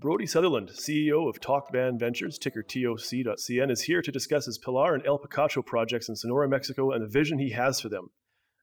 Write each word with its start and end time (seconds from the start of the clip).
Brodie 0.00 0.26
Sutherland, 0.26 0.70
CEO 0.70 1.28
of 1.28 1.40
Tocvan 1.40 1.98
Ventures, 1.98 2.38
ticker 2.38 2.62
TOC.CN, 2.62 3.70
is 3.70 3.82
here 3.82 4.00
to 4.00 4.10
discuss 4.10 4.46
his 4.46 4.56
Pilar 4.56 4.94
and 4.94 5.06
El 5.06 5.18
Picacho 5.18 5.60
projects 5.64 6.08
in 6.08 6.16
Sonora, 6.16 6.48
Mexico, 6.48 6.90
and 6.92 7.02
the 7.02 7.06
vision 7.06 7.38
he 7.38 7.50
has 7.50 7.80
for 7.80 7.90
them. 7.90 8.08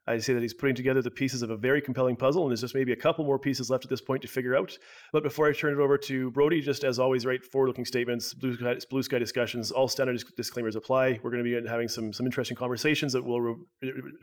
I 0.08 0.18
say 0.20 0.34
that 0.34 0.42
he's 0.42 0.54
putting 0.54 0.76
together 0.76 1.02
the 1.02 1.12
pieces 1.12 1.42
of 1.42 1.50
a 1.50 1.58
very 1.58 1.82
compelling 1.82 2.16
puzzle, 2.16 2.44
and 2.44 2.52
there's 2.52 2.62
just 2.62 2.76
maybe 2.76 2.94
a 2.94 2.96
couple 2.96 3.26
more 3.26 3.38
pieces 3.38 3.70
left 3.70 3.84
at 3.84 3.90
this 3.90 4.02
point 4.02 4.22
to 4.22 4.28
figure 4.28 4.56
out. 4.56 4.78
But 5.12 5.24
before 5.24 5.48
I 5.48 5.54
turn 5.54 5.74
it 5.74 5.80
over 5.80 5.98
to 5.98 6.32
Brodie, 6.32 6.62
just 6.62 6.84
as 6.84 7.00
always, 7.00 7.26
right, 7.26 7.44
forward-looking 7.44 7.86
statements, 7.86 8.34
blue 8.34 8.56
sky, 8.56 8.78
blue 8.90 9.04
sky 9.04 9.20
discussions, 9.20 9.72
all 9.72 9.88
standard 9.88 10.24
disclaimers 10.36 10.76
apply. 10.76 11.20
We're 11.22 11.32
going 11.32 11.44
to 11.44 11.62
be 11.62 11.68
having 11.68 11.88
some 11.88 12.14
some 12.14 12.26
interesting 12.26 12.56
conversations 12.56 13.14
that 13.14 13.24
will, 13.24 13.58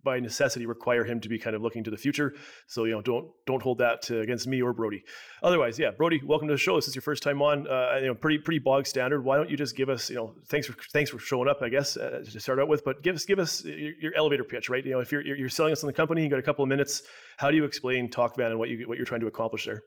by 0.02 0.20
necessity, 0.20 0.66
require 0.66 1.04
him 1.04 1.20
to 1.20 1.28
be 1.28 1.38
kind 1.38 1.54
of 1.54 1.62
looking 1.62 1.84
to 1.84 1.90
the 1.90 1.96
future. 1.96 2.34
So 2.66 2.84
you 2.84 2.92
know, 2.92 3.02
don't 3.02 3.28
don't 3.46 3.62
hold 3.62 3.78
that 3.78 4.08
against 4.10 4.46
me 4.46 4.62
or 4.62 4.72
Brodie. 4.72 5.04
Otherwise, 5.42 5.78
yeah, 5.78 5.90
Brodie, 5.90 6.22
welcome 6.24 6.48
to 6.48 6.54
the 6.54 6.58
show. 6.58 6.76
This 6.76 6.88
is 6.88 6.94
your 6.94 7.02
first 7.02 7.22
time 7.22 7.42
on. 7.42 7.68
Uh, 7.68 7.98
you 8.00 8.06
know, 8.06 8.14
pretty 8.14 8.38
pretty 8.38 8.58
bog 8.58 8.86
standard. 8.86 9.22
Why 9.22 9.36
don't 9.36 9.50
you 9.50 9.56
just 9.56 9.76
give 9.76 9.88
us, 9.88 10.08
you 10.08 10.16
know, 10.16 10.34
thanks 10.48 10.66
for 10.66 10.74
thanks 10.92 11.10
for 11.10 11.18
showing 11.18 11.48
up, 11.48 11.60
I 11.60 11.68
guess, 11.68 11.96
uh, 11.96 12.22
to 12.30 12.40
start 12.40 12.58
out 12.58 12.68
with. 12.68 12.84
But 12.84 13.02
give 13.02 13.14
us 13.14 13.24
give 13.24 13.38
us 13.38 13.64
your, 13.64 13.92
your 14.00 14.12
elevator 14.16 14.44
pitch, 14.44 14.68
right? 14.68 14.84
You 14.84 14.92
know, 14.92 15.00
if 15.00 15.12
you're 15.12 15.22
you're 15.22 15.48
selling 15.48 15.73
us 15.74 15.84
on 15.84 15.88
the 15.88 15.92
company, 15.92 16.22
you 16.22 16.28
got 16.28 16.38
a 16.38 16.42
couple 16.42 16.62
of 16.62 16.68
minutes. 16.68 17.02
How 17.36 17.50
do 17.50 17.56
you 17.56 17.64
explain 17.64 18.08
Tocvan 18.08 18.46
and 18.46 18.58
what 18.58 18.68
you 18.68 18.88
what 18.88 18.96
you're 18.96 19.06
trying 19.06 19.20
to 19.20 19.26
accomplish 19.26 19.66
there? 19.66 19.82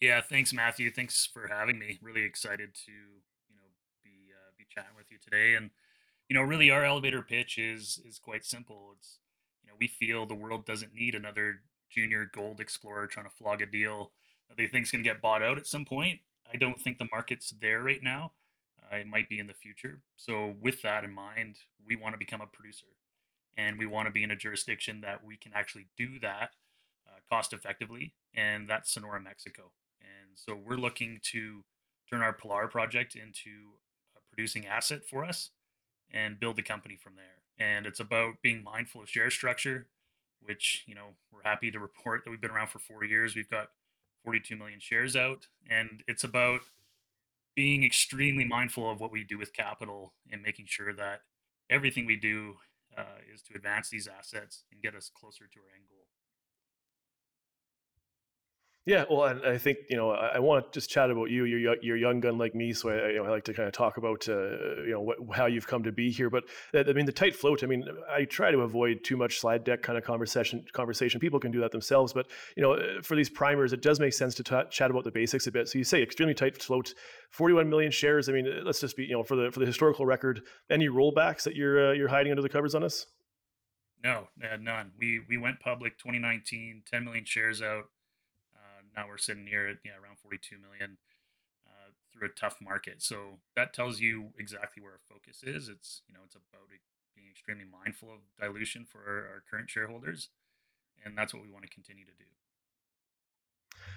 Yeah, 0.00 0.20
thanks, 0.20 0.52
Matthew. 0.52 0.90
Thanks 0.90 1.28
for 1.32 1.46
having 1.46 1.78
me. 1.78 1.98
Really 2.02 2.24
excited 2.24 2.74
to 2.86 2.92
you 2.92 3.56
know 3.56 3.68
be 4.02 4.10
uh, 4.32 4.50
be 4.58 4.66
chatting 4.68 4.96
with 4.96 5.10
you 5.10 5.18
today. 5.22 5.54
And 5.54 5.70
you 6.28 6.36
know, 6.36 6.42
really, 6.42 6.70
our 6.70 6.84
elevator 6.84 7.22
pitch 7.22 7.58
is 7.58 8.00
is 8.06 8.18
quite 8.18 8.44
simple. 8.44 8.94
It's 8.96 9.18
you 9.62 9.70
know 9.70 9.76
we 9.80 9.86
feel 9.86 10.26
the 10.26 10.34
world 10.34 10.66
doesn't 10.66 10.94
need 10.94 11.14
another 11.14 11.60
junior 11.90 12.30
gold 12.34 12.60
explorer 12.60 13.06
trying 13.06 13.26
to 13.26 13.34
flog 13.36 13.62
a 13.62 13.66
deal 13.66 14.12
that 14.48 14.56
they 14.56 14.66
think's 14.66 14.90
going 14.90 15.04
to 15.04 15.08
get 15.08 15.22
bought 15.22 15.42
out 15.42 15.58
at 15.58 15.66
some 15.66 15.84
point. 15.84 16.20
I 16.52 16.56
don't 16.56 16.80
think 16.80 16.98
the 16.98 17.08
market's 17.10 17.54
there 17.60 17.82
right 17.82 18.02
now. 18.02 18.32
Uh, 18.92 18.96
it 18.96 19.06
might 19.06 19.28
be 19.28 19.38
in 19.38 19.46
the 19.46 19.54
future. 19.54 20.00
So 20.16 20.54
with 20.60 20.82
that 20.82 21.04
in 21.04 21.14
mind, 21.14 21.56
we 21.86 21.96
want 21.96 22.14
to 22.14 22.18
become 22.18 22.40
a 22.40 22.46
producer 22.46 22.86
and 23.56 23.78
we 23.78 23.86
want 23.86 24.06
to 24.06 24.12
be 24.12 24.22
in 24.22 24.30
a 24.30 24.36
jurisdiction 24.36 25.00
that 25.02 25.24
we 25.24 25.36
can 25.36 25.52
actually 25.54 25.86
do 25.96 26.18
that 26.20 26.50
uh, 27.06 27.18
cost 27.28 27.52
effectively, 27.52 28.14
and 28.34 28.68
that's 28.68 28.92
Sonora, 28.92 29.20
Mexico. 29.20 29.72
And 30.00 30.30
so 30.34 30.54
we're 30.54 30.76
looking 30.76 31.20
to 31.32 31.64
turn 32.10 32.22
our 32.22 32.32
Pilar 32.32 32.68
project 32.68 33.14
into 33.14 33.76
a 34.16 34.20
producing 34.30 34.66
asset 34.66 35.04
for 35.04 35.24
us 35.24 35.50
and 36.10 36.40
build 36.40 36.56
the 36.56 36.62
company 36.62 36.96
from 36.96 37.14
there. 37.16 37.42
And 37.58 37.86
it's 37.86 38.00
about 38.00 38.34
being 38.42 38.64
mindful 38.64 39.02
of 39.02 39.08
share 39.08 39.30
structure, 39.30 39.86
which 40.40 40.84
you 40.86 40.94
know 40.94 41.14
we're 41.32 41.42
happy 41.48 41.70
to 41.70 41.78
report 41.78 42.24
that 42.24 42.30
we've 42.30 42.40
been 42.40 42.50
around 42.50 42.68
for 42.68 42.78
four 42.78 43.04
years. 43.04 43.36
We've 43.36 43.50
got 43.50 43.68
42 44.24 44.56
million 44.56 44.80
shares 44.80 45.16
out, 45.16 45.46
and 45.68 46.02
it's 46.08 46.24
about 46.24 46.60
being 47.54 47.84
extremely 47.84 48.44
mindful 48.44 48.90
of 48.90 49.00
what 49.00 49.12
we 49.12 49.24
do 49.24 49.38
with 49.38 49.52
capital 49.52 50.14
and 50.30 50.42
making 50.42 50.66
sure 50.66 50.92
that 50.94 51.20
everything 51.68 52.06
we 52.06 52.16
do 52.16 52.56
uh, 52.96 53.20
is 53.32 53.42
to 53.42 53.54
advance 53.54 53.88
these 53.90 54.08
assets 54.08 54.64
and 54.72 54.82
get 54.82 54.94
us 54.94 55.10
closer 55.14 55.44
to 55.46 55.60
our 55.60 55.74
end 55.74 55.88
goal. 55.88 56.06
Yeah, 58.84 59.04
well, 59.08 59.26
and 59.26 59.46
I 59.46 59.58
think 59.58 59.78
you 59.88 59.96
know 59.96 60.10
I, 60.10 60.32
I 60.34 60.38
want 60.40 60.72
to 60.72 60.80
just 60.80 60.90
chat 60.90 61.08
about 61.08 61.30
you. 61.30 61.44
You're 61.44 61.76
you're 61.80 61.96
young 61.96 62.18
gun 62.18 62.36
like 62.36 62.52
me, 62.52 62.72
so 62.72 62.90
I, 62.90 63.10
you 63.10 63.18
know, 63.18 63.26
I 63.26 63.30
like 63.30 63.44
to 63.44 63.54
kind 63.54 63.68
of 63.68 63.72
talk 63.72 63.96
about 63.96 64.28
uh, 64.28 64.82
you 64.82 64.90
know 64.90 65.32
how 65.32 65.46
you've 65.46 65.68
come 65.68 65.84
to 65.84 65.92
be 65.92 66.10
here. 66.10 66.28
But 66.28 66.44
uh, 66.74 66.82
I 66.88 66.92
mean, 66.92 67.06
the 67.06 67.12
tight 67.12 67.36
float. 67.36 67.62
I 67.62 67.68
mean, 67.68 67.84
I 68.10 68.24
try 68.24 68.50
to 68.50 68.62
avoid 68.62 69.04
too 69.04 69.16
much 69.16 69.38
slide 69.38 69.62
deck 69.62 69.82
kind 69.82 69.96
of 69.96 70.02
conversation. 70.02 70.64
Conversation. 70.72 71.20
People 71.20 71.38
can 71.38 71.52
do 71.52 71.60
that 71.60 71.70
themselves, 71.70 72.12
but 72.12 72.26
you 72.56 72.62
know, 72.62 72.72
uh, 72.72 73.02
for 73.02 73.14
these 73.14 73.30
primers, 73.30 73.72
it 73.72 73.82
does 73.82 74.00
make 74.00 74.14
sense 74.14 74.34
to 74.34 74.42
t- 74.42 74.56
chat 74.70 74.90
about 74.90 75.04
the 75.04 75.12
basics 75.12 75.46
a 75.46 75.52
bit. 75.52 75.68
So 75.68 75.78
you 75.78 75.84
say 75.84 76.02
extremely 76.02 76.34
tight 76.34 76.60
float, 76.60 76.92
41 77.30 77.70
million 77.70 77.92
shares. 77.92 78.28
I 78.28 78.32
mean, 78.32 78.48
uh, 78.48 78.64
let's 78.64 78.80
just 78.80 78.96
be 78.96 79.04
you 79.04 79.12
know 79.12 79.22
for 79.22 79.36
the 79.36 79.52
for 79.52 79.60
the 79.60 79.66
historical 79.66 80.06
record, 80.06 80.42
any 80.68 80.88
rollbacks 80.88 81.44
that 81.44 81.54
you're 81.54 81.90
uh, 81.90 81.92
you're 81.92 82.08
hiding 82.08 82.32
under 82.32 82.42
the 82.42 82.48
covers 82.48 82.74
on 82.74 82.82
us? 82.82 83.06
No, 84.02 84.26
none. 84.60 84.90
We 84.98 85.20
we 85.28 85.38
went 85.38 85.60
public 85.60 85.98
2019, 85.98 86.82
10 86.90 87.04
million 87.04 87.24
shares 87.24 87.62
out 87.62 87.84
now 88.96 89.06
we're 89.08 89.18
sitting 89.18 89.46
here 89.46 89.66
at 89.66 89.76
yeah 89.84 89.92
around 90.02 90.18
42 90.18 90.56
million 90.58 90.98
uh, 91.66 91.92
through 92.12 92.28
a 92.28 92.32
tough 92.32 92.56
market. 92.60 93.02
So 93.02 93.40
that 93.56 93.72
tells 93.72 94.00
you 94.00 94.30
exactly 94.38 94.82
where 94.82 94.92
our 94.92 95.04
focus 95.08 95.42
is. 95.42 95.68
It's 95.68 96.02
you 96.08 96.14
know 96.14 96.20
it's 96.24 96.34
about 96.34 96.68
being 97.14 97.28
extremely 97.30 97.64
mindful 97.64 98.08
of 98.12 98.20
dilution 98.40 98.84
for 98.84 98.98
our, 99.00 99.18
our 99.18 99.42
current 99.50 99.70
shareholders, 99.70 100.28
and 101.04 101.16
that's 101.16 101.34
what 101.34 101.42
we 101.42 101.50
want 101.50 101.64
to 101.64 101.70
continue 101.70 102.04
to 102.04 102.12
do. 102.18 102.24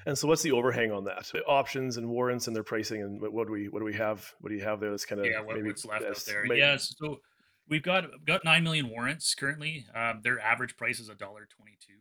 And 0.05 0.17
so, 0.17 0.27
what's 0.27 0.43
the 0.43 0.51
overhang 0.51 0.91
on 0.91 1.05
that? 1.05 1.31
Options 1.47 1.97
and 1.97 2.07
warrants 2.07 2.47
and 2.47 2.55
their 2.55 2.63
pricing, 2.63 3.01
and 3.01 3.21
what 3.21 3.47
do 3.47 3.53
we 3.53 3.67
what 3.69 3.79
do 3.79 3.85
we 3.85 3.93
have? 3.93 4.33
What 4.39 4.49
do 4.49 4.55
you 4.55 4.63
have 4.63 4.79
there? 4.79 4.91
That's 4.91 5.05
kind 5.05 5.19
of 5.19 5.27
yeah, 5.27 5.41
what, 5.41 5.61
what's 5.63 5.85
left 5.85 6.05
out 6.05 6.23
there? 6.27 6.43
Maybe. 6.43 6.59
Yeah, 6.59 6.77
so 6.77 7.21
we've 7.67 7.83
got 7.83 8.05
got 8.25 8.45
nine 8.45 8.63
million 8.63 8.89
warrants 8.89 9.33
currently. 9.33 9.85
Um, 9.95 10.21
their 10.23 10.39
average 10.39 10.77
price 10.77 10.99
is 10.99 11.09
a 11.09 11.15
dollar 11.15 11.47
twenty 11.55 11.77
two. 11.85 11.93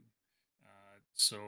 Uh, 0.64 0.98
so 1.14 1.38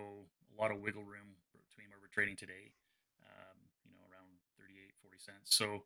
a 0.56 0.60
lot 0.60 0.72
of 0.72 0.80
wiggle 0.80 1.04
room 1.04 1.36
between 1.52 1.92
where 1.92 2.00
we're 2.00 2.12
trading 2.12 2.36
today, 2.36 2.72
um, 3.20 3.56
you 3.84 3.92
know, 3.92 4.00
around 4.08 4.40
38, 4.56 4.96
40 5.04 5.18
cents. 5.20 5.52
So, 5.52 5.84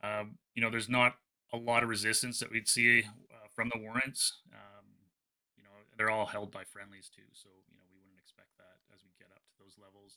um, 0.00 0.40
you 0.54 0.62
know, 0.62 0.70
there's 0.70 0.88
not 0.88 1.20
a 1.52 1.58
lot 1.58 1.82
of 1.82 1.88
resistance 1.88 2.38
that 2.40 2.50
we'd 2.50 2.68
see 2.68 3.04
uh, 3.28 3.48
from 3.52 3.68
the 3.74 3.80
warrants. 3.80 4.40
Um, 4.54 4.86
you 5.56 5.64
know, 5.64 5.74
they're 5.96 6.10
all 6.10 6.26
held 6.26 6.50
by 6.50 6.64
friendlies 6.64 7.10
too. 7.12 7.28
So, 7.32 7.50
you 7.68 7.76
know, 7.76 7.84
we 7.92 8.00
wouldn't 8.00 8.20
expect 8.22 8.56
that 8.56 8.80
as 8.94 9.04
we 9.04 9.12
get 9.20 9.28
up 9.34 9.44
to 9.52 9.54
those 9.60 9.76
levels. 9.76 10.16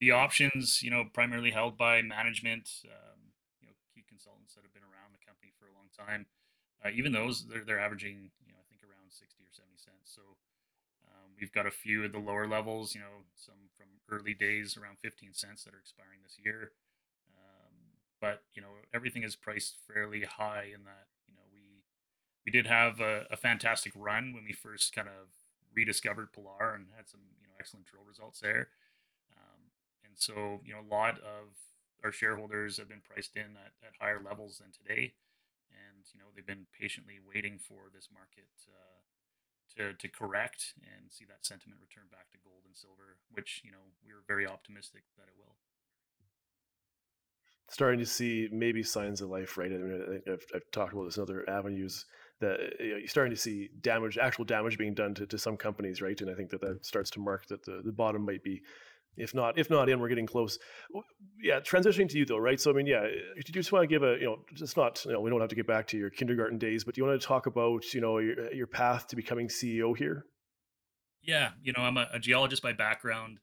The 0.00 0.10
options, 0.10 0.82
you 0.82 0.90
know, 0.90 1.06
primarily 1.08 1.50
held 1.54 1.78
by 1.78 2.02
management, 2.02 2.68
um, 2.90 3.32
you 3.62 3.70
know, 3.70 3.74
key 3.94 4.04
consultants 4.04 4.52
that 4.54 4.66
have 4.66 4.74
been 4.74 4.84
around 4.84 5.16
the 5.16 5.22
company 5.24 5.54
for 5.56 5.70
a 5.70 5.72
long 5.72 5.88
time. 5.94 6.26
Uh, 6.84 6.92
even 6.92 7.14
those, 7.16 7.46
they're, 7.48 7.64
they're 7.64 7.80
averaging, 7.80 8.28
you 8.44 8.52
know, 8.52 8.60
I 8.60 8.66
think 8.68 8.84
around 8.84 9.08
60 9.08 9.40
or 9.40 9.54
70 9.54 9.80
cents. 9.80 10.12
So, 10.12 10.36
We've 11.38 11.52
got 11.52 11.66
a 11.66 11.70
few 11.70 12.04
at 12.04 12.12
the 12.12 12.18
lower 12.18 12.46
levels, 12.46 12.94
you 12.94 13.00
know, 13.00 13.26
some 13.34 13.70
from 13.76 13.86
early 14.10 14.34
days 14.34 14.76
around 14.76 14.98
15 15.00 15.34
cents 15.34 15.64
that 15.64 15.74
are 15.74 15.78
expiring 15.78 16.20
this 16.22 16.36
year. 16.42 16.72
Um, 17.36 17.74
but 18.20 18.42
you 18.54 18.62
know, 18.62 18.68
everything 18.92 19.22
is 19.22 19.36
priced 19.36 19.76
fairly 19.86 20.24
high 20.24 20.70
in 20.74 20.84
that. 20.84 21.06
You 21.28 21.34
know, 21.34 21.42
we 21.52 21.82
we 22.46 22.52
did 22.52 22.66
have 22.66 23.00
a, 23.00 23.26
a 23.30 23.36
fantastic 23.36 23.92
run 23.96 24.32
when 24.32 24.44
we 24.44 24.52
first 24.52 24.94
kind 24.94 25.08
of 25.08 25.34
rediscovered 25.74 26.32
Pilar 26.32 26.74
and 26.74 26.86
had 26.96 27.08
some 27.08 27.20
you 27.40 27.48
know 27.48 27.54
excellent 27.58 27.86
drill 27.86 28.04
results 28.06 28.40
there. 28.40 28.68
Um, 29.36 29.70
and 30.04 30.14
so 30.16 30.60
you 30.64 30.72
know, 30.72 30.80
a 30.80 30.92
lot 30.92 31.18
of 31.18 31.56
our 32.04 32.12
shareholders 32.12 32.76
have 32.76 32.88
been 32.88 33.02
priced 33.02 33.36
in 33.36 33.56
at, 33.56 33.72
at 33.82 33.98
higher 34.00 34.20
levels 34.22 34.58
than 34.58 34.70
today, 34.70 35.14
and 35.72 36.06
you 36.12 36.20
know 36.20 36.26
they've 36.34 36.46
been 36.46 36.66
patiently 36.78 37.18
waiting 37.18 37.58
for 37.58 37.90
this 37.92 38.08
market. 38.12 38.48
Uh, 38.68 38.93
to, 39.76 39.92
to 39.92 40.08
correct 40.08 40.74
and 40.82 41.10
see 41.10 41.24
that 41.24 41.44
sentiment 41.44 41.80
return 41.80 42.04
back 42.10 42.30
to 42.30 42.38
gold 42.44 42.62
and 42.66 42.76
silver, 42.76 43.16
which, 43.32 43.62
you 43.64 43.70
know, 43.70 43.92
we 44.04 44.12
are 44.12 44.22
very 44.26 44.46
optimistic 44.46 45.02
that 45.16 45.28
it 45.28 45.34
will. 45.36 45.56
Starting 47.70 47.98
to 47.98 48.06
see 48.06 48.48
maybe 48.52 48.82
signs 48.82 49.20
of 49.20 49.30
life, 49.30 49.56
right? 49.56 49.72
I 49.72 49.76
mean, 49.76 50.22
I've, 50.28 50.44
I've 50.54 50.70
talked 50.70 50.92
about 50.92 51.04
this 51.04 51.16
in 51.16 51.22
other 51.22 51.48
avenues 51.48 52.04
that 52.40 52.58
you 52.78 52.90
know, 52.90 52.96
you're 52.98 53.08
starting 53.08 53.34
to 53.34 53.40
see 53.40 53.70
damage, 53.80 54.18
actual 54.18 54.44
damage 54.44 54.76
being 54.76 54.94
done 54.94 55.14
to, 55.14 55.26
to 55.26 55.38
some 55.38 55.56
companies, 55.56 56.02
right? 56.02 56.20
And 56.20 56.30
I 56.30 56.34
think 56.34 56.50
that 56.50 56.60
that 56.60 56.70
mm-hmm. 56.70 56.82
starts 56.82 57.10
to 57.10 57.20
mark 57.20 57.46
that 57.48 57.64
the, 57.64 57.80
the 57.84 57.92
bottom 57.92 58.24
might 58.24 58.42
be 58.42 58.62
if 59.16 59.34
not 59.34 59.58
if 59.58 59.70
not 59.70 59.88
in 59.88 60.00
we're 60.00 60.08
getting 60.08 60.26
close. 60.26 60.58
Yeah 61.42 61.60
transitioning 61.60 62.08
to 62.10 62.18
you 62.18 62.24
though 62.24 62.38
right? 62.38 62.60
So 62.60 62.70
i 62.70 62.74
mean 62.74 62.86
yeah 62.86 63.06
you 63.36 63.42
just 63.42 63.72
want 63.72 63.82
to 63.82 63.86
give 63.86 64.02
a 64.02 64.18
you 64.18 64.26
know 64.26 64.38
just 64.54 64.76
not 64.76 65.04
you 65.04 65.12
know 65.12 65.20
we 65.20 65.30
don't 65.30 65.40
have 65.40 65.50
to 65.50 65.56
get 65.56 65.66
back 65.66 65.86
to 65.88 65.96
your 65.96 66.10
kindergarten 66.10 66.58
days 66.58 66.84
but 66.84 66.94
do 66.94 67.00
you 67.00 67.06
want 67.06 67.20
to 67.20 67.26
talk 67.26 67.46
about 67.46 67.92
you 67.94 68.00
know 68.00 68.18
your, 68.18 68.52
your 68.52 68.66
path 68.66 69.08
to 69.08 69.16
becoming 69.16 69.48
ceo 69.48 69.96
here? 69.96 70.24
Yeah 71.22 71.50
you 71.62 71.72
know 71.76 71.82
i'm 71.82 71.96
a, 71.96 72.08
a 72.12 72.18
geologist 72.18 72.62
by 72.62 72.72
background. 72.72 73.38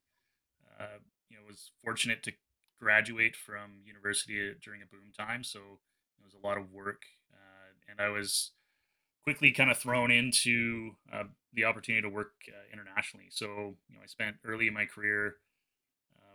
Uh, 0.79 0.97
you 1.29 1.37
know 1.37 1.43
was 1.47 1.71
fortunate 1.83 2.23
to 2.23 2.31
graduate 2.79 3.35
from 3.35 3.81
university 3.85 4.53
during 4.63 4.81
a 4.81 4.85
boom 4.85 5.11
time 5.15 5.43
so 5.43 5.59
it 5.59 6.23
was 6.23 6.33
a 6.33 6.45
lot 6.45 6.57
of 6.57 6.71
work 6.71 7.03
uh, 7.31 7.69
and 7.87 8.01
i 8.01 8.09
was 8.09 8.51
quickly 9.23 9.51
kind 9.51 9.69
of 9.69 9.77
thrown 9.77 10.11
into 10.11 10.91
uh, 11.13 11.23
the 11.53 11.65
opportunity 11.65 12.01
to 12.01 12.09
work 12.09 12.31
uh, 12.47 12.73
internationally. 12.73 13.27
So 13.29 13.75
you 13.87 13.95
know 13.95 14.01
i 14.03 14.07
spent 14.07 14.37
early 14.45 14.67
in 14.67 14.73
my 14.73 14.85
career 14.85 15.35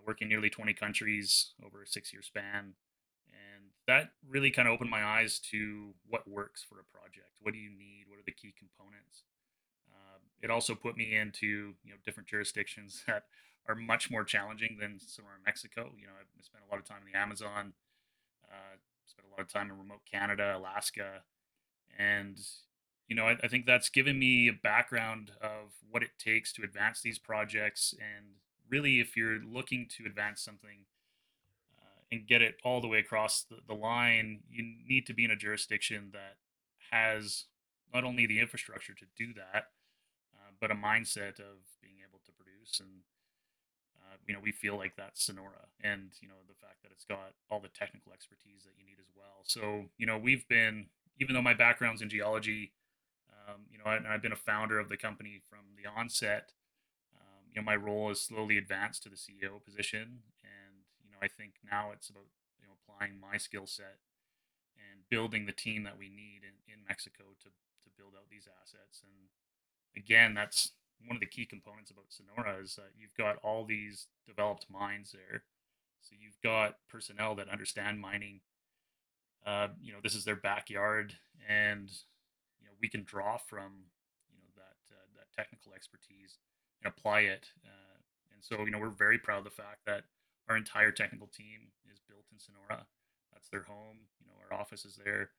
working 0.06 0.28
nearly 0.28 0.50
20 0.50 0.72
countries 0.74 1.52
over 1.64 1.82
a 1.82 1.86
six 1.86 2.12
year 2.12 2.22
span. 2.22 2.74
And 3.30 3.64
that 3.86 4.10
really 4.28 4.50
kind 4.50 4.68
of 4.68 4.74
opened 4.74 4.90
my 4.90 5.04
eyes 5.04 5.38
to 5.50 5.94
what 6.08 6.28
works 6.28 6.64
for 6.66 6.80
a 6.80 6.84
project. 6.84 7.30
What 7.40 7.52
do 7.52 7.58
you 7.58 7.70
need? 7.70 8.04
What 8.08 8.18
are 8.18 8.26
the 8.26 8.32
key 8.32 8.54
components? 8.56 9.24
Uh, 9.90 10.18
it 10.42 10.50
also 10.50 10.74
put 10.74 10.96
me 10.96 11.16
into 11.16 11.74
you 11.84 11.90
know 11.90 11.96
different 12.04 12.28
jurisdictions 12.28 13.02
that 13.06 13.24
are 13.68 13.74
much 13.74 14.10
more 14.10 14.24
challenging 14.24 14.78
than 14.80 15.00
somewhere 15.00 15.34
in 15.36 15.42
Mexico. 15.44 15.90
You 15.98 16.06
know, 16.06 16.12
I 16.18 16.42
spent 16.42 16.64
a 16.66 16.70
lot 16.72 16.78
of 16.78 16.86
time 16.86 17.02
in 17.04 17.12
the 17.12 17.18
Amazon, 17.18 17.72
uh, 18.48 18.76
spent 19.06 19.26
a 19.28 19.30
lot 19.30 19.40
of 19.40 19.52
time 19.52 19.70
in 19.70 19.78
remote 19.78 20.02
Canada, 20.10 20.54
Alaska, 20.56 21.22
and 21.98 22.38
you 23.08 23.14
know, 23.14 23.24
I, 23.24 23.36
I, 23.42 23.48
think 23.48 23.66
that's 23.66 23.88
given 23.88 24.18
me 24.18 24.48
a 24.48 24.52
background 24.52 25.30
of 25.40 25.74
what 25.90 26.02
it 26.02 26.10
takes 26.18 26.52
to 26.54 26.64
advance 26.64 27.00
these 27.00 27.18
projects. 27.18 27.94
And 27.98 28.26
really, 28.68 29.00
if 29.00 29.16
you're 29.16 29.38
looking 29.40 29.88
to 29.96 30.06
advance 30.06 30.42
something 30.42 30.86
uh, 31.78 32.00
and 32.10 32.26
get 32.26 32.42
it 32.42 32.56
all 32.64 32.80
the 32.80 32.88
way 32.88 32.98
across 32.98 33.42
the, 33.42 33.56
the 33.66 33.74
line, 33.74 34.40
you 34.50 34.64
need 34.86 35.06
to 35.06 35.14
be 35.14 35.24
in 35.24 35.30
a 35.30 35.36
jurisdiction 35.36 36.10
that 36.12 36.36
has 36.90 37.44
not 37.92 38.04
only 38.04 38.26
the 38.26 38.40
infrastructure 38.40 38.94
to 38.94 39.06
do 39.16 39.32
that, 39.34 39.68
uh, 40.34 40.50
but 40.60 40.70
a 40.70 40.74
mindset 40.74 41.38
of 41.38 41.66
being 41.80 41.96
able 42.06 42.20
to 42.24 42.32
produce. 42.32 42.80
And, 42.80 43.02
uh, 43.96 44.16
you 44.26 44.34
know, 44.34 44.40
we 44.42 44.52
feel 44.52 44.76
like 44.76 44.96
that's 44.96 45.24
Sonora. 45.24 45.66
And, 45.82 46.10
you 46.20 46.28
know, 46.28 46.34
the 46.48 46.54
fact 46.54 46.82
that 46.82 46.92
it's 46.92 47.04
got 47.04 47.34
all 47.50 47.60
the 47.60 47.68
technical 47.68 48.12
expertise 48.12 48.64
that 48.64 48.74
you 48.78 48.84
need 48.84 48.98
as 49.00 49.10
well. 49.16 49.42
So, 49.44 49.86
you 49.98 50.06
know, 50.06 50.18
we've 50.18 50.46
been, 50.48 50.86
even 51.20 51.34
though 51.34 51.42
my 51.42 51.54
background's 51.54 52.02
in 52.02 52.08
geology, 52.08 52.72
um, 53.48 53.62
you 53.70 53.78
know, 53.78 53.84
and 53.90 54.06
I've 54.06 54.22
been 54.22 54.32
a 54.32 54.36
founder 54.36 54.78
of 54.78 54.88
the 54.88 54.96
company 54.96 55.40
from 55.48 55.60
the 55.76 55.88
onset. 55.88 56.52
You 57.56 57.62
know, 57.62 57.72
my 57.72 57.76
role 57.76 58.08
has 58.10 58.20
slowly 58.20 58.58
advanced 58.58 59.02
to 59.04 59.08
the 59.08 59.16
CEO 59.16 59.64
position, 59.64 60.20
and 60.44 60.84
you 61.00 61.10
know, 61.10 61.16
I 61.22 61.26
think 61.26 61.54
now 61.64 61.88
it's 61.90 62.10
about 62.10 62.28
you 62.60 62.66
know 62.68 62.76
applying 62.76 63.18
my 63.18 63.38
skill 63.38 63.66
set 63.66 63.96
and 64.76 65.08
building 65.08 65.46
the 65.46 65.56
team 65.56 65.82
that 65.84 65.96
we 65.96 66.10
need 66.10 66.44
in, 66.44 66.60
in 66.68 66.84
Mexico 66.86 67.32
to 67.40 67.48
to 67.48 67.88
build 67.96 68.12
out 68.14 68.28
these 68.30 68.46
assets. 68.60 69.00
And 69.00 69.32
again, 69.96 70.34
that's 70.34 70.72
one 71.06 71.16
of 71.16 71.20
the 71.20 71.32
key 71.32 71.46
components 71.46 71.90
about 71.90 72.12
Sonora 72.12 72.60
is 72.62 72.76
that 72.76 72.92
you've 72.94 73.16
got 73.16 73.38
all 73.42 73.64
these 73.64 74.08
developed 74.26 74.66
mines 74.68 75.12
there. 75.12 75.44
So 76.02 76.14
you've 76.20 76.40
got 76.44 76.76
personnel 76.90 77.36
that 77.36 77.48
understand 77.48 77.98
mining. 77.98 78.40
Uh, 79.46 79.68
you 79.80 79.94
know, 79.94 80.00
this 80.02 80.14
is 80.14 80.26
their 80.26 80.36
backyard, 80.36 81.14
and 81.48 81.88
you 82.60 82.66
know 82.66 82.76
we 82.82 82.88
can 82.90 83.02
draw 83.02 83.38
from 83.38 83.88
you 84.28 84.36
know 84.36 84.52
that 84.56 84.76
uh, 84.92 85.08
that 85.16 85.32
technical 85.34 85.72
expertise 85.72 86.36
and 86.86 86.94
apply 86.94 87.20
it. 87.20 87.50
Uh, 87.64 87.98
and 88.32 88.42
so 88.42 88.64
you 88.64 88.70
know 88.70 88.78
we're 88.78 88.90
very 88.90 89.18
proud 89.18 89.38
of 89.38 89.44
the 89.44 89.50
fact 89.50 89.84
that 89.86 90.04
our 90.48 90.56
entire 90.56 90.92
technical 90.92 91.26
team 91.26 91.74
is 91.92 91.98
built 92.08 92.24
in 92.32 92.38
Sonora. 92.38 92.86
That's 93.32 93.48
their 93.48 93.64
home. 93.64 94.06
You 94.20 94.26
know 94.26 94.38
our 94.38 94.58
office 94.58 94.84
is 94.84 94.98
there, 95.04 95.30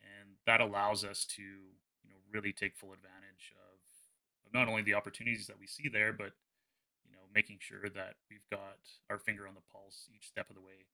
and 0.00 0.40
that 0.46 0.60
allows 0.60 1.04
us 1.04 1.24
to 1.36 1.42
you 1.42 2.10
know 2.10 2.16
really 2.32 2.52
take 2.52 2.76
full 2.76 2.92
advantage 2.92 3.52
of, 3.52 3.78
of 4.46 4.54
not 4.54 4.68
only 4.68 4.82
the 4.82 4.94
opportunities 4.94 5.46
that 5.46 5.60
we 5.60 5.66
see 5.66 5.88
there, 5.88 6.12
but 6.12 6.32
you 7.04 7.12
know 7.12 7.22
making 7.34 7.58
sure 7.60 7.88
that 7.94 8.14
we've 8.30 8.48
got 8.50 8.80
our 9.10 9.18
finger 9.18 9.46
on 9.46 9.54
the 9.54 9.66
pulse 9.72 10.08
each 10.14 10.28
step 10.28 10.48
of 10.48 10.56
the 10.56 10.62
way 10.62 10.88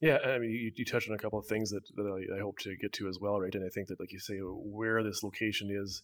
yeah, 0.00 0.18
I 0.26 0.40
mean, 0.40 0.50
you, 0.50 0.72
you 0.74 0.84
touched 0.84 1.08
on 1.08 1.14
a 1.14 1.18
couple 1.18 1.38
of 1.38 1.46
things 1.46 1.70
that, 1.70 1.84
that 1.94 2.02
I, 2.02 2.36
I, 2.36 2.40
hope 2.40 2.58
to 2.62 2.74
get 2.74 2.92
to 2.94 3.06
as 3.06 3.20
well, 3.20 3.40
right? 3.40 3.54
And 3.54 3.64
I 3.64 3.68
think 3.68 3.86
that, 3.86 4.00
like 4.00 4.10
you 4.12 4.18
say, 4.18 4.38
where 4.38 5.00
this 5.04 5.22
location 5.22 5.70
is, 5.70 6.02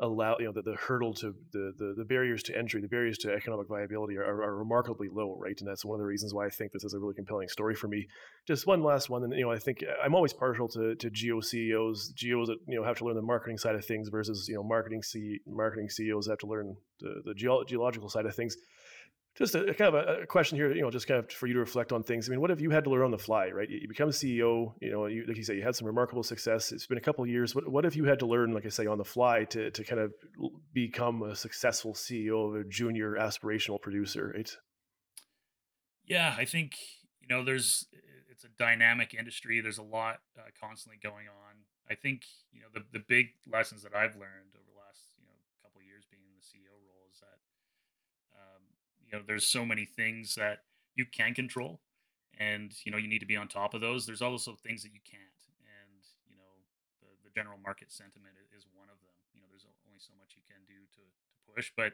allow 0.00 0.36
you 0.38 0.46
know 0.46 0.52
the, 0.52 0.62
the 0.62 0.76
hurdle 0.76 1.14
to 1.14 1.34
the, 1.52 1.72
the, 1.78 1.94
the 1.96 2.04
barriers 2.04 2.42
to 2.44 2.56
entry, 2.56 2.80
the 2.80 2.88
barriers 2.88 3.16
to 3.18 3.32
economic 3.32 3.68
viability 3.68 4.16
are, 4.16 4.42
are, 4.42 4.56
remarkably 4.56 5.08
low, 5.10 5.36
right? 5.40 5.58
And 5.58 5.68
that's 5.68 5.84
one 5.84 5.96
of 5.96 6.00
the 6.00 6.06
reasons 6.06 6.34
why 6.34 6.46
I 6.46 6.50
think 6.50 6.72
this 6.72 6.84
is 6.84 6.94
a 6.94 6.98
really 6.98 7.14
compelling 7.14 7.48
story 7.48 7.74
for 7.74 7.88
me. 7.88 8.06
Just 8.46 8.66
one 8.66 8.82
last 8.82 9.08
one, 9.08 9.24
and 9.24 9.32
you 9.32 9.42
know, 9.42 9.50
I 9.50 9.58
think 9.58 9.82
I'm 10.02 10.14
always 10.14 10.32
partial 10.32 10.68
to 10.68 10.94
to 10.94 11.10
geo 11.10 11.40
CEOs, 11.40 12.12
geos 12.14 12.48
that 12.48 12.58
you 12.68 12.78
know 12.78 12.84
have 12.84 12.98
to 12.98 13.04
learn 13.04 13.16
the 13.16 13.22
marketing 13.22 13.58
side 13.58 13.74
of 13.74 13.84
things 13.84 14.08
versus 14.08 14.46
you 14.48 14.54
know 14.54 14.62
marketing 14.62 15.02
C 15.02 15.40
marketing 15.46 15.88
CEOs 15.88 16.28
have 16.28 16.38
to 16.38 16.46
learn 16.46 16.76
the 17.00 17.22
the 17.24 17.34
geological 17.34 18.08
side 18.08 18.26
of 18.26 18.34
things 18.34 18.56
just 19.36 19.54
a, 19.54 19.64
kind 19.74 19.94
of 19.94 19.94
a, 19.94 20.22
a, 20.22 20.26
question 20.26 20.56
here, 20.56 20.72
you 20.74 20.80
know, 20.80 20.90
just 20.90 21.06
kind 21.06 21.22
of 21.22 21.30
for 21.30 21.46
you 21.46 21.52
to 21.54 21.60
reflect 21.60 21.92
on 21.92 22.02
things. 22.02 22.28
I 22.28 22.30
mean, 22.30 22.40
what 22.40 22.50
have 22.50 22.60
you 22.60 22.70
had 22.70 22.84
to 22.84 22.90
learn 22.90 23.02
on 23.02 23.10
the 23.10 23.18
fly, 23.18 23.50
right? 23.50 23.68
You, 23.68 23.86
become 23.86 24.08
a 24.08 24.12
CEO, 24.12 24.72
you 24.80 24.90
know, 24.90 25.06
you, 25.06 25.24
like 25.26 25.36
you 25.36 25.44
say, 25.44 25.54
you 25.54 25.62
had 25.62 25.76
some 25.76 25.86
remarkable 25.86 26.22
success. 26.22 26.72
It's 26.72 26.86
been 26.86 26.96
a 26.96 27.02
couple 27.02 27.26
years. 27.26 27.54
What, 27.54 27.68
what 27.68 27.84
have 27.84 27.94
you 27.94 28.04
had 28.04 28.18
to 28.20 28.26
learn, 28.26 28.52
like 28.52 28.64
I 28.64 28.70
say, 28.70 28.86
on 28.86 28.96
the 28.96 29.04
fly 29.04 29.44
to, 29.44 29.70
to 29.70 29.84
kind 29.84 30.00
of 30.00 30.12
become 30.72 31.22
a 31.22 31.36
successful 31.36 31.92
CEO 31.92 32.48
of 32.48 32.60
a 32.60 32.64
junior 32.64 33.12
aspirational 33.12 33.80
producer, 33.80 34.32
right? 34.34 34.50
Yeah, 36.06 36.34
I 36.38 36.46
think, 36.46 36.76
you 37.20 37.28
know, 37.28 37.44
there's, 37.44 37.86
it's 38.30 38.44
a 38.44 38.50
dynamic 38.58 39.12
industry. 39.12 39.60
There's 39.60 39.78
a 39.78 39.82
lot 39.82 40.20
uh, 40.38 40.42
constantly 40.58 40.98
going 41.02 41.28
on. 41.28 41.66
I 41.90 41.94
think, 41.94 42.22
you 42.52 42.60
know, 42.60 42.68
the, 42.72 42.84
the 42.90 43.04
big 43.06 43.34
lessons 43.52 43.82
that 43.82 43.94
I've 43.94 44.16
learned 44.16 44.56
over 44.56 44.64
the 44.64 44.78
last, 44.80 45.12
you 45.20 45.26
know, 45.26 45.36
couple 45.62 45.82
years 45.82 46.04
being 46.10 46.24
in 46.24 46.32
the 46.32 46.42
CEO 46.42 46.72
role 46.72 47.06
is 47.12 47.20
that, 47.20 47.36
you 49.06 49.16
know 49.16 49.24
there's 49.26 49.46
so 49.46 49.64
many 49.64 49.84
things 49.84 50.34
that 50.34 50.60
you 50.94 51.06
can 51.06 51.34
control 51.34 51.80
and 52.38 52.72
you 52.84 52.92
know 52.92 52.98
you 52.98 53.08
need 53.08 53.20
to 53.20 53.26
be 53.26 53.36
on 53.36 53.48
top 53.48 53.74
of 53.74 53.80
those. 53.80 54.06
There's 54.06 54.22
also 54.22 54.54
things 54.54 54.82
that 54.82 54.92
you 54.92 55.00
can't 55.08 55.22
and 55.62 56.02
you 56.28 56.36
know 56.36 56.52
the, 57.00 57.08
the 57.24 57.30
general 57.34 57.58
market 57.62 57.92
sentiment 57.92 58.34
is 58.56 58.66
one 58.74 58.88
of 58.88 58.98
them. 59.00 59.14
You 59.34 59.40
know 59.40 59.46
there's 59.50 59.66
only 59.86 60.00
so 60.00 60.12
much 60.18 60.34
you 60.36 60.42
can 60.46 60.62
do 60.66 60.74
to, 60.96 61.02
to 61.02 61.54
push 61.54 61.70
but 61.76 61.92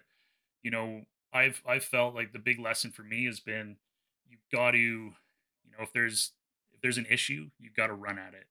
you 0.62 0.70
know 0.70 1.02
i've 1.32 1.62
i've 1.66 1.84
felt 1.84 2.14
like 2.14 2.32
the 2.32 2.38
big 2.38 2.58
lesson 2.58 2.90
for 2.90 3.02
me 3.02 3.26
has 3.26 3.40
been 3.40 3.76
you've 4.28 4.46
got 4.52 4.72
to 4.72 4.78
you 4.78 5.70
know 5.70 5.82
if 5.82 5.92
there's 5.92 6.32
if 6.72 6.80
there's 6.80 6.98
an 6.98 7.06
issue 7.10 7.50
you've 7.58 7.74
got 7.76 7.88
to 7.88 7.94
run 7.94 8.18
at 8.18 8.34
it 8.34 8.46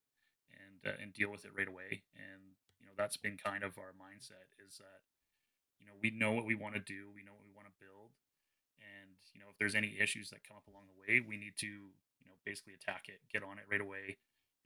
and 0.53 0.93
uh, 0.93 0.97
and 1.01 1.13
deal 1.13 1.29
with 1.29 1.45
it 1.45 1.51
right 1.55 1.67
away. 1.67 2.03
And 2.15 2.55
you 2.79 2.85
know 2.85 2.93
that's 2.97 3.17
been 3.17 3.37
kind 3.37 3.63
of 3.63 3.77
our 3.77 3.93
mindset 3.97 4.49
is 4.65 4.77
that 4.77 5.01
you 5.79 5.85
know 5.85 5.93
we 6.01 6.11
know 6.11 6.31
what 6.31 6.45
we 6.45 6.55
want 6.55 6.75
to 6.75 6.81
do 6.81 7.09
we 7.13 7.23
know 7.23 7.33
what 7.33 7.45
we 7.45 7.53
want 7.53 7.67
to 7.67 7.75
build 7.79 8.13
you 9.33 9.39
know 9.39 9.47
if 9.49 9.57
there's 9.57 9.75
any 9.75 9.97
issues 9.99 10.29
that 10.29 10.43
come 10.47 10.57
up 10.57 10.67
along 10.67 10.83
the 10.87 10.99
way 10.99 11.19
we 11.19 11.37
need 11.37 11.53
to 11.57 11.67
you 11.67 12.25
know 12.25 12.35
basically 12.45 12.73
attack 12.73 13.05
it 13.07 13.19
get 13.31 13.43
on 13.43 13.57
it 13.57 13.65
right 13.69 13.81
away 13.81 14.17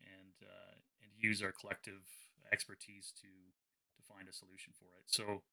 and 0.02 0.36
uh, 0.44 0.76
and 1.02 1.12
use 1.18 1.42
our 1.42 1.52
collective 1.52 2.04
expertise 2.52 3.14
to 3.22 3.28
to 3.28 4.02
find 4.08 4.28
a 4.28 4.34
solution 4.34 4.74
for 4.78 4.86
it. 5.00 5.06
So 5.08 5.44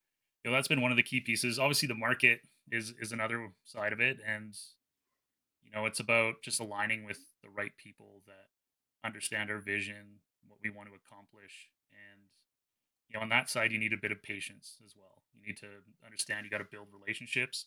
you 0.42 0.50
know 0.50 0.52
that's 0.52 0.68
been 0.68 0.80
one 0.80 0.90
of 0.90 0.96
the 0.96 1.02
key 1.02 1.20
pieces. 1.20 1.58
Obviously 1.58 1.88
the 1.88 1.94
market 1.94 2.40
is 2.70 2.94
is 3.00 3.12
another 3.12 3.52
side 3.64 3.92
of 3.92 4.00
it 4.00 4.18
and 4.26 4.54
you 5.62 5.70
know 5.72 5.86
it's 5.86 6.00
about 6.00 6.42
just 6.42 6.60
aligning 6.60 7.04
with 7.04 7.18
the 7.42 7.50
right 7.50 7.72
people 7.76 8.22
that 8.26 8.50
understand 9.04 9.50
our 9.50 9.58
vision 9.58 10.22
what 10.46 10.58
we 10.62 10.70
want 10.70 10.88
to 10.88 10.94
accomplish 10.94 11.70
and 11.90 12.22
you 13.08 13.14
know 13.14 13.22
on 13.22 13.28
that 13.28 13.50
side 13.50 13.72
you 13.72 13.78
need 13.78 13.92
a 13.92 14.00
bit 14.00 14.12
of 14.12 14.22
patience 14.22 14.78
as 14.84 14.94
well. 14.96 15.22
You 15.34 15.46
need 15.46 15.56
to 15.58 15.82
understand 16.04 16.44
you 16.44 16.50
got 16.50 16.58
to 16.58 16.70
build 16.70 16.88
relationships 16.92 17.66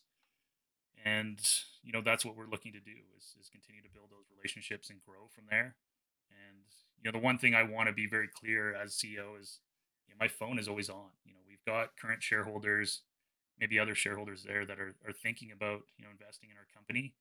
and 1.04 1.38
you 1.82 1.92
know 1.92 2.00
that's 2.02 2.24
what 2.24 2.36
we're 2.36 2.46
looking 2.50 2.72
to 2.72 2.80
do 2.80 2.96
is, 3.16 3.34
is 3.40 3.48
continue 3.48 3.82
to 3.82 3.88
build 3.88 4.10
those 4.10 4.26
relationships 4.36 4.90
and 4.90 5.00
grow 5.06 5.28
from 5.34 5.44
there. 5.50 5.76
And 6.30 6.64
you 6.98 7.04
know 7.04 7.16
the 7.18 7.24
one 7.24 7.38
thing 7.38 7.54
i 7.54 7.62
want 7.62 7.88
to 7.88 7.92
be 7.92 8.06
very 8.06 8.28
clear 8.28 8.74
as 8.74 8.94
ceo 8.94 9.40
is 9.40 9.60
you 10.08 10.14
know, 10.14 10.18
my 10.20 10.28
phone 10.28 10.58
is 10.58 10.68
always 10.68 10.88
on. 10.90 11.10
You 11.24 11.32
know 11.32 11.40
we've 11.46 11.64
got 11.66 11.96
current 12.00 12.22
shareholders 12.22 13.02
maybe 13.58 13.78
other 13.78 13.94
shareholders 13.94 14.42
there 14.44 14.66
that 14.66 14.78
are, 14.78 14.94
are 15.06 15.12
thinking 15.12 15.50
about 15.52 15.82
you 15.98 16.04
know 16.04 16.10
investing 16.10 16.50
in 16.50 16.56
our 16.56 16.66
company. 16.74 17.14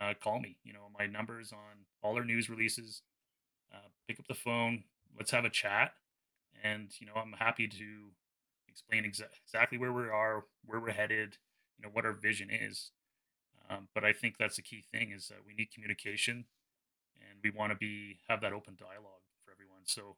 Uh, 0.00 0.14
call 0.22 0.40
me. 0.40 0.56
You 0.64 0.72
know 0.72 0.88
my 0.98 1.06
numbers 1.06 1.52
on 1.52 1.86
all 2.02 2.16
our 2.16 2.24
news 2.24 2.48
releases. 2.50 3.02
Uh, 3.72 3.88
pick 4.08 4.18
up 4.20 4.26
the 4.28 4.34
phone. 4.34 4.84
Let's 5.16 5.30
have 5.32 5.44
a 5.44 5.50
chat. 5.50 5.92
And 6.62 6.90
you 7.00 7.06
know 7.06 7.14
i'm 7.16 7.32
happy 7.38 7.68
to 7.68 8.10
explain 8.68 9.04
exa- 9.04 9.32
exactly 9.44 9.78
where 9.78 9.92
we 9.92 10.02
are 10.08 10.44
where 10.66 10.80
we're 10.80 10.90
headed 10.92 11.36
you 11.78 11.84
know 11.84 11.90
what 11.92 12.04
our 12.04 12.12
vision 12.12 12.50
is 12.50 12.90
um, 13.70 13.88
but 13.94 14.04
I 14.04 14.12
think 14.12 14.36
that's 14.38 14.56
the 14.56 14.62
key 14.62 14.84
thing 14.92 15.12
is 15.12 15.28
that 15.28 15.38
we 15.46 15.54
need 15.54 15.70
communication, 15.72 16.46
and 17.16 17.38
we 17.42 17.50
want 17.50 17.72
to 17.72 17.76
be 17.76 18.18
have 18.28 18.40
that 18.40 18.52
open 18.52 18.76
dialogue 18.78 19.22
for 19.44 19.52
everyone. 19.52 19.82
So 19.84 20.16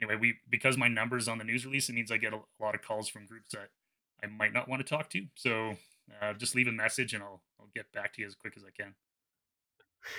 anyway, 0.00 0.16
we 0.20 0.36
because 0.48 0.76
my 0.76 0.88
numbers 0.88 1.28
on 1.28 1.38
the 1.38 1.44
news 1.44 1.66
release, 1.66 1.88
it 1.88 1.94
means 1.94 2.10
I 2.10 2.16
get 2.16 2.32
a, 2.32 2.36
a 2.36 2.60
lot 2.60 2.74
of 2.74 2.82
calls 2.82 3.08
from 3.08 3.26
groups 3.26 3.50
that 3.52 3.68
I 4.22 4.26
might 4.26 4.52
not 4.52 4.68
want 4.68 4.84
to 4.84 4.88
talk 4.88 5.10
to. 5.10 5.26
So 5.34 5.76
uh, 6.22 6.32
just 6.34 6.54
leave 6.54 6.68
a 6.68 6.72
message, 6.72 7.12
and 7.12 7.22
I'll 7.22 7.42
I'll 7.60 7.70
get 7.74 7.92
back 7.92 8.14
to 8.14 8.22
you 8.22 8.26
as 8.26 8.34
quick 8.34 8.54
as 8.56 8.64
I 8.64 8.70
can. 8.70 8.94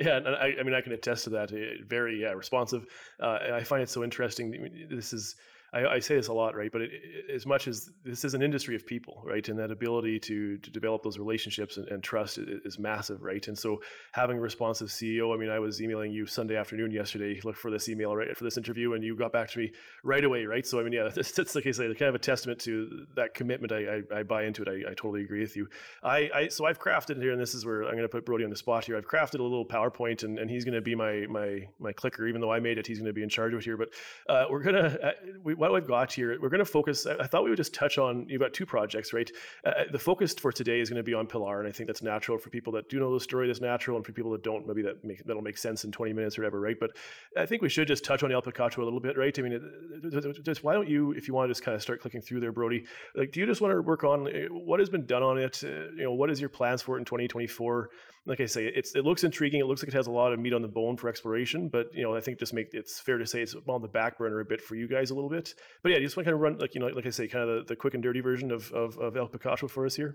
yeah, 0.00 0.18
and 0.18 0.28
I, 0.28 0.54
I, 0.60 0.62
mean, 0.62 0.74
I 0.74 0.80
can 0.80 0.92
attest 0.92 1.24
to 1.24 1.30
that. 1.30 1.50
Very 1.86 2.22
yeah, 2.22 2.30
responsive. 2.30 2.86
Uh, 3.20 3.38
I 3.54 3.64
find 3.64 3.82
it 3.82 3.88
so 3.88 4.04
interesting. 4.04 4.88
This 4.88 5.12
is 5.12 5.34
I, 5.72 5.86
I, 5.86 5.98
say 6.00 6.16
this 6.16 6.28
a 6.28 6.32
lot, 6.32 6.56
right? 6.56 6.70
But 6.72 6.82
it, 6.82 6.90
it, 6.92 7.34
as 7.34 7.46
much 7.46 7.68
as 7.68 7.90
this 8.04 8.24
is 8.24 8.34
an 8.34 8.42
industry 8.42 8.74
of 8.74 8.86
people, 8.86 9.22
right, 9.24 9.46
and 9.48 9.58
that 9.58 9.70
ability 9.70 10.18
to 10.20 10.58
to 10.58 10.70
develop 10.70 11.02
those 11.02 11.18
relationships 11.18 11.76
and, 11.76 11.86
and 11.88 12.02
trust 12.02 12.38
is, 12.38 12.60
is, 12.64 12.78
massive, 12.78 13.22
right? 13.22 13.46
And 13.46 13.56
so 13.56 13.80
having 14.12 14.38
a 14.38 14.40
responsive 14.40 14.88
CEO. 14.88 15.34
I 15.34 15.38
mean, 15.38 15.50
I 15.50 15.58
was 15.58 15.80
emailing 15.80 16.12
you 16.12 16.26
Sunday 16.26 16.56
afternoon 16.56 16.90
yesterday, 16.90 17.40
look 17.44 17.56
for 17.56 17.70
this 17.70 17.88
email 17.88 18.14
right 18.16 18.36
for 18.36 18.44
this 18.44 18.56
interview, 18.56 18.94
and 18.94 19.04
you 19.04 19.16
got 19.16 19.32
back 19.32 19.50
to 19.50 19.58
me 19.58 19.72
right 20.02 20.24
away, 20.24 20.44
right? 20.44 20.66
So 20.66 20.80
I 20.80 20.82
mean, 20.82 20.92
yeah, 20.92 21.08
that's, 21.14 21.32
that's 21.32 21.54
like 21.54 21.66
I 21.66 21.70
say, 21.70 21.86
kind 21.94 22.08
of 22.08 22.14
a 22.14 22.18
testament 22.18 22.60
to 22.62 23.06
that 23.16 23.34
commitment. 23.34 23.72
I, 23.72 24.02
I, 24.14 24.20
I 24.20 24.22
buy 24.22 24.44
into 24.44 24.62
it. 24.62 24.68
I, 24.68 24.90
I, 24.90 24.94
totally 24.94 25.22
agree 25.22 25.40
with 25.40 25.56
you. 25.56 25.68
I, 26.02 26.30
I 26.34 26.48
so 26.48 26.66
I've 26.66 26.80
crafted 26.80 27.20
here, 27.20 27.32
and 27.32 27.40
this 27.40 27.54
is 27.54 27.64
where 27.64 27.82
I'm 27.82 27.92
going 27.92 28.02
to 28.02 28.08
put 28.08 28.26
Brodie 28.26 28.44
on 28.44 28.50
the 28.50 28.56
spot 28.56 28.84
here. 28.84 28.96
I've 28.96 29.08
crafted 29.08 29.38
a 29.40 29.42
little 29.42 29.66
PowerPoint, 29.66 30.24
and, 30.24 30.38
and 30.38 30.50
he's 30.50 30.64
going 30.64 30.74
to 30.74 30.80
be 30.80 30.94
my 30.94 31.26
my 31.28 31.68
my 31.78 31.92
clicker, 31.92 32.26
even 32.26 32.40
though 32.40 32.52
I 32.52 32.60
made 32.60 32.78
it. 32.78 32.86
He's 32.86 32.98
going 32.98 33.06
to 33.06 33.12
be 33.12 33.22
in 33.22 33.28
charge 33.28 33.52
of 33.52 33.60
it 33.60 33.64
here. 33.64 33.76
But 33.76 33.90
uh, 34.28 34.46
we're 34.50 34.62
gonna 34.62 34.98
uh, 35.02 35.12
we 35.42 35.54
what 35.60 35.74
I've 35.74 35.86
got 35.86 36.12
here, 36.12 36.38
we're 36.40 36.48
going 36.48 36.60
to 36.60 36.64
focus. 36.64 37.06
I 37.06 37.26
thought 37.26 37.44
we 37.44 37.50
would 37.50 37.56
just 37.56 37.74
touch 37.74 37.98
on. 37.98 38.26
You've 38.28 38.40
got 38.40 38.54
two 38.54 38.64
projects, 38.64 39.12
right? 39.12 39.30
Uh, 39.64 39.68
uh, 39.68 39.84
the 39.92 39.98
focus 39.98 40.34
for 40.34 40.50
today 40.50 40.80
is 40.80 40.88
going 40.88 40.96
to 40.96 41.02
be 41.02 41.12
on 41.12 41.26
Pilar, 41.26 41.60
and 41.60 41.68
I 41.68 41.72
think 41.72 41.86
that's 41.86 42.02
natural 42.02 42.38
for 42.38 42.48
people 42.48 42.72
that 42.72 42.88
do 42.88 42.98
know 42.98 43.12
the 43.12 43.20
story. 43.20 43.46
That's 43.46 43.60
natural, 43.60 43.96
and 43.96 44.06
for 44.06 44.12
people 44.12 44.30
that 44.32 44.42
don't, 44.42 44.66
maybe 44.66 44.82
that 44.82 45.04
make, 45.04 45.22
that'll 45.24 45.42
make 45.42 45.58
sense 45.58 45.84
in 45.84 45.92
20 45.92 46.12
minutes 46.14 46.38
or 46.38 46.42
whatever, 46.42 46.60
right? 46.60 46.76
But 46.80 46.96
I 47.36 47.44
think 47.44 47.60
we 47.60 47.68
should 47.68 47.88
just 47.88 48.04
touch 48.04 48.22
on 48.22 48.32
El 48.32 48.40
Picacho 48.40 48.78
a 48.78 48.84
little 48.84 49.00
bit, 49.00 49.18
right? 49.18 49.38
I 49.38 49.42
mean, 49.42 50.40
just 50.42 50.64
why 50.64 50.72
don't 50.72 50.88
you, 50.88 51.12
if 51.12 51.28
you 51.28 51.34
want 51.34 51.48
to 51.48 51.50
just 51.50 51.62
kind 51.62 51.74
of 51.74 51.82
start 51.82 52.00
clicking 52.00 52.22
through 52.22 52.40
there, 52.40 52.52
Brodie? 52.52 52.86
Like, 53.14 53.32
do 53.32 53.40
you 53.40 53.46
just 53.46 53.60
want 53.60 53.72
to 53.72 53.82
work 53.82 54.02
on 54.02 54.28
uh, 54.28 54.48
what 54.48 54.80
has 54.80 54.88
been 54.88 55.04
done 55.04 55.22
on 55.22 55.38
it? 55.38 55.62
Uh, 55.62 55.90
you 55.94 56.04
know, 56.04 56.12
what 56.12 56.30
is 56.30 56.40
your 56.40 56.48
plans 56.48 56.80
for 56.80 56.96
it 56.96 57.00
in 57.00 57.04
2024? 57.04 57.90
Like 58.30 58.38
I 58.38 58.46
say, 58.46 58.66
it's 58.66 58.94
it 58.94 59.04
looks 59.04 59.24
intriguing. 59.24 59.58
It 59.58 59.66
looks 59.66 59.82
like 59.82 59.88
it 59.88 59.94
has 59.94 60.06
a 60.06 60.10
lot 60.12 60.32
of 60.32 60.38
meat 60.38 60.52
on 60.52 60.62
the 60.62 60.68
bone 60.68 60.96
for 60.96 61.08
exploration, 61.08 61.68
but 61.68 61.92
you 61.92 62.04
know, 62.04 62.14
I 62.14 62.20
think 62.20 62.38
just 62.38 62.54
make 62.54 62.68
it's 62.72 63.00
fair 63.00 63.18
to 63.18 63.26
say 63.26 63.42
it's 63.42 63.56
on 63.66 63.82
the 63.82 63.88
back 63.88 64.18
burner 64.18 64.38
a 64.38 64.44
bit 64.44 64.60
for 64.60 64.76
you 64.76 64.86
guys 64.86 65.10
a 65.10 65.16
little 65.16 65.28
bit. 65.28 65.52
But 65.82 65.90
yeah, 65.90 65.98
you 65.98 66.04
just 66.04 66.16
want 66.16 66.26
to 66.26 66.30
kind 66.30 66.34
of 66.36 66.40
run 66.40 66.58
like 66.58 66.76
you 66.76 66.80
know, 66.80 66.86
like 66.86 67.06
I 67.06 67.10
say, 67.10 67.26
kind 67.26 67.50
of 67.50 67.66
the, 67.66 67.74
the 67.74 67.76
quick 67.76 67.94
and 67.94 68.02
dirty 68.04 68.20
version 68.20 68.52
of, 68.52 68.70
of, 68.70 68.96
of 68.98 69.16
El 69.16 69.26
Picacho 69.26 69.68
for 69.68 69.84
us 69.84 69.96
here. 69.96 70.14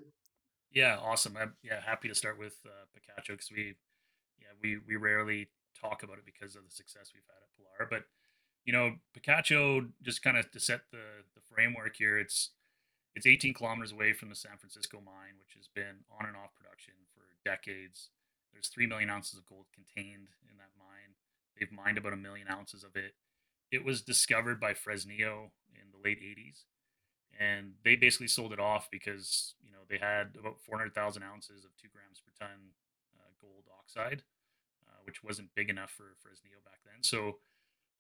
Yeah, 0.72 0.96
awesome. 1.04 1.36
I'm 1.36 1.56
yeah 1.62 1.82
happy 1.86 2.08
to 2.08 2.16
start 2.16 2.40
with 2.40 2.56
uh, 2.66 2.86
Picacho 2.96 3.34
because 3.34 3.52
we 3.52 3.76
yeah 4.40 4.48
we 4.64 4.78
we 4.88 4.96
rarely 4.96 5.50
talk 5.78 6.02
about 6.02 6.18
it 6.18 6.26
because 6.26 6.56
of 6.56 6.64
the 6.64 6.72
success 6.72 7.12
we've 7.14 7.28
had 7.28 7.44
at 7.44 7.52
Pilar, 7.58 7.90
but 7.90 8.08
you 8.64 8.72
know 8.72 8.96
Picacho 9.14 9.90
just 10.02 10.24
kind 10.24 10.38
of 10.38 10.50
to 10.52 10.60
set 10.62 10.84
the 10.94 11.04
the 11.36 11.42
framework 11.54 11.98
here. 11.98 12.18
It's 12.18 12.52
it's 13.14 13.28
18 13.28 13.56
kilometers 13.56 13.92
away 13.92 14.14
from 14.14 14.30
the 14.30 14.36
San 14.36 14.56
Francisco 14.58 15.02
mine, 15.06 15.36
which 15.38 15.56
has 15.58 15.68
been 15.68 16.08
on 16.18 16.28
and 16.28 16.38
off 16.38 16.56
production 16.56 16.94
decades. 17.46 18.10
There's 18.52 18.68
three 18.68 18.88
million 18.88 19.10
ounces 19.10 19.38
of 19.38 19.46
gold 19.46 19.68
contained 19.74 20.30
in 20.50 20.58
that 20.58 20.76
mine. 20.78 21.16
They've 21.58 21.72
mined 21.72 21.98
about 21.98 22.14
a 22.14 22.18
million 22.18 22.48
ounces 22.52 22.84
of 22.84 22.96
it 22.96 23.14
it 23.72 23.84
was 23.84 24.02
discovered 24.02 24.60
by 24.60 24.74
Fresnillo 24.74 25.52
in 25.74 25.92
the 25.92 26.02
late 26.04 26.22
80s. 26.22 26.64
And 27.38 27.74
they 27.84 27.96
basically 27.96 28.28
sold 28.28 28.54
it 28.54 28.60
off 28.60 28.88
because, 28.90 29.56
you 29.62 29.72
know, 29.72 29.84
they 29.90 29.98
had 29.98 30.38
about 30.40 30.62
400,000 30.62 31.22
ounces 31.24 31.66
of 31.66 31.76
two 31.76 31.90
grams 31.92 32.22
per 32.22 32.32
ton 32.40 32.72
uh, 33.20 33.34
gold 33.42 33.66
oxide, 33.78 34.24
uh, 34.88 35.00
which 35.04 35.22
wasn't 35.24 35.54
big 35.54 35.70
enough 35.70 35.92
for 35.92 36.16
Fresnillo 36.24 36.64
back 36.64 36.80
then. 36.86 37.04
So 37.04 37.40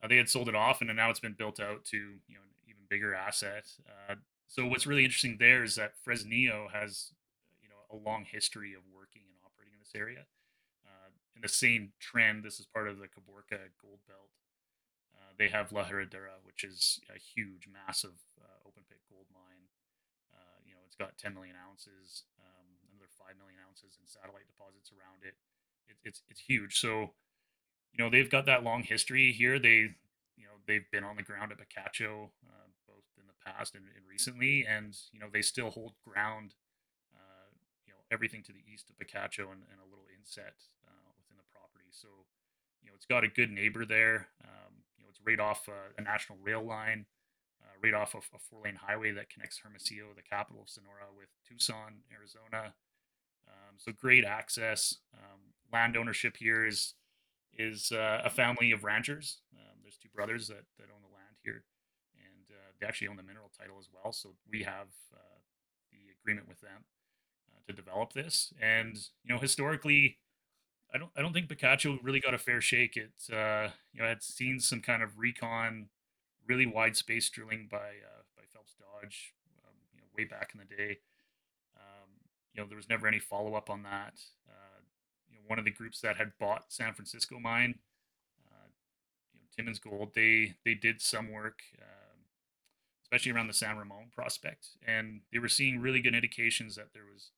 uh, 0.01 0.07
they 0.07 0.15
had 0.15 0.29
sold 0.29 0.47
it 0.47 0.55
off 0.55 0.79
and 0.79 0.95
now 0.95 1.09
it's 1.09 1.19
been 1.19 1.35
built 1.37 1.59
out 1.59 1.83
to, 1.85 1.97
you 1.97 2.35
know, 2.35 2.41
an 2.47 2.55
even 2.69 2.83
bigger 2.89 3.13
asset. 3.13 3.65
Uh, 3.85 4.15
so 4.47 4.65
what's 4.65 4.87
really 4.87 5.03
interesting 5.03 5.35
there 5.37 5.63
is 5.63 5.75
that 5.75 5.95
Fresnillo 6.07 6.71
has, 6.71 7.11
you 7.61 7.67
know, 7.67 7.83
a 7.91 7.97
long 7.97 8.23
history 8.23 8.73
of 8.73 8.83
working 8.93 9.23
and 9.27 9.35
operating 9.43 9.73
in 9.73 9.79
this 9.81 9.84
area. 9.95 10.25
Uh, 10.85 11.09
in 11.35 11.41
the 11.41 11.49
same 11.49 11.93
trend, 11.99 12.43
this 12.43 12.59
is 12.59 12.65
part 12.65 12.87
of 12.87 12.99
the 12.99 13.07
Caborca 13.07 13.59
gold 13.81 13.99
belt 14.07 14.29
they 15.37 15.49
have 15.49 15.71
La 15.71 15.83
Herradura, 15.83 16.39
which 16.43 16.63
is 16.63 16.99
a 17.13 17.19
huge, 17.19 17.67
massive 17.67 18.15
uh, 18.39 18.67
open 18.67 18.83
pit 18.87 18.99
gold 19.09 19.27
mine. 19.31 19.67
Uh, 20.31 20.59
you 20.63 20.73
know, 20.73 20.79
it's 20.87 20.95
got 20.95 21.17
10 21.17 21.33
million 21.33 21.55
ounces, 21.59 22.23
um, 22.39 22.67
another 22.91 23.11
5 23.19 23.35
million 23.39 23.59
ounces 23.67 23.99
in 23.99 24.07
satellite 24.07 24.47
deposits 24.47 24.91
around 24.91 25.23
it. 25.23 25.35
it. 25.87 25.97
It's 26.03 26.21
it's 26.27 26.41
huge. 26.41 26.79
So, 26.79 27.11
you 27.91 27.99
know, 27.99 28.09
they've 28.09 28.31
got 28.31 28.45
that 28.45 28.63
long 28.63 28.83
history 28.83 29.31
here. 29.31 29.59
They, 29.59 29.95
you 30.39 30.47
know, 30.47 30.63
they've 30.67 30.89
been 30.91 31.03
on 31.03 31.15
the 31.15 31.23
ground 31.23 31.51
at 31.51 31.59
Picacho 31.59 32.31
uh, 32.47 32.67
both 32.87 33.07
in 33.19 33.27
the 33.27 33.39
past 33.43 33.75
and, 33.75 33.85
and, 33.95 34.07
recently, 34.07 34.65
and 34.67 34.95
you 35.11 35.19
know, 35.19 35.27
they 35.31 35.41
still 35.41 35.71
hold 35.71 35.93
ground. 36.03 36.55
Everything 38.15 38.43
to 38.47 38.53
the 38.55 38.63
east 38.71 38.87
of 38.89 38.95
Picacho 38.95 39.51
and, 39.51 39.67
and 39.67 39.79
a 39.83 39.89
little 39.91 40.07
inset 40.15 40.55
uh, 40.87 41.11
within 41.19 41.35
the 41.35 41.43
property. 41.51 41.91
So, 41.91 42.07
you 42.81 42.87
know, 42.87 42.95
it's 42.95 43.05
got 43.05 43.25
a 43.25 43.27
good 43.27 43.51
neighbor 43.51 43.83
there. 43.83 44.31
Um, 44.39 44.87
you 44.95 45.03
know, 45.03 45.09
it's 45.11 45.19
right 45.27 45.39
off 45.39 45.67
uh, 45.67 45.91
a 45.97 46.01
national 46.01 46.39
rail 46.41 46.63
line, 46.63 47.05
uh, 47.61 47.75
right 47.83 47.93
off 47.93 48.15
of 48.15 48.23
a 48.33 48.39
four 48.39 48.61
lane 48.63 48.79
highway 48.79 49.11
that 49.11 49.29
connects 49.29 49.59
Hermosillo, 49.59 50.15
the 50.15 50.23
capital 50.23 50.61
of 50.63 50.69
Sonora, 50.69 51.11
with 51.11 51.27
Tucson, 51.43 52.07
Arizona. 52.07 52.73
Um, 53.51 53.75
so 53.77 53.91
great 53.91 54.23
access. 54.23 54.95
Um, 55.13 55.53
land 55.71 55.97
ownership 55.97 56.37
here 56.37 56.65
is 56.65 56.95
is 57.57 57.91
uh, 57.91 58.21
a 58.23 58.29
family 58.29 58.71
of 58.71 58.83
ranchers. 58.83 59.39
Um, 59.55 59.79
there's 59.83 59.97
two 59.97 60.09
brothers 60.15 60.47
that, 60.47 60.63
that 60.79 60.87
own 60.87 61.03
the 61.03 61.13
land 61.15 61.35
here, 61.43 61.63
and 62.15 62.47
uh, 62.51 62.71
they 62.79 62.87
actually 62.87 63.07
own 63.07 63.15
the 63.15 63.23
mineral 63.23 63.51
title 63.57 63.77
as 63.79 63.87
well. 63.91 64.11
So 64.11 64.35
we 64.49 64.63
have 64.63 64.87
uh, 65.13 65.39
the 65.91 66.15
agreement 66.19 66.47
with 66.47 66.59
them 66.61 66.83
to 67.67 67.73
develop 67.73 68.13
this. 68.13 68.53
And 68.61 68.95
you 69.23 69.33
know, 69.33 69.39
historically, 69.39 70.17
I 70.93 70.97
don't 70.97 71.11
I 71.17 71.21
don't 71.21 71.33
think 71.33 71.49
Picacho 71.49 71.99
really 72.03 72.19
got 72.19 72.33
a 72.33 72.37
fair 72.37 72.61
shake. 72.61 72.97
It 72.97 73.13
uh, 73.31 73.69
you 73.93 74.01
know, 74.01 74.07
had 74.07 74.23
seen 74.23 74.59
some 74.59 74.81
kind 74.81 75.03
of 75.03 75.17
recon, 75.17 75.89
really 76.47 76.65
wide 76.65 76.95
space 76.95 77.29
drilling 77.29 77.67
by 77.69 77.77
uh, 77.77 78.23
by 78.35 78.43
Phelps 78.53 78.75
Dodge, 78.79 79.33
um, 79.65 79.75
you 79.93 80.01
know, 80.01 80.07
way 80.17 80.25
back 80.25 80.51
in 80.53 80.59
the 80.59 80.75
day. 80.75 80.99
Um, 81.75 82.09
you 82.53 82.61
know, 82.61 82.67
there 82.67 82.77
was 82.77 82.89
never 82.89 83.07
any 83.07 83.19
follow 83.19 83.55
up 83.55 83.69
on 83.69 83.83
that. 83.83 84.13
Uh, 84.47 84.81
you 85.29 85.35
know, 85.35 85.41
one 85.47 85.59
of 85.59 85.65
the 85.65 85.71
groups 85.71 85.99
that 86.01 86.17
had 86.17 86.31
bought 86.39 86.65
San 86.71 86.93
Francisco 86.93 87.39
mine, 87.39 87.75
uh, 88.47 88.67
you 89.33 89.39
know, 89.39 89.45
Timmins 89.55 89.79
Gold, 89.79 90.11
they 90.15 90.55
they 90.63 90.75
did 90.75 91.01
some 91.01 91.31
work, 91.31 91.59
um, 91.81 92.19
especially 93.03 93.31
around 93.31 93.47
the 93.47 93.53
San 93.53 93.77
Ramon 93.77 94.11
prospect, 94.13 94.67
and 94.87 95.21
they 95.33 95.39
were 95.39 95.49
seeing 95.49 95.79
really 95.79 96.01
good 96.01 96.15
indications 96.15 96.75
that 96.75 96.93
there 96.93 97.05
was 97.11 97.31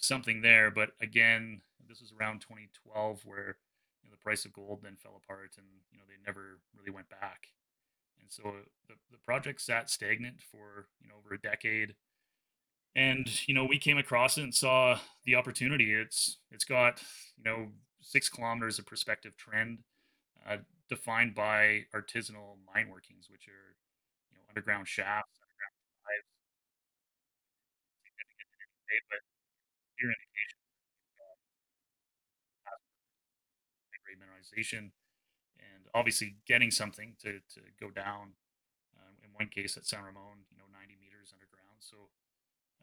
something 0.00 0.42
there. 0.42 0.70
But 0.70 0.90
again, 1.00 1.60
this 1.88 2.00
was 2.00 2.12
around 2.18 2.40
2012 2.40 3.22
where 3.24 3.56
you 4.02 4.08
know, 4.08 4.12
the 4.12 4.16
price 4.22 4.44
of 4.44 4.52
gold 4.52 4.80
then 4.82 4.96
fell 4.96 5.20
apart 5.22 5.52
and 5.58 5.66
you 5.92 5.98
know 5.98 6.04
they 6.08 6.16
never 6.24 6.60
really 6.78 6.90
went 6.94 7.08
back. 7.08 7.48
And 8.20 8.30
so 8.30 8.42
the, 8.88 8.94
the 9.10 9.18
project 9.18 9.60
sat 9.60 9.90
stagnant 9.90 10.40
for 10.50 10.86
you 11.00 11.08
know 11.08 11.14
over 11.24 11.34
a 11.34 11.40
decade. 11.40 11.94
And 12.96 13.28
you 13.48 13.54
know 13.54 13.64
we 13.64 13.78
came 13.78 13.98
across 13.98 14.36
it 14.36 14.42
and 14.42 14.54
saw 14.54 14.98
the 15.24 15.36
opportunity. 15.36 15.92
It's 15.94 16.38
it's 16.50 16.64
got 16.64 17.02
you 17.36 17.44
know 17.44 17.68
six 18.00 18.28
kilometers 18.28 18.78
of 18.78 18.86
prospective 18.86 19.36
trend 19.36 19.78
uh, 20.48 20.58
defined 20.88 21.34
by 21.34 21.84
artisanal 21.94 22.56
mine 22.74 22.88
workings 22.90 23.28
which 23.30 23.48
are 23.48 23.76
you 24.32 24.36
know 24.38 24.42
underground 24.48 24.88
shafts 24.88 25.38
underground 25.42 25.74
drives 26.04 26.28
but 29.10 29.29
clear 30.00 30.14
indication 34.60 34.92
and 35.58 35.84
obviously 35.94 36.36
getting 36.46 36.70
something 36.70 37.14
to, 37.22 37.32
to 37.54 37.60
go 37.80 37.90
down. 37.90 38.32
Uh, 38.96 39.12
in 39.24 39.30
one 39.34 39.48
case 39.48 39.76
at 39.76 39.86
San 39.86 40.02
Ramon, 40.02 40.44
you 40.50 40.58
know, 40.58 40.64
90 40.72 40.96
meters 41.00 41.32
underground. 41.32 41.78
So, 41.78 41.96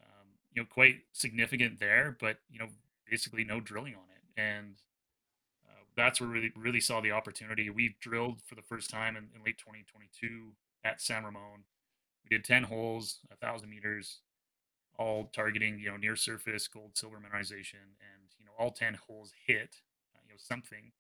um, 0.02 0.28
you 0.54 0.62
know, 0.62 0.68
quite 0.70 1.02
significant 1.14 1.80
there, 1.80 2.16
but, 2.20 2.38
you 2.50 2.60
know, 2.60 2.68
basically 3.10 3.44
no 3.44 3.60
drilling 3.60 3.96
on 3.96 4.08
it. 4.16 4.42
And 4.42 4.76
uh, 5.68 5.84
that's 5.96 6.22
where 6.22 6.30
we 6.30 6.36
really, 6.36 6.52
really 6.56 6.80
saw 6.82 7.02
the 7.02 7.12
opportunity. 7.12 7.70
We 7.70 7.96
drilled 8.02 8.42
for 8.46 8.56
the 8.56 8.62
first 8.62 8.90
time 8.90 9.18
in, 9.18 9.28
in 9.36 9.44
late 9.44 9.58
2022 9.58 10.54
at 10.84 11.02
San 11.02 11.24
Ramon. 11.24 11.64
We 12.24 12.36
did 12.36 12.46
10 12.46 12.64
holes, 12.64 13.20
a 13.32 13.36
thousand 13.36 13.70
meters, 13.70 14.20
all 14.98 15.30
targeting, 15.34 15.80
you 15.80 15.90
know, 15.90 15.98
near 15.98 16.16
surface 16.16 16.68
gold, 16.68 16.98
silver 16.98 17.18
mineralization. 17.18 17.96
And, 18.02 18.24
you 18.40 18.46
know, 18.46 18.52
all 18.58 18.72
10 18.72 18.96
holes 19.08 19.34
hit, 19.46 19.78
uh, 20.16 20.20
you 20.26 20.30
know, 20.34 20.38
something 20.38 20.92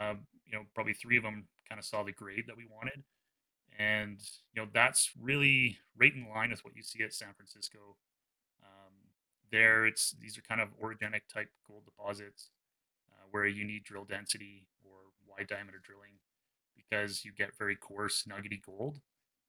uh, 0.00 0.14
you 0.46 0.52
know, 0.52 0.64
probably 0.74 0.92
three 0.94 1.16
of 1.16 1.22
them 1.22 1.46
kind 1.68 1.78
of 1.78 1.84
saw 1.84 2.02
the 2.02 2.12
grade 2.12 2.44
that 2.46 2.56
we 2.56 2.66
wanted. 2.70 3.02
And, 3.78 4.20
you 4.52 4.62
know, 4.62 4.68
that's 4.72 5.10
really 5.20 5.78
right 5.96 6.14
in 6.14 6.28
line 6.28 6.50
with 6.50 6.64
what 6.64 6.76
you 6.76 6.82
see 6.82 7.02
at 7.02 7.14
San 7.14 7.32
Francisco. 7.36 7.96
Um, 8.62 8.94
there, 9.52 9.86
it's 9.86 10.12
these 10.20 10.38
are 10.38 10.42
kind 10.42 10.60
of 10.60 10.68
orogenic 10.80 11.22
type 11.32 11.50
gold 11.66 11.84
deposits 11.84 12.50
uh, 13.10 13.26
where 13.30 13.46
you 13.46 13.64
need 13.64 13.84
drill 13.84 14.04
density 14.04 14.68
or 14.84 15.12
wide 15.28 15.48
diameter 15.48 15.80
drilling 15.82 16.18
because 16.76 17.24
you 17.24 17.32
get 17.32 17.56
very 17.58 17.76
coarse, 17.76 18.24
nuggety 18.26 18.62
gold. 18.64 19.00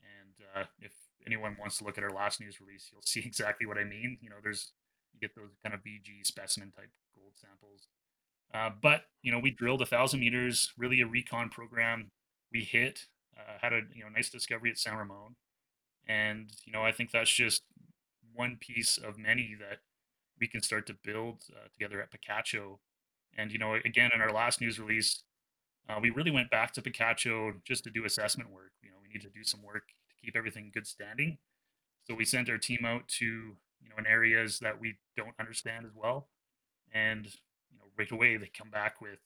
And 0.02 0.48
uh, 0.56 0.68
if 0.82 0.94
anyone 1.26 1.58
wants 1.60 1.78
to 1.78 1.84
look 1.84 1.98
at 1.98 2.04
our 2.04 2.12
last 2.12 2.40
news 2.40 2.60
release, 2.60 2.90
you'll 2.92 3.02
see 3.04 3.20
exactly 3.26 3.66
what 3.66 3.78
I 3.78 3.84
mean. 3.84 4.18
You 4.22 4.30
know, 4.30 4.38
there's 4.42 4.74
you 5.14 5.20
get 5.20 5.36
those 5.36 5.52
kind 5.64 5.76
of 5.76 5.82
VG 5.82 6.26
specimen 6.26 6.72
type 6.72 6.90
gold 7.16 7.34
samples 7.36 7.88
uh, 8.54 8.70
but 8.82 9.04
you 9.22 9.32
know, 9.32 9.40
we 9.40 9.52
drilled 9.52 9.82
a 9.82 9.86
thousand 9.86 10.20
meters, 10.20 10.72
really 10.78 11.02
a 11.02 11.08
recon 11.08 11.50
program. 11.50 12.12
We 12.52 12.62
hit, 12.64 13.08
uh, 13.38 13.58
had 13.62 13.74
a 13.74 13.82
you 13.94 14.04
know 14.04 14.10
nice 14.10 14.30
discovery 14.30 14.72
at 14.72 14.78
San 14.78 14.96
Ramon, 14.98 15.36
and 16.08 16.52
you 16.66 16.74
know 16.74 16.84
I 16.84 16.92
think 16.92 17.12
that's 17.12 17.32
just 17.32 17.64
one 18.34 18.58
piece 18.60 18.98
of 18.98 19.18
many 19.18 19.56
that 19.60 19.80
we 20.40 20.48
can 20.48 20.62
start 20.62 20.86
to 20.88 20.96
build 21.04 21.44
uh, 21.52 21.68
together 21.74 22.02
at 22.02 22.12
Picacho. 22.12 22.80
And 23.38 23.52
you 23.52 23.58
know, 23.58 23.76
again, 23.86 24.12
in 24.14 24.22
our 24.22 24.32
last 24.32 24.60
news 24.60 24.80
release, 24.80 25.24
uh, 25.88 26.00
we 26.02 26.10
really 26.10 26.32
went 26.32 26.50
back 26.50 26.74
to 26.74 26.82
Picacho 26.82 27.64
just 27.64 27.86
to 27.86 27.90
do 27.90 28.04
assessment 28.04 28.52
work. 28.52 28.72
You 28.84 28.90
know, 28.90 28.98
we 29.02 29.08
need 29.14 29.22
to 29.22 29.30
do 29.30 29.46
some 29.46 29.64
work 29.64 29.84
keep 30.24 30.36
everything 30.36 30.72
good 30.74 30.88
standing. 30.88 31.38
So 32.08 32.16
we 32.16 32.26
sent 32.26 32.50
our 32.50 32.58
team 32.58 32.86
out 32.86 33.08
to 33.20 33.26
you 33.26 33.90
know 33.90 33.96
in 33.98 34.08
areas 34.08 34.60
that 34.60 34.80
we 34.80 34.96
don't 35.16 35.36
understand 35.40 35.86
as 35.86 35.92
well, 35.96 36.28
and 36.94 37.26
you 37.26 37.78
know, 37.78 37.86
right 37.98 38.12
away 38.12 38.38
they 38.38 38.48
come 38.48 38.70
back 38.70 39.02
with, 39.02 39.20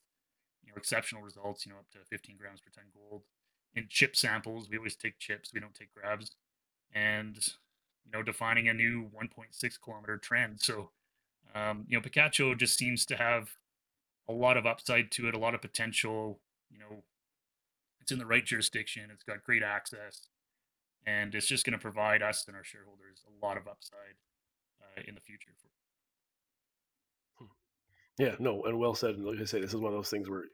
you 0.64 0.72
know, 0.72 0.78
exceptional 0.78 1.22
results, 1.22 1.66
you 1.66 1.72
know, 1.72 1.80
up 1.80 1.90
to 1.92 2.00
15 2.10 2.38
grams 2.38 2.62
per 2.62 2.72
ton 2.74 2.86
gold 2.94 3.24
in 3.74 3.88
chip 3.90 4.16
samples. 4.16 4.70
We 4.70 4.78
always 4.78 4.96
take 4.96 5.20
chips. 5.20 5.52
We 5.54 5.60
don't 5.60 5.76
take 5.76 5.94
grabs, 5.94 6.32
and 6.94 7.36
you 8.06 8.12
know, 8.12 8.24
defining 8.24 8.68
a 8.68 8.74
new 8.74 9.10
1.6 9.20 9.78
kilometer 9.84 10.18
trend. 10.18 10.62
So, 10.62 10.92
um, 11.54 11.86
you 11.88 11.98
know, 11.98 12.02
Picacho 12.02 12.58
just 12.58 12.78
seems 12.78 13.06
to 13.08 13.16
have 13.16 13.50
a 14.28 14.34
lot 14.34 14.58
of 14.58 14.66
upside 14.66 15.12
to 15.12 15.28
it, 15.28 15.36
a 15.36 15.40
lot 15.40 15.56
of 15.56 15.62
potential. 15.62 16.40
You 16.70 16.80
know, 16.80 17.04
it's 18.02 18.12
in 18.12 18.20
the 18.20 18.26
right 18.26 18.46
jurisdiction. 18.46 19.10
It's 19.12 19.24
got 19.24 19.44
great 19.44 19.64
access, 19.64 20.28
and 21.06 21.34
it's 21.36 21.48
just 21.48 21.66
going 21.66 21.78
to 21.78 21.80
provide 21.80 22.22
us 22.22 22.46
and 22.48 22.56
our 22.56 22.64
shareholders 22.64 23.24
a 23.28 23.46
lot 23.46 23.58
of 23.58 23.68
upside 23.68 24.18
uh, 24.82 25.02
in 25.08 25.16
the 25.16 25.22
future. 25.22 25.52
Hmm. 27.38 27.46
Yeah, 28.18 28.36
no, 28.40 28.64
and 28.64 28.80
well 28.80 28.96
said. 28.96 29.16
And 29.16 29.26
like 29.26 29.40
I 29.40 29.46
say, 29.46 29.62
this 29.62 29.74
is 29.74 29.80
one 29.80 29.94
of 29.94 29.98
those 29.98 30.10
things 30.10 30.30
where 30.30 30.46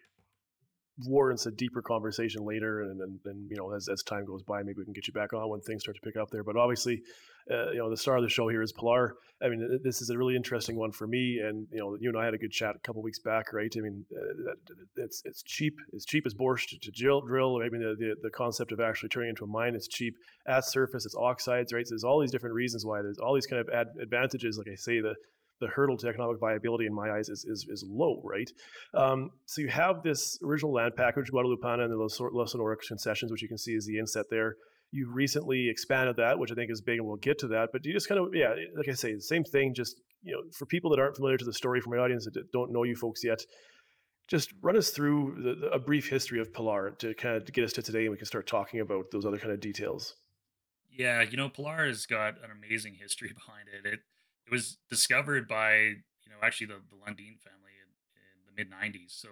warrants 0.99 1.45
a 1.45 1.51
deeper 1.51 1.81
conversation 1.81 2.45
later, 2.45 2.81
and 2.81 3.19
then, 3.23 3.47
you 3.49 3.55
know 3.55 3.73
as, 3.73 3.87
as 3.87 4.03
time 4.03 4.25
goes 4.25 4.43
by, 4.43 4.61
maybe 4.63 4.79
we 4.79 4.83
can 4.83 4.93
get 4.93 5.07
you 5.07 5.13
back 5.13 5.33
on 5.33 5.49
when 5.49 5.61
things 5.61 5.83
start 5.83 5.95
to 5.95 6.01
pick 6.01 6.17
up 6.17 6.29
there. 6.31 6.43
But 6.43 6.57
obviously, 6.57 7.01
uh, 7.49 7.71
you 7.71 7.79
know 7.79 7.89
the 7.89 7.97
star 7.97 8.17
of 8.17 8.23
the 8.23 8.29
show 8.29 8.47
here 8.47 8.61
is 8.61 8.71
Pilar. 8.71 9.15
I 9.41 9.49
mean, 9.49 9.79
this 9.83 10.01
is 10.01 10.09
a 10.09 10.17
really 10.17 10.35
interesting 10.35 10.75
one 10.75 10.91
for 10.91 11.07
me, 11.07 11.39
and 11.43 11.67
you 11.71 11.79
know 11.79 11.97
you 11.99 12.09
and 12.09 12.17
I 12.17 12.25
had 12.25 12.33
a 12.33 12.37
good 12.37 12.51
chat 12.51 12.75
a 12.75 12.79
couple 12.79 13.01
weeks 13.01 13.19
back, 13.19 13.53
right? 13.53 13.71
I 13.75 13.79
mean, 13.79 14.05
uh, 14.15 14.53
it's 14.97 15.21
it's 15.25 15.41
cheap, 15.43 15.75
it's 15.93 16.05
cheap 16.05 16.25
as 16.25 16.33
borscht 16.33 16.69
to, 16.69 16.79
to 16.79 16.91
drill. 16.91 17.21
drill. 17.21 17.57
I 17.63 17.69
mean, 17.69 17.81
the, 17.81 17.95
the, 17.97 18.15
the 18.23 18.29
concept 18.29 18.71
of 18.71 18.79
actually 18.79 19.09
turning 19.09 19.29
into 19.29 19.43
a 19.43 19.47
mine 19.47 19.75
is 19.75 19.87
cheap 19.87 20.15
at 20.47 20.65
surface. 20.65 21.05
It's 21.05 21.15
oxides, 21.15 21.73
right? 21.73 21.87
So 21.87 21.93
there's 21.93 22.03
all 22.03 22.19
these 22.19 22.31
different 22.31 22.55
reasons 22.55 22.85
why 22.85 23.01
there's 23.01 23.17
all 23.17 23.33
these 23.33 23.47
kind 23.47 23.61
of 23.61 23.69
ad- 23.73 23.95
advantages. 24.01 24.57
Like 24.57 24.67
I 24.71 24.75
say, 24.75 24.99
the 24.99 25.15
the 25.61 25.67
hurdle 25.67 25.95
to 25.97 26.07
economic 26.07 26.39
viability 26.39 26.85
in 26.85 26.93
my 26.93 27.11
eyes 27.11 27.29
is 27.29 27.45
is, 27.45 27.65
is 27.69 27.85
low, 27.87 28.21
right? 28.25 28.51
Um, 28.93 29.29
so 29.45 29.61
you 29.61 29.69
have 29.69 30.03
this 30.03 30.37
original 30.43 30.73
land 30.73 30.95
package, 30.97 31.31
Guadalupana 31.31 31.83
and 31.83 31.91
the 31.91 31.97
Los, 31.97 32.19
Los 32.19 32.51
Sonora 32.51 32.75
concessions, 32.75 33.31
which 33.31 33.41
you 33.41 33.47
can 33.47 33.57
see 33.57 33.73
is 33.73 33.85
the 33.85 33.97
inset 33.97 34.25
there. 34.29 34.57
You've 34.91 35.15
recently 35.15 35.69
expanded 35.69 36.17
that, 36.17 36.37
which 36.37 36.51
I 36.51 36.55
think 36.55 36.69
is 36.69 36.81
big, 36.81 36.97
and 36.97 37.07
we'll 37.07 37.15
get 37.15 37.39
to 37.39 37.47
that. 37.49 37.69
But 37.71 37.85
you 37.85 37.93
just 37.93 38.09
kind 38.09 38.19
of, 38.19 38.35
yeah, 38.35 38.53
like 38.75 38.89
I 38.89 38.93
say, 38.93 39.13
the 39.13 39.21
same 39.21 39.45
thing. 39.45 39.73
Just 39.73 40.01
you 40.21 40.33
know, 40.33 40.41
for 40.51 40.65
people 40.65 40.91
that 40.91 40.99
aren't 40.99 41.15
familiar 41.15 41.37
to 41.37 41.45
the 41.45 41.53
story, 41.53 41.79
for 41.79 41.89
my 41.89 41.97
audience 41.97 42.25
that 42.25 42.51
don't 42.51 42.73
know 42.73 42.83
you 42.83 42.95
folks 42.95 43.23
yet, 43.23 43.45
just 44.27 44.53
run 44.61 44.77
us 44.77 44.89
through 44.89 45.57
the, 45.61 45.67
a 45.67 45.79
brief 45.79 46.09
history 46.09 46.39
of 46.39 46.53
Pilar 46.53 46.91
to 46.99 47.13
kind 47.13 47.35
of 47.35 47.51
get 47.51 47.63
us 47.63 47.73
to 47.73 47.81
today, 47.81 48.01
and 48.01 48.11
we 48.11 48.17
can 48.17 48.25
start 48.25 48.47
talking 48.47 48.79
about 48.79 49.11
those 49.11 49.25
other 49.25 49.37
kind 49.37 49.51
of 49.51 49.59
details. 49.59 50.15
Yeah, 50.91 51.21
you 51.21 51.37
know, 51.37 51.49
Pilar 51.49 51.85
has 51.87 52.05
got 52.05 52.35
an 52.43 52.51
amazing 52.51 52.95
history 52.95 53.31
behind 53.33 53.67
it. 53.69 53.93
It 53.93 53.99
it 54.51 54.55
was 54.55 54.77
discovered 54.89 55.47
by 55.47 55.75
you 55.75 56.29
know 56.29 56.37
actually 56.43 56.67
the, 56.67 56.81
the 56.89 56.95
Lundin 56.95 57.39
family 57.39 57.75
in, 57.79 57.87
in 58.15 58.45
the 58.45 58.55
mid 58.55 58.69
90s. 58.69 59.19
So 59.19 59.29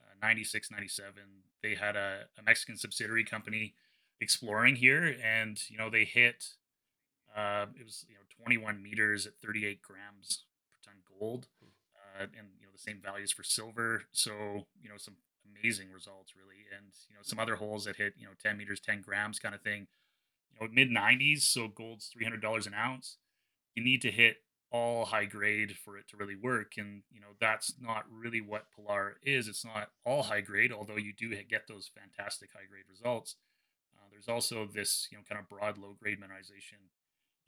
uh, 0.00 0.14
96, 0.20 0.70
97, 0.70 1.14
they 1.62 1.74
had 1.74 1.96
a, 1.96 2.24
a, 2.38 2.42
Mexican 2.42 2.76
subsidiary 2.76 3.24
company 3.24 3.74
exploring 4.20 4.76
here, 4.76 5.16
and 5.24 5.58
you 5.70 5.78
know 5.78 5.88
they 5.88 6.04
hit 6.04 6.44
uh, 7.34 7.66
it 7.78 7.84
was 7.84 8.04
you 8.08 8.14
know 8.14 8.20
21 8.44 8.82
meters 8.82 9.26
at 9.26 9.32
38 9.42 9.80
grams 9.80 10.44
per 10.70 10.90
ton 10.90 11.00
gold, 11.18 11.48
uh, 11.96 12.24
and 12.24 12.48
you 12.60 12.66
know 12.66 12.72
the 12.72 12.78
same 12.78 13.00
values 13.02 13.32
for 13.32 13.42
silver. 13.42 14.02
So 14.12 14.66
you 14.82 14.90
know 14.90 14.98
some 14.98 15.14
amazing 15.48 15.90
results 15.90 16.34
really, 16.36 16.66
and 16.76 16.92
you 17.08 17.14
know 17.14 17.22
some 17.22 17.38
other 17.38 17.56
holes 17.56 17.86
that 17.86 17.96
hit 17.96 18.14
you 18.18 18.26
know 18.26 18.32
10 18.42 18.58
meters, 18.58 18.80
10 18.80 19.00
grams 19.00 19.38
kind 19.38 19.54
of 19.54 19.62
thing. 19.62 19.86
You 20.52 20.60
know 20.60 20.72
mid 20.72 20.90
90s, 20.90 21.40
so 21.40 21.68
gold's 21.68 22.10
$300 22.14 22.66
an 22.66 22.74
ounce 22.74 23.16
you 23.74 23.82
need 23.82 24.02
to 24.02 24.10
hit 24.10 24.36
all 24.72 25.04
high 25.04 25.26
grade 25.26 25.76
for 25.76 25.98
it 25.98 26.08
to 26.08 26.16
really 26.16 26.34
work 26.34 26.72
and 26.78 27.02
you 27.12 27.20
know 27.20 27.34
that's 27.38 27.74
not 27.80 28.04
really 28.10 28.40
what 28.40 28.66
pilar 28.74 29.16
is 29.22 29.46
it's 29.46 29.64
not 29.64 29.90
all 30.04 30.22
high 30.22 30.40
grade 30.40 30.72
although 30.72 30.96
you 30.96 31.12
do 31.12 31.28
get 31.44 31.68
those 31.68 31.90
fantastic 31.94 32.50
high 32.54 32.66
grade 32.68 32.84
results. 32.88 33.36
Uh, 33.94 34.08
there's 34.10 34.28
also 34.28 34.66
this 34.66 35.08
you 35.10 35.18
know 35.18 35.24
kind 35.28 35.38
of 35.38 35.48
broad 35.48 35.76
low 35.76 35.94
grade 36.00 36.18
mineralization 36.18 36.88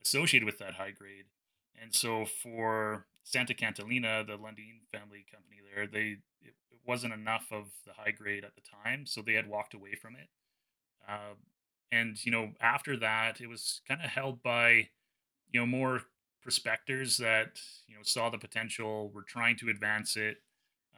associated 0.02 0.44
with 0.44 0.58
that 0.58 0.74
high 0.74 0.90
grade 0.90 1.24
and 1.80 1.94
so 1.94 2.26
for 2.26 3.06
santa 3.22 3.54
catalina 3.54 4.22
the 4.26 4.36
lundin 4.36 4.80
family 4.92 5.24
company 5.32 5.56
there 5.74 5.86
they 5.86 6.18
it, 6.42 6.54
it 6.70 6.80
wasn't 6.86 7.12
enough 7.12 7.46
of 7.50 7.68
the 7.86 7.92
high 7.96 8.10
grade 8.10 8.44
at 8.44 8.54
the 8.54 8.60
time 8.60 9.06
so 9.06 9.22
they 9.22 9.32
had 9.32 9.48
walked 9.48 9.72
away 9.72 9.94
from 9.94 10.14
it. 10.14 10.28
Uh, 11.08 11.34
and 11.90 12.24
you 12.24 12.32
know 12.32 12.50
after 12.60 12.96
that 12.96 13.40
it 13.40 13.46
was 13.46 13.80
kind 13.88 14.02
of 14.02 14.10
held 14.10 14.42
by 14.42 14.88
you 15.50 15.60
know 15.60 15.66
more 15.66 16.02
prospectors 16.44 17.16
that 17.16 17.58
you 17.88 17.96
know 17.96 18.02
saw 18.04 18.28
the 18.30 18.38
potential, 18.38 19.10
were 19.12 19.22
trying 19.22 19.56
to 19.56 19.70
advance 19.70 20.16
it, 20.16 20.36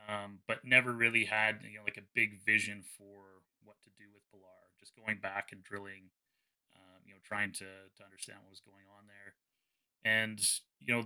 um, 0.09 0.41
but 0.47 0.65
never 0.65 0.93
really 0.93 1.25
had 1.25 1.61
you 1.63 1.79
know 1.79 1.85
like 1.85 1.97
a 1.97 2.07
big 2.15 2.45
vision 2.45 2.83
for 2.99 3.41
what 3.65 3.77
to 3.85 3.91
do 3.97 4.05
with 4.13 4.23
Pilar. 4.31 4.75
Just 4.79 4.95
going 4.97 5.19
back 5.23 5.51
and 5.53 5.63
drilling, 5.63 6.11
um, 6.75 7.01
you 7.07 7.13
know, 7.13 7.21
trying 7.25 7.53
to 7.53 7.65
to 7.65 8.05
understand 8.05 8.41
what 8.43 8.51
was 8.51 8.61
going 8.61 8.85
on 8.99 9.07
there, 9.07 9.35
and 10.05 10.41
you 10.81 10.95
know 10.95 11.05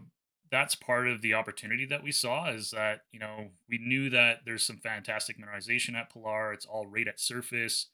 that's 0.50 0.74
part 0.74 1.06
of 1.06 1.22
the 1.22 1.34
opportunity 1.34 1.86
that 1.86 2.02
we 2.02 2.10
saw 2.10 2.50
is 2.50 2.70
that 2.70 3.02
you 3.12 3.20
know 3.20 3.50
we 3.68 3.78
knew 3.78 4.08
that 4.08 4.38
there's 4.46 4.64
some 4.64 4.78
fantastic 4.78 5.36
mineralization 5.38 5.94
at 5.94 6.10
Pilar. 6.10 6.54
It's 6.54 6.66
all 6.66 6.86
right 6.86 7.06
at 7.06 7.20
surface. 7.20 7.88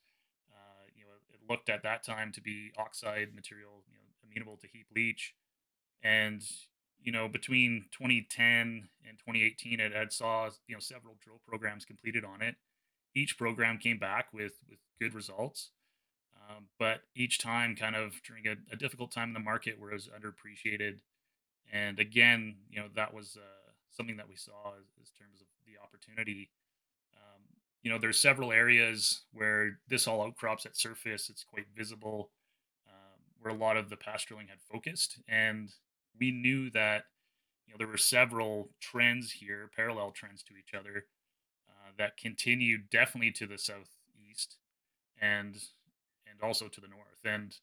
Uh, 0.48 0.86
you 0.94 1.02
know, 1.02 1.10
it 1.34 1.40
looked 1.50 1.68
at 1.68 1.82
that 1.82 2.04
time 2.04 2.30
to 2.32 2.40
be 2.40 2.70
oxide 2.78 3.34
material, 3.34 3.82
you 3.90 3.98
know, 3.98 4.30
amenable 4.30 4.56
to 4.58 4.68
heap 4.72 4.86
leach 4.94 5.34
and 6.02 6.42
you 7.02 7.12
know 7.12 7.28
between 7.28 7.86
2010 7.92 8.88
and 9.06 9.18
2018 9.18 9.80
it 9.80 9.92
had 9.92 10.12
saw 10.12 10.48
you 10.66 10.74
know 10.74 10.80
several 10.80 11.16
drill 11.22 11.40
programs 11.46 11.84
completed 11.84 12.24
on 12.24 12.42
it. 12.42 12.56
Each 13.14 13.38
program 13.38 13.78
came 13.78 13.98
back 13.98 14.32
with 14.32 14.52
with 14.68 14.78
good 15.00 15.14
results 15.14 15.70
um, 16.48 16.66
but 16.78 17.00
each 17.14 17.38
time 17.38 17.74
kind 17.74 17.96
of 17.96 18.20
during 18.26 18.46
a, 18.46 18.56
a, 18.72 18.76
difficult 18.76 19.10
time 19.10 19.28
in 19.28 19.34
the 19.34 19.40
market 19.40 19.80
where 19.80 19.90
it 19.90 19.94
was 19.94 20.08
underappreciated. 20.08 20.98
And 21.72 21.98
again 21.98 22.56
you 22.70 22.80
know 22.80 22.86
that 22.94 23.12
was 23.12 23.36
uh, 23.36 23.72
something 23.90 24.16
that 24.16 24.28
we 24.28 24.36
saw 24.36 24.74
as, 24.78 24.86
as, 25.02 25.10
terms 25.10 25.40
of 25.40 25.46
the 25.66 25.82
opportunity. 25.82 26.50
Um, 27.14 27.42
you 27.82 27.90
know 27.90 27.98
there's 27.98 28.20
several 28.20 28.52
areas 28.52 29.22
where 29.32 29.78
this 29.88 30.06
all 30.06 30.22
outcrops 30.22 30.66
at 30.66 30.76
surface. 30.76 31.28
It's 31.28 31.44
quite 31.44 31.66
visible 31.76 32.30
um, 32.86 33.20
where 33.40 33.52
a 33.52 33.56
lot 33.56 33.76
of 33.76 33.90
the 33.90 33.96
past 33.96 34.28
drilling 34.28 34.48
had 34.48 34.60
focused. 34.60 35.20
And 35.28 35.70
we 36.18 36.30
knew 36.30 36.70
that 36.70 37.04
you 37.66 37.72
know 37.72 37.78
there 37.78 37.88
were 37.88 37.96
several 37.96 38.70
trends 38.80 39.32
here, 39.32 39.70
parallel 39.74 40.12
trends 40.12 40.42
to 40.44 40.54
each 40.56 40.74
other, 40.78 41.06
uh, 41.68 41.90
that 41.98 42.16
continued 42.16 42.90
definitely 42.90 43.32
to 43.32 43.46
the 43.46 43.58
southeast, 43.58 44.56
and 45.20 45.56
and 46.28 46.40
also 46.42 46.68
to 46.68 46.80
the 46.80 46.88
north. 46.88 47.24
And 47.24 47.56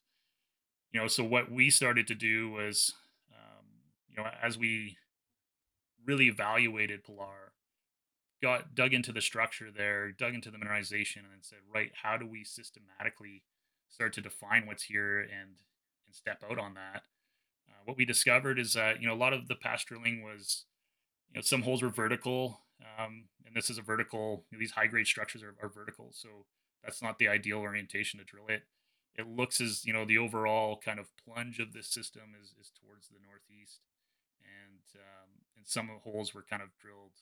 you 0.92 1.00
know, 1.00 1.08
so 1.08 1.24
what 1.24 1.50
we 1.50 1.70
started 1.70 2.06
to 2.08 2.14
do 2.14 2.50
was, 2.50 2.94
um, 3.32 3.66
you 4.08 4.16
know, 4.16 4.28
as 4.42 4.56
we 4.56 4.96
really 6.06 6.28
evaluated 6.28 7.02
Pilar, 7.04 7.52
got 8.42 8.74
dug 8.74 8.92
into 8.92 9.12
the 9.12 9.22
structure 9.22 9.70
there, 9.74 10.12
dug 10.12 10.34
into 10.34 10.50
the 10.50 10.58
mineralization, 10.58 11.24
and 11.32 11.42
said, 11.42 11.58
right, 11.72 11.90
how 12.02 12.16
do 12.16 12.26
we 12.26 12.44
systematically 12.44 13.42
start 13.88 14.12
to 14.12 14.20
define 14.20 14.66
what's 14.66 14.84
here 14.84 15.20
and 15.20 15.60
and 16.06 16.14
step 16.14 16.44
out 16.48 16.58
on 16.58 16.74
that 16.74 17.02
what 17.84 17.96
we 17.96 18.04
discovered 18.04 18.58
is 18.58 18.74
that 18.74 19.00
you 19.00 19.08
know 19.08 19.14
a 19.14 19.16
lot 19.16 19.32
of 19.32 19.48
the 19.48 19.54
past 19.54 19.86
drilling 19.86 20.22
was, 20.22 20.64
you 21.30 21.36
know, 21.36 21.42
some 21.42 21.62
holes 21.62 21.82
were 21.82 21.88
vertical, 21.88 22.60
um, 22.98 23.24
and 23.46 23.54
this 23.54 23.70
is 23.70 23.78
a 23.78 23.82
vertical. 23.82 24.44
You 24.50 24.56
know, 24.56 24.60
these 24.60 24.72
high 24.72 24.86
grade 24.86 25.06
structures 25.06 25.42
are, 25.42 25.54
are 25.62 25.68
vertical, 25.68 26.10
so 26.12 26.28
that's 26.82 27.02
not 27.02 27.18
the 27.18 27.28
ideal 27.28 27.58
orientation 27.58 28.18
to 28.18 28.24
drill 28.24 28.46
it. 28.48 28.62
It 29.16 29.28
looks 29.28 29.60
as 29.60 29.84
you 29.84 29.92
know 29.92 30.04
the 30.04 30.18
overall 30.18 30.80
kind 30.84 30.98
of 30.98 31.08
plunge 31.24 31.58
of 31.58 31.72
this 31.72 31.88
system 31.88 32.34
is 32.40 32.54
is 32.60 32.70
towards 32.80 33.08
the 33.08 33.18
northeast, 33.26 33.80
and 34.42 35.00
um, 35.00 35.30
and 35.56 35.66
some 35.66 35.90
holes 36.02 36.34
were 36.34 36.44
kind 36.48 36.62
of 36.62 36.68
drilled 36.80 37.20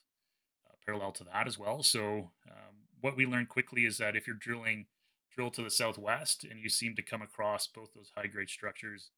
uh, 0.67 0.75
parallel 0.85 1.13
to 1.13 1.25
that 1.25 1.47
as 1.47 1.59
well. 1.59 1.83
So 1.83 2.31
um, 2.49 2.87
what 3.01 3.17
we 3.17 3.27
learned 3.27 3.49
quickly 3.49 3.85
is 3.85 3.99
that 3.99 4.17
if 4.17 4.27
you're 4.27 4.37
drilling 4.37 4.87
drill 5.35 5.51
to 5.51 5.63
the 5.63 5.71
southwest 5.71 6.45
and 6.45 6.61
you 6.61 6.69
seem 6.69 6.95
to 6.95 7.03
come 7.03 7.23
across 7.23 7.67
both 7.67 7.95
those 7.95 8.13
high 8.15 8.27
grade 8.27 8.51
structures 8.51 9.11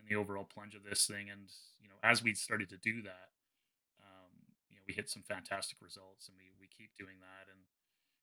in 0.00 0.08
the 0.08 0.20
overall 0.20 0.44
plunge 0.44 0.74
of 0.74 0.84
this 0.84 1.06
thing. 1.06 1.30
And 1.30 1.50
you 1.80 1.88
know, 1.88 1.96
as 2.02 2.22
we 2.22 2.34
started 2.34 2.68
to 2.70 2.76
do 2.76 3.02
that, 3.02 3.28
um, 4.00 4.30
you 4.70 4.76
know, 4.76 4.82
we 4.86 4.94
hit 4.94 5.10
some 5.10 5.22
fantastic 5.22 5.78
results, 5.80 6.28
and 6.28 6.36
we 6.36 6.50
we 6.60 6.66
keep 6.66 6.90
doing 6.98 7.16
that. 7.20 7.50
And 7.52 7.60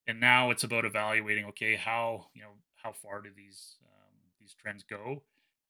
and 0.06 0.20
now 0.20 0.50
it's 0.50 0.64
about 0.64 0.84
evaluating. 0.84 1.44
Okay, 1.46 1.76
how 1.76 2.26
you 2.34 2.42
know 2.42 2.54
how 2.82 2.92
far 2.92 3.20
do 3.20 3.30
these 3.36 3.76
um, 3.84 4.14
these 4.40 4.54
trends 4.54 4.82
go? 4.82 5.22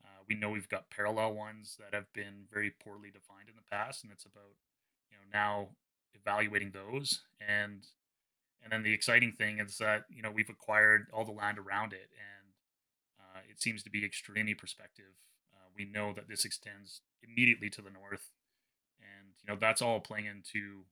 Uh, 0.05 0.23
we 0.29 0.35
know 0.35 0.51
we've 0.51 0.69
got 0.69 0.90
parallel 0.90 1.35
ones 1.35 1.77
that 1.81 1.95
have 1.95 2.12
been 2.12 2.47
very 2.53 2.71
poorly 2.71 3.11
defined 3.11 3.49
in 3.49 3.57
the 3.57 3.77
past, 3.77 4.05
and 4.05 4.12
it's 4.12 4.25
about 4.25 4.55
you 5.11 5.16
know 5.16 5.25
now 5.33 5.69
evaluating 6.14 6.73
those 6.73 7.23
and 7.47 7.87
and 8.62 8.73
then 8.73 8.83
the 8.83 8.92
exciting 8.92 9.33
thing 9.33 9.59
is 9.59 9.79
that 9.79 10.05
you 10.11 10.23
know 10.23 10.31
we've 10.31 10.51
acquired 10.51 11.07
all 11.12 11.25
the 11.25 11.33
land 11.33 11.59
around 11.59 11.92
it 11.92 12.11
and 12.11 12.51
uh, 13.21 13.40
it 13.49 13.61
seems 13.61 13.83
to 13.83 13.90
be 13.90 14.05
extremely 14.05 14.55
prospective 14.55 15.14
we 15.77 15.85
know 15.85 16.12
that 16.15 16.29
this 16.29 16.45
extends 16.45 17.03
immediately 17.23 17.71
to 17.71 17.83
the 17.83 17.91
north, 17.91 18.31
and 19.01 19.35
you 19.41 19.53
know 19.53 19.59
that's 19.61 19.83
all 19.83 20.01
playing 20.01 20.27
into 20.27 20.85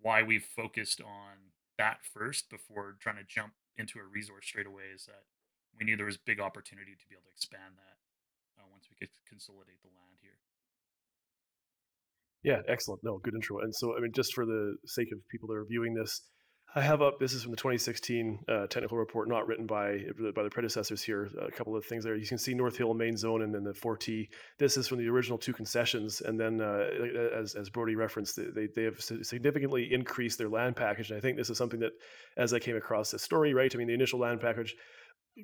why 0.00 0.22
we've 0.22 0.44
focused 0.44 1.00
on 1.00 1.52
that 1.76 1.98
first 2.02 2.50
before 2.50 2.96
trying 3.00 3.16
to 3.16 3.24
jump 3.24 3.52
into 3.76 3.98
a 3.98 4.04
resource 4.04 4.46
straight 4.46 4.66
away. 4.66 4.84
Is 4.94 5.04
that 5.06 5.24
we 5.78 5.84
knew 5.84 5.96
there 5.96 6.06
was 6.06 6.16
big 6.16 6.40
opportunity 6.40 6.92
to 6.92 7.06
be 7.08 7.14
able 7.14 7.28
to 7.28 7.36
expand 7.36 7.76
that 7.76 7.96
uh, 8.58 8.66
once 8.72 8.88
we 8.90 8.96
could 8.96 9.12
consolidate 9.28 9.80
the 9.82 9.88
land 9.88 10.18
here. 10.20 10.40
Yeah, 12.42 12.60
excellent. 12.68 13.04
No, 13.04 13.18
good 13.18 13.34
intro. 13.34 13.60
And 13.60 13.74
so, 13.74 13.96
I 13.96 14.00
mean, 14.00 14.12
just 14.12 14.32
for 14.34 14.46
the 14.46 14.76
sake 14.86 15.12
of 15.12 15.18
people 15.28 15.48
that 15.48 15.56
are 15.56 15.66
viewing 15.68 15.94
this, 15.94 16.22
I 16.72 16.82
have 16.82 17.02
up. 17.02 17.18
This 17.18 17.32
is 17.32 17.42
from 17.42 17.50
the 17.50 17.56
2016 17.56 18.44
uh, 18.48 18.66
technical 18.68 18.96
report, 18.96 19.28
not 19.28 19.48
written 19.48 19.66
by 19.66 20.04
by 20.36 20.44
the 20.44 20.50
predecessors 20.50 21.02
here. 21.02 21.28
A 21.40 21.50
couple 21.50 21.74
of 21.74 21.84
things 21.84 22.04
there. 22.04 22.14
You 22.14 22.26
can 22.26 22.38
see 22.38 22.54
North 22.54 22.76
Hill 22.76 22.94
main 22.94 23.16
zone 23.16 23.42
and 23.42 23.52
then 23.52 23.64
the 23.64 23.72
4T. 23.72 24.28
This 24.58 24.76
is 24.76 24.86
from 24.86 24.98
the 24.98 25.08
original 25.08 25.36
two 25.36 25.52
concessions, 25.52 26.20
and 26.20 26.38
then 26.38 26.60
uh, 26.60 26.88
as 27.36 27.56
as 27.56 27.70
Brodie 27.70 27.96
referenced, 27.96 28.38
they 28.54 28.68
they 28.68 28.84
have 28.84 29.00
significantly 29.00 29.92
increased 29.92 30.38
their 30.38 30.48
land 30.48 30.76
package. 30.76 31.10
And 31.10 31.18
I 31.18 31.20
think 31.20 31.36
this 31.36 31.50
is 31.50 31.58
something 31.58 31.80
that, 31.80 31.92
as 32.36 32.54
I 32.54 32.60
came 32.60 32.76
across 32.76 33.10
this 33.10 33.22
story, 33.22 33.52
right? 33.52 33.74
I 33.74 33.78
mean, 33.78 33.88
the 33.88 33.94
initial 33.94 34.20
land 34.20 34.40
package 34.40 34.76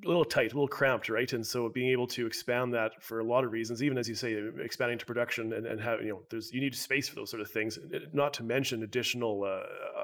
a 0.04 0.06
little 0.06 0.24
tight, 0.24 0.52
a 0.52 0.54
little 0.54 0.68
cramped, 0.68 1.08
right? 1.08 1.32
And 1.32 1.46
so 1.46 1.68
being 1.68 1.90
able 1.90 2.06
to 2.08 2.26
expand 2.26 2.74
that 2.74 3.02
for 3.02 3.20
a 3.20 3.24
lot 3.24 3.44
of 3.44 3.52
reasons, 3.52 3.82
even 3.82 3.98
as 3.98 4.08
you 4.08 4.14
say, 4.14 4.36
expanding 4.60 4.98
to 4.98 5.06
production 5.06 5.52
and, 5.52 5.66
and 5.66 5.80
have, 5.80 6.02
you 6.02 6.08
know, 6.08 6.22
there's, 6.30 6.52
you 6.52 6.60
need 6.60 6.74
space 6.74 7.08
for 7.08 7.14
those 7.14 7.30
sort 7.30 7.40
of 7.40 7.50
things, 7.50 7.78
not 8.12 8.34
to 8.34 8.42
mention 8.42 8.82
additional 8.82 9.44
uh, 9.44 9.46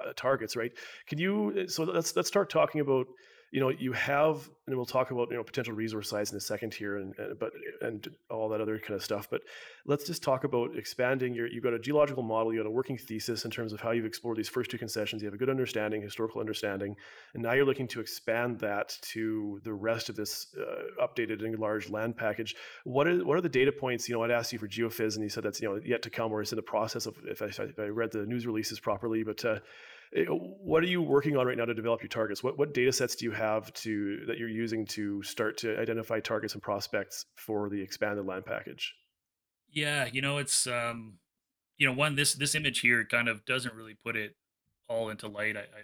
uh, 0.09 0.13
targets, 0.17 0.57
right? 0.57 0.73
Can 1.07 1.19
you, 1.19 1.67
so 1.69 1.85
let's, 1.85 2.15
let's 2.17 2.29
start 2.29 2.49
talking 2.49 2.81
about 2.81 3.07
you 3.53 3.61
know, 3.61 3.69
you 3.69 3.93
have, 3.93 4.49
and 4.67 4.75
we'll 4.75 4.87
talk 4.87 5.11
about 5.11 5.31
you 5.31 5.37
know 5.37 5.45
potential 5.45 5.75
resource 5.75 6.09
size 6.09 6.33
in 6.33 6.39
a 6.39 6.41
second 6.41 6.73
here, 6.73 6.97
and, 6.97 7.15
and 7.19 7.39
but 7.39 7.53
and 7.83 8.09
all 8.31 8.49
that 8.49 8.63
other 8.63 8.79
kind 8.79 8.95
of 8.95 9.05
stuff. 9.05 9.29
But 9.31 9.43
let's 9.85 10.07
just 10.07 10.23
talk 10.23 10.45
about 10.45 10.75
expanding 10.75 11.35
your. 11.35 11.47
You've 11.47 11.63
got 11.63 11.75
a 11.75 11.79
geological 11.79 12.23
model, 12.23 12.55
you 12.55 12.61
got 12.61 12.67
a 12.67 12.71
working 12.71 12.97
thesis 12.97 13.45
in 13.45 13.51
terms 13.51 13.75
of 13.75 13.81
how 13.83 13.91
you've 13.91 14.07
explored 14.07 14.39
these 14.39 14.49
first 14.49 14.71
two 14.71 14.79
concessions. 14.79 15.21
You 15.21 15.27
have 15.27 15.35
a 15.35 15.39
good 15.39 15.51
understanding, 15.51 16.01
historical 16.01 16.41
understanding, 16.41 16.97
and 17.35 17.43
now 17.43 17.53
you're 17.53 17.67
looking 17.67 17.89
to 17.89 18.01
expand 18.01 18.59
that 18.61 18.97
to 19.03 19.61
the 19.65 19.75
rest 19.75 20.09
of 20.09 20.17
this 20.17 20.47
uh, 20.59 21.07
updated 21.07 21.45
and 21.45 21.59
large 21.59 21.91
land 21.91 22.17
package. 22.17 22.57
What 22.85 23.07
are 23.07 23.23
what 23.23 23.37
are 23.37 23.43
the 23.43 23.51
data 23.51 23.71
points? 23.71 24.09
You 24.09 24.15
know, 24.15 24.23
I'd 24.23 24.31
asked 24.31 24.55
you 24.55 24.59
for 24.59 24.67
geophys, 24.69 25.17
and 25.17 25.23
you 25.23 25.29
said 25.29 25.43
that's 25.43 25.61
you 25.61 25.69
know 25.69 25.79
yet 25.85 26.01
to 26.03 26.11
come, 26.11 26.33
or 26.33 26.41
it's 26.41 26.53
in 26.53 26.57
the 26.57 26.63
process 26.63 27.05
of. 27.05 27.17
If 27.27 27.43
I, 27.43 27.47
if 27.47 27.79
I 27.79 27.85
read 27.85 28.13
the 28.13 28.25
news 28.25 28.47
releases 28.47 28.81
properly, 28.81 29.23
but 29.25 29.45
uh, 29.45 29.59
what 30.15 30.83
are 30.83 30.87
you 30.87 31.01
working 31.01 31.37
on 31.37 31.47
right 31.47 31.57
now 31.57 31.65
to 31.65 31.75
develop 31.75 32.03
your 32.03 32.09
targets? 32.09 32.43
What 32.43 32.59
what 32.59 32.75
data 32.75 32.93
sets 32.93 33.17
do 33.17 33.25
you 33.25 33.31
have 33.31 33.73
to 33.75 34.25
that 34.27 34.39
you're 34.39 34.49
using 34.49 34.85
to 34.87 35.23
start 35.23 35.57
to 35.59 35.79
identify 35.79 36.21
targets 36.21 36.55
and 36.55 36.63
prospects 36.63 37.27
for 37.37 37.69
the 37.69 37.81
expanded 37.81 38.27
land 38.27 38.45
package? 38.45 38.95
Yeah, 39.71 40.07
you 40.13 40.21
know, 40.21 40.39
it's 40.39 40.67
um, 40.67 41.19
you 41.79 41.87
know, 41.87 41.95
one 41.95 42.15
this 42.15 42.35
this 42.35 42.55
image 42.55 42.81
here 42.81 43.05
kind 43.05 43.29
of 43.29 43.45
doesn't 43.47 43.75
really 43.75 43.95
put 43.95 44.17
it 44.17 44.37
all 44.89 45.09
into 45.09 45.29
light. 45.29 45.57
I, 45.57 45.61
I 45.61 45.83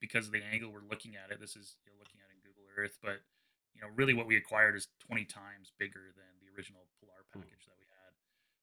because 0.00 0.26
of 0.26 0.32
the 0.32 0.42
angle 0.42 0.72
we're 0.72 0.86
looking 0.88 1.14
at 1.14 1.30
it. 1.30 1.40
This 1.40 1.56
is 1.56 1.76
you're 1.84 1.98
looking 1.98 2.18
at 2.22 2.30
in 2.30 2.38
Google 2.42 2.66
Earth, 2.78 2.98
but 3.02 3.22
you 3.74 3.82
know, 3.82 3.92
really 3.92 4.14
what 4.14 4.26
we 4.26 4.36
acquired 4.36 4.74
is 4.74 4.88
20 5.04 5.26
times 5.26 5.70
bigger 5.78 6.14
than 6.16 6.32
the 6.40 6.48
original 6.56 6.88
Pilar 6.96 7.28
hmm. 7.28 7.44
package 7.44 7.60
mm. 7.60 7.68
that 7.68 7.76
we 7.76 7.84
had. 7.92 8.12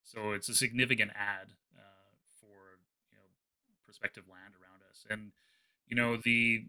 So 0.01 0.33
it's 0.33 0.49
a 0.49 0.57
significant 0.57 1.13
add 1.13 1.53
uh, 1.77 2.09
for 2.41 2.81
you 3.13 3.21
know 3.21 3.29
prospective 3.85 4.25
land 4.25 4.57
around 4.57 4.72
and 5.09 5.31
you 5.87 5.95
know 5.95 6.17
the 6.17 6.65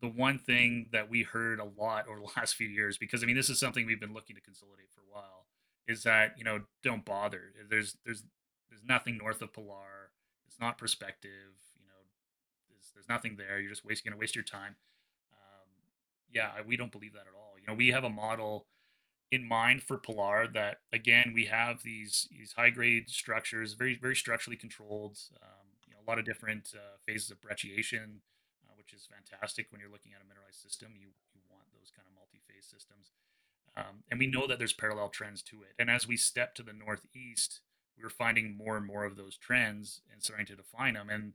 the 0.00 0.08
one 0.08 0.38
thing 0.38 0.86
that 0.92 1.10
we 1.10 1.22
heard 1.22 1.60
a 1.60 1.64
lot 1.64 2.08
over 2.08 2.20
the 2.20 2.32
last 2.36 2.54
few 2.54 2.68
years, 2.68 2.98
because 2.98 3.22
I 3.22 3.26
mean 3.26 3.36
this 3.36 3.50
is 3.50 3.58
something 3.58 3.86
we've 3.86 4.00
been 4.00 4.14
looking 4.14 4.36
to 4.36 4.42
consolidate 4.42 4.90
for 4.94 5.00
a 5.00 5.12
while, 5.12 5.46
is 5.86 6.02
that 6.04 6.34
you 6.38 6.44
know 6.44 6.60
don't 6.82 7.04
bother. 7.04 7.52
There's 7.68 7.96
there's 8.04 8.24
there's 8.68 8.82
nothing 8.86 9.18
north 9.18 9.42
of 9.42 9.52
Pilar. 9.52 10.12
It's 10.46 10.60
not 10.60 10.78
prospective. 10.78 11.54
You 11.78 11.86
know, 11.86 12.02
there's 12.68 12.90
there's 12.94 13.08
nothing 13.08 13.36
there. 13.36 13.60
You're 13.60 13.70
just 13.70 13.84
wasting 13.84 14.10
gonna 14.10 14.20
waste 14.20 14.34
your 14.34 14.44
time. 14.44 14.76
Um, 15.32 15.68
yeah, 16.32 16.50
we 16.66 16.76
don't 16.76 16.92
believe 16.92 17.12
that 17.12 17.20
at 17.20 17.34
all. 17.36 17.54
You 17.60 17.66
know, 17.66 17.74
we 17.74 17.88
have 17.88 18.04
a 18.04 18.10
model 18.10 18.66
in 19.30 19.46
mind 19.46 19.82
for 19.82 19.96
Pilar 19.96 20.48
that 20.54 20.78
again 20.92 21.32
we 21.34 21.44
have 21.46 21.82
these 21.82 22.28
these 22.30 22.52
high 22.52 22.70
grade 22.70 23.10
structures, 23.10 23.74
very 23.74 23.96
very 24.00 24.16
structurally 24.16 24.56
controlled. 24.56 25.18
Um, 25.42 25.59
a 26.00 26.08
lot 26.08 26.18
of 26.18 26.24
different 26.24 26.72
uh, 26.74 26.96
phases 27.06 27.30
of 27.30 27.40
brecciation, 27.40 28.24
uh, 28.64 28.74
which 28.76 28.92
is 28.92 29.06
fantastic 29.06 29.66
when 29.70 29.80
you're 29.80 29.92
looking 29.92 30.12
at 30.12 30.24
a 30.24 30.28
mineralized 30.28 30.60
system. 30.60 30.92
You, 30.96 31.08
you 31.34 31.42
want 31.50 31.68
those 31.72 31.92
kind 31.94 32.08
of 32.08 32.14
multi-phase 32.14 32.66
systems. 32.66 33.12
Um, 33.76 34.02
and 34.10 34.18
we 34.18 34.26
know 34.26 34.46
that 34.46 34.58
there's 34.58 34.72
parallel 34.72 35.10
trends 35.10 35.42
to 35.44 35.62
it. 35.62 35.74
And 35.78 35.90
as 35.90 36.08
we 36.08 36.16
step 36.16 36.54
to 36.56 36.62
the 36.62 36.72
northeast, 36.72 37.60
we 37.96 38.04
are 38.04 38.10
finding 38.10 38.56
more 38.56 38.76
and 38.76 38.86
more 38.86 39.04
of 39.04 39.16
those 39.16 39.36
trends 39.36 40.00
and 40.10 40.22
starting 40.22 40.46
to 40.46 40.56
define 40.56 40.94
them. 40.94 41.08
And 41.08 41.34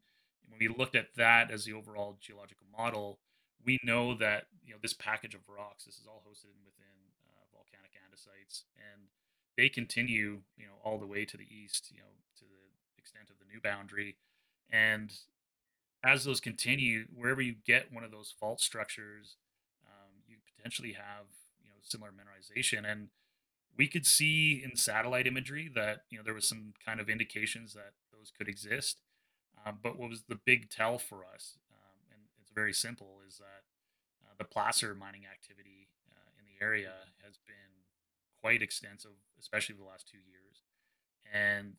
when 0.49 0.59
we 0.59 0.67
looked 0.67 0.95
at 0.95 1.15
that 1.15 1.51
as 1.51 1.65
the 1.65 1.73
overall 1.73 2.17
geological 2.19 2.67
model, 2.75 3.19
we 3.63 3.79
know 3.83 4.13
that 4.15 4.45
you 4.63 4.73
know 4.73 4.79
this 4.81 4.93
package 4.93 5.33
of 5.33 5.41
rocks, 5.49 5.85
this 5.85 5.97
is 5.97 6.05
all 6.07 6.21
hosted 6.21 6.53
within 6.63 6.97
uh, 7.25 7.45
volcanic 7.51 7.97
andesites, 7.97 8.63
and 8.77 9.09
they 9.57 9.69
continue 9.69 10.41
you 10.57 10.65
know 10.65 10.77
all 10.83 10.99
the 10.99 11.07
way 11.07 11.25
to 11.25 11.37
the 11.37 11.47
east, 11.49 11.89
you 11.91 11.99
know 11.99 12.13
to 12.37 12.45
the 12.45 13.01
extent 13.01 13.29
of 13.29 13.39
the 13.39 13.51
new 13.51 13.59
boundary, 13.59 14.17
and 14.71 15.11
as 16.05 16.23
those 16.23 16.39
continue, 16.39 17.05
wherever 17.13 17.41
you 17.41 17.55
get 17.65 17.91
one 17.91 18.03
of 18.03 18.11
those 18.11 18.33
fault 18.39 18.61
structures, 18.61 19.37
um, 19.85 20.21
you 20.27 20.37
potentially 20.55 20.93
have 20.93 21.25
you 21.61 21.69
know 21.69 21.75
similar 21.81 22.11
mineralization. 22.11 22.89
And 22.89 23.09
we 23.77 23.87
could 23.87 24.05
see 24.05 24.61
in 24.63 24.77
satellite 24.77 25.27
imagery 25.27 25.69
that 25.73 26.01
you 26.09 26.17
know 26.17 26.23
there 26.23 26.33
was 26.33 26.47
some 26.47 26.73
kind 26.85 26.99
of 26.99 27.09
indications 27.09 27.73
that 27.73 27.93
those 28.13 28.31
could 28.37 28.47
exist. 28.47 29.01
Um, 29.65 29.79
but 29.81 29.97
what 29.97 30.09
was 30.09 30.23
the 30.29 30.39
big 30.45 30.69
tell 30.69 30.99
for 30.99 31.25
us, 31.25 31.57
um, 31.71 31.97
and 32.11 32.21
it's 32.39 32.51
very 32.53 32.73
simple, 32.73 33.17
is 33.27 33.37
that 33.37 33.65
uh, 34.23 34.33
the 34.37 34.43
placer 34.43 34.93
mining 34.93 35.23
activity 35.25 35.89
uh, 36.11 36.29
in 36.37 36.45
the 36.45 36.63
area 36.63 36.91
has 37.25 37.39
been 37.47 37.81
quite 38.39 38.61
extensive, 38.61 39.17
especially 39.39 39.75
the 39.75 39.83
last 39.83 40.07
two 40.07 40.19
years, 40.19 40.61
and 41.33 41.73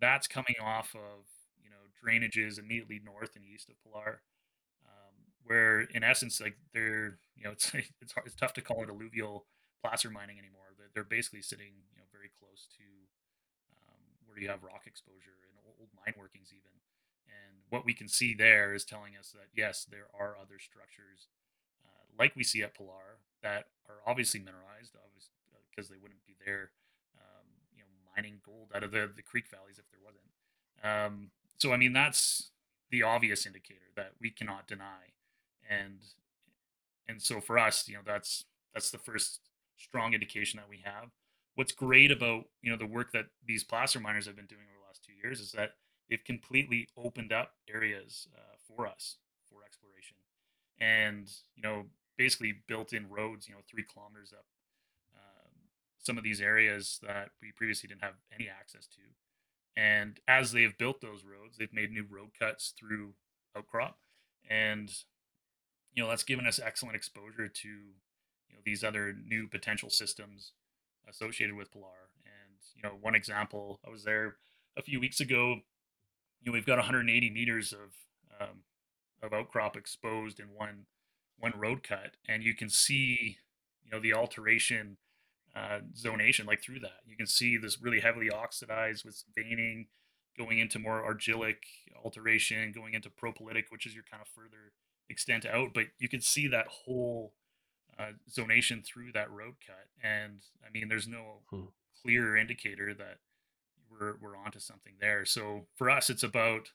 that's 0.00 0.26
coming 0.26 0.56
off 0.60 0.96
of 0.96 1.26
drainages 1.98 2.58
immediately 2.58 3.00
north 3.04 3.36
and 3.36 3.44
east 3.44 3.68
of 3.68 3.76
Pilar, 3.82 4.22
um, 4.86 5.14
where 5.44 5.80
in 5.82 6.02
essence, 6.04 6.40
like 6.40 6.56
they're 6.72 7.18
you 7.36 7.44
know 7.44 7.50
it's 7.56 7.72
it's 8.00 8.12
hard, 8.12 8.26
it's 8.26 8.36
tough 8.36 8.52
to 8.54 8.62
call 8.62 8.82
it 8.82 8.90
alluvial 8.90 9.46
placer 9.82 10.10
mining 10.10 10.38
anymore. 10.38 10.74
They're, 10.76 10.90
they're 10.94 11.04
basically 11.04 11.42
sitting 11.42 11.72
you 11.92 11.98
know 11.98 12.08
very 12.12 12.30
close 12.38 12.68
to 12.78 12.86
um, 13.88 14.02
where 14.26 14.38
you 14.38 14.48
have 14.48 14.62
rock 14.62 14.86
exposure 14.86 15.36
and 15.46 15.54
old 15.78 15.90
mine 16.04 16.14
workings 16.18 16.50
even. 16.52 16.74
And 17.28 17.60
what 17.68 17.84
we 17.84 17.92
can 17.92 18.08
see 18.08 18.34
there 18.34 18.72
is 18.74 18.84
telling 18.84 19.14
us 19.18 19.30
that 19.32 19.52
yes, 19.54 19.86
there 19.88 20.08
are 20.18 20.36
other 20.40 20.58
structures 20.58 21.28
uh, 21.84 22.04
like 22.18 22.34
we 22.36 22.44
see 22.44 22.62
at 22.62 22.74
Pilar 22.74 23.20
that 23.42 23.66
are 23.88 24.00
obviously 24.06 24.40
mineralized, 24.40 24.96
obviously 24.98 25.34
because 25.70 25.88
they 25.88 25.96
wouldn't 26.02 26.26
be 26.26 26.34
there, 26.44 26.74
um, 27.22 27.46
you 27.70 27.78
know, 27.78 27.90
mining 28.10 28.42
gold 28.44 28.66
out 28.74 28.82
of 28.82 28.90
the, 28.90 29.06
the 29.14 29.22
creek 29.22 29.46
valleys 29.46 29.78
if 29.78 29.86
there 29.94 30.02
wasn't. 30.02 30.26
Um, 30.82 31.30
so 31.58 31.72
I 31.72 31.76
mean 31.76 31.92
that's 31.92 32.50
the 32.90 33.02
obvious 33.02 33.46
indicator 33.46 33.90
that 33.96 34.12
we 34.20 34.30
cannot 34.30 34.66
deny, 34.66 35.12
and 35.68 36.00
and 37.08 37.22
so 37.22 37.40
for 37.40 37.58
us, 37.58 37.88
you 37.88 37.94
know, 37.94 38.02
that's 38.04 38.44
that's 38.74 38.90
the 38.90 38.98
first 38.98 39.40
strong 39.76 40.14
indication 40.14 40.58
that 40.58 40.68
we 40.68 40.82
have. 40.84 41.10
What's 41.54 41.72
great 41.72 42.10
about 42.12 42.44
you 42.62 42.70
know 42.70 42.76
the 42.76 42.86
work 42.86 43.12
that 43.12 43.26
these 43.44 43.64
placer 43.64 44.00
miners 44.00 44.26
have 44.26 44.36
been 44.36 44.46
doing 44.46 44.62
over 44.62 44.80
the 44.80 44.86
last 44.86 45.04
two 45.04 45.14
years 45.14 45.40
is 45.40 45.52
that 45.52 45.70
they've 46.08 46.24
completely 46.24 46.88
opened 46.96 47.32
up 47.32 47.52
areas 47.72 48.28
uh, 48.36 48.56
for 48.66 48.86
us 48.86 49.16
for 49.50 49.64
exploration, 49.64 50.16
and 50.80 51.30
you 51.56 51.62
know 51.62 51.86
basically 52.16 52.54
built 52.66 52.92
in 52.92 53.08
roads, 53.08 53.48
you 53.48 53.54
know, 53.54 53.60
three 53.70 53.84
kilometers 53.84 54.32
up 54.32 54.44
um, 55.14 55.52
some 55.98 56.18
of 56.18 56.24
these 56.24 56.40
areas 56.40 56.98
that 57.06 57.30
we 57.40 57.52
previously 57.52 57.88
didn't 57.88 58.02
have 58.02 58.14
any 58.34 58.48
access 58.48 58.86
to 58.88 59.00
and 59.78 60.18
as 60.26 60.50
they've 60.50 60.76
built 60.76 61.00
those 61.00 61.24
roads, 61.24 61.56
they've 61.56 61.72
made 61.72 61.92
new 61.92 62.04
road 62.10 62.30
cuts 62.36 62.74
through 62.76 63.12
outcrop. 63.56 63.98
And, 64.50 64.90
you 65.94 66.02
know, 66.02 66.08
that's 66.08 66.24
given 66.24 66.46
us 66.46 66.58
excellent 66.58 66.96
exposure 66.96 67.46
to, 67.46 67.68
you 67.68 68.54
know, 68.54 68.60
these 68.64 68.82
other 68.82 69.14
new 69.24 69.46
potential 69.46 69.88
systems 69.88 70.52
associated 71.08 71.54
with 71.54 71.70
Pilar. 71.70 72.10
And, 72.24 72.58
you 72.74 72.82
know, 72.82 72.96
one 73.00 73.14
example, 73.14 73.78
I 73.86 73.90
was 73.90 74.02
there 74.02 74.36
a 74.76 74.82
few 74.82 74.98
weeks 74.98 75.20
ago. 75.20 75.60
You 76.40 76.46
know, 76.46 76.52
we've 76.52 76.66
got 76.66 76.78
180 76.78 77.30
meters 77.30 77.72
of 77.72 77.94
um, 78.40 78.62
of 79.22 79.32
outcrop 79.32 79.76
exposed 79.76 80.40
in 80.40 80.46
one 80.56 80.86
one 81.38 81.52
road 81.56 81.84
cut, 81.84 82.16
and 82.28 82.42
you 82.42 82.54
can 82.54 82.68
see, 82.68 83.38
you 83.84 83.90
know, 83.92 84.00
the 84.00 84.12
alteration 84.12 84.96
uh, 85.56 85.80
zonation 85.94 86.46
like 86.46 86.62
through 86.62 86.80
that. 86.80 87.00
You 87.06 87.16
can 87.16 87.26
see 87.26 87.56
this 87.56 87.80
really 87.80 88.00
heavily 88.00 88.30
oxidized 88.30 89.04
with 89.04 89.24
veining 89.36 89.86
going 90.36 90.58
into 90.58 90.78
more 90.78 91.02
argillic 91.02 91.56
alteration, 92.04 92.72
going 92.72 92.94
into 92.94 93.10
propylitic, 93.10 93.64
which 93.70 93.86
is 93.86 93.94
your 93.94 94.04
kind 94.10 94.22
of 94.22 94.28
further 94.28 94.72
extent 95.08 95.44
out. 95.44 95.70
But 95.74 95.86
you 95.98 96.08
can 96.08 96.20
see 96.20 96.46
that 96.48 96.66
whole 96.68 97.32
uh, 97.98 98.12
zonation 98.30 98.84
through 98.84 99.12
that 99.12 99.30
road 99.30 99.54
cut. 99.66 99.88
And 100.02 100.42
I 100.64 100.70
mean, 100.72 100.88
there's 100.88 101.08
no 101.08 101.40
hmm. 101.50 101.64
clear 102.02 102.36
indicator 102.36 102.94
that 102.94 103.18
we're, 103.90 104.14
we're 104.20 104.36
onto 104.36 104.60
something 104.60 104.94
there. 105.00 105.24
So 105.24 105.66
for 105.76 105.90
us, 105.90 106.08
it's 106.08 106.22
about 106.22 106.70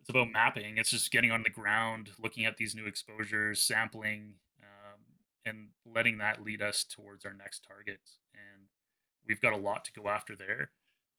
it's 0.00 0.10
about 0.10 0.32
mapping. 0.32 0.78
It's 0.78 0.90
just 0.90 1.12
getting 1.12 1.30
on 1.30 1.44
the 1.44 1.50
ground, 1.50 2.10
looking 2.18 2.44
at 2.44 2.56
these 2.56 2.74
new 2.74 2.86
exposures, 2.86 3.62
sampling, 3.62 4.34
and 5.44 5.68
letting 5.84 6.18
that 6.18 6.42
lead 6.42 6.62
us 6.62 6.84
towards 6.84 7.24
our 7.24 7.34
next 7.34 7.66
targets. 7.66 8.18
And 8.34 8.66
we've 9.26 9.40
got 9.40 9.52
a 9.52 9.56
lot 9.56 9.84
to 9.84 9.92
go 9.92 10.08
after 10.08 10.36
there. 10.36 10.70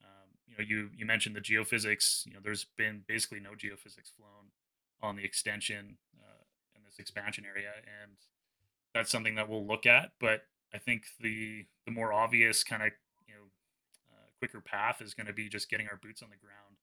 Um, 0.02 0.30
you 0.48 0.58
know, 0.58 0.64
you 0.68 0.90
you 0.96 1.06
mentioned 1.06 1.36
the 1.36 1.42
geophysics. 1.42 2.26
You 2.26 2.34
know, 2.34 2.40
there's 2.44 2.66
been 2.78 3.04
basically 3.08 3.40
no 3.40 3.52
geophysics 3.52 4.14
flown 4.16 4.52
on 5.02 5.16
the 5.16 5.24
extension 5.24 5.98
uh, 6.20 6.44
in 6.76 6.82
this 6.86 7.00
expansion 7.00 7.46
area, 7.46 7.72
and 8.04 8.14
that's 8.94 9.12
something 9.12 9.36
that 9.36 9.50
we'll 9.50 9.66
look 9.66 9.86
at. 9.86 10.12
But 10.20 10.44
I 10.74 10.78
think 10.78 11.04
the 11.20 11.66
the 11.86 11.92
more 11.92 12.14
obvious 12.14 12.64
kind 12.64 12.84
of 12.84 12.92
you 13.28 13.34
know 13.36 13.46
uh, 14.12 14.28
quicker 14.40 14.62
path 14.62 15.02
is 15.02 15.14
going 15.14 15.28
to 15.28 15.34
be 15.34 15.50
just 15.50 15.70
getting 15.70 15.88
our 15.88 16.00
boots 16.02 16.22
on 16.22 16.30
the 16.30 16.38
ground, 16.38 16.78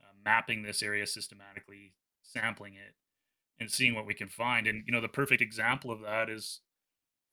uh, 0.00 0.12
mapping 0.24 0.62
this 0.62 0.82
area 0.82 1.06
systematically, 1.06 1.94
sampling 2.22 2.74
it, 2.74 2.94
and 3.58 3.70
seeing 3.70 3.94
what 3.94 4.06
we 4.06 4.14
can 4.14 4.28
find. 4.28 4.66
And 4.66 4.84
you 4.86 4.92
know, 4.92 5.00
the 5.00 5.08
perfect 5.08 5.42
example 5.42 5.90
of 5.90 6.00
that 6.00 6.28
is 6.28 6.60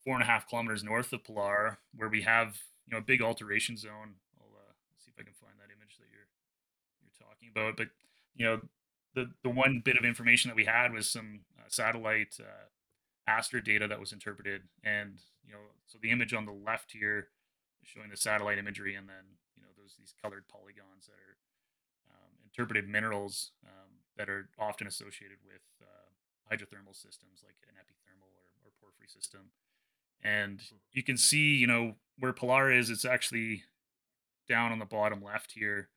four 0.04 0.16
and 0.16 0.24
a 0.24 0.26
half 0.26 0.48
kilometers 0.48 0.84
north 0.84 1.14
of 1.14 1.24
Pilar, 1.24 1.80
where 1.96 2.10
we 2.10 2.22
have 2.22 2.58
you 2.88 2.92
know 2.92 3.00
a 3.00 3.02
big 3.06 3.22
alteration 3.22 3.78
zone. 3.78 4.16
I'll 4.40 4.56
uh, 4.56 4.74
see 4.98 5.12
if 5.14 5.20
I 5.20 5.24
can 5.24 5.34
find 5.34 5.54
that 5.60 5.74
image 5.74 5.98
that 5.98 6.10
you're 6.12 6.30
you're 7.02 7.28
talking 7.28 7.50
about. 7.52 7.78
But 7.78 7.90
you 8.36 8.46
know, 8.46 8.62
the 9.16 9.32
the 9.44 9.50
one 9.50 9.82
bit 9.84 9.98
of 9.98 10.06
information 10.06 10.50
that 10.50 10.56
we 10.56 10.66
had 10.66 10.94
was 10.94 11.10
some 11.10 11.42
uh, 11.60 11.68
satellite 11.68 12.38
uh, 12.40 12.70
Aster 13.28 13.62
data 13.62 13.88
that 13.88 14.00
was 14.00 14.12
interpreted, 14.12 14.64
and 14.84 15.20
you 15.46 15.54
know, 15.54 15.62
so 15.86 16.00
the 16.02 16.12
image 16.12 16.34
on 16.34 16.46
the 16.46 16.52
left 16.52 16.92
here 16.92 17.30
is 17.82 17.90
showing 17.90 18.10
the 18.10 18.18
satellite 18.18 18.58
imagery, 18.58 18.96
and 18.96 19.08
then 19.08 19.38
you 19.56 19.62
know, 19.62 19.70
those 19.78 19.96
these 19.98 20.14
colored 20.22 20.50
polygons 20.50 21.06
that 21.06 21.22
are 21.22 21.38
um, 22.10 22.34
interpreted 22.44 22.90
minerals 22.90 23.52
um, 23.66 24.02
that 24.18 24.30
are 24.30 24.50
often 24.58 24.88
associated 24.88 25.38
with 25.46 25.62
uh, 25.82 26.10
hydrothermal 26.50 26.98
systems 26.98 27.46
like 27.46 27.56
an 27.70 27.78
epithermal 27.78 28.28
or, 28.34 28.50
or 28.66 28.72
porphyry 28.82 29.08
system. 29.08 29.54
And 30.24 30.60
hmm. 30.60 30.78
you 30.92 31.04
can 31.04 31.18
see, 31.18 31.56
you 31.56 31.68
know, 31.68 31.96
where 32.20 32.34
Pilar 32.34 32.72
is, 32.72 32.90
it's 32.90 33.06
actually 33.06 33.64
down 34.48 34.72
on 34.72 34.80
the 34.80 34.86
bottom 34.86 35.24
left 35.24 35.54
here. 35.54 35.90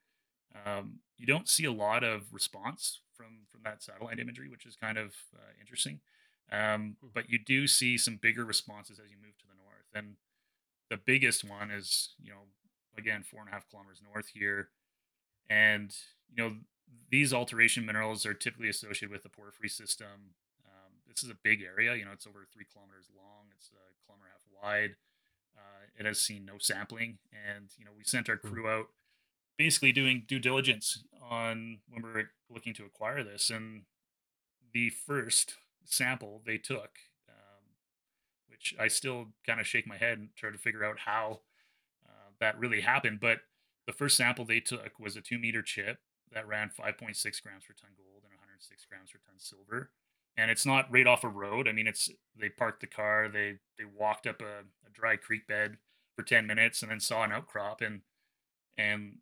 Um, 0.65 1.01
you 1.19 1.27
don't 1.27 1.49
see 1.49 1.65
a 1.65 1.73
lot 1.73 2.05
of 2.05 2.33
response 2.33 3.01
from 3.17 3.47
from 3.51 3.61
that 3.65 3.83
satellite 3.83 4.19
imagery, 4.19 4.49
which 4.49 4.67
is 4.67 4.77
kind 4.77 4.99
of 4.99 5.15
uh, 5.35 5.53
interesting. 5.61 6.01
Um, 6.53 6.97
hmm. 7.01 7.09
but 7.15 7.31
you 7.31 7.39
do 7.39 7.67
see 7.67 7.99
some 7.99 8.17
bigger 8.21 8.45
responses 8.45 8.99
as 8.99 9.11
you 9.11 9.17
move 9.23 9.37
to 9.39 9.47
the 9.47 9.57
north, 9.57 9.89
and 9.95 10.17
the 10.91 10.97
biggest 10.97 11.43
one 11.43 11.71
is, 11.71 12.11
you 12.23 12.31
know, 12.31 12.43
again 12.97 13.23
four 13.23 13.41
and 13.41 13.49
a 13.49 13.53
half 13.53 13.69
kilometers 13.69 14.01
north 14.13 14.29
here, 14.29 14.69
and 15.49 15.95
you 16.35 16.43
know 16.43 16.57
these 17.11 17.33
alteration 17.33 17.87
minerals 17.87 18.27
are 18.27 18.35
typically 18.35 18.69
associated 18.69 19.11
with 19.11 19.23
the 19.23 19.29
porphyry 19.29 19.69
system. 19.69 20.35
This 21.14 21.22
is 21.22 21.31
a 21.31 21.38
big 21.44 21.62
area. 21.62 21.94
You 21.94 22.05
know, 22.05 22.11
it's 22.12 22.27
over 22.27 22.44
three 22.53 22.66
kilometers 22.70 23.07
long. 23.16 23.46
It's 23.57 23.70
a 23.70 23.87
kilometer 24.05 24.31
half 24.33 24.42
wide. 24.50 24.96
Uh, 25.57 25.87
it 25.96 26.07
has 26.07 26.20
seen 26.20 26.44
no 26.44 26.55
sampling, 26.59 27.18
and 27.31 27.70
you 27.79 27.85
know, 27.85 27.92
we 27.96 28.03
sent 28.03 28.29
our 28.29 28.37
hmm. 28.37 28.48
crew 28.48 28.68
out 28.68 28.87
basically 29.57 29.92
doing 29.92 30.24
due 30.27 30.40
diligence 30.40 31.05
on 31.22 31.79
when 31.88 32.03
we 32.03 32.11
were 32.11 32.31
looking 32.50 32.74
to 32.74 32.85
acquire 32.85 33.22
this. 33.22 33.48
And 33.48 33.83
the 34.72 34.90
first 34.90 35.55
sample 35.85 36.42
they 36.44 36.59
took, 36.59 36.98
um, 37.29 37.62
which 38.48 38.74
I 38.81 38.88
still 38.88 39.27
kind 39.46 39.61
of 39.61 39.66
shake 39.68 39.87
my 39.87 39.96
head 39.96 40.18
and 40.18 40.31
try 40.35 40.50
to 40.50 40.59
figure 40.59 40.85
out 40.85 40.98
how 41.07 41.42
uh, 42.05 42.31
that 42.40 42.59
really 42.59 42.81
happened. 42.81 43.20
But 43.20 43.38
the 43.87 43.92
first 43.92 44.16
sample 44.16 44.44
they 44.44 44.59
took 44.59 44.98
was 44.98 45.14
a 45.14 45.20
two 45.20 45.38
meter 45.38 45.62
chip 45.62 45.98
that 46.33 46.48
ran 46.48 46.68
5.6 46.68 46.96
grams 47.42 47.64
per 47.64 47.74
ton 47.74 47.94
gold 47.96 48.24
and 48.24 48.35
106 48.35 48.87
grams 48.90 49.12
per 49.12 49.20
ton 49.24 49.38
silver. 49.38 49.90
And 50.37 50.51
it's 50.51 50.66
not 50.66 50.92
right 50.92 51.07
off 51.07 51.25
a 51.25 51.29
road. 51.29 51.68
I 51.68 51.73
mean, 51.73 51.87
it's 51.87 52.11
they 52.37 52.49
parked 52.49 52.81
the 52.81 52.87
car, 52.87 53.29
they 53.29 53.59
they 53.79 53.85
walked 53.85 54.27
up 54.27 54.40
a, 54.40 54.61
a 54.87 54.90
dry 54.92 55.16
creek 55.16 55.47
bed 55.47 55.77
for 56.16 56.23
10 56.23 56.47
minutes 56.47 56.83
and 56.83 56.90
then 56.90 57.01
saw 57.01 57.25
an 57.25 57.33
outcrop 57.33 57.81
and 57.81 58.03
and 58.77 59.18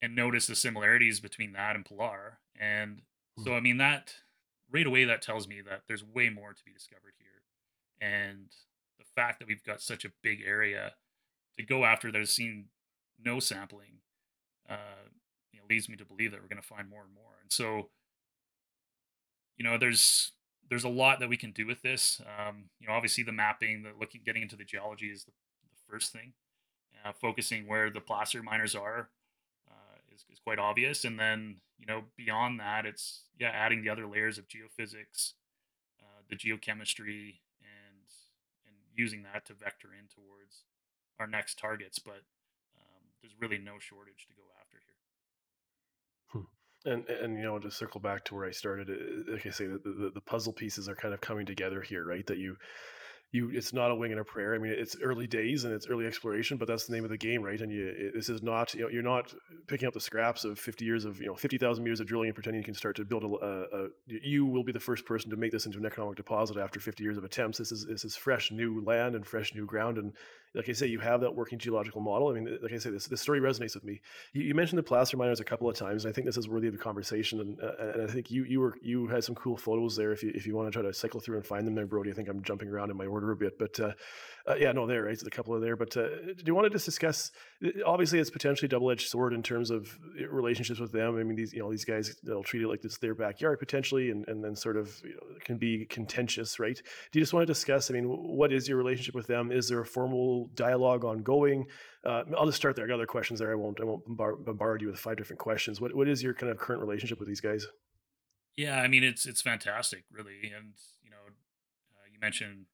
and 0.00 0.16
noticed 0.16 0.48
the 0.48 0.56
similarities 0.56 1.20
between 1.20 1.52
that 1.52 1.76
and 1.76 1.84
Pilar. 1.84 2.38
And 2.58 3.02
so 3.38 3.50
hmm. 3.50 3.56
I 3.56 3.60
mean 3.60 3.78
that 3.78 4.14
right 4.72 4.86
away 4.86 5.04
that 5.04 5.22
tells 5.22 5.46
me 5.46 5.60
that 5.60 5.82
there's 5.86 6.04
way 6.04 6.28
more 6.30 6.52
to 6.52 6.64
be 6.64 6.72
discovered 6.72 7.14
here. 7.18 7.42
And 8.00 8.48
the 8.98 9.04
fact 9.14 9.38
that 9.38 9.48
we've 9.48 9.62
got 9.62 9.80
such 9.80 10.04
a 10.04 10.12
big 10.22 10.42
area 10.44 10.94
to 11.56 11.62
go 11.64 11.84
after 11.84 12.10
that 12.10 12.18
has 12.18 12.30
seen 12.30 12.66
no 13.22 13.38
sampling 13.38 14.00
uh, 14.68 15.08
you 15.52 15.60
know, 15.60 15.66
leads 15.68 15.88
me 15.88 15.96
to 15.96 16.04
believe 16.04 16.30
that 16.30 16.40
we're 16.40 16.48
going 16.48 16.60
to 16.60 16.66
find 16.66 16.88
more 16.88 17.02
and 17.02 17.14
more. 17.14 17.38
And 17.42 17.52
so, 17.52 17.90
you 19.56 19.64
know, 19.64 19.78
there's 19.78 20.32
there's 20.68 20.84
a 20.84 20.88
lot 20.88 21.20
that 21.20 21.28
we 21.28 21.36
can 21.36 21.50
do 21.50 21.66
with 21.66 21.82
this. 21.82 22.20
Um, 22.20 22.64
you 22.80 22.86
know, 22.86 22.94
obviously 22.94 23.24
the 23.24 23.32
mapping, 23.32 23.82
the 23.82 23.90
looking, 23.98 24.22
getting 24.24 24.42
into 24.42 24.56
the 24.56 24.64
geology 24.64 25.08
is 25.08 25.24
the, 25.24 25.30
the 25.30 25.92
first 25.92 26.12
thing. 26.12 26.32
Uh, 27.04 27.12
focusing 27.20 27.66
where 27.66 27.90
the 27.90 28.00
placer 28.00 28.42
miners 28.42 28.74
are 28.74 29.08
uh, 29.68 29.98
is, 30.14 30.24
is 30.32 30.38
quite 30.38 30.58
obvious, 30.58 31.04
and 31.04 31.18
then 31.18 31.56
you 31.78 31.86
know 31.86 32.04
beyond 32.16 32.60
that, 32.60 32.86
it's 32.86 33.24
yeah 33.38 33.50
adding 33.52 33.82
the 33.82 33.90
other 33.90 34.06
layers 34.06 34.38
of 34.38 34.46
geophysics, 34.46 35.32
uh, 36.00 36.22
the 36.30 36.36
geochemistry, 36.36 37.40
and 37.60 38.06
and 38.66 38.76
using 38.94 39.24
that 39.24 39.44
to 39.46 39.52
vector 39.52 39.88
in 39.88 40.06
towards 40.06 40.62
our 41.18 41.26
next 41.26 41.58
targets. 41.58 41.98
But 41.98 42.22
um, 42.78 43.02
there's 43.20 43.34
really 43.40 43.58
no 43.58 43.78
shortage 43.80 44.26
to 44.28 44.34
go. 44.34 44.51
And 46.84 47.08
and 47.08 47.36
you 47.36 47.44
know 47.44 47.58
to 47.58 47.70
circle 47.70 48.00
back 48.00 48.24
to 48.26 48.34
where 48.34 48.46
I 48.46 48.50
started, 48.50 48.90
uh, 48.90 49.32
like 49.32 49.46
I 49.46 49.50
say, 49.50 49.66
the, 49.66 49.78
the, 49.78 50.10
the 50.14 50.20
puzzle 50.20 50.52
pieces 50.52 50.88
are 50.88 50.96
kind 50.96 51.14
of 51.14 51.20
coming 51.20 51.46
together 51.46 51.80
here, 51.80 52.04
right? 52.04 52.26
That 52.26 52.38
you 52.38 52.56
you 53.32 53.50
it's 53.50 53.72
not 53.72 53.90
a 53.90 53.94
wing 53.94 54.12
and 54.12 54.20
a 54.20 54.24
prayer. 54.24 54.54
I 54.54 54.58
mean, 54.58 54.72
it's 54.76 54.96
early 55.02 55.26
days 55.26 55.64
and 55.64 55.72
it's 55.72 55.86
early 55.88 56.06
exploration, 56.06 56.58
but 56.58 56.68
that's 56.68 56.86
the 56.86 56.92
name 56.92 57.04
of 57.04 57.10
the 57.10 57.16
game, 57.16 57.42
right? 57.42 57.60
And 57.60 57.72
you, 57.72 58.12
this 58.14 58.28
is 58.28 58.42
not 58.42 58.74
you 58.74 58.82
know 58.82 58.88
you're 58.88 59.02
not 59.02 59.32
picking 59.66 59.88
up 59.88 59.94
the 59.94 60.00
scraps 60.00 60.44
of 60.44 60.58
50 60.58 60.84
years 60.84 61.04
of 61.06 61.18
you 61.18 61.26
know 61.26 61.34
50,000 61.34 61.82
meters 61.82 62.00
of 62.00 62.06
drilling 62.06 62.28
and 62.28 62.34
pretending 62.34 62.60
you 62.60 62.64
can 62.64 62.74
start 62.74 62.96
to 62.96 63.04
build 63.04 63.24
a, 63.24 63.26
a, 63.26 63.84
a, 63.84 63.88
You 64.06 64.44
will 64.44 64.62
be 64.62 64.72
the 64.72 64.80
first 64.80 65.06
person 65.06 65.30
to 65.30 65.36
make 65.36 65.50
this 65.50 65.66
into 65.66 65.78
an 65.78 65.86
economic 65.86 66.16
deposit 66.16 66.58
after 66.58 66.78
50 66.78 67.02
years 67.02 67.16
of 67.16 67.24
attempts. 67.24 67.58
This 67.58 67.72
is 67.72 67.86
this 67.86 68.04
is 68.04 68.16
fresh 68.16 68.52
new 68.52 68.84
land 68.84 69.14
and 69.14 69.26
fresh 69.26 69.54
new 69.54 69.64
ground, 69.64 69.96
and 69.96 70.12
like 70.54 70.68
I 70.68 70.72
say, 70.72 70.86
you 70.86 71.00
have 71.00 71.20
that 71.22 71.34
working 71.34 71.58
geological 71.58 72.00
model. 72.00 72.28
I 72.28 72.34
mean, 72.34 72.58
like 72.62 72.72
I 72.72 72.78
say, 72.78 72.90
this 72.90 73.06
this 73.06 73.20
story 73.20 73.40
resonates 73.40 73.74
with 73.74 73.84
me. 73.84 74.00
You, 74.32 74.42
you 74.42 74.54
mentioned 74.54 74.78
the 74.78 74.82
placer 74.82 75.16
miners 75.16 75.40
a 75.40 75.44
couple 75.44 75.68
of 75.68 75.76
times, 75.76 76.04
and 76.04 76.12
I 76.12 76.14
think 76.14 76.26
this 76.26 76.36
is 76.36 76.48
worthy 76.48 76.68
of 76.68 76.74
a 76.74 76.78
conversation. 76.78 77.40
And, 77.40 77.60
uh, 77.60 77.92
and 77.94 78.02
I 78.02 78.12
think 78.12 78.30
you 78.30 78.44
you 78.44 78.60
were 78.60 78.74
you 78.82 79.06
had 79.06 79.24
some 79.24 79.34
cool 79.34 79.56
photos 79.56 79.96
there. 79.96 80.12
If 80.12 80.22
you 80.22 80.30
if 80.34 80.46
you 80.46 80.54
want 80.54 80.68
to 80.68 80.72
try 80.72 80.82
to 80.82 80.92
cycle 80.92 81.20
through 81.20 81.36
and 81.36 81.46
find 81.46 81.66
them 81.66 81.74
there, 81.74 81.86
Brodie, 81.86 82.10
I 82.10 82.14
think 82.14 82.28
I'm 82.28 82.42
jumping 82.42 82.68
around 82.68 82.90
in 82.90 82.96
my 82.96 83.06
order 83.06 83.30
a 83.32 83.36
bit, 83.36 83.58
but. 83.58 83.78
Uh, 83.78 83.92
uh, 84.48 84.54
yeah, 84.54 84.72
no, 84.72 84.86
there, 84.86 85.04
right? 85.04 85.20
A 85.22 85.30
couple 85.30 85.54
of 85.54 85.60
there. 85.60 85.76
But 85.76 85.96
uh, 85.96 86.08
do 86.36 86.42
you 86.44 86.54
want 86.54 86.66
to 86.66 86.70
just 86.70 86.84
discuss? 86.84 87.30
Uh, 87.64 87.70
obviously, 87.86 88.18
it's 88.18 88.30
potentially 88.30 88.68
double-edged 88.68 89.08
sword 89.08 89.32
in 89.32 89.42
terms 89.42 89.70
of 89.70 89.98
uh, 90.20 90.26
relationships 90.28 90.80
with 90.80 90.92
them. 90.92 91.18
I 91.18 91.22
mean, 91.22 91.36
these 91.36 91.52
you 91.52 91.60
know 91.60 91.70
these 91.70 91.84
guys 91.84 92.16
they'll 92.22 92.42
treat 92.42 92.62
it 92.62 92.68
like 92.68 92.84
it's 92.84 92.98
their 92.98 93.14
backyard 93.14 93.58
potentially, 93.58 94.10
and, 94.10 94.26
and 94.28 94.42
then 94.42 94.56
sort 94.56 94.76
of 94.76 95.00
you 95.04 95.10
know, 95.10 95.38
can 95.44 95.58
be 95.58 95.86
contentious, 95.86 96.58
right? 96.58 96.76
Do 97.12 97.18
you 97.18 97.22
just 97.22 97.32
want 97.32 97.46
to 97.46 97.52
discuss? 97.52 97.90
I 97.90 97.94
mean, 97.94 98.04
what 98.04 98.52
is 98.52 98.68
your 98.68 98.78
relationship 98.78 99.14
with 99.14 99.26
them? 99.26 99.52
Is 99.52 99.68
there 99.68 99.80
a 99.80 99.86
formal 99.86 100.50
dialogue 100.54 101.04
ongoing? 101.04 101.66
Uh, 102.04 102.24
I'll 102.36 102.46
just 102.46 102.56
start 102.56 102.74
there. 102.74 102.84
I 102.84 102.88
got 102.88 102.94
other 102.94 103.06
questions 103.06 103.40
there. 103.40 103.52
I 103.52 103.54
won't. 103.54 103.80
I 103.80 103.84
won't 103.84 104.04
bombard, 104.04 104.44
bombard 104.44 104.82
you 104.82 104.88
with 104.88 104.98
five 104.98 105.16
different 105.16 105.40
questions. 105.40 105.80
What 105.80 105.94
What 105.94 106.08
is 106.08 106.22
your 106.22 106.34
kind 106.34 106.50
of 106.50 106.58
current 106.58 106.82
relationship 106.82 107.18
with 107.18 107.28
these 107.28 107.40
guys? 107.40 107.66
Yeah, 108.56 108.80
I 108.80 108.88
mean, 108.88 109.02
it's 109.02 109.24
it's 109.24 109.40
fantastic, 109.40 110.04
really, 110.10 110.52
and 110.54 110.74
you 111.02 111.10
know, 111.10 111.16
uh, 111.26 112.06
you 112.12 112.20
mentioned 112.20 112.66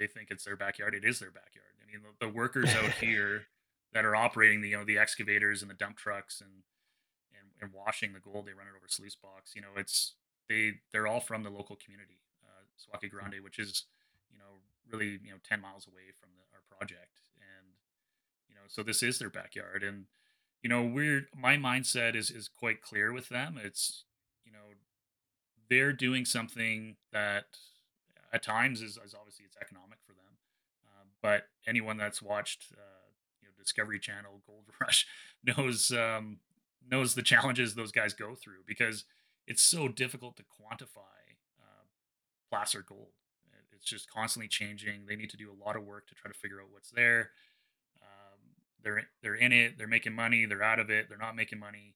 they 0.00 0.06
think 0.06 0.30
it's 0.30 0.44
their 0.44 0.56
backyard. 0.56 0.94
It 0.94 1.04
is 1.04 1.20
their 1.20 1.30
backyard. 1.30 1.76
I 1.78 1.86
mean, 1.86 2.02
the, 2.02 2.26
the 2.26 2.32
workers 2.32 2.74
out 2.74 2.90
here 3.00 3.46
that 3.92 4.04
are 4.04 4.16
operating 4.16 4.62
the 4.62 4.70
you 4.70 4.78
know 4.78 4.84
the 4.84 4.98
excavators 4.98 5.62
and 5.62 5.70
the 5.70 5.74
dump 5.74 5.98
trucks 5.98 6.40
and 6.40 6.64
and, 7.38 7.50
and 7.60 7.70
washing 7.72 8.14
the 8.14 8.18
gold, 8.18 8.46
they 8.46 8.52
run 8.52 8.66
it 8.66 8.76
over 8.76 8.88
sluice 8.88 9.14
box. 9.14 9.52
You 9.54 9.62
know, 9.62 9.76
it's 9.76 10.14
they 10.48 10.80
they're 10.90 11.06
all 11.06 11.20
from 11.20 11.44
the 11.44 11.50
local 11.50 11.76
community, 11.76 12.18
uh, 12.42 12.64
Suaqui 12.74 13.06
mm-hmm. 13.08 13.16
Grande, 13.16 13.44
which 13.44 13.58
is 13.58 13.84
you 14.32 14.38
know 14.38 14.64
really 14.90 15.20
you 15.22 15.30
know 15.30 15.38
ten 15.46 15.60
miles 15.60 15.86
away 15.86 16.10
from 16.18 16.30
the, 16.34 16.42
our 16.56 16.64
project, 16.76 17.20
and 17.36 17.68
you 18.48 18.54
know 18.54 18.62
so 18.66 18.82
this 18.82 19.02
is 19.02 19.18
their 19.18 19.30
backyard, 19.30 19.82
and 19.82 20.06
you 20.62 20.70
know 20.70 20.82
we're 20.82 21.28
my 21.36 21.56
mindset 21.56 22.16
is 22.16 22.30
is 22.30 22.48
quite 22.48 22.80
clear 22.80 23.12
with 23.12 23.28
them. 23.28 23.60
It's 23.62 24.04
you 24.46 24.52
know 24.52 24.74
they're 25.68 25.92
doing 25.92 26.24
something 26.24 26.96
that 27.12 27.44
at 28.32 28.42
times 28.42 28.80
is, 28.80 28.98
is 29.04 29.14
obviously 29.14 29.44
it's 29.44 29.56
economic 29.60 29.98
for 30.06 30.12
them. 30.12 30.38
Uh, 30.84 31.04
but 31.22 31.44
anyone 31.66 31.96
that's 31.96 32.22
watched 32.22 32.66
uh, 32.72 33.10
you 33.40 33.48
know 33.48 33.52
Discovery 33.58 33.98
Channel, 33.98 34.42
Gold 34.46 34.64
Rush 34.80 35.06
knows 35.44 35.90
um, 35.90 36.38
knows 36.88 37.14
the 37.14 37.22
challenges 37.22 37.74
those 37.74 37.92
guys 37.92 38.14
go 38.14 38.34
through 38.34 38.62
because 38.66 39.04
it's 39.46 39.62
so 39.62 39.88
difficult 39.88 40.36
to 40.36 40.42
quantify 40.42 41.36
uh, 41.60 41.86
placer 42.50 42.84
gold. 42.86 43.12
It's 43.80 43.88
just 43.88 44.10
constantly 44.10 44.48
changing. 44.48 45.06
They 45.08 45.16
need 45.16 45.30
to 45.30 45.38
do 45.38 45.50
a 45.50 45.64
lot 45.64 45.74
of 45.74 45.84
work 45.84 46.06
to 46.08 46.14
try 46.14 46.30
to 46.30 46.36
figure 46.36 46.60
out 46.60 46.66
what's 46.70 46.90
there. 46.90 47.30
Um, 48.02 48.38
they're 48.82 49.04
they're 49.22 49.34
in 49.34 49.52
it. 49.52 49.78
They're 49.78 49.86
making 49.86 50.12
money. 50.14 50.44
They're 50.44 50.62
out 50.62 50.78
of 50.78 50.90
it. 50.90 51.08
They're 51.08 51.16
not 51.16 51.34
making 51.34 51.58
money. 51.58 51.94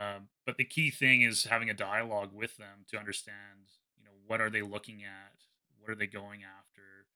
Um, 0.00 0.28
but 0.46 0.56
the 0.56 0.64
key 0.64 0.90
thing 0.90 1.20
is 1.22 1.44
having 1.44 1.68
a 1.68 1.74
dialogue 1.74 2.30
with 2.32 2.56
them 2.56 2.86
to 2.90 2.98
understand, 2.98 3.68
you 3.98 4.04
know, 4.04 4.12
what 4.26 4.40
are 4.40 4.48
they 4.48 4.62
looking 4.62 5.02
at? 5.02 5.37
What 5.88 5.96
are 5.96 5.98
they 5.98 6.06
going 6.06 6.40
after? 6.44 7.08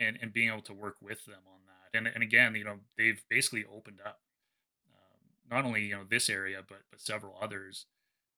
and 0.00 0.18
and 0.20 0.32
being 0.32 0.48
able 0.48 0.62
to 0.62 0.74
work 0.74 0.96
with 1.00 1.24
them 1.24 1.42
on 1.46 1.60
that. 1.66 1.96
And 1.96 2.06
and 2.06 2.22
again, 2.22 2.54
you 2.54 2.64
know, 2.64 2.78
they've 2.98 3.22
basically 3.28 3.64
opened 3.64 4.00
up 4.04 4.20
um, 4.90 5.20
not 5.50 5.64
only 5.64 5.84
you 5.84 5.94
know 5.94 6.04
this 6.08 6.28
area, 6.28 6.62
but 6.66 6.82
but 6.90 7.00
several 7.00 7.36
others 7.40 7.86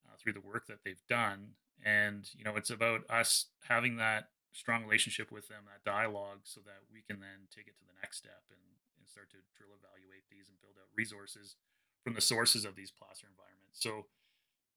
uh, 0.06 0.16
through 0.18 0.34
the 0.34 0.40
work 0.40 0.66
that 0.66 0.84
they've 0.84 1.02
done. 1.08 1.56
And 1.84 2.28
you 2.36 2.44
know, 2.44 2.56
it's 2.56 2.70
about 2.70 3.08
us 3.08 3.46
having 3.68 3.96
that 3.96 4.28
strong 4.52 4.84
relationship 4.84 5.30
with 5.30 5.48
them, 5.48 5.64
that 5.66 5.88
dialogue, 5.88 6.40
so 6.44 6.60
that 6.64 6.84
we 6.92 7.02
can 7.02 7.20
then 7.20 7.48
take 7.54 7.68
it 7.68 7.76
to 7.78 7.84
the 7.84 7.96
next 8.02 8.18
step 8.18 8.44
and 8.50 8.60
and 8.98 9.08
start 9.08 9.30
to 9.30 9.40
drill 9.56 9.76
evaluate 9.76 10.28
these 10.30 10.48
and 10.48 10.60
build 10.60 10.76
out 10.76 10.92
resources 10.96 11.56
from 12.04 12.14
the 12.14 12.20
sources 12.20 12.64
of 12.64 12.76
these 12.76 12.90
placer 12.90 13.26
environments. 13.28 13.80
So, 13.80 14.06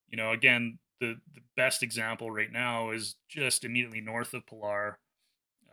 you 0.10 0.18
know, 0.18 0.32
again, 0.32 0.80
the 1.00 1.20
the 1.34 1.42
best 1.56 1.84
example 1.84 2.32
right 2.32 2.52
now 2.52 2.92
is 2.92 3.16
just 3.28 3.64
immediately 3.64 4.02
north 4.02 4.34
of 4.34 4.46
Pilar 4.46 5.00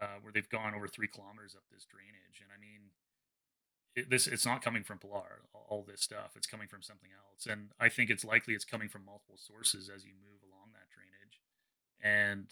uh, 0.00 0.18
where 0.20 0.32
they've 0.32 0.48
gone 0.48 0.74
over 0.74 0.86
three 0.86 1.08
kilometers 1.08 1.54
up 1.54 1.64
this 1.70 1.86
drainage. 1.86 2.40
And 2.40 2.50
I 2.54 2.60
mean, 2.60 2.92
it, 3.94 4.10
this 4.10 4.26
it's 4.26 4.46
not 4.46 4.62
coming 4.62 4.84
from 4.84 4.98
Pilar. 4.98 5.42
All, 5.68 5.84
this 5.86 6.02
stuff, 6.02 6.32
it's 6.36 6.46
coming 6.46 6.68
from 6.68 6.82
something 6.82 7.10
else. 7.10 7.46
And 7.46 7.70
I 7.80 7.88
think 7.88 8.08
it's 8.08 8.24
likely 8.24 8.54
it's 8.54 8.64
coming 8.64 8.88
from 8.88 9.04
multiple 9.04 9.36
sources 9.36 9.90
as 9.92 10.04
you 10.04 10.12
move 10.12 10.40
along 10.44 10.70
that 10.72 10.88
drainage. 10.94 11.40
And 12.02 12.46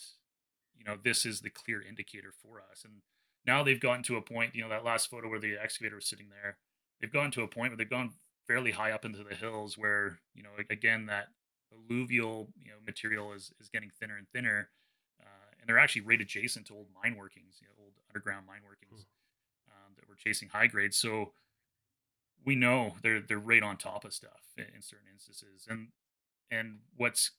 you 0.77 0.85
know, 0.85 0.99
this 1.03 1.25
is 1.25 1.41
the 1.41 1.51
clear 1.51 1.81
indicator 1.81 2.33
for 2.33 2.59
us. 2.59 2.85
And 2.85 3.03
now 3.47 3.63
they've 3.63 3.81
gotten 3.81 4.03
to 4.05 4.17
a 4.17 4.23
point. 4.23 4.55
You 4.55 4.63
know, 4.63 4.69
that 4.71 4.85
last 4.85 5.11
photo 5.11 5.29
where 5.29 5.39
the 5.39 5.57
excavator 5.63 5.97
was 5.97 6.09
sitting 6.09 6.29
there, 6.31 6.57
they've 7.01 7.13
gotten 7.13 7.31
to 7.33 7.43
a 7.43 7.49
point 7.49 7.71
where 7.71 7.77
they've 7.77 7.89
gone 7.89 8.15
fairly 8.49 8.73
high 8.73 8.91
up 8.91 9.05
into 9.05 9.23
the 9.23 9.35
hills, 9.35 9.79
where 9.79 10.19
you 10.35 10.43
know, 10.43 10.51
again, 10.71 11.07
that 11.07 11.29
alluvial 11.75 12.49
you 12.63 12.71
know 12.71 12.77
material 12.87 13.33
is 13.33 13.53
is 13.61 13.69
getting 13.69 13.91
thinner 14.01 14.17
and 14.17 14.29
thinner 14.33 14.71
and 15.65 15.69
they're 15.71 15.83
actually 15.83 16.03
right 16.03 16.21
adjacent 16.21 16.67
to 16.67 16.75
old 16.75 16.89
mine 17.03 17.17
workings, 17.17 17.57
you 17.59 17.67
know, 17.67 17.85
old 17.85 17.95
underground 18.11 18.47
mine 18.47 18.61
workings 18.69 19.07
um, 19.71 19.95
that 19.97 20.07
were 20.07 20.15
chasing 20.15 20.51
high 20.51 20.67
grade. 20.67 20.93
So 20.93 21.33
we 22.45 22.55
know 22.55 22.97
they're 23.03 23.23
they're 23.23 23.39
right 23.39 23.63
on 23.63 23.79
top 23.79 24.05
of 24.05 24.13
stuff 24.13 24.43
in, 24.59 24.65
in 24.77 24.83
certain 24.83 25.07
instances, 25.11 25.67
and 25.67 25.89
and 26.51 26.81
what's 26.97 27.31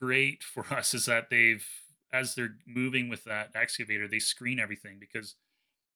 great 0.00 0.42
for 0.42 0.64
us 0.72 0.94
is 0.94 1.04
that 1.04 1.28
they've 1.28 1.66
as 2.10 2.34
they're 2.34 2.56
moving 2.66 3.10
with 3.10 3.24
that 3.24 3.50
excavator, 3.54 4.08
they 4.08 4.18
screen 4.18 4.58
everything 4.58 4.96
because 4.98 5.34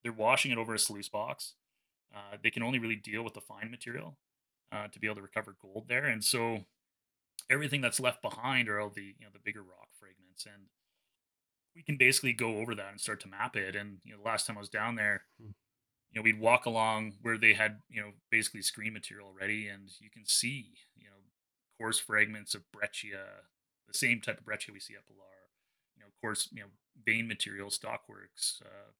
they're 0.02 0.12
washing 0.12 0.50
it 0.50 0.58
over 0.58 0.74
a 0.74 0.78
sluice 0.78 1.08
box. 1.08 1.54
Uh, 2.14 2.36
they 2.42 2.50
can 2.50 2.62
only 2.62 2.78
really 2.78 2.96
deal 2.96 3.22
with 3.22 3.32
the 3.32 3.40
fine 3.40 3.70
material 3.70 4.18
uh, 4.72 4.88
to 4.88 4.98
be 4.98 5.06
able 5.06 5.16
to 5.16 5.22
recover 5.22 5.56
gold 5.62 5.86
there, 5.88 6.04
and 6.04 6.22
so 6.22 6.66
everything 7.50 7.80
that's 7.80 8.00
left 8.00 8.22
behind 8.22 8.68
are 8.68 8.80
all 8.80 8.90
the 8.90 9.14
you 9.18 9.24
know 9.24 9.30
the 9.32 9.40
bigger 9.44 9.62
rock 9.62 9.88
fragments 9.98 10.46
and 10.46 10.64
we 11.76 11.82
can 11.82 11.98
basically 11.98 12.32
go 12.32 12.56
over 12.56 12.74
that 12.74 12.90
and 12.90 13.00
start 13.00 13.20
to 13.20 13.28
map 13.28 13.54
it. 13.54 13.76
And 13.76 13.98
you 14.02 14.12
know, 14.12 14.18
the 14.18 14.28
last 14.28 14.46
time 14.46 14.56
I 14.56 14.60
was 14.60 14.70
down 14.70 14.96
there, 14.96 15.22
hmm. 15.38 15.50
you 16.10 16.18
know, 16.18 16.22
we'd 16.22 16.40
walk 16.40 16.64
along 16.64 17.12
where 17.20 17.36
they 17.36 17.52
had 17.52 17.80
you 17.90 18.00
know 18.00 18.12
basically 18.30 18.62
screen 18.62 18.94
material 18.94 19.28
already, 19.28 19.68
and 19.68 19.90
you 20.00 20.10
can 20.10 20.24
see 20.24 20.72
you 20.96 21.04
know 21.04 21.16
coarse 21.78 21.98
fragments 21.98 22.54
of 22.54 22.62
breccia, 22.72 23.24
the 23.86 23.94
same 23.94 24.22
type 24.22 24.38
of 24.38 24.46
breccia 24.46 24.72
we 24.72 24.80
see 24.80 24.94
at 24.94 25.06
Pilar. 25.06 25.20
You 25.96 26.02
know, 26.02 26.08
coarse 26.20 26.48
you 26.50 26.62
know 26.62 26.68
vein 27.04 27.28
material, 27.28 27.68
stockworks. 27.68 28.62
Uh, 28.62 28.92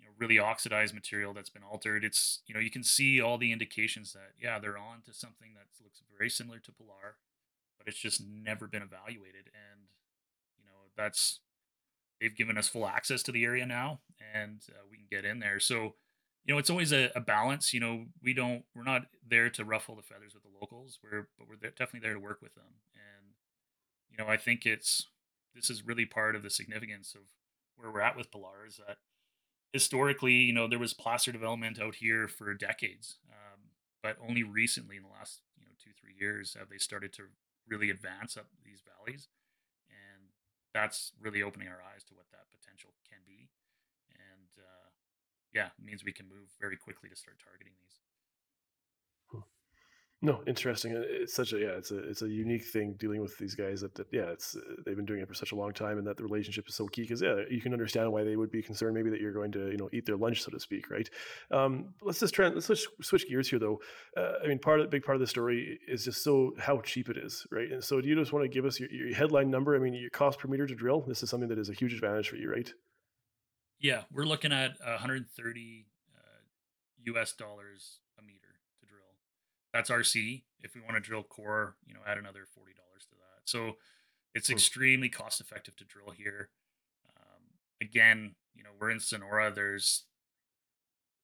you 0.00 0.08
know, 0.08 0.14
really 0.18 0.38
oxidized 0.38 0.94
material 0.94 1.32
that's 1.32 1.50
been 1.50 1.62
altered. 1.62 2.04
It's 2.04 2.40
you 2.46 2.54
know 2.54 2.60
you 2.60 2.70
can 2.70 2.82
see 2.82 3.20
all 3.20 3.36
the 3.36 3.52
indications 3.52 4.14
that 4.14 4.32
yeah 4.40 4.58
they're 4.58 4.78
on 4.78 5.02
to 5.04 5.12
something 5.12 5.50
that 5.54 5.84
looks 5.84 6.00
very 6.16 6.30
similar 6.30 6.58
to 6.60 6.72
Pilar, 6.72 7.16
but 7.84 7.92
it's 7.92 8.02
just 8.02 8.22
never 8.24 8.66
been 8.66 8.82
evaluated, 8.82 9.50
and 9.52 9.88
you 10.58 10.64
know 10.64 10.90
that's 10.96 11.40
they've 12.22 12.36
given 12.36 12.56
us 12.56 12.68
full 12.68 12.86
access 12.86 13.22
to 13.24 13.32
the 13.32 13.44
area 13.44 13.66
now, 13.66 14.00
and 14.32 14.62
uh, 14.70 14.82
we 14.90 14.96
can 14.96 15.06
get 15.10 15.24
in 15.24 15.40
there. 15.40 15.58
So, 15.58 15.94
you 16.44 16.54
know, 16.54 16.58
it's 16.58 16.70
always 16.70 16.92
a, 16.92 17.10
a, 17.16 17.20
balance. 17.20 17.74
You 17.74 17.80
know, 17.80 18.04
we 18.22 18.32
don't, 18.32 18.62
we're 18.76 18.84
not 18.84 19.02
there 19.26 19.50
to 19.50 19.64
ruffle 19.64 19.96
the 19.96 20.02
feathers 20.02 20.32
with 20.32 20.44
the 20.44 20.48
locals. 20.60 21.00
We're, 21.02 21.26
but 21.36 21.48
we're 21.48 21.56
there, 21.56 21.70
definitely 21.70 22.06
there 22.06 22.14
to 22.14 22.20
work 22.20 22.38
with 22.40 22.54
them. 22.54 22.78
And, 22.94 23.32
you 24.08 24.16
know, 24.16 24.30
I 24.30 24.36
think 24.36 24.64
it's 24.64 25.08
this 25.54 25.68
is 25.68 25.84
really 25.84 26.06
part 26.06 26.36
of 26.36 26.42
the 26.42 26.50
significance 26.50 27.14
of 27.14 27.22
where 27.76 27.90
we're 27.90 28.00
at 28.00 28.16
with 28.16 28.30
Pilar 28.30 28.66
is 28.66 28.76
that 28.86 28.98
historically, 29.72 30.34
you 30.34 30.52
know, 30.52 30.68
there 30.68 30.78
was 30.78 30.94
placer 30.94 31.32
development 31.32 31.80
out 31.80 31.96
here 31.96 32.28
for 32.28 32.54
decades, 32.54 33.18
um, 33.30 33.60
but 34.02 34.16
only 34.26 34.42
recently, 34.42 34.96
in 34.96 35.02
the 35.02 35.08
last 35.08 35.40
you 35.58 35.66
know 35.66 35.72
two 35.82 35.90
three 36.00 36.14
years, 36.18 36.56
have 36.58 36.68
they 36.70 36.78
started 36.78 37.12
to 37.14 37.24
really 37.68 37.90
advance 37.90 38.36
up 38.36 38.46
these 38.64 38.82
valleys 38.82 39.28
And 39.90 40.30
that's 40.74 41.12
really 41.20 41.42
opening 41.42 41.68
our 41.68 41.82
eyes 41.82 42.04
to 42.08 42.14
what 42.14 42.26
that 42.32 42.50
potential 42.50 42.92
can 43.08 43.20
be. 43.26 43.50
And 44.14 44.50
uh, 44.58 44.88
yeah, 45.54 45.70
means 45.80 46.04
we 46.04 46.12
can 46.12 46.28
move 46.28 46.50
very 46.60 46.76
quickly 46.76 47.08
to 47.10 47.16
start 47.16 47.38
targeting 47.42 47.74
these. 47.80 48.00
No, 50.24 50.40
interesting. 50.46 50.92
It's 50.96 51.34
such 51.34 51.52
a 51.52 51.58
yeah, 51.58 51.70
it's 51.76 51.90
a 51.90 51.98
it's 51.98 52.22
a 52.22 52.28
unique 52.28 52.64
thing 52.64 52.94
dealing 52.96 53.20
with 53.20 53.36
these 53.38 53.56
guys 53.56 53.80
that, 53.80 53.96
that 53.96 54.06
yeah, 54.12 54.30
it's 54.30 54.54
uh, 54.54 54.60
they've 54.86 54.94
been 54.94 55.04
doing 55.04 55.20
it 55.20 55.26
for 55.26 55.34
such 55.34 55.50
a 55.50 55.56
long 55.56 55.72
time, 55.72 55.98
and 55.98 56.06
that 56.06 56.16
the 56.16 56.22
relationship 56.22 56.68
is 56.68 56.76
so 56.76 56.86
key. 56.86 57.02
Because 57.02 57.20
yeah, 57.20 57.40
you 57.50 57.60
can 57.60 57.72
understand 57.72 58.12
why 58.12 58.22
they 58.22 58.36
would 58.36 58.52
be 58.52 58.62
concerned, 58.62 58.94
maybe 58.94 59.10
that 59.10 59.20
you're 59.20 59.32
going 59.32 59.50
to 59.50 59.72
you 59.72 59.76
know 59.76 59.90
eat 59.92 60.06
their 60.06 60.16
lunch, 60.16 60.40
so 60.40 60.52
to 60.52 60.60
speak, 60.60 60.90
right? 60.90 61.10
Um, 61.50 61.94
let's 62.02 62.20
just 62.20 62.34
try. 62.34 62.46
Let's 62.46 62.66
switch, 62.66 62.86
switch 63.02 63.28
gears 63.28 63.50
here, 63.50 63.58
though. 63.58 63.80
Uh, 64.16 64.34
I 64.44 64.46
mean, 64.46 64.60
part 64.60 64.78
of 64.78 64.86
the 64.86 64.90
big 64.90 65.02
part 65.02 65.16
of 65.16 65.20
the 65.20 65.26
story 65.26 65.80
is 65.88 66.04
just 66.04 66.22
so 66.22 66.52
how 66.56 66.80
cheap 66.82 67.08
it 67.08 67.16
is, 67.16 67.44
right? 67.50 67.72
And 67.72 67.82
so, 67.82 68.00
do 68.00 68.08
you 68.08 68.14
just 68.14 68.32
want 68.32 68.44
to 68.44 68.48
give 68.48 68.64
us 68.64 68.78
your, 68.78 68.92
your 68.92 69.12
headline 69.16 69.50
number? 69.50 69.74
I 69.74 69.80
mean, 69.80 69.92
your 69.92 70.10
cost 70.10 70.38
per 70.38 70.46
meter 70.46 70.68
to 70.68 70.74
drill. 70.76 71.00
This 71.00 71.24
is 71.24 71.30
something 71.30 71.48
that 71.48 71.58
is 71.58 71.68
a 71.68 71.74
huge 71.74 71.94
advantage 71.94 72.28
for 72.28 72.36
you, 72.36 72.48
right? 72.48 72.72
Yeah, 73.80 74.02
we're 74.12 74.22
looking 74.22 74.52
at 74.52 74.78
130 74.86 75.86
uh, 76.14 77.16
US 77.16 77.32
dollars 77.32 77.98
that's 79.72 79.90
RC. 79.90 80.42
If 80.60 80.74
we 80.74 80.80
want 80.80 80.94
to 80.94 81.00
drill 81.00 81.22
core, 81.22 81.76
you 81.86 81.94
know, 81.94 82.00
add 82.06 82.18
another 82.18 82.46
forty 82.54 82.72
dollars 82.72 83.06
to 83.10 83.16
that. 83.16 83.44
So 83.44 83.76
it's 84.34 84.48
hmm. 84.48 84.54
extremely 84.54 85.08
cost 85.08 85.40
effective 85.40 85.76
to 85.76 85.84
drill 85.84 86.10
here. 86.10 86.48
Um, 87.16 87.58
again, 87.80 88.34
you 88.54 88.62
know, 88.62 88.70
we're 88.78 88.90
in 88.90 89.00
Sonora. 89.00 89.52
There's 89.54 90.04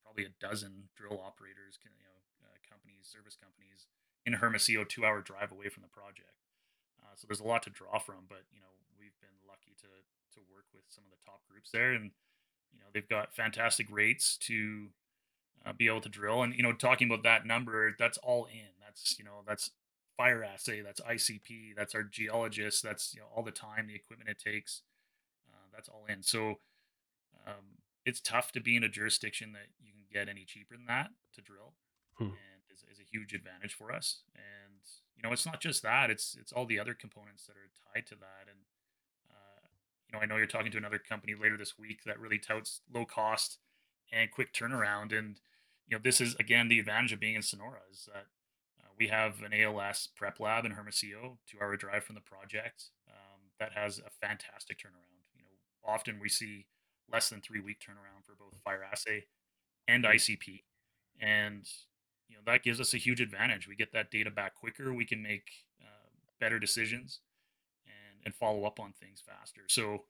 probably 0.03 0.25
a 0.25 0.35
dozen 0.41 0.89
drill 0.97 1.21
operators, 1.21 1.79
you 1.85 2.03
know, 2.03 2.19
uh, 2.43 2.57
companies, 2.69 3.07
service 3.07 3.37
companies 3.37 3.87
in 4.25 4.35
Hermosillo, 4.35 4.85
two 4.85 5.05
hour 5.05 5.21
drive 5.21 5.53
away 5.53 5.69
from 5.69 5.83
the 5.83 5.93
project. 5.93 6.45
Uh, 7.01 7.15
so 7.17 7.27
there's 7.27 7.41
a 7.41 7.47
lot 7.47 7.63
to 7.65 7.71
draw 7.71 7.99
from. 7.99 8.29
But 8.29 8.45
you 8.53 8.61
know, 8.61 8.73
we've 8.99 9.17
been 9.21 9.37
lucky 9.47 9.77
to 9.85 9.89
to 9.89 10.41
work 10.53 10.67
with 10.73 10.85
some 10.89 11.05
of 11.05 11.11
the 11.11 11.23
top 11.25 11.41
groups 11.49 11.71
there, 11.71 11.93
and 11.93 12.11
you 12.73 12.81
know, 12.81 12.87
they've 12.93 13.09
got 13.09 13.35
fantastic 13.35 13.87
rates 13.91 14.37
to 14.49 14.89
uh, 15.65 15.73
be 15.73 15.89
able 15.89 16.01
to 16.01 16.09
drill. 16.09 16.43
And 16.43 16.55
you 16.55 16.63
know, 16.63 16.73
talking 16.73 17.09
about 17.09 17.23
that 17.25 17.47
number, 17.47 17.95
that's 17.99 18.19
all 18.19 18.47
in. 18.47 18.69
That's 18.85 19.19
you 19.19 19.25
know, 19.25 19.43
that's 19.47 19.71
fire 20.17 20.43
assay, 20.43 20.81
that's 20.83 21.01
ICP, 21.01 21.77
that's 21.77 21.95
our 21.95 22.03
geologist, 22.03 22.83
that's 22.83 23.15
you 23.15 23.21
know 23.21 23.27
all 23.35 23.43
the 23.43 23.51
time, 23.51 23.87
the 23.87 23.95
equipment 23.95 24.29
it 24.29 24.39
takes. 24.39 24.83
Uh, 25.49 25.69
that's 25.73 25.89
all 25.89 26.05
in. 26.09 26.23
So 26.23 26.59
um, 27.47 27.79
it's 28.05 28.21
tough 28.21 28.53
to 28.53 28.61
be 28.61 28.77
in 28.77 28.85
a 28.85 28.89
jurisdiction 28.89 29.53
that 29.53 29.69
you 29.81 29.93
can 29.93 30.05
get 30.13 30.29
any 30.29 30.45
cheaper 30.45 30.77
than 30.77 30.87
that 30.87 31.11
to 31.35 31.41
drill, 31.41 31.75
hmm. 32.17 32.25
and 32.25 32.63
is, 32.73 32.85
is 32.91 32.99
a 32.99 33.09
huge 33.09 33.33
advantage 33.33 33.75
for 33.75 33.93
us. 33.93 34.23
And 34.35 34.81
you 35.17 35.23
know, 35.23 35.33
it's 35.33 35.47
not 35.47 35.61
just 35.61 35.83
that; 35.83 36.11
it's 36.11 36.37
it's 36.39 36.53
all 36.53 36.67
the 36.67 36.81
other 36.81 36.95
components 36.95 37.47
that 37.47 37.53
are 37.53 37.71
tied 37.95 38.07
to 38.09 38.15
that. 38.17 38.51
And 38.51 38.59
uh, 39.31 39.69
you 40.09 40.13
know, 40.13 40.23
I 40.23 40.27
know 40.27 40.37
you're 40.37 40.47
talking 40.47 40.73
to 40.73 40.79
another 40.79 40.99
company 40.99 41.35
later 41.35 41.57
this 41.57 41.79
week 41.79 42.01
that 42.05 42.21
really 42.21 42.39
touts 42.39 42.81
low 42.93 43.05
cost 43.05 43.59
and 44.13 44.31
quick 44.31 44.53
turnaround. 44.53 45.17
And 45.17 45.41
you 45.89 45.97
know, 45.97 46.01
this 46.03 46.21
is 46.21 46.35
again 46.37 46.69
the 46.69 46.79
advantage 46.79 47.13
of 47.13 47.21
being 47.21 47.35
in 47.35 47.43
Sonora 47.43 47.81
is 47.91 48.09
that 48.13 48.27
uh, 48.81 48.89
we 48.99 49.09
have 49.09 49.43
an 49.43 49.53
ALS 49.59 50.09
prep 50.15 50.39
lab 50.39 50.65
in 50.65 50.73
Hermosillo, 50.73 51.39
two-hour 51.47 51.77
drive 51.77 52.05
from 52.05 52.15
the 52.15 52.21
project, 52.21 52.91
um, 53.09 53.41
that 53.59 53.73
has 53.73 53.99
a 53.99 54.11
fantastic 54.21 54.79
turnaround. 54.79 55.25
You 55.35 55.43
know, 55.43 55.93
often 55.93 56.19
we 56.21 56.29
see 56.29 56.67
less 57.11 57.31
than 57.31 57.41
three-week 57.41 57.79
turnaround 57.81 58.27
for 58.27 58.35
both 58.35 58.61
fire 58.63 58.85
assay 58.85 59.25
and 59.87 60.05
ICP, 60.05 60.63
and 61.21 61.67
you 62.29 62.37
know 62.37 62.43
that 62.47 62.63
gives 62.63 62.81
us 62.81 62.93
a 62.93 62.99
huge 62.99 63.21
advantage. 63.21 63.67
We 63.67 63.77
get 63.77 63.93
that 63.93 64.11
data 64.11 64.31
back 64.31 64.55
quicker. 64.55 64.93
We 64.93 65.07
can 65.07 65.23
make 65.23 65.49
uh, 65.81 66.11
better 66.39 66.59
decisions 66.59 67.21
and 67.87 68.19
and 68.27 68.35
follow 68.35 68.65
up 68.65 68.79
on 68.79 68.93
things 68.93 69.23
faster. 69.27 69.63
So 69.69 70.05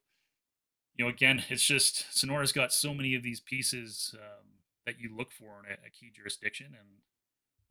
you 0.97 1.05
know, 1.05 1.09
again, 1.09 1.45
it's 1.49 1.65
just 1.65 2.07
Sonora's 2.19 2.51
got 2.51 2.73
so 2.73 2.93
many 2.93 3.15
of 3.15 3.23
these 3.23 3.39
pieces 3.39 4.17
um, 4.19 4.47
that 4.89 4.99
you 4.99 5.15
look 5.15 5.31
for 5.31 5.61
in 5.61 5.71
a, 5.71 5.75
a 5.87 5.91
key 5.91 6.11
jurisdiction, 6.15 6.67
and 6.69 6.89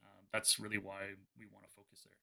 um, 0.05 0.24
that's 0.32 0.59
really 0.59 0.78
why 0.78 1.18
we 1.38 1.45
want 1.51 1.65
to 1.65 1.72
focus 1.76 2.05
there. 2.05 2.13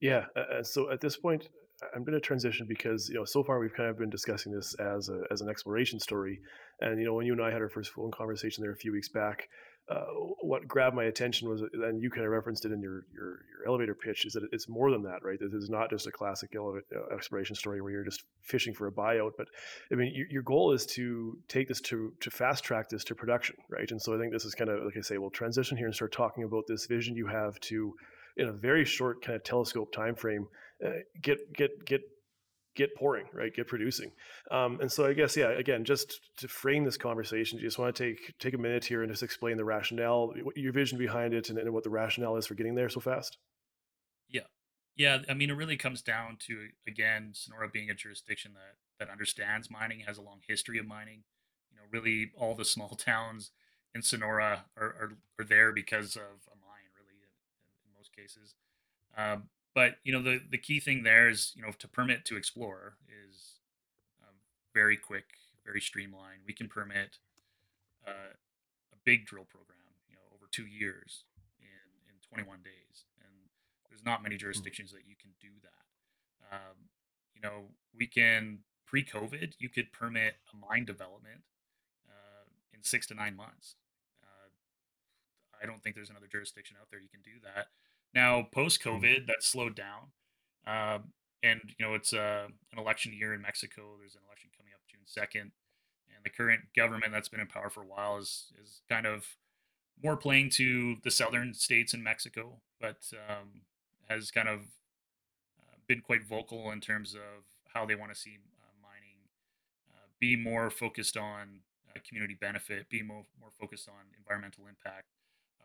Yeah. 0.00 0.24
Uh, 0.36 0.62
so 0.62 0.90
at 0.90 1.00
this 1.00 1.16
point, 1.16 1.48
I'm 1.94 2.04
going 2.04 2.14
to 2.14 2.20
transition 2.20 2.66
because 2.68 3.08
you 3.08 3.14
know 3.14 3.24
so 3.24 3.42
far 3.42 3.58
we've 3.58 3.74
kind 3.74 3.88
of 3.88 3.98
been 3.98 4.10
discussing 4.10 4.52
this 4.52 4.74
as 4.74 5.08
a, 5.08 5.22
as 5.30 5.40
an 5.40 5.48
exploration 5.48 5.98
story, 5.98 6.40
and 6.80 6.98
you 6.98 7.06
know 7.06 7.14
when 7.14 7.26
you 7.26 7.32
and 7.32 7.42
I 7.42 7.50
had 7.50 7.62
our 7.62 7.70
first 7.70 7.90
phone 7.92 8.10
conversation 8.10 8.62
there 8.62 8.72
a 8.72 8.76
few 8.76 8.92
weeks 8.92 9.08
back, 9.08 9.48
uh, 9.88 10.04
what 10.40 10.66
grabbed 10.68 10.94
my 10.94 11.04
attention 11.04 11.48
was, 11.48 11.60
and 11.60 12.00
you 12.00 12.08
kind 12.08 12.24
of 12.24 12.30
referenced 12.30 12.64
it 12.64 12.72
in 12.72 12.80
your, 12.80 13.04
your, 13.12 13.40
your 13.50 13.66
elevator 13.66 13.94
pitch, 13.94 14.24
is 14.24 14.32
that 14.32 14.44
it's 14.52 14.68
more 14.68 14.90
than 14.90 15.02
that, 15.02 15.22
right? 15.22 15.38
This 15.40 15.52
is 15.52 15.68
not 15.68 15.90
just 15.90 16.06
a 16.06 16.12
classic 16.12 16.54
uh, 16.56 17.14
exploration 17.14 17.56
story 17.56 17.80
where 17.80 17.90
you're 17.90 18.04
just 18.04 18.22
fishing 18.42 18.74
for 18.74 18.86
a 18.86 18.92
buyout, 18.92 19.32
but 19.36 19.48
I 19.90 19.96
mean, 19.96 20.12
your, 20.14 20.26
your 20.30 20.42
goal 20.42 20.72
is 20.72 20.86
to 20.86 21.36
take 21.48 21.68
this 21.68 21.80
to 21.82 22.12
to 22.20 22.30
fast 22.30 22.64
track 22.64 22.88
this 22.88 23.04
to 23.04 23.14
production, 23.14 23.56
right? 23.68 23.90
And 23.90 24.00
so 24.00 24.14
I 24.14 24.18
think 24.18 24.32
this 24.32 24.44
is 24.44 24.54
kind 24.54 24.70
of 24.70 24.84
like 24.84 24.96
I 24.96 25.00
say, 25.00 25.18
we'll 25.18 25.30
transition 25.30 25.76
here 25.76 25.86
and 25.86 25.94
start 25.94 26.12
talking 26.12 26.44
about 26.44 26.64
this 26.68 26.86
vision 26.86 27.16
you 27.16 27.26
have 27.26 27.58
to, 27.60 27.94
in 28.36 28.48
a 28.48 28.52
very 28.52 28.84
short 28.84 29.22
kind 29.22 29.36
of 29.36 29.42
telescope 29.42 29.92
time 29.92 30.14
frame, 30.14 30.46
uh, 30.84 30.90
get 31.20 31.52
get 31.52 31.84
get 31.84 32.02
get 32.74 32.94
pouring, 32.96 33.26
right? 33.32 33.54
Get 33.54 33.66
producing. 33.66 34.12
Um, 34.50 34.78
and 34.80 34.90
so 34.90 35.06
I 35.06 35.12
guess, 35.12 35.36
yeah, 35.36 35.50
again, 35.50 35.84
just 35.84 36.20
to 36.38 36.48
frame 36.48 36.84
this 36.84 36.96
conversation, 36.96 37.58
you 37.58 37.64
just 37.64 37.78
want 37.78 37.94
to 37.94 38.04
take 38.04 38.38
take 38.38 38.54
a 38.54 38.58
minute 38.58 38.84
here 38.84 39.02
and 39.02 39.10
just 39.10 39.22
explain 39.22 39.56
the 39.56 39.64
rationale, 39.64 40.32
your 40.56 40.72
vision 40.72 40.98
behind 40.98 41.34
it, 41.34 41.50
and, 41.50 41.58
and 41.58 41.72
what 41.72 41.84
the 41.84 41.90
rationale 41.90 42.36
is 42.36 42.46
for 42.46 42.54
getting 42.54 42.74
there 42.74 42.88
so 42.88 43.00
fast. 43.00 43.38
Yeah, 44.28 44.42
yeah. 44.96 45.18
I 45.28 45.34
mean, 45.34 45.50
it 45.50 45.54
really 45.54 45.76
comes 45.76 46.02
down 46.02 46.38
to 46.46 46.68
again, 46.86 47.30
Sonora 47.34 47.68
being 47.68 47.90
a 47.90 47.94
jurisdiction 47.94 48.52
that 48.54 49.04
that 49.04 49.10
understands 49.10 49.70
mining, 49.70 50.00
has 50.00 50.18
a 50.18 50.22
long 50.22 50.40
history 50.46 50.78
of 50.78 50.86
mining. 50.86 51.24
You 51.70 51.76
know, 51.76 51.82
really, 51.90 52.30
all 52.36 52.54
the 52.54 52.64
small 52.64 52.90
towns 52.96 53.50
in 53.94 54.02
Sonora 54.02 54.64
are 54.76 54.86
are, 54.86 55.12
are 55.38 55.44
there 55.44 55.72
because 55.72 56.16
of 56.16 56.22
a 56.22 56.56
mine, 56.56 56.88
really, 56.96 57.20
in, 57.20 57.90
in 57.90 57.96
most 57.96 58.14
cases. 58.14 58.54
Um, 59.16 59.48
but 59.74 59.96
you 60.04 60.12
know 60.12 60.22
the 60.22 60.40
the 60.50 60.58
key 60.58 60.80
thing 60.80 61.02
there 61.02 61.28
is 61.28 61.52
you 61.56 61.62
know 61.62 61.72
to 61.78 61.88
permit 61.88 62.24
to 62.26 62.36
explore 62.36 62.96
is 63.08 63.58
um, 64.22 64.34
very 64.74 64.96
quick, 64.96 65.24
very 65.64 65.80
streamlined. 65.80 66.42
We 66.46 66.52
can 66.52 66.68
permit 66.68 67.18
uh, 68.06 68.34
a 68.92 68.96
big 69.04 69.26
drill 69.26 69.46
program, 69.48 69.78
you 70.08 70.16
know, 70.16 70.22
over 70.34 70.46
two 70.50 70.66
years 70.66 71.24
in 71.58 71.66
in 72.08 72.14
21 72.28 72.60
days, 72.62 73.04
and 73.18 73.32
there's 73.88 74.04
not 74.04 74.22
many 74.22 74.36
hmm. 74.36 74.40
jurisdictions 74.40 74.92
that 74.92 75.06
you 75.06 75.14
can 75.20 75.30
do 75.40 75.50
that. 75.62 76.56
Um, 76.56 76.90
you 77.34 77.40
know, 77.40 77.72
we 77.96 78.06
can 78.06 78.58
pre-COVID, 78.86 79.54
you 79.58 79.70
could 79.70 79.90
permit 79.90 80.34
a 80.52 80.56
mine 80.56 80.84
development 80.84 81.40
uh, 82.06 82.44
in 82.74 82.82
six 82.82 83.06
to 83.06 83.14
nine 83.14 83.34
months. 83.34 83.76
Uh, 84.22 84.52
I 85.62 85.66
don't 85.66 85.82
think 85.82 85.96
there's 85.96 86.10
another 86.10 86.28
jurisdiction 86.30 86.76
out 86.78 86.88
there 86.90 87.00
you 87.00 87.08
can 87.08 87.22
do 87.22 87.40
that. 87.42 87.68
Now, 88.14 88.46
post 88.52 88.82
COVID, 88.82 89.02
mm-hmm. 89.02 89.26
that 89.26 89.42
slowed 89.42 89.74
down. 89.74 90.12
Um, 90.66 91.12
and, 91.42 91.60
you 91.78 91.86
know, 91.86 91.94
it's 91.94 92.12
uh, 92.12 92.46
an 92.72 92.78
election 92.78 93.12
year 93.12 93.34
in 93.34 93.42
Mexico. 93.42 93.96
There's 93.98 94.14
an 94.14 94.20
election 94.26 94.50
coming 94.56 94.72
up 94.74 94.80
June 94.86 95.02
2nd. 95.06 95.50
And 96.14 96.24
the 96.24 96.30
current 96.30 96.62
government 96.76 97.12
that's 97.12 97.28
been 97.28 97.40
in 97.40 97.48
power 97.48 97.70
for 97.70 97.82
a 97.82 97.86
while 97.86 98.18
is, 98.18 98.52
is 98.62 98.82
kind 98.88 99.06
of 99.06 99.26
more 100.02 100.16
playing 100.16 100.50
to 100.50 100.96
the 101.02 101.10
southern 101.10 101.54
states 101.54 101.94
in 101.94 102.02
Mexico, 102.02 102.60
but 102.80 102.98
um, 103.28 103.62
has 104.08 104.30
kind 104.30 104.48
of 104.48 104.60
uh, 105.58 105.76
been 105.86 106.00
quite 106.00 106.26
vocal 106.26 106.70
in 106.70 106.80
terms 106.80 107.14
of 107.14 107.44
how 107.72 107.86
they 107.86 107.94
want 107.94 108.12
to 108.12 108.18
see 108.18 108.38
uh, 108.62 108.72
mining 108.82 109.18
uh, 109.90 110.06
be 110.20 110.36
more 110.36 110.70
focused 110.70 111.16
on 111.16 111.60
uh, 111.88 111.98
community 112.06 112.36
benefit, 112.38 112.88
be 112.88 113.02
more, 113.02 113.24
more 113.40 113.50
focused 113.58 113.88
on 113.88 113.94
environmental 114.18 114.64
impact, 114.68 115.06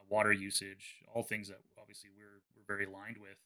water 0.09 0.31
usage, 0.31 0.95
all 1.13 1.23
things 1.23 1.47
that 1.49 1.59
obviously 1.79 2.09
we're 2.15 2.41
we're 2.55 2.75
very 2.75 2.85
aligned 2.85 3.17
with. 3.17 3.37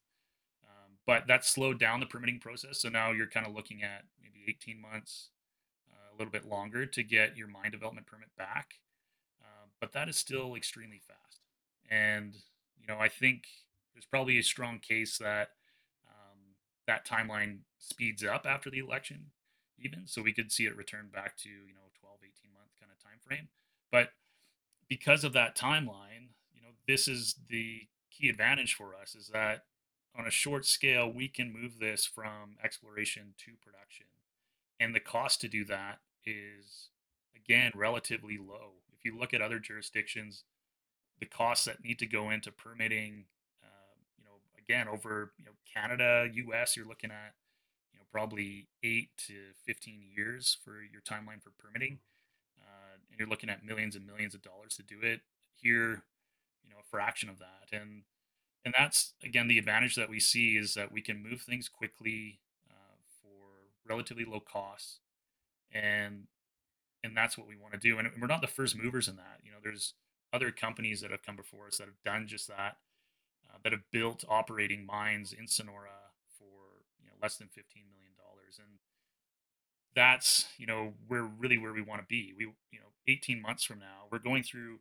Um, 0.64 0.94
but 1.06 1.28
that 1.28 1.46
slowed 1.46 1.80
down 1.80 2.00
the 2.00 2.06
permitting 2.06 2.40
process. 2.40 2.82
So 2.82 2.90
now 2.90 3.12
you're 3.12 3.28
kind 3.28 3.46
of 3.46 3.54
looking 3.54 3.84
at 3.84 4.04
maybe 4.22 4.44
18 4.48 4.80
months, 4.82 5.30
uh, 5.92 6.16
a 6.16 6.18
little 6.18 6.32
bit 6.32 6.48
longer 6.48 6.86
to 6.86 7.04
get 7.04 7.38
your 7.38 7.48
mine 7.48 7.72
development 7.72 8.08
permit 8.08 8.30
back. 8.38 8.76
Uh, 9.42 9.68
but 9.80 9.94
that 9.94 10.10
is 10.10 10.18
still 10.18 10.56
extremely 10.56 11.02
fast. 11.06 11.42
And 11.90 12.36
you 12.80 12.88
know, 12.88 13.00
I 13.00 13.10
think 13.10 13.44
there's 13.94 14.06
probably 14.06 14.40
a 14.40 14.44
strong 14.44 14.80
case 14.80 15.18
that 15.18 15.50
um, 16.08 16.40
that 16.88 17.06
timeline 17.06 17.60
speeds 17.80 18.24
up 18.24 18.46
after 18.46 18.70
the 18.70 18.80
election, 18.80 19.28
even. 19.78 20.08
So 20.08 20.22
we 20.22 20.34
could 20.34 20.52
see 20.52 20.66
it 20.66 20.76
return 20.76 21.10
back 21.14 21.38
to 21.38 21.50
you 21.50 21.74
know 21.74 21.92
12, 22.00 22.18
18 22.24 22.54
month 22.54 22.70
kind 22.80 22.92
of 22.92 23.04
time 23.04 23.20
frame. 23.26 23.50
But 23.92 24.10
because 24.88 25.24
of 25.24 25.34
that 25.34 25.56
timeline, 25.56 26.31
this 26.88 27.08
is 27.08 27.36
the 27.50 27.88
key 28.10 28.30
advantage 28.30 28.74
for 28.74 28.96
us 28.96 29.16
is 29.16 29.30
that 29.30 29.64
on 30.18 30.28
a 30.28 30.32
short 30.32 30.66
scale 30.66 31.12
we 31.12 31.28
can 31.28 31.52
move 31.52 31.80
this 31.80 32.06
from 32.06 32.58
exploration 32.64 33.34
to 33.38 33.54
production. 33.62 34.08
And 34.80 34.94
the 34.96 35.00
cost 35.00 35.42
to 35.42 35.48
do 35.48 35.64
that 35.66 36.00
is 36.26 36.90
again 37.36 37.72
relatively 37.76 38.38
low. 38.38 38.74
If 38.94 39.06
you 39.06 39.18
look 39.18 39.34
at 39.34 39.42
other 39.42 39.60
jurisdictions 39.60 40.44
the 41.20 41.26
costs 41.28 41.66
that 41.66 41.84
need 41.84 42.00
to 42.00 42.06
go 42.06 42.30
into 42.32 42.52
permitting 42.52 43.26
uh, 43.64 43.96
you 44.18 44.26
know 44.26 44.32
again 44.58 44.88
over 44.88 45.32
you 45.38 45.46
know 45.46 45.52
canada 45.72 46.28
us 46.60 46.76
you're 46.76 46.88
looking 46.88 47.12
at 47.12 47.36
you 47.94 48.00
know 48.00 48.06
probably 48.12 48.68
8 48.84 49.10
to 49.28 49.34
15 49.66 50.02
years 50.16 50.58
for 50.66 50.82
your 50.82 51.02
timeline 51.02 51.42
for 51.42 51.52
permitting. 51.58 52.00
Uh, 52.60 52.98
and 53.10 53.20
you're 53.20 53.30
looking 53.30 53.50
at 53.50 53.66
millions 53.66 53.96
and 53.96 54.06
millions 54.06 54.34
of 54.34 54.42
dollars 54.42 54.76
to 54.76 54.84
do 54.84 54.98
it. 55.02 55.22
Here 55.56 56.04
know 56.72 56.80
a 56.80 56.90
fraction 56.90 57.30
of 57.30 57.40
that. 57.40 57.70
And 57.72 58.04
and 58.66 58.74
that's 58.78 59.14
again 59.24 59.48
the 59.48 59.58
advantage 59.58 59.96
that 59.96 60.10
we 60.10 60.20
see 60.20 60.58
is 60.58 60.74
that 60.74 60.92
we 60.92 61.02
can 61.02 61.22
move 61.22 61.42
things 61.42 61.70
quickly 61.70 62.40
uh, 62.70 62.98
for 63.22 63.68
relatively 63.88 64.26
low 64.26 64.40
costs. 64.40 65.00
And 65.72 66.28
and 67.04 67.18
that's 67.18 67.38
what 67.38 67.48
we 67.48 67.56
want 67.56 67.74
to 67.74 67.80
do. 67.80 67.98
And 67.98 68.10
we're 68.20 68.28
not 68.28 68.42
the 68.42 68.48
first 68.48 68.78
movers 68.78 69.08
in 69.08 69.16
that. 69.16 69.40
You 69.44 69.52
know 69.52 69.58
there's 69.64 69.94
other 70.34 70.52
companies 70.52 71.02
that 71.02 71.12
have 71.12 71.24
come 71.24 71.36
before 71.36 71.68
us 71.68 71.78
that 71.78 71.88
have 71.88 72.02
done 72.06 72.28
just 72.28 72.48
that 72.48 72.78
uh, 73.50 73.58
that 73.64 73.72
have 73.72 73.90
built 73.92 74.24
operating 74.30 74.86
mines 74.86 75.34
in 75.34 75.48
sonora 75.48 76.14
for 76.38 76.84
you 77.00 77.08
know 77.08 77.14
less 77.22 77.38
than 77.38 77.48
15 77.48 77.84
million 77.92 78.14
dollars. 78.18 78.60
And 78.60 78.80
that's 79.96 80.48
you 80.58 80.68
know 80.68 80.94
we're 81.10 81.24
really 81.24 81.58
where 81.58 81.74
we 81.74 81.82
want 81.82 82.02
to 82.02 82.08
be. 82.08 82.34
We 82.38 82.46
you 82.72 82.80
know 82.80 82.92
18 83.08 83.42
months 83.42 83.64
from 83.64 83.80
now 83.80 84.06
we're 84.12 84.20
going 84.20 84.44
through 84.44 84.80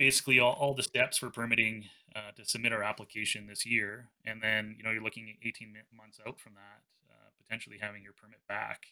basically 0.00 0.40
all, 0.40 0.54
all 0.54 0.72
the 0.72 0.82
steps 0.82 1.18
for 1.18 1.28
permitting 1.28 1.84
uh, 2.16 2.32
to 2.34 2.42
submit 2.42 2.72
our 2.72 2.82
application 2.82 3.46
this 3.46 3.66
year. 3.66 4.08
And 4.24 4.42
then, 4.42 4.74
you 4.78 4.82
know, 4.82 4.90
you're 4.90 5.02
looking 5.02 5.28
at 5.28 5.46
18 5.46 5.74
months 5.94 6.18
out 6.26 6.40
from 6.40 6.54
that, 6.54 6.80
uh, 7.10 7.28
potentially 7.44 7.76
having 7.78 8.02
your 8.02 8.14
permit 8.14 8.40
back 8.48 8.86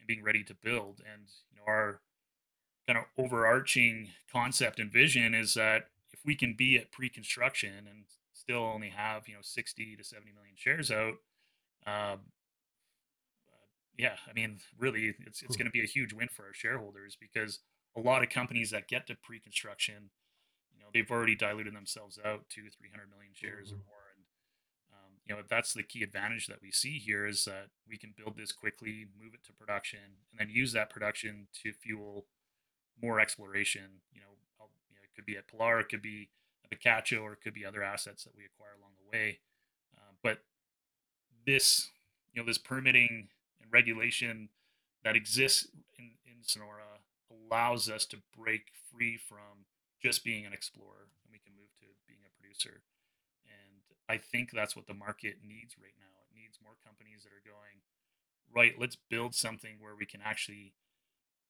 and 0.00 0.06
being 0.08 0.24
ready 0.24 0.42
to 0.42 0.54
build. 0.54 1.00
And, 1.00 1.28
you 1.52 1.58
know, 1.58 1.62
our 1.64 2.00
kind 2.88 2.98
of 2.98 3.04
overarching 3.16 4.08
concept 4.32 4.80
and 4.80 4.92
vision 4.92 5.32
is 5.32 5.54
that 5.54 5.84
if 6.12 6.18
we 6.26 6.34
can 6.34 6.54
be 6.54 6.76
at 6.76 6.90
pre-construction 6.90 7.86
and 7.88 8.06
still 8.32 8.64
only 8.64 8.88
have, 8.88 9.28
you 9.28 9.34
know, 9.34 9.40
60 9.40 9.94
to 9.94 10.02
70 10.02 10.32
million 10.32 10.56
shares 10.56 10.90
out, 10.90 11.14
uh, 11.86 12.16
yeah, 13.96 14.16
I 14.28 14.32
mean, 14.32 14.58
really, 14.76 15.14
it's, 15.24 15.40
it's 15.40 15.54
hmm. 15.54 15.58
going 15.58 15.66
to 15.66 15.72
be 15.72 15.84
a 15.84 15.86
huge 15.86 16.12
win 16.12 16.28
for 16.28 16.46
our 16.46 16.54
shareholders 16.54 17.16
because 17.20 17.60
a 17.96 18.00
lot 18.00 18.24
of 18.24 18.28
companies 18.28 18.72
that 18.72 18.88
get 18.88 19.06
to 19.06 19.14
pre-construction 19.14 20.10
know 20.88 20.92
they've 20.94 21.10
already 21.10 21.34
diluted 21.34 21.74
themselves 21.74 22.18
out 22.24 22.48
to 22.50 22.62
300 22.70 23.08
million 23.10 23.32
shares 23.32 23.68
mm-hmm. 23.68 23.80
or 23.80 23.86
more. 23.86 24.04
And 24.14 24.24
um, 24.92 25.12
you 25.26 25.34
know 25.34 25.42
that's 25.48 25.72
the 25.72 25.82
key 25.82 26.02
advantage 26.02 26.46
that 26.46 26.62
we 26.62 26.70
see 26.70 26.98
here 26.98 27.26
is 27.26 27.44
that 27.44 27.68
we 27.88 27.96
can 27.96 28.14
build 28.16 28.36
this 28.36 28.52
quickly 28.52 29.06
move 29.20 29.34
it 29.34 29.44
to 29.46 29.52
production 29.52 30.24
and 30.30 30.38
then 30.38 30.54
use 30.54 30.72
that 30.72 30.90
production 30.90 31.48
to 31.62 31.72
fuel 31.72 32.26
more 33.00 33.20
exploration. 33.20 34.02
You 34.12 34.20
know, 34.20 34.34
you 34.90 34.96
know 34.96 35.02
it 35.02 35.14
could 35.14 35.26
be 35.26 35.36
at 35.36 35.48
pilar 35.48 35.80
it 35.80 35.88
could 35.88 36.02
be 36.02 36.30
at 36.64 36.70
picacho 36.70 37.22
or 37.22 37.32
it 37.32 37.40
could 37.42 37.54
be 37.54 37.64
other 37.64 37.82
assets 37.82 38.24
that 38.24 38.36
we 38.36 38.44
acquire 38.44 38.76
along 38.78 38.92
the 38.96 39.16
way. 39.16 39.40
Uh, 39.96 40.12
but 40.22 40.38
this 41.46 41.90
you 42.32 42.40
know 42.40 42.46
this 42.46 42.58
permitting 42.58 43.28
and 43.60 43.72
regulation 43.72 44.48
that 45.04 45.16
exists 45.16 45.68
in, 45.98 46.10
in 46.26 46.42
sonora 46.42 47.00
allows 47.30 47.88
us 47.88 48.04
to 48.06 48.18
break 48.36 48.72
free 48.90 49.16
from 49.16 49.66
just 50.02 50.24
being 50.24 50.46
an 50.46 50.52
explorer 50.52 51.10
and 51.24 51.30
we 51.30 51.42
can 51.42 51.54
move 51.58 51.70
to 51.82 51.86
being 52.06 52.22
a 52.22 52.32
producer. 52.34 52.82
And 53.44 53.82
I 54.08 54.18
think 54.18 54.50
that's 54.50 54.74
what 54.76 54.86
the 54.86 54.94
market 54.94 55.42
needs 55.42 55.74
right 55.78 55.96
now. 55.98 56.14
It 56.26 56.34
needs 56.34 56.58
more 56.62 56.78
companies 56.84 57.26
that 57.26 57.34
are 57.34 57.44
going, 57.44 57.82
right, 58.54 58.78
let's 58.78 58.96
build 58.96 59.34
something 59.34 59.76
where 59.80 59.96
we 59.96 60.06
can 60.06 60.20
actually 60.24 60.74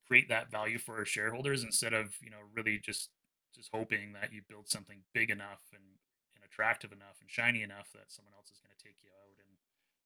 create 0.07 0.28
that 0.28 0.51
value 0.51 0.78
for 0.78 0.96
our 0.96 1.05
shareholders 1.05 1.62
instead 1.62 1.92
of, 1.92 2.16
you 2.22 2.30
know, 2.30 2.49
really 2.55 2.78
just 2.78 3.11
just 3.55 3.70
hoping 3.72 4.12
that 4.12 4.32
you 4.32 4.42
build 4.44 4.68
something 4.68 5.03
big 5.16 5.30
enough 5.30 5.72
and, 5.72 5.99
and 6.36 6.44
attractive 6.44 6.92
enough 6.92 7.16
and 7.20 7.30
shiny 7.30 7.62
enough 7.64 7.88
that 7.96 8.12
someone 8.12 8.36
else 8.36 8.53
is 8.53 8.61
going 8.61 8.70
to 8.76 8.84
take 8.84 9.01
you 9.01 9.09
out. 9.09 9.34
And 9.40 9.51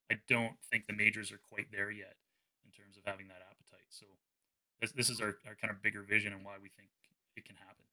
I 0.09 0.22
don't 0.30 0.57
think 0.70 0.86
the 0.86 0.97
majors 0.97 1.30
are 1.34 1.43
quite 1.43 1.68
there 1.70 1.90
yet 1.90 2.16
in 2.64 2.70
terms 2.70 2.97
of 2.97 3.03
having 3.05 3.28
that 3.28 3.43
appetite. 3.43 3.90
So 3.90 4.07
this, 4.80 4.93
this 4.93 5.11
is 5.11 5.20
our, 5.20 5.36
our 5.45 5.59
kind 5.59 5.74
of 5.74 5.82
bigger 5.82 6.03
vision 6.03 6.32
and 6.32 6.47
why 6.47 6.57
we 6.62 6.70
think 6.70 6.88
it 7.36 7.45
can 7.45 7.57
happen. 7.57 7.84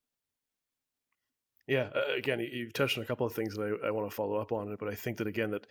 Yeah, 1.70 1.88
uh, 1.94 2.16
again, 2.18 2.40
you've 2.40 2.72
touched 2.72 2.98
on 2.98 3.04
a 3.04 3.06
couple 3.06 3.24
of 3.28 3.32
things 3.32 3.54
that 3.54 3.78
I, 3.84 3.86
I 3.86 3.90
want 3.92 4.10
to 4.10 4.14
follow 4.14 4.34
up 4.38 4.50
on, 4.50 4.74
but 4.80 4.88
I 4.88 4.96
think 4.96 5.18
that 5.18 5.28
again 5.28 5.52
that 5.52 5.68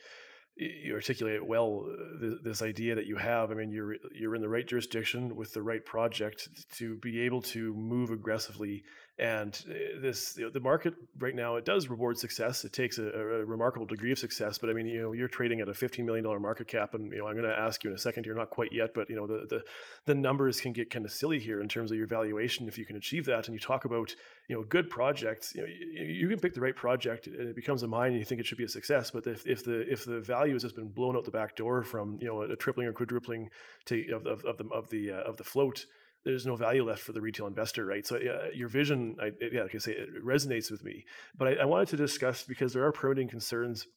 you 0.56 0.94
articulate 0.94 1.46
well 1.46 1.88
uh, 1.92 2.36
this 2.42 2.62
idea 2.62 2.96
that 2.96 3.06
you 3.06 3.18
have. 3.18 3.52
I 3.52 3.56
mean, 3.56 3.70
you're 3.70 3.98
you're 4.14 4.34
in 4.34 4.42
the 4.42 4.48
right 4.48 4.66
jurisdiction 4.66 5.36
with 5.36 5.54
the 5.54 5.62
right 5.62 5.86
project 5.86 6.48
to 6.78 6.96
be 7.00 7.20
able 7.20 7.42
to 7.54 7.74
move 7.74 8.12
aggressively 8.12 8.84
And 9.20 9.54
uh, 9.70 10.00
this 10.00 10.40
the 10.54 10.62
market 10.62 10.94
right 11.18 11.36
now 11.36 11.58
it 11.58 11.66
does 11.66 11.90
reward 11.90 12.18
success. 12.18 12.64
It 12.64 12.72
takes 12.72 13.00
a, 13.00 13.04
a, 13.04 13.46
remarkable 13.46 13.86
degree 13.86 14.14
of 14.14 14.20
success. 14.20 14.58
But 14.58 14.70
I 14.70 14.74
mean, 14.74 14.86
you 14.86 15.02
know, 15.02 15.12
you're 15.12 15.28
trading 15.28 15.60
at 15.60 15.68
a 15.68 15.74
15 15.74 16.06
million 16.06 16.24
dollar 16.24 16.40
market 16.40 16.70
cap, 16.70 16.94
and 16.94 17.12
you 17.12 17.18
know, 17.18 17.28
I'm 17.28 17.36
going 17.36 17.50
to 17.50 17.58
ask 17.58 17.84
you 17.84 17.90
in 17.90 17.96
a 17.98 18.00
second. 18.00 18.26
You're 18.26 18.36
not 18.36 18.50
quite 18.50 18.72
yet, 18.72 18.94
but 18.94 19.10
you 19.10 19.18
know, 19.18 19.28
the 19.28 19.46
the 19.50 19.62
the 20.06 20.16
numbers 20.16 20.62
can 20.62 20.72
get 20.72 20.90
kind 20.90 21.04
of 21.04 21.12
silly 21.12 21.38
here 21.38 21.60
in 21.60 21.68
terms 21.68 21.92
of 21.92 21.98
your 21.98 22.08
valuation 22.08 22.70
if 22.70 22.78
you 22.78 22.86
can 22.86 22.96
achieve 22.96 23.26
that. 23.26 23.48
And 23.48 23.54
you 23.54 23.60
talk 23.60 23.84
about 23.84 24.16
you 24.48 24.56
know 24.56 24.64
good 24.64 24.90
projects. 24.90 25.54
You 25.54 25.64
know, 25.64 25.68
you, 25.68 26.06
you 26.06 26.30
can 26.30 26.40
pick 26.40 26.54
the 26.54 26.62
right 26.62 26.76
project 26.76 27.28
and 27.28 27.50
it 27.50 27.58
becomes 27.58 27.84
a 27.84 27.88
mine, 27.88 28.12
and 28.12 28.20
you 28.20 28.26
think 28.26 28.40
it 28.40 28.48
should 28.48 28.58
be 28.58 28.64
a 28.64 28.70
success. 28.70 29.12
But 29.12 29.28
if, 29.28 29.46
if 29.46 29.66
the 29.66 29.82
if 29.92 30.06
the 30.06 30.22
value 30.22 30.54
has 30.54 30.64
just 30.64 30.78
been 30.78 30.90
blown 30.90 31.18
out 31.18 31.26
the 31.26 31.32
back 31.32 31.58
door 31.58 31.84
from 31.84 32.20
you 32.22 32.28
know 32.28 32.44
a 32.44 32.56
tripling 32.56 32.88
or 32.88 32.94
quadrupling 32.94 33.50
to 33.88 34.14
of, 34.14 34.26
of, 34.26 34.46
of 34.46 34.58
the 34.58 34.70
of 34.74 34.90
the 34.90 35.12
uh, 35.12 35.24
of 35.24 35.36
the 35.36 35.44
float 35.44 35.86
there's 36.26 36.46
no 36.46 36.56
value 36.56 36.84
left 36.84 37.02
for 37.02 37.14
the 37.14 37.22
retail 37.22 37.48
investor, 37.48 37.86
right? 37.86 38.06
So 38.06 38.18
uh, 38.18 38.50
your 38.54 38.68
vision, 38.68 39.16
I, 39.22 39.32
yeah, 39.52 39.64
like 39.64 39.76
I 39.76 39.78
say, 39.78 39.94
it 39.94 40.24
resonates 40.24 40.70
with 40.70 40.84
me. 40.84 41.06
But 41.38 41.48
I, 41.48 41.54
I, 41.62 41.66
wanted 41.66 41.90
to 41.90 41.98
discuss 41.98 42.44
because 42.44 42.74
there 42.74 42.86
are 42.86 42.92
permitting 42.92 43.30
concerns, 43.30 43.88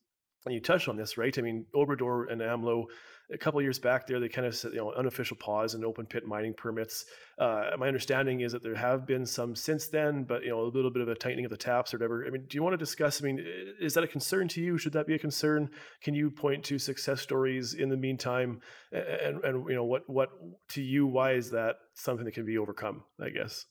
and 0.45 0.55
you 0.55 0.61
touched 0.61 0.89
on 0.89 0.97
this, 0.97 1.19
right? 1.19 1.37
I 1.37 1.43
mean, 1.43 1.67
Obrador 1.75 2.31
and 2.31 2.41
AMLO 2.41 2.85
a 3.33 3.39
couple 3.39 3.61
years 3.63 3.79
back 3.79 4.07
there, 4.07 4.21
they 4.21 4.29
kind 4.29 4.47
of 4.47 4.55
said, 4.55 4.73
you 4.73 4.79
know, 4.79 4.93
unofficial 4.93 5.37
pause 5.37 5.75
in 5.75 5.85
open 5.85 6.07
pit 6.07 6.27
mining 6.27 6.55
permits. 6.55 7.07
Uh, 7.39 7.71
my 7.79 7.87
understanding 7.89 8.41
is 8.41 8.53
that 8.53 8.63
there 8.63 8.75
have 8.75 9.07
been 9.07 9.25
some 9.25 9.55
since 9.55 9.89
then, 9.89 10.25
but 10.25 10.43
you 10.43 10.51
know, 10.51 10.61
a 10.61 10.69
little 10.69 10.91
bit 10.91 11.03
of 11.03 11.09
a 11.09 11.15
tightening 11.15 11.45
of 11.45 11.51
the 11.51 11.57
taps 11.57 11.93
or 11.93 11.99
whatever. 11.99 12.27
I 12.27 12.31
mean, 12.31 12.45
do 12.49 12.57
you 12.57 12.63
want 12.63 12.75
to 12.75 12.79
discuss? 12.79 13.23
I 13.23 13.25
mean, 13.25 13.45
is 13.81 13.95
that 13.95 14.05
a 14.05 14.09
concern 14.09 14.49
to 14.49 14.61
you? 14.61 14.79
Should 14.79 14.93
that 14.93 15.07
be 15.07 15.15
a 15.15 15.19
concern? 15.19 15.71
Can 16.03 16.15
you 16.15 16.31
point 16.31 16.65
to 16.65 16.79
success 16.79 17.21
stories 17.21 17.75
in 17.75 17.89
the 17.89 17.97
meantime? 17.97 18.61
And 18.93 19.43
and 19.45 19.69
you 19.69 19.75
know, 19.75 19.85
what 19.85 20.09
what 20.09 20.31
to 20.71 20.83
you? 20.83 21.07
Why 21.07 21.33
is 21.33 21.51
that 21.51 21.77
something 21.95 22.25
that 22.25 22.33
can 22.33 22.45
be 22.45 22.59
overcome? 22.59 23.05
I 23.21 23.31
guess. 23.31 23.67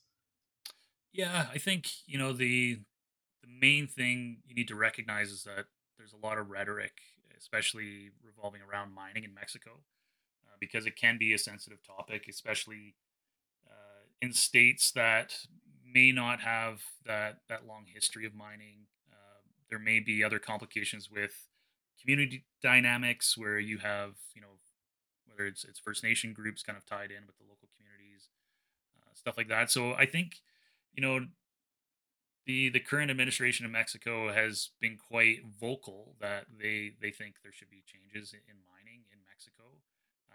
Yeah, 1.12 1.46
I 1.52 1.58
think 1.58 1.88
you 2.06 2.18
know 2.18 2.32
the 2.32 2.78
the 3.42 3.48
main 3.60 3.86
thing 3.86 4.38
you 4.46 4.54
need 4.54 4.68
to 4.68 4.76
recognize 4.76 5.30
is 5.30 5.44
that 5.44 5.66
there's 5.98 6.12
a 6.12 6.26
lot 6.26 6.38
of 6.38 6.50
rhetoric 6.50 6.92
especially 7.42 8.10
revolving 8.24 8.62
around 8.62 8.94
mining 8.94 9.24
in 9.24 9.34
Mexico, 9.34 9.70
uh, 10.46 10.56
because 10.60 10.86
it 10.86 10.96
can 10.96 11.18
be 11.18 11.34
a 11.34 11.38
sensitive 11.38 11.80
topic, 11.84 12.26
especially 12.28 12.94
uh, 13.66 14.02
in 14.20 14.32
states 14.32 14.92
that 14.92 15.28
may 15.84 16.12
not 16.12 16.40
have 16.40 16.82
that 17.04 17.32
that 17.48 17.66
long 17.66 17.84
history 17.92 18.24
of 18.24 18.34
mining. 18.34 18.86
Uh, 19.12 19.40
there 19.68 19.80
may 19.90 19.98
be 20.00 20.22
other 20.24 20.38
complications 20.38 21.10
with 21.10 21.48
community 22.00 22.44
dynamics 22.62 23.36
where 23.36 23.58
you 23.58 23.78
have, 23.78 24.12
you 24.34 24.40
know, 24.40 24.54
whether 25.26 25.44
it's 25.46 25.64
it's 25.64 25.80
First 25.80 26.02
Nation 26.04 26.32
groups 26.32 26.62
kind 26.62 26.78
of 26.78 26.86
tied 26.86 27.10
in 27.10 27.26
with 27.26 27.36
the 27.38 27.44
local 27.48 27.68
communities, 27.76 28.28
uh, 29.00 29.12
stuff 29.14 29.36
like 29.36 29.48
that. 29.48 29.70
So 29.70 29.94
I 29.94 30.06
think, 30.06 30.36
you 30.94 31.02
know, 31.02 31.26
the 32.46 32.68
the 32.70 32.80
current 32.80 33.10
administration 33.10 33.66
in 33.66 33.72
Mexico 33.72 34.32
has 34.32 34.70
been 34.80 34.96
quite 34.96 35.38
vocal 35.60 36.16
that 36.20 36.46
they 36.60 36.92
they 37.00 37.10
think 37.10 37.36
there 37.42 37.52
should 37.52 37.70
be 37.70 37.84
changes 37.86 38.32
in 38.32 38.56
mining 38.66 39.04
in 39.12 39.18
Mexico. 39.26 39.78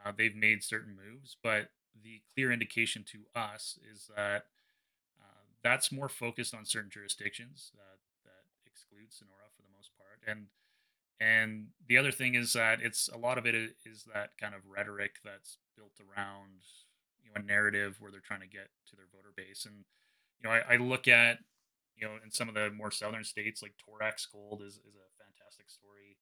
Uh, 0.06 0.12
they've 0.16 0.36
made 0.36 0.64
certain 0.64 0.96
moves, 0.96 1.38
but 1.44 1.70
the 2.04 2.22
clear 2.34 2.52
indication 2.52 3.04
to 3.04 3.20
us 3.40 3.80
is 3.92 4.10
that 4.16 4.46
uh, 5.20 5.44
that's 5.64 5.92
more 5.92 6.10
focused 6.10 6.54
on 6.54 6.66
certain 6.66 6.90
jurisdictions 6.92 7.72
that 7.76 8.00
that 8.24 8.46
exclude 8.66 9.12
Sonora 9.12 9.50
for 9.56 9.62
the 9.64 9.76
most 9.76 9.92
part, 9.98 10.20
and 10.28 10.48
and 11.20 11.68
the 11.88 11.98
other 11.98 12.12
thing 12.12 12.36
is 12.36 12.54
that 12.54 12.80
it's 12.82 13.10
a 13.14 13.18
lot 13.18 13.38
of 13.38 13.46
it 13.46 13.56
is 13.56 14.06
that 14.14 14.32
kind 14.40 14.54
of 14.54 14.62
rhetoric 14.68 15.16
that's 15.26 15.58
built 15.76 15.94
around 16.00 16.62
you 17.24 17.30
know 17.32 17.42
a 17.42 17.44
narrative 17.44 17.98
where 18.00 18.12
they're 18.12 18.22
trying 18.22 18.42
to 18.42 18.48
get 18.48 18.70
to 18.90 18.96
their 18.96 19.08
voter 19.12 19.34
base, 19.36 19.66
and 19.66 19.84
you 20.42 20.48
know 20.48 20.56
I, 20.56 20.76
I 20.76 20.78
look 20.78 21.08
at 21.08 21.40
you 21.98 22.08
know, 22.08 22.14
in 22.24 22.32
some 22.32 22.48
of 22.48 22.56
the 22.56 22.70
more 22.70 22.92
southern 22.92 23.24
states, 23.24 23.62
like 23.62 23.74
Torex 23.74 24.28
Gold 24.32 24.62
is, 24.62 24.74
is 24.74 24.96
a 24.96 25.10
fantastic 25.18 25.70
story. 25.70 26.18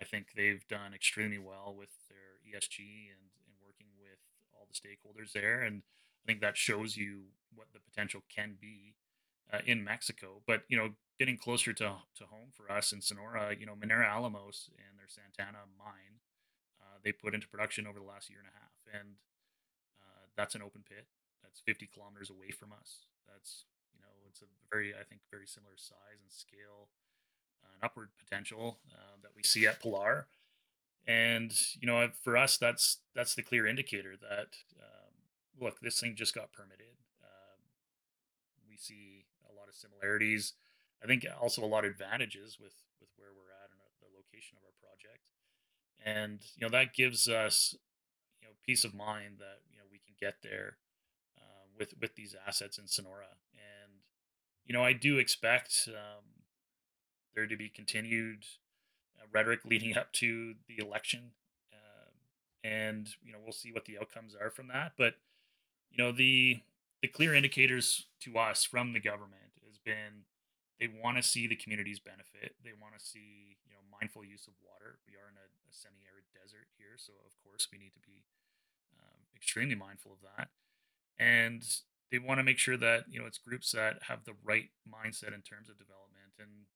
I 0.00 0.04
think 0.04 0.28
they've 0.36 0.66
done 0.68 0.94
extremely 0.94 1.38
well 1.38 1.74
with 1.76 1.90
their 2.08 2.38
ESG 2.46 3.10
and, 3.10 3.34
and 3.42 3.54
working 3.60 3.88
with 3.98 4.22
all 4.54 4.66
the 4.70 4.78
stakeholders 4.78 5.32
there. 5.32 5.60
And 5.62 5.82
I 6.22 6.24
think 6.26 6.40
that 6.40 6.56
shows 6.56 6.96
you 6.96 7.34
what 7.54 7.68
the 7.72 7.80
potential 7.80 8.22
can 8.32 8.56
be 8.60 8.94
uh, 9.52 9.58
in 9.66 9.82
Mexico. 9.82 10.42
But, 10.46 10.62
you 10.68 10.76
know, 10.76 10.90
getting 11.18 11.36
closer 11.36 11.72
to, 11.72 11.96
to 12.16 12.24
home 12.26 12.54
for 12.54 12.70
us 12.70 12.92
in 12.92 13.00
Sonora, 13.02 13.56
you 13.58 13.66
know, 13.66 13.74
Minera 13.74 14.08
Alamos 14.08 14.70
and 14.78 14.98
their 14.98 15.08
Santana 15.08 15.66
mine, 15.76 16.22
uh, 16.80 16.98
they 17.02 17.10
put 17.10 17.34
into 17.34 17.48
production 17.48 17.86
over 17.86 17.98
the 17.98 18.06
last 18.06 18.30
year 18.30 18.38
and 18.38 18.48
a 18.48 18.54
half. 18.54 19.02
And 19.02 19.14
uh, 20.00 20.30
that's 20.36 20.54
an 20.54 20.62
open 20.62 20.84
pit. 20.88 21.06
That's 21.42 21.60
50 21.60 21.88
kilometers 21.92 22.30
away 22.30 22.50
from 22.50 22.72
us. 22.72 23.06
That's 23.26 23.64
it's 24.42 24.52
a 24.52 24.70
very, 24.70 24.94
I 24.94 25.04
think, 25.04 25.22
very 25.30 25.46
similar 25.46 25.76
size 25.76 26.22
and 26.22 26.32
scale 26.32 26.88
uh, 27.62 27.74
and 27.74 27.84
upward 27.84 28.10
potential 28.18 28.78
uh, 28.92 29.16
that 29.22 29.32
we 29.36 29.42
see 29.42 29.66
at 29.66 29.80
Pilar. 29.80 30.26
And 31.06 31.52
you 31.80 31.86
know, 31.86 32.06
for 32.22 32.36
us, 32.36 32.58
that's 32.58 32.98
that's 33.14 33.34
the 33.34 33.42
clear 33.42 33.66
indicator 33.66 34.14
that 34.20 34.60
um, 34.78 35.14
look, 35.58 35.80
this 35.80 36.00
thing 36.00 36.14
just 36.14 36.34
got 36.34 36.52
permitted. 36.52 37.00
Um, 37.22 37.58
we 38.68 38.76
see 38.76 39.24
a 39.48 39.54
lot 39.54 39.68
of 39.68 39.74
similarities. 39.74 40.52
I 41.02 41.06
think 41.06 41.24
also 41.40 41.64
a 41.64 41.66
lot 41.66 41.84
of 41.84 41.92
advantages 41.92 42.58
with 42.60 42.74
with 43.00 43.08
where 43.16 43.30
we're 43.32 43.54
at 43.56 43.70
and 43.70 43.80
the 44.02 44.12
location 44.14 44.58
of 44.58 44.64
our 44.64 44.76
project. 44.84 45.24
And 46.04 46.40
you 46.56 46.66
know 46.66 46.70
that 46.76 46.94
gives 46.94 47.26
us 47.26 47.74
you 48.42 48.48
know 48.48 48.54
peace 48.66 48.84
of 48.84 48.94
mind 48.94 49.38
that 49.38 49.64
you 49.70 49.78
know 49.78 49.84
we 49.90 49.98
can 49.98 50.14
get 50.20 50.42
there 50.42 50.76
uh, 51.38 51.72
with 51.78 51.94
with 52.00 52.16
these 52.16 52.36
assets 52.46 52.76
in 52.76 52.86
Sonora 52.86 53.38
you 54.68 54.76
know, 54.76 54.84
I 54.84 54.92
do 54.92 55.16
expect 55.16 55.88
um, 55.88 56.44
there 57.34 57.46
to 57.46 57.56
be 57.56 57.70
continued 57.70 58.44
uh, 59.18 59.26
rhetoric 59.32 59.60
leading 59.64 59.96
up 59.96 60.12
to 60.14 60.54
the 60.68 60.78
election, 60.78 61.32
uh, 61.72 62.10
and 62.62 63.08
you 63.24 63.32
know, 63.32 63.38
we'll 63.42 63.52
see 63.52 63.72
what 63.72 63.86
the 63.86 63.98
outcomes 63.98 64.36
are 64.38 64.50
from 64.50 64.68
that. 64.68 64.92
But 64.96 65.14
you 65.90 65.96
know, 65.96 66.12
the 66.12 66.60
the 67.00 67.08
clear 67.08 67.34
indicators 67.34 68.06
to 68.20 68.38
us 68.38 68.64
from 68.64 68.92
the 68.92 69.00
government 69.00 69.56
has 69.66 69.78
been 69.78 70.28
they 70.78 70.86
want 70.86 71.16
to 71.16 71.22
see 71.22 71.46
the 71.46 71.56
communities 71.56 71.98
benefit. 71.98 72.54
They 72.62 72.76
want 72.78 72.92
to 72.98 73.04
see 73.04 73.56
you 73.64 73.72
know 73.72 73.80
mindful 73.90 74.22
use 74.22 74.46
of 74.46 74.54
water. 74.60 75.00
We 75.08 75.16
are 75.16 75.32
in 75.32 75.36
a, 75.40 75.48
a 75.48 75.72
semi-arid 75.72 76.28
desert 76.36 76.68
here, 76.76 77.00
so 77.00 77.14
of 77.24 77.32
course 77.42 77.68
we 77.72 77.78
need 77.78 77.96
to 77.96 78.04
be 78.04 78.22
um, 79.00 79.32
extremely 79.34 79.74
mindful 79.74 80.12
of 80.12 80.20
that. 80.36 80.52
And 81.18 81.64
they 82.10 82.18
want 82.18 82.38
to 82.38 82.44
make 82.44 82.58
sure 82.58 82.76
that 82.76 83.04
you 83.10 83.20
know 83.20 83.26
it's 83.26 83.38
groups 83.38 83.72
that 83.72 84.02
have 84.08 84.24
the 84.24 84.34
right 84.44 84.70
mindset 84.88 85.34
in 85.34 85.42
terms 85.42 85.68
of 85.68 85.78
development 85.78 86.32
and 86.38 86.66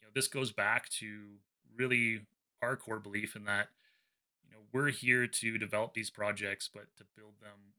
you 0.00 0.06
know 0.06 0.10
this 0.14 0.28
goes 0.28 0.52
back 0.52 0.88
to 0.88 1.38
really 1.76 2.20
our 2.62 2.76
core 2.76 3.00
belief 3.00 3.34
in 3.34 3.44
that 3.44 3.68
you 4.44 4.50
know 4.52 4.58
we're 4.72 4.90
here 4.90 5.26
to 5.26 5.58
develop 5.58 5.94
these 5.94 6.10
projects 6.10 6.68
but 6.72 6.84
to 6.96 7.04
build 7.16 7.34
them 7.40 7.74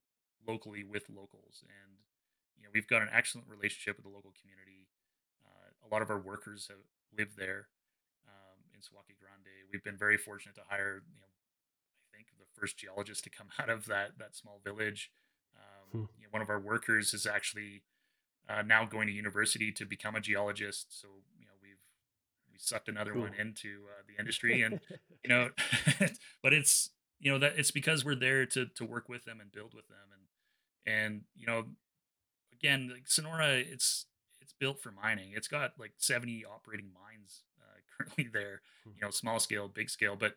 locally 0.47 0.83
with 0.83 1.03
locals 1.09 1.63
and 1.63 1.97
you 2.57 2.63
know 2.63 2.69
we've 2.73 2.87
got 2.87 3.01
an 3.01 3.09
excellent 3.11 3.47
relationship 3.47 3.97
with 3.97 4.05
the 4.05 4.11
local 4.11 4.33
community. 4.39 4.87
Uh, 5.45 5.71
a 5.85 5.89
lot 5.91 6.01
of 6.01 6.09
our 6.09 6.19
workers 6.19 6.67
have 6.69 6.83
lived 7.15 7.37
there 7.37 7.67
um, 8.27 8.59
in 8.73 8.79
Suaqui 8.79 9.15
Grande. 9.19 9.67
We've 9.71 9.83
been 9.83 9.97
very 9.97 10.17
fortunate 10.17 10.55
to 10.55 10.65
hire 10.67 11.03
you 11.07 11.19
know 11.19 11.31
I 12.11 12.15
think 12.15 12.27
the 12.37 12.47
first 12.59 12.77
geologist 12.77 13.23
to 13.25 13.29
come 13.29 13.47
out 13.59 13.69
of 13.69 13.85
that 13.85 14.17
that 14.19 14.35
small 14.35 14.59
village 14.63 15.11
Hmm. 15.93 16.05
You 16.17 16.23
know, 16.23 16.29
one 16.31 16.41
of 16.41 16.49
our 16.49 16.59
workers 16.59 17.13
is 17.13 17.25
actually 17.25 17.83
uh, 18.49 18.61
now 18.61 18.85
going 18.85 19.07
to 19.07 19.13
university 19.13 19.71
to 19.71 19.85
become 19.85 20.15
a 20.15 20.19
geologist. 20.19 20.99
So 20.99 21.07
you 21.39 21.45
know 21.45 21.53
we've 21.61 21.79
we 22.51 22.57
sucked 22.57 22.89
another 22.89 23.13
cool. 23.13 23.21
one 23.21 23.33
into 23.35 23.83
uh, 23.87 24.03
the 24.07 24.15
industry, 24.19 24.61
and 24.61 24.79
you 25.23 25.29
know, 25.29 25.49
but 26.43 26.53
it's 26.53 26.89
you 27.19 27.31
know 27.31 27.39
that 27.39 27.53
it's 27.57 27.71
because 27.71 28.03
we're 28.03 28.15
there 28.15 28.45
to 28.47 28.65
to 28.65 28.85
work 28.85 29.07
with 29.07 29.25
them 29.25 29.39
and 29.39 29.51
build 29.51 29.73
with 29.73 29.87
them, 29.87 29.97
and 30.11 30.95
and 30.95 31.21
you 31.35 31.47
know, 31.47 31.65
again, 32.51 32.89
like 32.91 33.07
Sonora, 33.07 33.53
it's 33.53 34.05
it's 34.41 34.53
built 34.53 34.81
for 34.81 34.91
mining. 34.91 35.31
It's 35.35 35.47
got 35.47 35.73
like 35.79 35.93
seventy 35.97 36.43
operating 36.43 36.89
mines 36.93 37.43
uh, 37.59 37.79
currently 37.97 38.29
there. 38.33 38.61
Hmm. 38.83 38.91
You 38.95 39.01
know, 39.03 39.11
small 39.11 39.39
scale, 39.39 39.67
big 39.67 39.89
scale, 39.89 40.15
but 40.15 40.35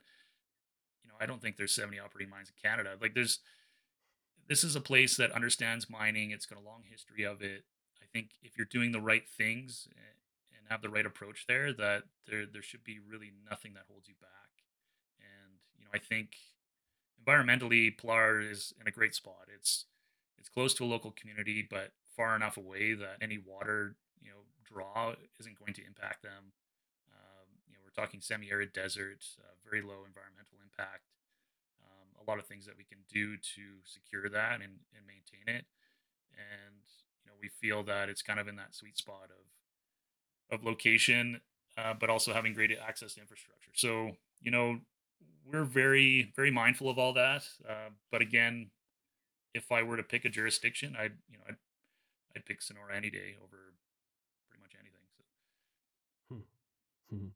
you 1.03 1.09
know, 1.09 1.15
I 1.21 1.27
don't 1.27 1.41
think 1.41 1.57
there's 1.57 1.75
seventy 1.75 1.99
operating 1.99 2.31
mines 2.31 2.51
in 2.51 2.55
Canada. 2.63 2.97
Like 3.01 3.15
there's 3.15 3.41
this 4.49 4.65
is 4.65 4.77
a 4.77 4.81
place 4.81 5.17
that 5.17 5.33
understands 5.33 5.91
mining. 5.91 6.31
It's 6.31 6.47
got 6.47 6.59
a 6.59 6.65
long 6.65 6.83
history 6.89 7.25
of 7.25 7.43
it. 7.43 7.65
I 8.01 8.07
think 8.13 8.31
if 8.43 8.57
you're 8.57 8.67
doing 8.67 8.93
the 8.93 9.01
right 9.01 9.29
things 9.29 9.89
eh, 9.93 10.57
and 10.57 10.67
have 10.71 10.83
the 10.83 10.89
right 10.89 11.07
approach 11.07 11.47
there, 11.47 11.73
that 11.73 12.05
there 12.29 12.47
there 12.47 12.63
should 12.63 12.85
be 12.85 12.99
really 12.99 13.33
nothing 13.49 13.75
that 13.75 13.85
holds 13.89 14.09
you 14.09 14.15
back. 14.21 14.63
And 15.21 15.55
you 15.79 15.85
know, 15.85 15.91
I 15.93 15.99
think 15.99 16.37
environmentally, 17.21 17.97
Pilar 17.97 18.41
is 18.41 18.73
in 18.81 18.87
a 18.87 18.93
great 18.93 19.15
spot. 19.15 19.49
It's 19.55 19.87
it's 20.39 20.49
close 20.49 20.75
to 20.75 20.85
a 20.85 20.87
local 20.87 21.11
community, 21.11 21.67
but 21.69 21.93
far 22.17 22.37
enough 22.37 22.57
away 22.57 22.95
that 22.95 23.19
any 23.21 23.39
water 23.39 23.97
you 24.23 24.31
know 24.31 24.45
draw 24.65 25.15
isn't 25.41 25.59
going 25.59 25.75
to 25.75 25.87
impact 25.87 26.23
them. 26.23 26.53
Um, 27.13 27.47
you 27.69 27.75
know, 27.75 27.81
we're 27.85 28.03
talking 28.03 28.21
semi-arid 28.21 28.73
desert, 28.73 29.25
uh, 29.41 29.55
very 29.69 29.83
low 29.83 30.07
environmental 30.07 30.59
impact 30.63 31.16
a 32.27 32.31
lot 32.31 32.39
of 32.39 32.47
things 32.47 32.67
that 32.67 32.77
we 32.77 32.85
can 32.85 32.99
do 33.13 33.37
to 33.37 33.63
secure 33.85 34.29
that 34.29 34.55
and, 34.55 34.81
and 34.95 35.07
maintain 35.07 35.47
it. 35.47 35.65
And 36.33 36.83
you 37.25 37.31
know, 37.31 37.37
we 37.41 37.49
feel 37.49 37.83
that 37.85 38.09
it's 38.09 38.23
kind 38.23 38.41
of 38.41 38.49
in 38.49 38.57
that 38.57 38.75
sweet 38.75 38.99
spot 38.99 39.31
of 39.31 39.45
of 40.59 40.65
location, 40.65 41.41
uh, 41.77 41.95
but 41.99 42.09
also 42.09 42.33
having 42.33 42.55
great 42.55 42.71
access 42.87 43.15
to 43.15 43.21
infrastructure. 43.21 43.71
So 43.75 44.13
you 44.41 44.51
know, 44.51 44.81
we're 45.51 45.65
very 45.65 46.33
very 46.37 46.51
mindful 46.51 46.91
of 46.91 46.99
all 46.99 47.13
that. 47.15 47.45
Uh, 47.69 47.91
but 48.11 48.21
again, 48.21 48.71
if 49.55 49.73
I 49.73 49.83
were 49.83 49.97
to 49.97 50.03
pick 50.03 50.25
a 50.25 50.29
jurisdiction, 50.29 50.97
I'd 50.99 51.13
you 51.31 51.39
know 51.39 51.45
I'd, 51.49 51.57
I'd 52.35 52.45
pick 52.45 52.61
Sonora 52.63 52.97
any 52.97 53.11
day 53.11 53.37
over 53.43 53.75
pretty 54.49 54.63
much 54.63 54.75
anything. 54.79 55.03
So. 55.17 56.35
Hmm. 56.35 57.17
Hmm. 57.17 57.29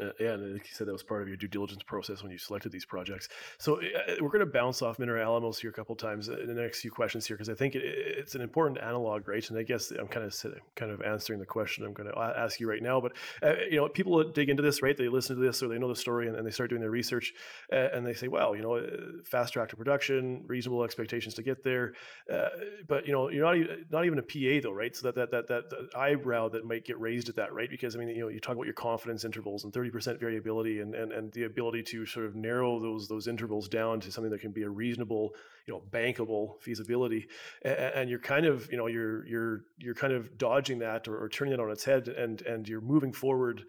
Uh, 0.00 0.10
yeah, 0.18 0.30
and 0.30 0.54
like 0.54 0.66
you 0.66 0.74
said, 0.74 0.88
that 0.88 0.92
was 0.92 1.04
part 1.04 1.22
of 1.22 1.28
your 1.28 1.36
due 1.36 1.46
diligence 1.46 1.82
process 1.84 2.22
when 2.22 2.32
you 2.32 2.38
selected 2.38 2.72
these 2.72 2.84
projects. 2.84 3.28
So 3.58 3.80
uh, 3.80 4.14
we're 4.20 4.30
going 4.30 4.40
to 4.40 4.46
bounce 4.46 4.82
off 4.82 4.98
Minera 4.98 5.24
Alamos 5.24 5.58
here 5.58 5.70
a 5.70 5.72
couple 5.72 5.94
times 5.94 6.28
in 6.28 6.46
the 6.46 6.54
next 6.54 6.80
few 6.80 6.90
questions 6.90 7.26
here 7.26 7.36
because 7.36 7.48
I 7.48 7.54
think 7.54 7.76
it, 7.76 7.82
it's 7.84 8.34
an 8.34 8.40
important 8.40 8.80
analog, 8.80 9.28
right? 9.28 9.48
And 9.48 9.58
I 9.58 9.62
guess 9.62 9.92
I'm 9.92 10.08
kind 10.08 10.26
of 10.26 10.34
kind 10.74 10.90
of 10.90 11.00
answering 11.02 11.38
the 11.38 11.46
question 11.46 11.84
I'm 11.84 11.92
going 11.92 12.10
to 12.10 12.18
ask 12.18 12.58
you 12.58 12.68
right 12.68 12.82
now. 12.82 13.00
But 13.00 13.12
uh, 13.42 13.54
you 13.70 13.76
know, 13.76 13.88
people 13.88 14.22
dig 14.24 14.48
into 14.48 14.62
this, 14.62 14.82
right? 14.82 14.96
They 14.96 15.08
listen 15.08 15.36
to 15.36 15.42
this 15.42 15.62
or 15.62 15.68
they 15.68 15.78
know 15.78 15.88
the 15.88 15.96
story 15.96 16.26
and, 16.26 16.36
and 16.36 16.44
they 16.44 16.50
start 16.50 16.70
doing 16.70 16.80
their 16.80 16.90
research 16.90 17.32
uh, 17.72 17.88
and 17.92 18.04
they 18.04 18.14
say, 18.14 18.26
"Well, 18.26 18.56
you 18.56 18.62
know, 18.62 18.76
uh, 18.76 18.88
fast 19.24 19.52
track 19.52 19.68
to 19.68 19.76
production, 19.76 20.42
reasonable 20.48 20.82
expectations 20.82 21.34
to 21.34 21.42
get 21.44 21.62
there." 21.62 21.92
Uh, 22.32 22.48
but 22.88 23.06
you 23.06 23.12
know, 23.12 23.30
you're 23.30 23.44
not 23.44 23.56
even, 23.56 23.84
not 23.90 24.06
even 24.06 24.18
a 24.18 24.22
PEA 24.22 24.60
though, 24.60 24.72
right? 24.72 24.94
So 24.96 25.12
that 25.12 25.14
that 25.14 25.30
that 25.30 25.48
that, 25.48 25.70
that 25.70 25.96
eyebrow 25.96 26.48
that 26.48 26.64
might 26.64 26.84
get 26.84 26.98
raised 26.98 27.28
at 27.28 27.36
that, 27.36 27.52
right? 27.52 27.70
Because 27.70 27.94
I 27.94 28.00
mean, 28.00 28.08
you 28.08 28.22
know, 28.22 28.28
you 28.28 28.40
talk 28.40 28.56
about 28.56 28.64
your 28.64 28.74
confidence 28.74 29.24
intervals 29.24 29.62
and 29.62 29.72
30% 29.72 29.83
variability 29.90 30.80
and, 30.80 30.94
and, 30.94 31.12
and 31.12 31.32
the 31.32 31.44
ability 31.44 31.82
to 31.82 32.06
sort 32.06 32.26
of 32.26 32.34
narrow 32.34 32.78
those 32.80 33.08
those 33.08 33.28
intervals 33.28 33.68
down 33.68 34.00
to 34.00 34.12
something 34.12 34.30
that 34.30 34.40
can 34.40 34.52
be 34.52 34.62
a 34.62 34.70
reasonable, 34.70 35.34
you 35.66 35.74
know, 35.74 35.82
bankable 35.90 36.60
feasibility. 36.62 37.26
And, 37.62 37.74
and 37.74 38.10
you're 38.10 38.18
kind 38.18 38.46
of, 38.46 38.70
you 38.70 38.78
know, 38.78 38.86
you're 38.86 39.26
you're 39.26 39.64
you're 39.78 39.94
kind 39.94 40.12
of 40.12 40.36
dodging 40.38 40.78
that 40.80 41.08
or, 41.08 41.22
or 41.22 41.28
turning 41.28 41.54
it 41.54 41.60
on 41.60 41.70
its 41.70 41.84
head 41.84 42.08
and 42.08 42.42
and 42.42 42.68
you're 42.68 42.80
moving 42.80 43.12
forward 43.12 43.64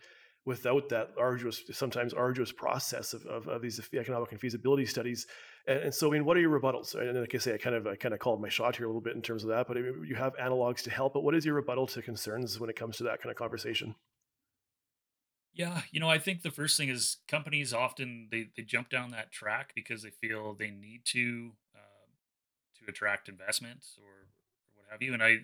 without 0.45 0.89
that 0.89 1.09
arduous, 1.19 1.63
sometimes 1.71 2.13
arduous 2.13 2.51
process 2.51 3.13
of, 3.13 3.25
of, 3.25 3.47
of 3.47 3.61
these 3.61 3.81
economic 3.93 4.31
and 4.31 4.39
feasibility 4.39 4.85
studies. 4.85 5.25
And, 5.67 5.79
and, 5.79 5.93
so, 5.93 6.07
I 6.07 6.11
mean, 6.11 6.23
what 6.23 6.37
are 6.37 6.39
your 6.39 6.59
rebuttals? 6.59 6.93
And 6.93 7.19
like 7.19 7.33
I 7.33 7.39
say, 7.39 7.55
I 7.55 7.57
kind 7.57 7.75
of, 7.75 7.87
I 7.87 7.95
kind 7.95 8.13
of 8.13 8.19
called 8.19 8.41
my 8.41 8.49
shot 8.49 8.75
here 8.75 8.85
a 8.85 8.89
little 8.89 9.01
bit 9.01 9.15
in 9.15 9.21
terms 9.21 9.43
of 9.43 9.49
that, 9.49 9.67
but 9.67 9.75
you 9.77 10.15
have 10.15 10.35
analogs 10.37 10.83
to 10.83 10.91
help. 10.91 11.13
But 11.13 11.23
what 11.23 11.35
is 11.35 11.45
your 11.45 11.55
rebuttal 11.55 11.87
to 11.87 12.01
concerns 12.01 12.59
when 12.59 12.69
it 12.69 12.75
comes 12.75 12.97
to 12.97 13.03
that 13.05 13.21
kind 13.21 13.31
of 13.31 13.37
conversation? 13.37 13.95
Yeah, 15.55 15.81
you 15.91 16.01
know, 16.01 16.09
I 16.09 16.19
think 16.19 16.41
the 16.41 16.51
first 16.51 16.75
thing 16.77 16.89
is 16.89 17.17
companies 17.29 17.73
often 17.73 18.27
they 18.29 18.49
they 18.57 18.63
jump 18.63 18.89
down 18.89 19.11
that 19.11 19.31
track 19.31 19.71
because 19.73 20.03
they 20.03 20.09
feel 20.09 20.53
they 20.53 20.69
need 20.69 21.03
to 21.05 21.53
uh, 21.73 22.07
to 22.79 22.89
attract 22.91 23.29
investment 23.29 23.85
or, 23.99 24.05
or 24.05 24.27
what 24.75 24.85
have 24.91 25.01
you. 25.01 25.13
And 25.13 25.23
I 25.23 25.39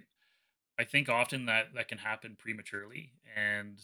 I 0.80 0.86
think 0.86 1.10
often 1.10 1.48
that 1.48 1.74
that 1.76 1.90
can 1.90 2.00
happen 2.00 2.38
prematurely, 2.40 3.14
and 3.36 3.80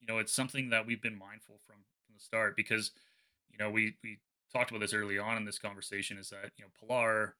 you 0.00 0.06
know, 0.08 0.18
it's 0.18 0.32
something 0.34 0.70
that 0.70 0.86
we've 0.86 1.02
been 1.02 1.18
mindful 1.18 1.60
from 1.66 1.76
from 2.06 2.14
the 2.16 2.20
start 2.20 2.56
because 2.56 2.92
you 3.50 3.58
know 3.58 3.70
we 3.70 3.96
we 4.04 4.18
talked 4.52 4.70
about 4.70 4.80
this 4.80 4.94
early 4.94 5.18
on 5.18 5.36
in 5.38 5.44
this 5.46 5.58
conversation 5.58 6.18
is 6.18 6.30
that 6.30 6.52
you 6.58 6.64
know 6.64 6.70
Pilar 6.80 7.36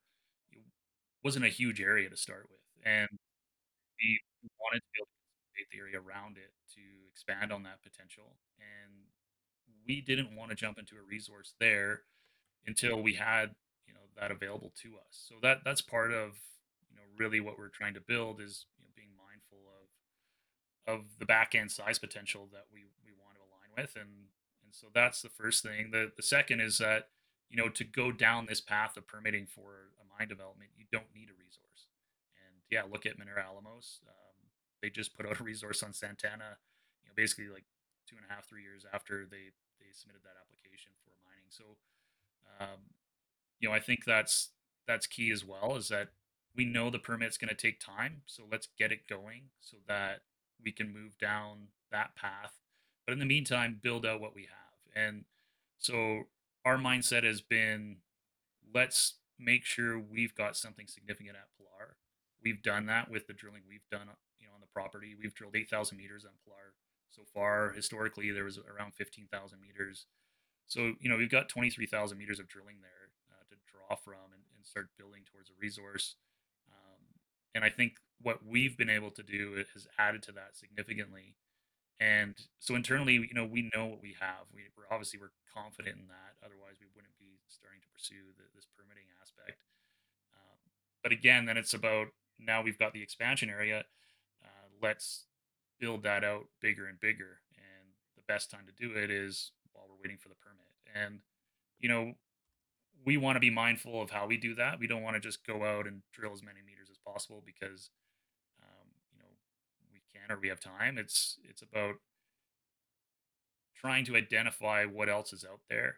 wasn't 1.23 1.45
a 1.45 1.49
huge 1.49 1.81
area 1.81 2.09
to 2.09 2.17
start 2.17 2.47
with, 2.49 2.61
and 2.85 3.07
we 4.01 4.19
wanted 4.59 4.81
to 4.81 4.89
be 4.93 4.99
able 5.01 5.07
to 5.07 5.65
the 5.71 5.79
area 5.79 5.99
around 5.99 6.37
it 6.37 6.51
to 6.75 6.81
expand 7.11 7.51
on 7.51 7.63
that 7.63 7.81
potential. 7.83 8.37
And 8.59 9.05
we 9.85 10.01
didn't 10.01 10.35
want 10.35 10.49
to 10.51 10.55
jump 10.55 10.77
into 10.79 10.95
a 10.95 11.07
resource 11.07 11.53
there 11.59 12.03
until 12.65 13.01
we 13.01 13.13
had 13.13 13.55
you 13.87 13.93
know 13.93 14.05
that 14.19 14.31
available 14.31 14.71
to 14.83 14.95
us. 14.95 15.27
So 15.27 15.35
that 15.41 15.59
that's 15.65 15.81
part 15.81 16.11
of 16.11 16.37
you 16.89 16.95
know 16.95 17.03
really 17.17 17.39
what 17.39 17.57
we're 17.57 17.69
trying 17.69 17.93
to 17.95 18.01
build 18.01 18.41
is 18.41 18.65
you 18.77 18.85
know, 18.85 18.91
being 18.95 19.11
mindful 19.17 19.59
of 19.67 20.99
of 20.99 21.05
the 21.19 21.25
back 21.25 21.55
end 21.55 21.71
size 21.71 21.99
potential 21.99 22.47
that 22.51 22.65
we 22.71 22.81
we 23.03 23.11
want 23.11 23.35
to 23.35 23.41
align 23.41 23.71
with 23.75 23.95
and 23.95 24.29
and 24.63 24.73
so 24.73 24.87
that's 24.93 25.21
the 25.21 25.29
first 25.29 25.63
thing. 25.63 25.91
The 25.91 26.11
the 26.15 26.23
second 26.23 26.61
is 26.61 26.77
that 26.77 27.09
you 27.49 27.57
know 27.57 27.69
to 27.69 27.83
go 27.83 28.11
down 28.11 28.45
this 28.45 28.61
path 28.61 28.95
of 28.97 29.07
permitting 29.07 29.45
for 29.45 29.91
a 29.99 30.05
mine 30.17 30.29
development, 30.29 30.71
you 30.77 30.85
don't 30.91 31.13
need 31.13 31.29
a 31.29 31.35
resource. 31.37 31.87
And 32.35 32.55
yeah, 32.69 32.83
look 32.89 33.05
at 33.05 33.19
Minera 33.19 33.45
Alamos. 33.45 33.99
Uh, 34.07 34.11
they 34.81 34.89
just 34.89 35.15
put 35.15 35.25
out 35.25 35.39
a 35.39 35.43
resource 35.43 35.83
on 35.83 35.93
Santana, 35.93 36.57
know, 37.11 37.21
basically 37.21 37.51
like 37.51 37.65
two 38.07 38.15
and 38.15 38.25
a 38.29 38.33
half, 38.33 38.47
three 38.47 38.63
years 38.63 38.85
after 38.93 39.27
they 39.29 39.51
they 39.79 39.91
submitted 39.91 40.23
that 40.23 40.39
application 40.39 40.91
for 41.03 41.11
mining. 41.25 41.49
So, 41.49 41.75
um, 42.59 42.95
you 43.59 43.67
know, 43.67 43.75
I 43.75 43.79
think 43.79 44.05
that's 44.05 44.49
that's 44.87 45.07
key 45.07 45.31
as 45.31 45.43
well. 45.43 45.75
Is 45.75 45.89
that 45.89 46.09
we 46.55 46.65
know 46.65 46.89
the 46.89 46.99
permit's 46.99 47.37
going 47.37 47.49
to 47.49 47.55
take 47.55 47.79
time, 47.79 48.21
so 48.25 48.43
let's 48.51 48.67
get 48.77 48.91
it 48.91 49.07
going 49.07 49.49
so 49.59 49.77
that 49.87 50.21
we 50.63 50.71
can 50.71 50.93
move 50.93 51.17
down 51.17 51.69
that 51.91 52.15
path. 52.15 52.59
But 53.05 53.13
in 53.13 53.19
the 53.19 53.25
meantime, 53.25 53.79
build 53.81 54.05
out 54.05 54.21
what 54.21 54.35
we 54.35 54.43
have. 54.43 54.93
And 54.95 55.25
so 55.77 56.23
our 56.65 56.77
mindset 56.77 57.23
has 57.23 57.41
been 57.41 57.97
let's 58.73 59.15
make 59.39 59.65
sure 59.65 59.97
we've 59.97 60.35
got 60.35 60.55
something 60.55 60.87
significant 60.87 61.35
at 61.35 61.49
Pilar. 61.57 61.95
We've 62.43 62.61
done 62.61 62.85
that 62.87 63.09
with 63.09 63.27
the 63.27 63.33
drilling 63.33 63.63
we've 63.67 63.87
done 63.89 64.07
you 64.39 64.47
know, 64.47 64.53
on 64.53 64.61
the 64.61 64.67
property. 64.67 65.15
We've 65.19 65.33
drilled 65.33 65.55
8,000 65.55 65.97
meters 65.97 66.25
on 66.25 66.31
Pilar 66.45 66.73
so 67.11 67.23
far. 67.33 67.71
Historically, 67.71 68.31
there 68.31 68.43
was 68.43 68.57
around 68.57 68.93
15,000 68.93 69.59
meters. 69.61 70.05
So, 70.67 70.93
you 70.99 71.09
know, 71.09 71.17
we've 71.17 71.31
got 71.31 71.49
23,000 71.49 72.17
meters 72.17 72.39
of 72.39 72.47
drilling 72.47 72.77
there 72.81 73.11
uh, 73.31 73.43
to 73.49 73.55
draw 73.67 73.95
from 73.95 74.31
and, 74.33 74.43
and, 74.55 74.65
start 74.65 74.87
building 74.97 75.23
towards 75.29 75.49
a 75.49 75.53
resource. 75.59 76.15
Um, 76.71 77.19
and 77.53 77.65
I 77.65 77.69
think 77.69 77.99
what 78.21 78.45
we've 78.45 78.77
been 78.77 78.89
able 78.89 79.11
to 79.11 79.23
do 79.23 79.63
has 79.73 79.87
added 79.99 80.23
to 80.23 80.31
that 80.31 80.55
significantly. 80.55 81.35
And 81.99 82.35
so 82.59 82.75
internally, 82.75 83.13
you 83.13 83.33
know, 83.33 83.45
we 83.45 83.69
know 83.75 83.85
what 83.85 84.01
we 84.01 84.15
have. 84.19 84.47
We, 84.55 84.61
are 84.61 84.87
obviously 84.89 85.19
we're 85.19 85.35
confident 85.53 85.97
in 85.99 86.07
that. 86.07 86.39
Otherwise, 86.39 86.79
we 86.79 86.87
wouldn't 86.95 87.17
be 87.19 87.41
starting 87.47 87.81
to 87.81 87.89
pursue 87.91 88.31
the, 88.37 88.47
this 88.55 88.65
permitting 88.65 89.11
aspect. 89.21 89.61
Um, 90.33 90.57
but 91.03 91.11
again, 91.11 91.45
then 91.45 91.57
it's 91.57 91.73
about 91.73 92.07
now 92.39 92.63
we've 92.63 92.79
got 92.79 92.93
the 92.93 93.03
expansion 93.03 93.49
area 93.49 93.83
let's 94.81 95.25
build 95.81 96.03
that 96.03 96.23
out 96.23 96.45
bigger 96.61 96.85
and 96.85 96.99
bigger. 96.99 97.41
And 97.57 97.89
the 98.15 98.23
best 98.27 98.51
time 98.51 98.65
to 98.67 98.87
do 98.87 98.95
it 98.95 99.09
is 99.09 99.51
while 99.73 99.85
we're 99.89 100.01
waiting 100.01 100.17
for 100.17 100.29
the 100.29 100.35
permit. 100.35 100.61
And, 100.95 101.19
you 101.79 101.89
know, 101.89 102.13
we 103.03 103.17
want 103.17 103.35
to 103.35 103.39
be 103.39 103.49
mindful 103.49 104.01
of 104.01 104.11
how 104.11 104.27
we 104.27 104.37
do 104.37 104.53
that. 104.55 104.79
We 104.79 104.87
don't 104.87 105.01
want 105.01 105.15
to 105.15 105.19
just 105.19 105.45
go 105.45 105.65
out 105.65 105.87
and 105.87 106.03
drill 106.13 106.33
as 106.33 106.43
many 106.43 106.59
meters 106.65 106.89
as 106.89 106.97
possible 106.99 107.41
because, 107.43 107.89
um, 108.61 108.87
you 109.11 109.17
know, 109.19 109.25
we 109.91 110.01
can 110.13 110.31
or 110.31 110.39
we 110.39 110.49
have 110.49 110.59
time. 110.59 110.99
It's 110.99 111.37
it's 111.49 111.63
about 111.63 111.95
trying 113.75 114.05
to 114.05 114.15
identify 114.15 114.85
what 114.85 115.09
else 115.09 115.33
is 115.33 115.43
out 115.43 115.61
there, 115.67 115.95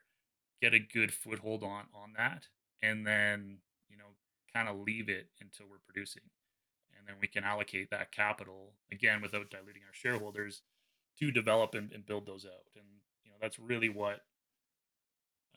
get 0.62 0.74
a 0.74 0.80
good 0.80 1.14
foothold 1.14 1.62
on 1.62 1.86
on 1.94 2.14
that, 2.18 2.48
and 2.82 3.06
then 3.06 3.58
you 3.90 3.98
know, 3.98 4.16
kind 4.54 4.70
of 4.70 4.80
leave 4.80 5.10
it 5.10 5.28
until 5.42 5.66
we're 5.70 5.84
producing 5.86 6.24
and 7.04 7.16
then 7.16 7.20
we 7.22 7.28
can 7.28 7.43
allocate 7.43 7.89
that 7.89 8.12
capital 8.12 8.74
again 8.91 9.22
without 9.22 9.49
diluting 9.49 9.84
our 9.86 9.93
shareholders 9.93 10.62
to 11.20 11.32
develop 11.32 11.76
and, 11.76 11.91
and 11.91 12.06
build 12.06 12.26
those 12.26 12.45
out. 12.45 12.66
And 12.76 12.86
you 13.24 13.32
know 13.32 13.38
that's 13.41 13.60
really 13.60 13.89
what 13.89 14.22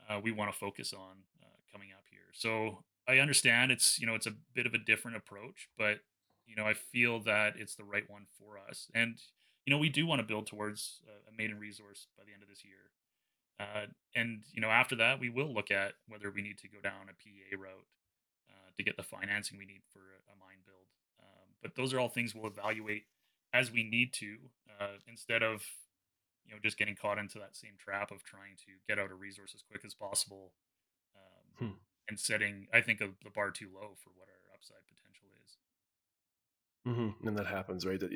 uh, 0.09 0.20
we 0.22 0.32
want 0.32 0.53
to 0.53 0.59
focus 0.59 0.92
on 0.92 1.22
uh, 1.42 1.57
coming 1.72 1.88
up 1.92 2.03
here. 2.11 2.32
So 2.32 2.82
I 3.09 3.18
understand 3.18 3.70
it's 3.70 3.99
you 3.99 4.07
know 4.07 4.14
it's 4.14 4.26
a 4.26 4.34
bit 4.55 4.66
of 4.66 4.74
a 4.74 4.78
different 4.78 5.16
approach, 5.16 5.68
but 5.78 5.99
you 6.47 6.57
know 6.57 6.64
I 6.64 6.74
feel 6.74 7.20
that 7.20 7.55
it's 7.57 7.76
the 7.76 7.84
right 7.84 8.09
one 8.09 8.26
for 8.38 8.59
us. 8.59 8.88
And 8.92 9.18
you 9.66 9.72
know 9.72 9.78
we 9.78 9.88
do 9.88 10.07
want 10.07 10.20
to 10.20 10.26
build 10.26 10.47
towards 10.49 11.01
a 11.28 11.36
maiden 11.36 11.59
resource 11.59 12.09
by 12.18 12.24
the 12.24 12.32
end 12.32 12.42
of 12.42 12.49
this 12.49 12.64
year. 12.64 12.90
Uh, 13.59 13.86
and 14.14 14.42
you 14.53 14.61
know 14.61 14.68
after 14.68 14.97
that 14.97 15.20
we 15.20 15.30
will 15.30 15.53
look 15.53 15.70
at 15.70 15.92
whether 16.09 16.30
we 16.30 16.42
need 16.42 16.59
to 16.59 16.68
go 16.68 16.80
down 16.82 17.09
a 17.09 17.14
PEA 17.14 17.57
route 17.57 17.86
uh, 18.51 18.70
to 18.76 18.82
get 18.82 18.97
the 18.97 19.03
financing 19.03 19.57
we 19.57 19.64
need 19.64 19.80
for 19.92 20.01
a, 20.01 20.18
a 20.28 20.36
mine 20.36 20.61
build 20.66 20.84
but 21.66 21.74
those 21.74 21.92
are 21.92 21.98
all 21.98 22.08
things 22.08 22.34
we'll 22.34 22.46
evaluate 22.46 23.04
as 23.52 23.72
we 23.72 23.82
need 23.82 24.12
to 24.12 24.36
uh, 24.80 24.98
instead 25.08 25.42
of 25.42 25.64
you 26.44 26.52
know 26.52 26.58
just 26.62 26.78
getting 26.78 26.94
caught 26.94 27.18
into 27.18 27.38
that 27.38 27.56
same 27.56 27.74
trap 27.78 28.12
of 28.12 28.22
trying 28.22 28.54
to 28.56 28.72
get 28.88 29.02
out 29.02 29.10
a 29.10 29.14
resource 29.14 29.52
as 29.54 29.62
quick 29.62 29.84
as 29.84 29.94
possible 29.94 30.52
um, 31.16 31.66
hmm. 31.66 31.74
and 32.08 32.20
setting 32.20 32.68
i 32.72 32.80
think 32.80 33.00
of 33.00 33.10
the 33.24 33.30
bar 33.30 33.50
too 33.50 33.68
low 33.74 33.94
for 34.02 34.10
what 34.14 34.28
our 34.28 34.54
upside 34.54 34.86
potential 34.86 35.26
is 35.44 35.56
mm-hmm. 36.86 37.28
and 37.28 37.36
that 37.36 37.46
happens 37.46 37.84
right 37.84 37.98
that 37.98 38.12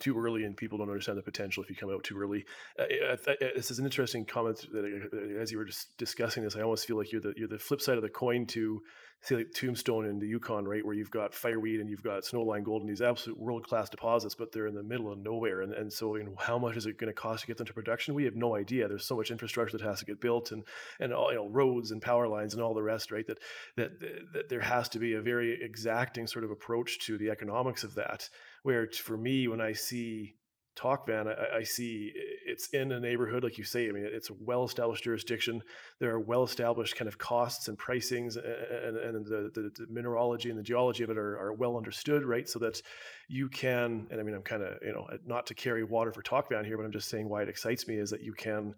too 0.00 0.18
early 0.18 0.44
and 0.44 0.56
people 0.56 0.78
don't 0.78 0.88
understand 0.88 1.18
the 1.18 1.22
potential 1.22 1.62
if 1.62 1.70
you 1.70 1.76
come 1.76 1.90
out 1.90 2.02
too 2.02 2.18
early. 2.18 2.44
Uh, 2.78 3.16
this 3.54 3.70
is 3.70 3.78
an 3.78 3.84
interesting 3.84 4.24
comment 4.24 4.66
that 4.72 5.36
as 5.40 5.52
you 5.52 5.58
were 5.58 5.64
just 5.64 5.96
discussing 5.98 6.42
this, 6.42 6.56
I 6.56 6.62
almost 6.62 6.86
feel 6.86 6.96
like 6.96 7.12
you're 7.12 7.20
the 7.20 7.34
you're 7.36 7.48
the 7.48 7.58
flip 7.58 7.80
side 7.80 7.96
of 7.96 8.02
the 8.02 8.08
coin 8.08 8.46
to 8.46 8.82
say 9.22 9.36
like 9.36 9.52
Tombstone 9.52 10.06
in 10.06 10.18
the 10.18 10.26
Yukon, 10.26 10.66
right, 10.66 10.84
where 10.84 10.94
you've 10.94 11.10
got 11.10 11.34
fireweed 11.34 11.80
and 11.80 11.90
you've 11.90 12.02
got 12.02 12.22
snowline 12.22 12.64
gold 12.64 12.82
and 12.82 12.90
these 12.90 13.02
absolute 13.02 13.38
world 13.38 13.66
class 13.66 13.90
deposits, 13.90 14.34
but 14.34 14.50
they're 14.50 14.66
in 14.66 14.74
the 14.74 14.82
middle 14.82 15.12
of 15.12 15.18
nowhere. 15.18 15.60
And 15.60 15.72
and 15.74 15.92
so 15.92 16.16
you 16.16 16.24
know 16.24 16.36
how 16.38 16.58
much 16.58 16.76
is 16.76 16.86
it 16.86 16.98
going 16.98 17.12
to 17.12 17.14
cost 17.14 17.42
to 17.42 17.46
get 17.46 17.58
them 17.58 17.66
to 17.66 17.74
production? 17.74 18.14
We 18.14 18.24
have 18.24 18.36
no 18.36 18.56
idea. 18.56 18.88
There's 18.88 19.04
so 19.04 19.16
much 19.16 19.30
infrastructure 19.30 19.76
that 19.76 19.86
has 19.86 19.98
to 20.00 20.06
get 20.06 20.20
built 20.20 20.52
and 20.52 20.64
and 20.98 21.12
all 21.12 21.30
you 21.30 21.38
know 21.38 21.48
roads 21.48 21.90
and 21.90 22.00
power 22.00 22.28
lines 22.28 22.54
and 22.54 22.62
all 22.62 22.74
the 22.74 22.82
rest, 22.82 23.12
right? 23.12 23.26
That 23.26 23.38
that 23.76 24.00
that 24.32 24.48
there 24.48 24.60
has 24.60 24.88
to 24.90 24.98
be 24.98 25.14
a 25.14 25.20
very 25.20 25.62
exacting 25.62 26.26
sort 26.26 26.44
of 26.44 26.50
approach 26.50 27.00
to 27.00 27.18
the 27.18 27.30
economics 27.30 27.84
of 27.84 27.94
that 27.96 28.28
where 28.62 28.88
for 28.92 29.16
me, 29.16 29.48
when 29.48 29.60
I 29.60 29.72
see 29.72 30.34
Tocvan 30.80 31.26
I, 31.26 31.58
I, 31.58 31.62
see 31.62 32.12
it's 32.46 32.68
in 32.68 32.92
a 32.92 33.00
neighborhood 33.00 33.44
like 33.44 33.58
you 33.58 33.64
say 33.64 33.88
i 33.88 33.92
mean 33.92 34.08
it's 34.10 34.30
a 34.30 34.34
well-established 34.40 35.04
jurisdiction. 35.04 35.62
There 35.98 36.10
are 36.10 36.20
well-established 36.20 36.96
kind 36.96 37.08
of 37.08 37.18
costs 37.18 37.68
and 37.68 37.78
pricings 37.78 38.36
and, 38.36 38.96
and 38.96 39.26
the, 39.26 39.50
the, 39.52 39.70
the, 39.76 39.86
mineralogy 39.90 40.48
and 40.48 40.58
the 40.58 40.62
geology 40.62 41.02
of 41.02 41.10
it 41.10 41.18
are, 41.18 41.38
are, 41.38 41.52
well 41.52 41.76
understood 41.76 42.24
right? 42.24 42.48
So 42.48 42.58
that 42.60 42.80
you 43.28 43.48
can 43.48 44.06
and 44.10 44.20
i 44.20 44.22
mean 44.22 44.34
i'm 44.34 44.42
kind 44.42 44.62
of 44.62 44.78
you 44.82 44.92
know 44.92 45.06
not 45.26 45.46
to 45.46 45.54
carry 45.54 45.84
water 45.84 46.12
for 46.12 46.22
Tocvan 46.22 46.64
here 46.64 46.76
but 46.76 46.84
i'm 46.84 46.92
just 46.92 47.08
saying 47.08 47.28
why 47.28 47.42
it 47.42 47.48
excites 47.48 47.86
me 47.86 47.96
is 47.96 48.10
that 48.10 48.22
you 48.22 48.32
can 48.32 48.74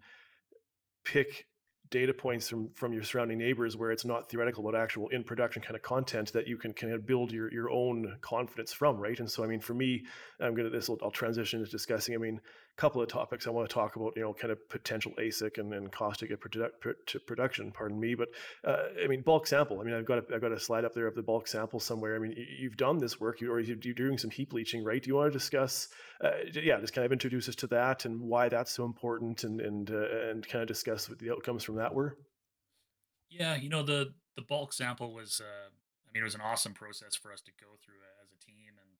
pick 1.05 1.45
data 1.93 2.11
points 2.11 2.49
from 2.49 2.69
from 2.73 2.91
your 2.91 3.03
surrounding 3.03 3.37
neighbors 3.37 3.77
where 3.77 3.91
it's 3.91 4.03
not 4.03 4.27
theoretical 4.27 4.63
but 4.63 4.73
actual 4.73 5.07
in 5.09 5.23
production 5.23 5.61
kind 5.61 5.75
of 5.75 5.83
content 5.83 6.33
that 6.33 6.47
you 6.47 6.57
can 6.57 6.73
kind 6.73 6.91
of 6.91 7.05
build 7.05 7.31
your 7.31 7.53
your 7.53 7.69
own 7.69 8.17
confidence 8.21 8.73
from 8.73 8.97
right? 8.97 9.19
And 9.19 9.29
so 9.29 9.43
i 9.43 9.47
mean 9.47 9.59
for 9.59 9.75
me 9.75 10.03
i'm 10.39 10.55
gonna 10.55 10.71
this 10.71 10.89
i'll 10.89 11.11
transition 11.11 11.63
to 11.63 11.69
discussing 11.69 12.15
i 12.15 12.17
mean 12.17 12.41
couple 12.75 13.01
of 13.01 13.07
topics 13.07 13.45
I 13.45 13.51
want 13.51 13.69
to 13.69 13.73
talk 13.73 13.95
about, 13.95 14.13
you 14.15 14.23
know, 14.23 14.33
kind 14.33 14.51
of 14.51 14.57
potential 14.69 15.11
AISC 15.19 15.57
and, 15.59 15.73
and 15.73 15.91
cost 15.91 16.19
to 16.21 16.27
get 16.27 16.39
to 16.41 17.19
production. 17.19 17.71
Pardon 17.71 17.99
me, 17.99 18.15
but 18.15 18.29
uh, 18.65 18.85
I 19.03 19.07
mean 19.07 19.21
bulk 19.21 19.45
sample. 19.45 19.79
I 19.79 19.83
mean, 19.83 19.93
I've 19.93 20.05
got 20.05 20.19
a, 20.19 20.35
I've 20.35 20.41
got 20.41 20.51
a 20.51 20.59
slide 20.59 20.83
up 20.83 20.93
there 20.93 21.07
of 21.07 21.15
the 21.15 21.21
bulk 21.21 21.47
sample 21.47 21.79
somewhere. 21.79 22.15
I 22.15 22.19
mean, 22.19 22.35
you've 22.59 22.77
done 22.77 22.97
this 22.97 23.19
work, 23.19 23.41
you, 23.41 23.51
or 23.51 23.59
you're 23.59 23.75
doing 23.75 24.17
some 24.17 24.31
heap 24.31 24.53
leaching, 24.53 24.83
right? 24.83 25.01
Do 25.01 25.07
you 25.07 25.15
want 25.15 25.31
to 25.31 25.37
discuss? 25.37 25.87
Uh, 26.23 26.31
yeah, 26.53 26.79
just 26.79 26.93
kind 26.93 27.05
of 27.05 27.11
introduce 27.11 27.47
us 27.47 27.55
to 27.55 27.67
that 27.67 28.05
and 28.05 28.19
why 28.21 28.49
that's 28.49 28.71
so 28.71 28.85
important, 28.85 29.43
and 29.43 29.61
and 29.61 29.91
uh, 29.91 30.29
and 30.29 30.47
kind 30.47 30.61
of 30.61 30.67
discuss 30.67 31.09
what 31.09 31.19
the 31.19 31.31
outcomes 31.31 31.63
from 31.63 31.75
that 31.75 31.93
were. 31.93 32.17
Yeah, 33.29 33.55
you 33.55 33.69
know 33.69 33.83
the 33.83 34.13
the 34.35 34.41
bulk 34.41 34.73
sample 34.73 35.13
was. 35.13 35.41
Uh, 35.43 35.69
I 35.69 36.09
mean, 36.13 36.21
it 36.21 36.25
was 36.25 36.35
an 36.35 36.41
awesome 36.41 36.73
process 36.73 37.15
for 37.15 37.33
us 37.33 37.41
to 37.41 37.51
go 37.59 37.73
through 37.83 37.97
as 38.21 38.29
a 38.29 38.45
team 38.45 38.77
and 38.77 38.93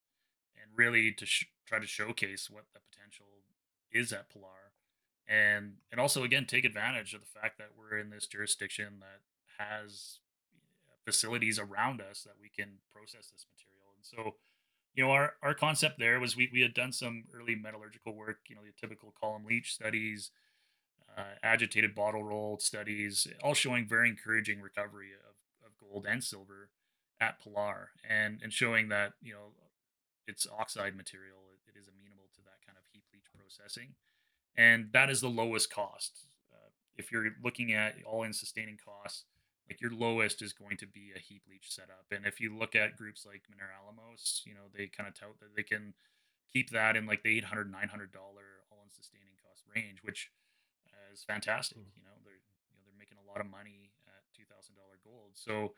and 0.62 0.72
really 0.76 1.12
to 1.12 1.26
sh- 1.26 1.46
try 1.68 1.80
to 1.80 1.88
showcase 1.88 2.50
what 2.50 2.66
the 2.74 2.80
potential 2.92 3.43
is 3.94 4.12
at 4.12 4.30
Pilar, 4.30 4.74
and 5.28 5.76
and 5.92 6.00
also 6.00 6.24
again 6.24 6.46
take 6.46 6.66
advantage 6.66 7.14
of 7.14 7.22
the 7.22 7.40
fact 7.40 7.58
that 7.58 7.70
we're 7.78 7.98
in 7.98 8.10
this 8.10 8.28
jurisdiction 8.28 9.00
that 9.00 9.22
has 9.64 10.20
facilities 11.06 11.60
around 11.60 12.02
us 12.02 12.24
that 12.24 12.36
we 12.42 12.50
can 12.50 12.78
process 12.94 13.30
this 13.30 13.46
material. 13.54 13.94
And 13.96 14.06
so, 14.06 14.36
you 14.96 15.04
know, 15.04 15.12
our 15.12 15.34
our 15.42 15.54
concept 15.54 16.00
there 16.00 16.20
was 16.20 16.36
we 16.36 16.50
we 16.52 16.62
had 16.62 16.74
done 16.74 16.92
some 16.92 17.26
early 17.34 17.56
metallurgical 17.56 18.16
work, 18.16 18.40
you 18.48 18.56
know, 18.56 18.62
the 18.64 18.72
typical 18.80 19.14
column 19.20 19.46
leach 19.46 19.74
studies. 19.74 20.32
Uh, 21.16 21.36
agitated 21.44 21.94
bottle 21.94 22.24
roll 22.24 22.58
studies, 22.58 23.28
all 23.44 23.54
showing 23.54 23.88
very 23.88 24.10
encouraging 24.10 24.60
recovery 24.60 25.10
of, 25.14 25.36
of 25.64 25.78
gold 25.78 26.08
and 26.10 26.24
silver 26.24 26.70
at 27.22 27.40
Pilar, 27.40 27.92
and 28.08 28.40
and 28.42 28.52
showing 28.52 28.90
that 28.90 29.14
you 29.22 29.34
know 29.34 29.54
it's 30.28 30.48
oxide 30.58 30.96
material 30.96 31.38
processing, 33.54 33.96
and 34.58 34.90
that 34.94 35.10
is 35.10 35.22
the 35.22 35.30
lowest 35.30 35.72
cost. 35.72 36.26
Uh, 36.52 36.70
if 36.96 37.12
you're 37.12 37.26
looking 37.44 37.74
at 37.74 37.96
all-in 38.06 38.34
sustaining 38.34 38.78
costs, 38.78 39.26
like 39.70 39.82
your 39.82 39.92
lowest 39.92 40.42
is 40.42 40.54
going 40.54 40.78
to 40.78 40.88
be 40.88 41.12
a 41.16 41.20
heap 41.20 41.44
leach 41.50 41.72
setup. 41.72 42.06
And 42.12 42.26
if 42.26 42.40
you 42.40 42.56
look 42.56 42.76
at 42.76 42.98
groups 42.98 43.26
like 43.26 43.44
Minera 43.50 43.80
Alamos, 43.82 44.42
you 44.46 44.54
know 44.54 44.68
they 44.76 44.88
kind 44.88 45.08
of 45.08 45.16
tout 45.16 45.40
that 45.40 45.56
they 45.56 45.64
can 45.64 45.94
keep 46.52 46.70
that 46.72 46.96
in 46.96 47.06
like 47.06 47.24
the 47.24 47.38
800 47.38 47.72
900 47.72 48.12
dollar 48.12 48.68
all-in 48.72 48.90
sustaining 48.90 49.40
cost 49.42 49.64
range, 49.74 50.00
which 50.04 50.30
uh, 50.88 51.14
is 51.14 51.24
fantastic. 51.24 51.78
Mm. 51.78 51.96
You 51.96 52.04
know 52.04 52.18
they're 52.24 52.44
you 52.68 52.76
know 52.76 52.82
they're 52.86 53.00
making 53.00 53.18
a 53.18 53.28
lot 53.28 53.40
of 53.40 53.50
money 53.50 53.92
at 54.08 54.24
two 54.36 54.44
thousand 54.50 54.76
dollar 54.76 55.00
gold. 55.04 55.34
So 55.34 55.74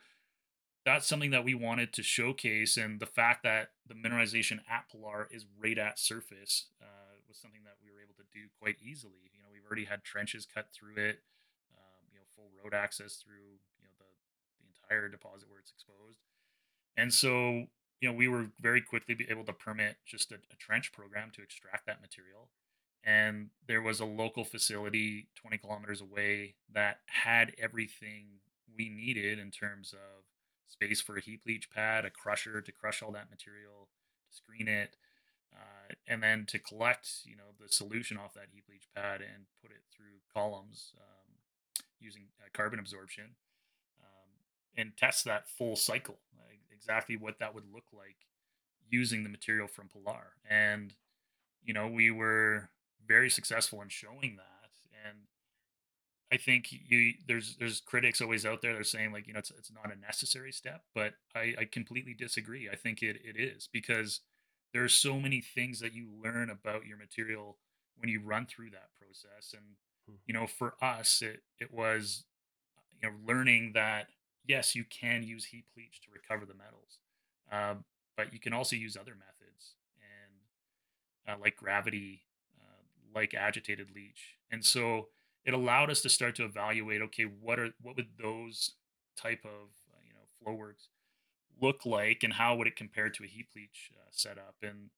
that's 0.84 1.06
something 1.06 1.32
that 1.32 1.44
we 1.44 1.52
wanted 1.52 1.92
to 1.92 2.02
showcase 2.02 2.76
and 2.76 3.00
the 3.00 3.06
fact 3.06 3.42
that 3.42 3.70
the 3.88 3.94
mineralization 3.94 4.60
at 4.70 4.84
pilar 4.88 5.28
is 5.32 5.44
right 5.60 5.78
at 5.78 5.98
surface 5.98 6.68
uh, 6.80 7.05
was 7.36 7.44
something 7.44 7.68
that 7.68 7.76
we 7.84 7.92
were 7.92 8.00
able 8.00 8.16
to 8.16 8.24
do 8.32 8.48
quite 8.56 8.80
easily. 8.80 9.28
You 9.36 9.44
know, 9.44 9.52
we've 9.52 9.64
already 9.68 9.84
had 9.84 10.00
trenches 10.00 10.48
cut 10.48 10.72
through 10.72 10.96
it, 10.96 11.20
um, 11.76 12.00
you 12.08 12.16
know, 12.16 12.24
full 12.32 12.48
road 12.56 12.72
access 12.72 13.20
through 13.20 13.60
you 13.76 13.84
know 13.84 13.92
the 14.00 14.08
the 14.56 14.64
entire 14.72 15.12
deposit 15.12 15.52
where 15.52 15.60
it's 15.60 15.70
exposed, 15.70 16.24
and 16.96 17.12
so 17.12 17.68
you 18.00 18.08
know 18.08 18.16
we 18.16 18.26
were 18.26 18.48
very 18.58 18.80
quickly 18.80 19.14
able 19.28 19.44
to 19.44 19.52
permit 19.52 20.00
just 20.08 20.32
a, 20.32 20.40
a 20.48 20.56
trench 20.56 20.92
program 20.96 21.28
to 21.36 21.42
extract 21.42 21.84
that 21.86 22.00
material. 22.00 22.48
And 23.04 23.50
there 23.68 23.82
was 23.82 24.00
a 24.00 24.04
local 24.04 24.42
facility 24.42 25.28
20 25.36 25.58
kilometers 25.58 26.00
away 26.00 26.56
that 26.74 26.98
had 27.06 27.52
everything 27.56 28.40
we 28.76 28.88
needed 28.88 29.38
in 29.38 29.52
terms 29.52 29.92
of 29.92 30.24
space 30.66 31.00
for 31.00 31.16
a 31.16 31.20
heap 31.20 31.42
leach 31.46 31.70
pad, 31.70 32.04
a 32.04 32.10
crusher 32.10 32.60
to 32.60 32.72
crush 32.72 33.04
all 33.04 33.12
that 33.12 33.30
material, 33.30 33.86
to 34.28 34.36
screen 34.36 34.66
it, 34.66 34.96
uh, 35.52 35.94
and 36.06 36.22
then 36.22 36.44
to 36.46 36.58
collect 36.58 37.08
you 37.24 37.36
know 37.36 37.54
the 37.60 37.68
solution 37.68 38.16
off 38.16 38.34
that 38.34 38.46
heap 38.52 38.64
leach 38.68 38.88
pad 38.94 39.20
and 39.20 39.46
put 39.62 39.70
it 39.70 39.82
through 39.94 40.20
columns 40.32 40.92
um, 40.98 41.34
using 42.00 42.24
uh, 42.40 42.48
carbon 42.52 42.78
absorption 42.78 43.36
um, 44.00 44.30
and 44.76 44.96
test 44.96 45.24
that 45.24 45.48
full 45.48 45.76
cycle 45.76 46.18
like 46.36 46.60
exactly 46.72 47.16
what 47.16 47.38
that 47.38 47.54
would 47.54 47.72
look 47.72 47.86
like 47.92 48.16
using 48.88 49.22
the 49.22 49.28
material 49.28 49.66
from 49.66 49.88
Pilar 49.88 50.34
and 50.48 50.94
you 51.62 51.74
know 51.74 51.88
we 51.88 52.10
were 52.10 52.70
very 53.06 53.30
successful 53.30 53.82
in 53.82 53.88
showing 53.88 54.36
that 54.36 54.70
and 55.06 55.18
I 56.32 56.36
think 56.36 56.68
you 56.70 57.14
there's 57.28 57.56
there's 57.56 57.80
critics 57.80 58.20
always 58.20 58.44
out 58.44 58.60
there 58.60 58.72
that 58.72 58.80
are 58.80 58.84
saying 58.84 59.12
like 59.12 59.26
you 59.28 59.32
know 59.32 59.38
it's 59.38 59.52
it's 59.56 59.70
not 59.72 59.94
a 59.94 60.00
necessary 60.00 60.50
step, 60.50 60.82
but 60.94 61.14
I, 61.34 61.54
I 61.58 61.64
completely 61.70 62.14
disagree. 62.14 62.68
I 62.68 62.74
think 62.74 63.02
it, 63.02 63.16
it 63.24 63.38
is 63.38 63.68
because 63.72 64.20
there 64.76 64.84
are 64.84 64.90
so 64.90 65.18
many 65.18 65.40
things 65.40 65.80
that 65.80 65.94
you 65.94 66.06
learn 66.22 66.50
about 66.50 66.84
your 66.84 66.98
material 66.98 67.56
when 67.96 68.10
you 68.10 68.20
run 68.20 68.44
through 68.44 68.68
that 68.68 68.90
process 69.00 69.54
and 69.54 69.62
mm-hmm. 69.62 70.16
you 70.26 70.34
know 70.34 70.46
for 70.46 70.74
us 70.82 71.22
it 71.22 71.40
it 71.58 71.72
was 71.72 72.24
you 73.00 73.08
know 73.08 73.14
learning 73.26 73.72
that 73.72 74.08
yes 74.46 74.74
you 74.74 74.84
can 74.84 75.22
use 75.22 75.46
heap 75.46 75.64
leach 75.78 76.02
to 76.02 76.08
recover 76.12 76.44
the 76.44 76.52
metals 76.52 76.98
um, 77.50 77.84
but 78.18 78.34
you 78.34 78.38
can 78.38 78.52
also 78.52 78.76
use 78.76 78.98
other 78.98 79.14
methods 79.14 79.76
and 81.26 81.34
uh, 81.34 81.40
like 81.40 81.56
gravity 81.56 82.24
uh, 82.60 82.82
like 83.18 83.32
agitated 83.32 83.88
leach 83.94 84.36
and 84.50 84.62
so 84.62 85.08
it 85.46 85.54
allowed 85.54 85.88
us 85.88 86.02
to 86.02 86.10
start 86.10 86.34
to 86.34 86.44
evaluate 86.44 87.00
okay 87.00 87.24
what 87.24 87.58
are 87.58 87.70
what 87.80 87.96
would 87.96 88.08
those 88.22 88.72
type 89.16 89.40
of 89.42 89.70
uh, 89.90 90.02
you 90.06 90.12
know 90.12 90.26
flow 90.44 90.52
works 90.52 90.88
look 91.60 91.86
like 91.86 92.22
and 92.22 92.34
how 92.34 92.54
would 92.54 92.66
it 92.66 92.76
compare 92.76 93.08
to 93.08 93.24
a 93.24 93.26
heap 93.26 93.48
leach 93.54 93.90
uh, 93.94 94.08
setup 94.10 94.56
and 94.62 94.90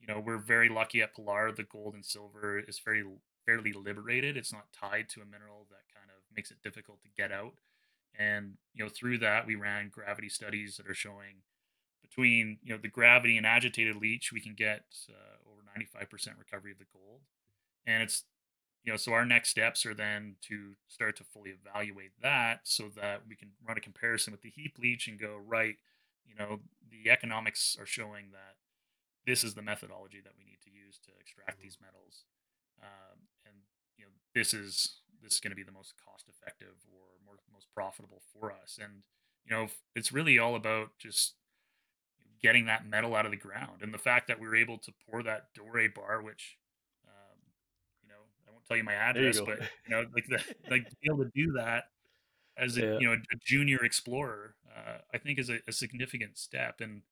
you 0.00 0.06
know 0.06 0.20
we're 0.20 0.38
very 0.38 0.68
lucky 0.68 1.02
at 1.02 1.14
pilar 1.14 1.52
the 1.52 1.62
gold 1.62 1.94
and 1.94 2.04
silver 2.04 2.58
is 2.58 2.80
very 2.84 3.04
fairly 3.44 3.72
liberated 3.72 4.36
it's 4.36 4.52
not 4.52 4.72
tied 4.72 5.08
to 5.08 5.20
a 5.20 5.24
mineral 5.24 5.66
that 5.68 5.94
kind 5.94 6.10
of 6.10 6.22
makes 6.34 6.50
it 6.50 6.62
difficult 6.62 7.00
to 7.02 7.08
get 7.16 7.32
out 7.32 7.54
and 8.18 8.54
you 8.74 8.82
know 8.82 8.90
through 8.90 9.18
that 9.18 9.46
we 9.46 9.54
ran 9.54 9.88
gravity 9.88 10.28
studies 10.28 10.76
that 10.76 10.88
are 10.88 10.94
showing 10.94 11.42
between 12.02 12.58
you 12.62 12.72
know 12.72 12.80
the 12.80 12.88
gravity 12.88 13.36
and 13.36 13.46
agitated 13.46 13.96
leach 13.96 14.32
we 14.32 14.40
can 14.40 14.54
get 14.54 14.84
uh, 15.08 15.50
over 15.50 15.62
95% 15.78 16.10
recovery 16.38 16.72
of 16.72 16.78
the 16.78 16.84
gold 16.92 17.20
and 17.86 18.02
it's 18.02 18.24
you 18.84 18.92
know 18.92 18.96
so 18.96 19.12
our 19.12 19.24
next 19.24 19.50
steps 19.50 19.84
are 19.84 19.94
then 19.94 20.36
to 20.42 20.72
start 20.88 21.16
to 21.16 21.24
fully 21.24 21.50
evaluate 21.50 22.12
that 22.22 22.60
so 22.64 22.88
that 22.96 23.22
we 23.28 23.36
can 23.36 23.50
run 23.66 23.76
a 23.76 23.80
comparison 23.80 24.32
with 24.32 24.42
the 24.42 24.50
heap 24.50 24.78
leach 24.78 25.06
and 25.08 25.20
go 25.20 25.38
right 25.46 25.76
you 26.26 26.34
know 26.34 26.60
the 26.90 27.10
economics 27.10 27.76
are 27.78 27.86
showing 27.86 28.30
that 28.32 28.56
this 29.26 29.44
is 29.44 29.54
the 29.54 29.62
methodology 29.62 30.20
that 30.22 30.32
we 30.38 30.44
need 30.44 30.60
to 30.62 30.70
use 30.70 30.98
to 30.98 31.10
extract 31.20 31.58
mm-hmm. 31.58 31.62
these 31.62 31.78
metals 31.80 32.24
um, 32.82 33.28
and 33.44 33.56
you 33.96 34.04
know 34.04 34.10
this 34.34 34.54
is 34.54 35.00
this 35.22 35.34
is 35.34 35.40
going 35.40 35.50
to 35.50 35.56
be 35.56 35.62
the 35.62 35.72
most 35.72 35.94
cost 36.04 36.26
effective 36.28 36.74
or 36.92 37.20
more 37.24 37.36
most 37.52 37.68
profitable 37.74 38.22
for 38.32 38.52
us 38.52 38.78
and 38.80 39.02
you 39.44 39.54
know 39.54 39.68
it's 39.94 40.12
really 40.12 40.38
all 40.38 40.54
about 40.54 40.90
just 40.98 41.34
getting 42.42 42.64
that 42.64 42.88
metal 42.88 43.14
out 43.14 43.26
of 43.26 43.30
the 43.30 43.36
ground 43.36 43.82
and 43.82 43.92
the 43.92 43.98
fact 43.98 44.26
that 44.26 44.40
we 44.40 44.48
were 44.48 44.56
able 44.56 44.78
to 44.78 44.92
pour 45.08 45.22
that 45.22 45.48
doré 45.54 45.92
bar 45.92 46.22
which 46.22 46.56
um, 47.06 47.38
you 48.02 48.08
know 48.08 48.24
i 48.48 48.50
won't 48.50 48.59
tell 48.70 48.78
you 48.78 48.84
my 48.84 48.94
address 48.94 49.38
you 49.38 49.44
but 49.44 49.58
you 49.60 49.90
know 49.90 50.04
like 50.14 50.26
the 50.28 50.38
like 50.70 50.88
to 50.88 50.96
be 51.02 51.08
able 51.12 51.24
to 51.24 51.30
do 51.34 51.52
that 51.52 51.84
as 52.56 52.76
a 52.76 52.80
yeah. 52.80 52.98
you 53.00 53.06
know 53.06 53.14
a 53.14 53.36
junior 53.44 53.84
explorer 53.84 54.54
uh, 54.76 54.98
I 55.12 55.18
think 55.18 55.38
is 55.38 55.50
a, 55.50 55.58
a, 55.66 55.72
significant 55.72 56.38
step. 56.38 56.80
And 56.80 57.02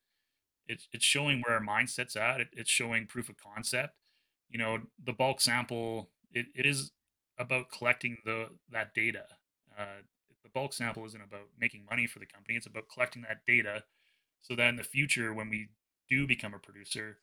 it's 0.67 0.89
it's 0.93 1.05
showing 1.05 1.43
where 1.43 1.57
our 1.57 1.65
mindset's 1.65 2.17
at. 2.17 2.41
It, 2.41 2.49
it's 2.53 2.71
showing 2.71 3.07
proof 3.07 3.29
of 3.29 3.37
concept. 3.37 3.95
You 4.51 4.59
know, 4.59 4.79
the 5.05 5.13
bulk 5.13 5.41
sample 5.41 6.11
it, 6.33 6.47
it 6.55 6.67
is 6.67 6.93
about 7.39 7.71
collecting 7.71 8.19
the 8.25 8.49
that 8.71 8.95
data. 8.95 9.25
Uh, 9.79 10.03
the 10.43 10.51
bulk 10.51 10.73
sample 10.73 11.05
isn't 11.07 11.23
about 11.23 11.49
making 11.59 11.85
money 11.89 12.07
for 12.07 12.19
the 12.19 12.27
company. 12.27 12.57
It's 12.57 12.67
about 12.67 12.85
collecting 12.93 13.23
that 13.23 13.41
data, 13.47 13.85
so 14.41 14.55
that 14.55 14.69
in 14.69 14.77
the 14.77 14.85
future, 14.85 15.33
when 15.35 15.49
we 15.49 15.69
do 16.09 16.27
become 16.27 16.55
a 16.55 16.59
producer, 16.59 17.19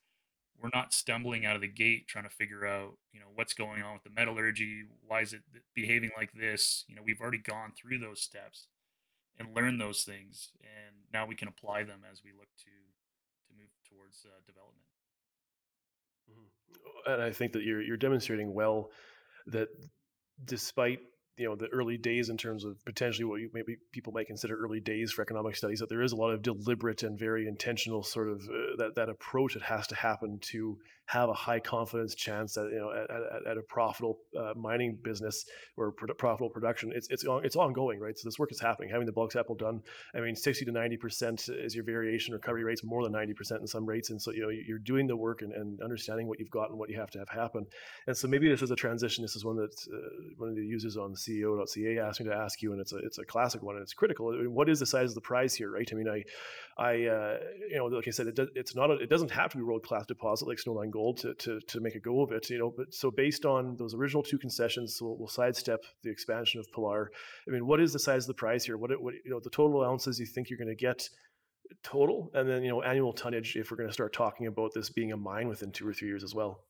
we're 0.62 0.70
not 0.74 0.93
stumbling 0.93 1.45
out 1.45 1.56
of 1.56 1.62
the 1.62 1.68
gate 1.68 2.08
trying 2.08 2.24
to 2.24 2.30
figure 2.30 2.66
out, 2.66 2.97
you 3.14 3.20
know, 3.20 3.28
what's 3.34 3.53
going 3.53 3.82
on 3.84 3.93
with 3.93 4.03
the 4.03 4.10
metallurgy. 4.10 4.84
Why 5.06 5.22
is 5.22 5.34
it 5.34 5.41
behaving 5.74 6.12
like 6.18 6.32
this? 6.34 6.86
You 6.88 6.95
know, 6.95 7.01
we've 7.03 7.22
already 7.22 7.38
gone 7.38 7.74
through 7.76 7.99
those 7.99 8.22
steps 8.22 8.68
and 9.38 9.56
learned 9.56 9.82
those 9.82 10.03
things, 10.03 10.51
and 10.62 10.95
now 11.14 11.26
we 11.26 11.36
can 11.36 11.47
apply 11.47 11.84
them 11.84 12.01
as 12.10 12.24
we 12.24 12.32
look 12.32 12.47
to 12.58 12.72
to 13.47 13.53
move 13.58 13.70
towards 13.88 14.26
uh, 14.26 14.39
development. 14.47 14.86
Mm-hmm. 16.32 17.12
And 17.14 17.22
I 17.22 17.32
think 17.32 17.51
that 17.53 17.64
you're 17.64 17.82
you're 17.82 17.97
demonstrating 17.97 18.53
well 18.53 18.91
that 19.47 19.70
despite 20.45 20.99
you 21.38 21.47
know 21.47 21.55
the 21.55 21.67
early 21.67 21.97
days 21.97 22.29
in 22.29 22.38
terms 22.38 22.63
of 22.63 22.83
potentially 22.86 23.25
what 23.25 23.39
you, 23.39 23.49
maybe 23.53 23.77
people 23.91 24.13
might 24.13 24.27
consider 24.27 24.55
early 24.55 24.79
days 24.79 25.11
for 25.11 25.21
economic 25.21 25.55
studies 25.55 25.79
that 25.79 25.89
there 25.89 26.01
is 26.01 26.11
a 26.11 26.15
lot 26.15 26.31
of 26.31 26.41
deliberate 26.41 27.03
and 27.03 27.19
very 27.19 27.47
intentional 27.47 28.03
sort 28.03 28.29
of 28.29 28.41
uh, 28.43 28.75
that 28.77 28.95
that 28.95 29.09
approach 29.09 29.53
that 29.53 29.63
has 29.63 29.88
to 29.88 29.95
happen 29.95 30.39
to 30.39 30.77
have 31.08 31.30
a 31.30 31.34
high 31.34 31.60
confidence 31.60 32.16
chance 32.16 32.53
that 32.53 32.70
you 32.72 32.80
know 32.80 32.91
at, 32.91 33.10
at, 33.10 33.47
at 33.51 33.58
a 33.58 33.62
profitable 33.62 34.20
uh, 34.38 34.53
mining 34.56 34.97
business 35.03 35.45
or 35.78 35.91
pro- 35.91 36.14
profitable 36.16 36.49
production 36.49 36.91
it's 36.95 37.08
it's 37.10 37.26
it's 37.43 37.56
ongoing 37.56 37.99
right? 37.99 38.18
So 38.18 38.28
this 38.28 38.39
work 38.39 38.51
is 38.51 38.60
happening. 38.60 38.89
Having 38.89 39.06
the 39.06 39.12
bulk 39.12 39.32
sample 39.32 39.56
done 39.56 39.82
i 40.16 40.20
mean 40.20 40.36
60 40.36 40.66
to 40.66 40.72
90 40.72 40.97
percent 40.97 41.49
is 41.49 41.76
your 41.76 41.84
variation 41.84 42.34
recovery 42.34 42.64
rates 42.64 42.84
more 42.84 43.03
than 43.03 43.12
90 43.12 43.34
percent 43.34 43.62
in 43.62 43.68
some 43.68 43.86
rates. 43.86 44.10
And 44.10 44.22
so 44.22 44.32
you 44.32 44.41
know 44.41 44.49
you're 44.49 44.80
doing 44.80 45.08
the 45.08 45.16
work 45.16 45.41
and, 45.41 45.53
and 45.53 45.82
understanding 45.82 46.28
what 46.28 46.39
you've 46.39 46.49
got 46.49 46.70
and 46.70 46.80
what 46.80 46.89
you 46.89 46.99
have 46.99 47.12
to 47.12 47.20
have 47.20 47.30
happen. 47.30 47.66
And 48.08 48.18
so 48.18 48.28
maybe 48.28 48.49
this 48.49 48.62
is 48.62 48.72
a 48.72 48.76
transition. 48.76 49.22
This 49.22 49.36
is 49.36 49.45
one 49.45 49.58
that 49.58 49.76
uh, 49.93 49.97
one 50.38 50.49
of 50.49 50.56
the 50.56 50.66
users 50.66 50.97
on 50.97 51.14
ceo.ca 51.14 51.99
asked 51.99 52.20
me 52.20 52.28
to 52.28 52.36
ask 52.36 52.62
you 52.62 52.72
and 52.72 52.82
it's 52.82 52.93
a 52.93 52.97
it's 52.97 53.20
a 53.20 53.26
classic 53.26 53.62
one 53.62 53.76
and 53.76 53.84
it's 53.84 53.93
critical. 53.93 54.30
I 54.30 54.38
mean, 54.38 54.53
what 54.53 54.70
is 54.70 54.80
the 54.80 54.86
size 54.86 55.10
of 55.10 55.16
the 55.16 55.22
prize 55.22 55.53
here 55.53 55.72
right? 55.72 55.88
I 55.91 55.95
mean 55.95 56.10
i 56.10 56.24
I, 56.78 57.06
uh, 57.06 57.38
you 57.70 57.78
know, 57.78 57.86
like 57.86 58.08
I 58.08 58.12
said, 58.12 58.28
it 58.28 58.36
does, 58.36 58.49
it's 58.53 58.76
not, 58.76 58.91
a, 58.91 58.95
it 58.95 59.10
doesn't 59.10 59.32
have 59.32 59.51
to 59.51 59.58
be 59.58 59.64
world 59.64 59.84
class 59.84 60.06
deposit 60.06 60.47
like 60.47 60.58
Snowline 60.58 60.91
Gold 60.96 61.18
to, 61.24 61.34
to, 61.43 61.60
to 61.72 61.80
make 61.82 61.96
a 61.96 62.00
go 62.00 62.16
of 62.24 62.32
it, 62.32 62.50
you 62.50 62.60
know. 62.62 62.72
But 62.80 62.93
so 62.93 63.12
based 63.12 63.43
on 63.46 63.76
those 63.78 63.93
original 63.93 64.24
two 64.24 64.39
concessions, 64.46 64.96
so 64.96 65.06
we'll, 65.06 65.18
we'll 65.20 65.28
sidestep 65.28 65.82
the 66.04 66.10
expansion 66.10 66.60
of 66.62 66.72
Pilar. 66.72 67.12
I 67.48 67.52
mean, 67.52 67.66
what 67.70 67.82
is 67.82 67.91
the 67.91 68.00
size 68.00 68.24
of 68.24 68.28
the 68.28 68.41
prize 68.43 68.64
here? 68.66 68.78
What, 68.78 68.91
what 69.02 69.14
you 69.26 69.32
know, 69.32 69.41
the 69.43 69.50
total 69.50 69.84
ounces 69.84 70.20
you 70.20 70.26
think 70.26 70.50
you're 70.50 70.64
going 70.66 70.78
to 70.78 70.84
get 70.89 71.10
total, 71.84 72.32
and 72.34 72.48
then 72.50 72.64
you 72.64 72.70
know, 72.70 72.82
annual 72.82 73.14
tonnage 73.14 73.56
if 73.56 73.72
we're 73.72 73.78
going 73.78 73.89
to 73.89 73.93
start 73.93 74.14
talking 74.14 74.48
about 74.48 74.72
this 74.74 74.89
being 74.89 75.12
a 75.12 75.18
mine 75.18 75.48
within 75.50 75.72
two 75.72 75.88
or 75.88 75.93
three 75.93 76.08
years 76.08 76.24
as 76.24 76.34
well. 76.34 76.64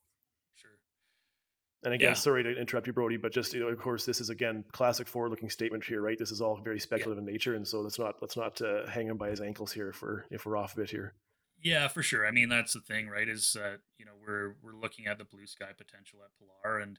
And 1.84 1.94
again, 1.94 2.08
yeah. 2.10 2.14
sorry 2.14 2.42
to 2.42 2.52
interrupt 2.60 2.88
you, 2.88 2.92
Brodie, 2.92 3.16
but 3.16 3.32
just 3.32 3.54
you 3.54 3.60
know, 3.60 3.68
of 3.68 3.78
course, 3.78 4.04
this 4.04 4.20
is 4.20 4.28
again 4.28 4.64
classic 4.72 5.06
forward-looking 5.06 5.50
statement 5.50 5.84
here, 5.84 6.02
right? 6.02 6.18
This 6.18 6.32
is 6.32 6.40
all 6.40 6.56
very 6.64 6.80
speculative 6.80 7.22
yeah. 7.22 7.28
in 7.28 7.32
nature, 7.32 7.54
and 7.54 7.66
so 7.68 7.80
let's 7.80 7.98
not 7.98 8.16
let's 8.20 8.36
not 8.36 8.60
uh, 8.60 8.86
hang 8.88 9.06
him 9.06 9.16
by 9.16 9.30
his 9.30 9.40
ankles 9.40 9.70
here 9.70 9.92
for 9.92 10.26
if 10.30 10.46
we're 10.46 10.56
off 10.56 10.74
a 10.74 10.78
bit 10.78 10.90
here. 10.90 11.14
Yeah, 11.62 11.88
for 11.88 12.02
sure. 12.02 12.26
I 12.26 12.30
mean, 12.30 12.48
that's 12.48 12.74
the 12.74 12.80
thing, 12.80 13.08
right? 13.08 13.28
Is 13.28 13.52
that 13.54 13.80
you 13.98 14.04
know 14.04 14.12
we're 14.24 14.54
we're 14.62 14.78
looking 14.78 15.06
at 15.06 15.18
the 15.18 15.24
blue 15.24 15.46
sky 15.46 15.70
potential 15.76 16.20
at 16.24 16.30
Pilar, 16.38 16.78
and 16.80 16.98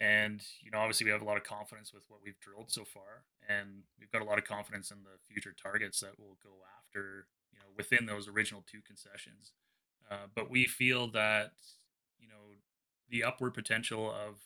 and 0.00 0.42
you 0.62 0.70
know 0.70 0.78
obviously 0.78 1.04
we 1.06 1.12
have 1.12 1.22
a 1.22 1.26
lot 1.26 1.36
of 1.36 1.44
confidence 1.44 1.92
with 1.92 2.04
what 2.08 2.20
we've 2.24 2.40
drilled 2.40 2.70
so 2.70 2.84
far, 2.84 3.24
and 3.48 3.84
we've 3.98 4.10
got 4.12 4.22
a 4.22 4.26
lot 4.26 4.38
of 4.38 4.44
confidence 4.44 4.90
in 4.90 4.98
the 5.04 5.18
future 5.32 5.54
targets 5.60 6.00
that 6.00 6.18
we'll 6.18 6.38
go 6.42 6.50
after, 6.78 7.26
you 7.52 7.58
know, 7.58 7.66
within 7.76 8.06
those 8.06 8.28
original 8.28 8.64
two 8.70 8.80
concessions. 8.86 9.52
Uh, 10.10 10.26
but 10.34 10.50
we 10.50 10.64
feel 10.66 11.08
that 11.12 11.52
you 12.20 12.28
know 12.28 12.56
the 13.10 13.24
upward 13.24 13.54
potential 13.54 14.10
of 14.10 14.36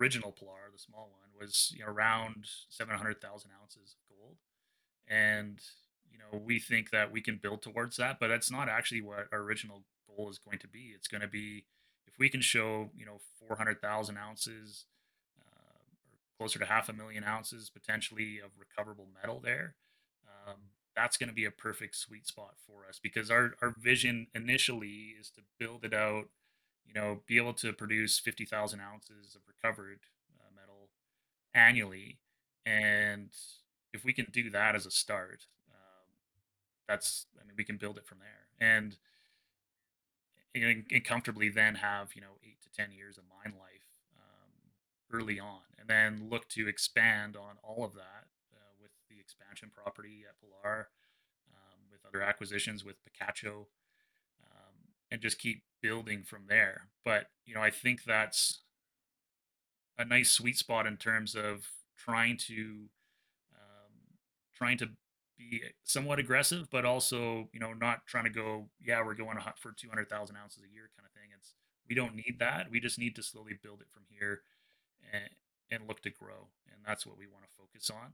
original 0.00 0.32
Pilar, 0.32 0.70
the 0.72 0.78
small 0.78 1.10
one, 1.12 1.30
was 1.38 1.72
you 1.76 1.84
know, 1.84 1.90
around 1.90 2.46
700,000 2.68 3.50
ounces 3.62 3.94
of 3.96 4.16
gold. 4.16 4.36
And, 5.08 5.60
know, 6.20 6.38
we 6.38 6.58
think 6.58 6.90
that 6.90 7.10
we 7.10 7.20
can 7.20 7.38
build 7.42 7.62
towards 7.62 7.96
that, 7.96 8.18
but 8.20 8.28
that's 8.28 8.50
not 8.50 8.68
actually 8.68 9.00
what 9.00 9.26
our 9.32 9.40
original 9.40 9.82
goal 10.06 10.28
is 10.30 10.38
going 10.38 10.58
to 10.58 10.68
be. 10.68 10.92
It's 10.94 11.08
going 11.08 11.20
to 11.20 11.28
be 11.28 11.64
if 12.06 12.18
we 12.18 12.28
can 12.28 12.40
show, 12.40 12.90
you 12.96 13.06
know, 13.06 13.20
400,000 13.48 14.16
ounces 14.16 14.86
uh, 15.40 15.80
or 16.04 16.18
closer 16.38 16.58
to 16.58 16.66
half 16.66 16.88
a 16.88 16.92
million 16.92 17.24
ounces 17.24 17.70
potentially 17.70 18.38
of 18.44 18.50
recoverable 18.58 19.08
metal 19.20 19.40
there. 19.42 19.74
Um, 20.26 20.56
that's 20.96 21.16
going 21.16 21.28
to 21.28 21.34
be 21.34 21.44
a 21.44 21.50
perfect 21.50 21.96
sweet 21.96 22.26
spot 22.26 22.54
for 22.66 22.86
us 22.88 22.98
because 23.02 23.30
our, 23.30 23.52
our 23.62 23.74
vision 23.78 24.26
initially 24.34 25.14
is 25.18 25.30
to 25.30 25.42
build 25.58 25.84
it 25.84 25.94
out 25.94 26.26
you 26.92 27.00
know, 27.00 27.20
be 27.26 27.36
able 27.36 27.52
to 27.54 27.72
produce 27.72 28.18
50,000 28.18 28.80
ounces 28.80 29.36
of 29.36 29.42
recovered 29.46 30.00
uh, 30.38 30.50
metal 30.54 30.88
annually. 31.54 32.18
And 32.66 33.30
if 33.92 34.04
we 34.04 34.12
can 34.12 34.26
do 34.32 34.50
that 34.50 34.74
as 34.74 34.86
a 34.86 34.90
start, 34.90 35.46
that's, 36.90 37.26
I 37.40 37.46
mean, 37.46 37.54
we 37.56 37.64
can 37.64 37.76
build 37.76 37.98
it 37.98 38.06
from 38.06 38.18
there. 38.18 38.68
And, 38.68 38.96
and, 40.54 41.04
comfortably 41.04 41.48
then 41.48 41.76
have, 41.76 42.16
you 42.16 42.20
know, 42.20 42.38
eight 42.44 42.60
to 42.62 42.70
10 42.70 42.90
years 42.90 43.16
of 43.16 43.24
mine 43.24 43.54
life 43.56 43.86
um, 44.16 44.72
early 45.12 45.38
on. 45.38 45.60
And 45.78 45.88
then 45.88 46.28
look 46.28 46.48
to 46.48 46.66
expand 46.68 47.36
on 47.36 47.56
all 47.62 47.84
of 47.84 47.94
that 47.94 48.26
uh, 48.52 48.74
with 48.82 48.90
the 49.08 49.20
expansion 49.20 49.70
property 49.72 50.24
at 50.28 50.34
Pilar, 50.40 50.88
um, 51.48 51.78
with 51.92 52.00
other 52.04 52.22
acquisitions 52.22 52.84
with 52.84 52.96
Picacho, 53.04 53.66
um, 54.42 54.74
and 55.12 55.20
just 55.20 55.38
keep 55.38 55.62
building 55.80 56.24
from 56.24 56.42
there. 56.48 56.88
But 57.04 57.26
you 57.46 57.54
know, 57.54 57.62
I 57.62 57.70
think 57.70 58.02
that's 58.02 58.62
a 59.96 60.04
nice 60.04 60.32
sweet 60.32 60.58
spot 60.58 60.86
in 60.86 60.96
terms 60.96 61.36
of 61.36 61.68
trying 61.96 62.36
to 62.48 62.88
um, 63.54 63.94
trying 64.52 64.78
to 64.78 64.90
be 65.48 65.62
somewhat 65.84 66.18
aggressive, 66.18 66.68
but 66.70 66.84
also 66.84 67.48
you 67.52 67.60
know 67.60 67.72
not 67.72 68.06
trying 68.06 68.24
to 68.24 68.30
go 68.30 68.68
yeah 68.84 69.04
we're 69.04 69.14
going 69.14 69.36
to 69.36 69.42
hunt 69.42 69.58
for 69.58 69.72
two 69.72 69.88
hundred 69.88 70.08
thousand 70.08 70.36
ounces 70.36 70.62
a 70.62 70.72
year 70.72 70.90
kind 70.96 71.06
of 71.06 71.12
thing. 71.12 71.30
It's 71.36 71.54
we 71.88 71.94
don't 71.94 72.14
need 72.14 72.36
that. 72.38 72.70
We 72.70 72.80
just 72.80 72.98
need 72.98 73.16
to 73.16 73.22
slowly 73.22 73.54
build 73.60 73.80
it 73.80 73.88
from 73.92 74.02
here 74.08 74.42
and 75.12 75.30
and 75.70 75.88
look 75.88 76.02
to 76.02 76.10
grow, 76.10 76.48
and 76.70 76.82
that's 76.86 77.06
what 77.06 77.16
we 77.16 77.26
want 77.26 77.44
to 77.44 77.56
focus 77.56 77.90
on. 77.90 78.12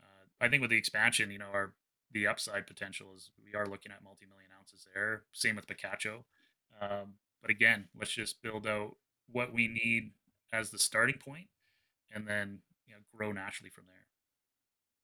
Uh, 0.00 0.26
I 0.40 0.48
think 0.48 0.62
with 0.62 0.70
the 0.70 0.78
expansion, 0.78 1.30
you 1.30 1.38
know, 1.38 1.50
our 1.52 1.72
the 2.12 2.26
upside 2.26 2.66
potential 2.66 3.08
is 3.14 3.30
we 3.44 3.58
are 3.58 3.66
looking 3.66 3.92
at 3.92 4.02
multi-million 4.02 4.50
ounces 4.58 4.86
there. 4.94 5.22
Same 5.32 5.56
with 5.56 5.66
Picacho. 5.66 6.24
Um, 6.80 7.14
but 7.42 7.50
again, 7.50 7.88
let's 7.98 8.12
just 8.12 8.42
build 8.42 8.66
out 8.66 8.96
what 9.30 9.52
we 9.52 9.68
need 9.68 10.12
as 10.52 10.70
the 10.70 10.78
starting 10.78 11.18
point, 11.18 11.48
and 12.12 12.26
then 12.26 12.60
you 12.86 12.94
know 12.94 13.00
grow 13.14 13.32
naturally 13.32 13.70
from 13.70 13.84
there. 13.86 14.05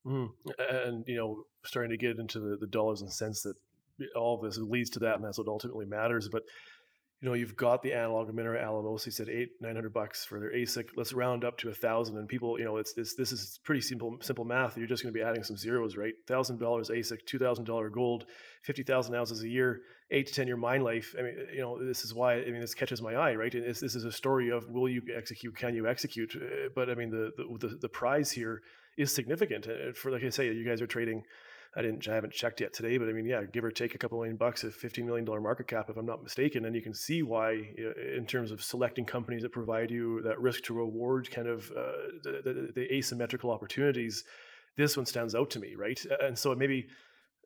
Mm. 0.06 0.30
And 0.58 1.04
you 1.06 1.16
know, 1.16 1.44
starting 1.64 1.90
to 1.90 1.96
get 1.96 2.18
into 2.18 2.40
the, 2.40 2.56
the 2.56 2.66
dollars 2.66 3.02
and 3.02 3.12
cents 3.12 3.42
that 3.42 3.54
all 4.16 4.38
this 4.38 4.58
leads 4.58 4.90
to 4.90 5.00
that, 5.00 5.16
and 5.16 5.24
that's 5.24 5.38
what 5.38 5.48
ultimately 5.48 5.86
matters. 5.86 6.28
But 6.28 6.42
you 7.20 7.28
know, 7.28 7.34
you've 7.34 7.56
got 7.56 7.82
the 7.82 7.92
analog 7.92 8.28
of 8.28 8.34
Minera 8.34 8.60
Alamos. 8.60 9.04
He 9.04 9.12
said 9.12 9.28
eight, 9.28 9.50
nine 9.60 9.76
hundred 9.76 9.92
bucks 9.92 10.24
for 10.24 10.40
their 10.40 10.52
AISC. 10.52 10.88
Let's 10.96 11.12
round 11.12 11.44
up 11.44 11.56
to 11.58 11.68
a 11.68 11.74
thousand. 11.74 12.16
And 12.16 12.26
people, 12.26 12.58
you 12.58 12.64
know, 12.64 12.78
it's 12.78 12.94
this. 12.94 13.14
This 13.14 13.30
is 13.30 13.60
pretty 13.62 13.80
simple, 13.80 14.16
simple 14.20 14.44
math. 14.44 14.76
You're 14.76 14.88
just 14.88 15.04
going 15.04 15.14
to 15.14 15.18
be 15.18 15.24
adding 15.24 15.44
some 15.44 15.56
zeros, 15.56 15.96
right? 15.96 16.14
Thousand 16.26 16.58
dollars 16.58 16.90
AISC, 16.90 17.18
two 17.24 17.38
thousand 17.38 17.64
dollar 17.64 17.90
gold, 17.90 18.24
fifty 18.64 18.82
thousand 18.82 19.14
ounces 19.14 19.44
a 19.44 19.48
year, 19.48 19.82
eight 20.10 20.26
to 20.26 20.34
ten 20.34 20.48
year 20.48 20.56
mine 20.56 20.80
life. 20.80 21.14
I 21.16 21.22
mean, 21.22 21.36
you 21.54 21.60
know, 21.60 21.78
this 21.80 22.04
is 22.04 22.12
why. 22.12 22.40
I 22.40 22.46
mean, 22.46 22.60
this 22.60 22.74
catches 22.74 23.00
my 23.00 23.14
eye, 23.14 23.36
right? 23.36 23.52
This, 23.52 23.78
this 23.78 23.94
is 23.94 24.04
a 24.04 24.10
story 24.10 24.50
of 24.50 24.68
will 24.68 24.88
you 24.88 25.02
execute? 25.16 25.56
Can 25.56 25.76
you 25.76 25.86
execute? 25.86 26.34
Uh, 26.34 26.70
but 26.74 26.90
I 26.90 26.96
mean, 26.96 27.10
the 27.10 27.30
the 27.36 27.68
the, 27.68 27.76
the 27.82 27.88
prize 27.88 28.32
here 28.32 28.62
is 28.96 29.14
significant. 29.14 29.66
Uh, 29.66 29.92
for 29.94 30.10
like 30.10 30.24
I 30.24 30.30
say, 30.30 30.52
you 30.52 30.64
guys 30.64 30.80
are 30.80 30.86
trading 30.86 31.24
I 31.74 31.80
didn't, 31.80 32.06
I 32.06 32.14
haven't 32.14 32.34
checked 32.34 32.60
yet 32.60 32.74
today, 32.74 32.98
but 32.98 33.08
I 33.08 33.12
mean, 33.12 33.24
yeah, 33.24 33.44
give 33.44 33.64
or 33.64 33.70
take 33.70 33.94
a 33.94 33.98
couple 33.98 34.18
million 34.18 34.36
bucks, 34.36 34.62
a 34.62 34.66
$15 34.66 35.04
million 35.04 35.24
market 35.42 35.68
cap, 35.68 35.88
if 35.88 35.96
I'm 35.96 36.04
not 36.04 36.22
mistaken. 36.22 36.66
And 36.66 36.76
you 36.76 36.82
can 36.82 36.92
see 36.92 37.22
why, 37.22 37.72
in 38.14 38.26
terms 38.26 38.50
of 38.50 38.62
selecting 38.62 39.06
companies 39.06 39.42
that 39.42 39.52
provide 39.52 39.90
you 39.90 40.20
that 40.22 40.38
risk 40.38 40.64
to 40.64 40.74
reward 40.74 41.30
kind 41.30 41.48
of 41.48 41.70
uh, 41.70 41.92
the, 42.22 42.42
the, 42.44 42.72
the, 42.74 42.94
asymmetrical 42.94 43.50
opportunities, 43.50 44.24
this 44.76 44.98
one 44.98 45.06
stands 45.06 45.34
out 45.34 45.48
to 45.50 45.60
me, 45.60 45.74
right? 45.74 45.98
And 46.20 46.38
so 46.38 46.54
maybe 46.54 46.88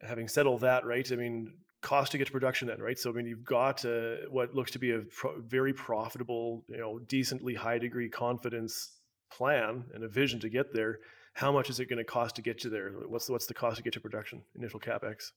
having 0.02 0.26
said 0.26 0.46
all 0.46 0.58
that, 0.58 0.84
right? 0.84 1.10
I 1.12 1.14
mean, 1.14 1.52
cost 1.80 2.10
to 2.12 2.18
get 2.18 2.26
to 2.26 2.32
production 2.32 2.66
then, 2.66 2.80
right? 2.80 2.98
So 2.98 3.10
I 3.10 3.12
mean, 3.12 3.26
you've 3.26 3.44
got 3.44 3.84
uh, 3.84 4.16
what 4.28 4.56
looks 4.56 4.72
to 4.72 4.80
be 4.80 4.90
a 4.90 5.02
pro- 5.16 5.40
very 5.40 5.72
profitable, 5.72 6.64
you 6.68 6.78
know, 6.78 6.98
decently 6.98 7.54
high 7.54 7.78
degree 7.78 8.08
confidence 8.08 8.90
plan 9.30 9.84
and 9.94 10.02
a 10.02 10.08
vision 10.08 10.40
to 10.40 10.48
get 10.48 10.74
there 10.74 10.98
how 11.36 11.52
much 11.52 11.68
is 11.68 11.78
it 11.80 11.90
going 11.90 11.98
to 11.98 12.04
cost 12.04 12.36
to 12.36 12.42
get 12.42 12.64
you 12.64 12.70
there? 12.70 12.88
What's 12.90 13.26
the, 13.26 13.32
what's 13.32 13.44
the 13.44 13.52
cost 13.52 13.76
to 13.76 13.82
get 13.82 13.92
to 13.92 14.00
production? 14.00 14.40
Initial 14.56 14.80
capex. 14.80 15.32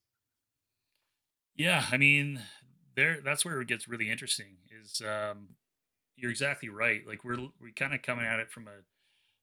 Yeah, 1.58 1.84
I 1.92 1.98
mean, 1.98 2.42
there 2.96 3.20
that's 3.22 3.44
where 3.44 3.60
it 3.60 3.68
gets 3.68 3.90
really 3.90 4.10
interesting. 4.10 4.60
Is 4.82 5.02
um, 5.02 5.50
you're 6.16 6.32
exactly 6.32 6.70
right. 6.70 7.02
Like 7.06 7.26
we're 7.26 7.50
we 7.62 7.74
kind 7.74 7.94
of 7.94 8.02
coming 8.02 8.26
at 8.26 8.40
it 8.40 8.50
from 8.50 8.68
a 8.68 8.84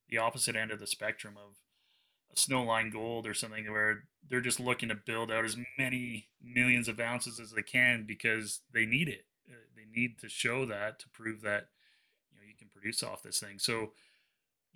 the 0.08 0.16
opposite 0.16 0.56
end 0.56 0.70
of 0.70 0.80
the 0.80 0.86
spectrum 0.86 1.34
of 1.36 1.56
a 2.32 2.36
Snowline 2.36 2.90
Gold 2.90 3.26
or 3.26 3.34
something 3.34 3.70
where 3.70 4.04
they're 4.26 4.40
just 4.40 4.58
looking 4.58 4.88
to 4.88 4.94
build 4.94 5.30
out 5.30 5.44
as 5.44 5.58
many 5.78 6.28
millions 6.42 6.88
of 6.88 6.98
ounces 6.98 7.38
as 7.38 7.52
they 7.52 7.62
can 7.62 8.06
because 8.06 8.62
they 8.72 8.86
need 8.86 9.10
it. 9.10 9.26
Uh, 9.46 9.56
they 9.76 9.84
need 9.94 10.18
to 10.20 10.30
show 10.30 10.64
that 10.64 10.98
to 11.00 11.08
prove 11.10 11.42
that 11.42 11.66
you 12.30 12.38
know 12.38 12.46
you 12.48 12.56
can 12.58 12.68
produce 12.72 13.02
off 13.02 13.22
this 13.22 13.40
thing. 13.40 13.58
So, 13.58 13.92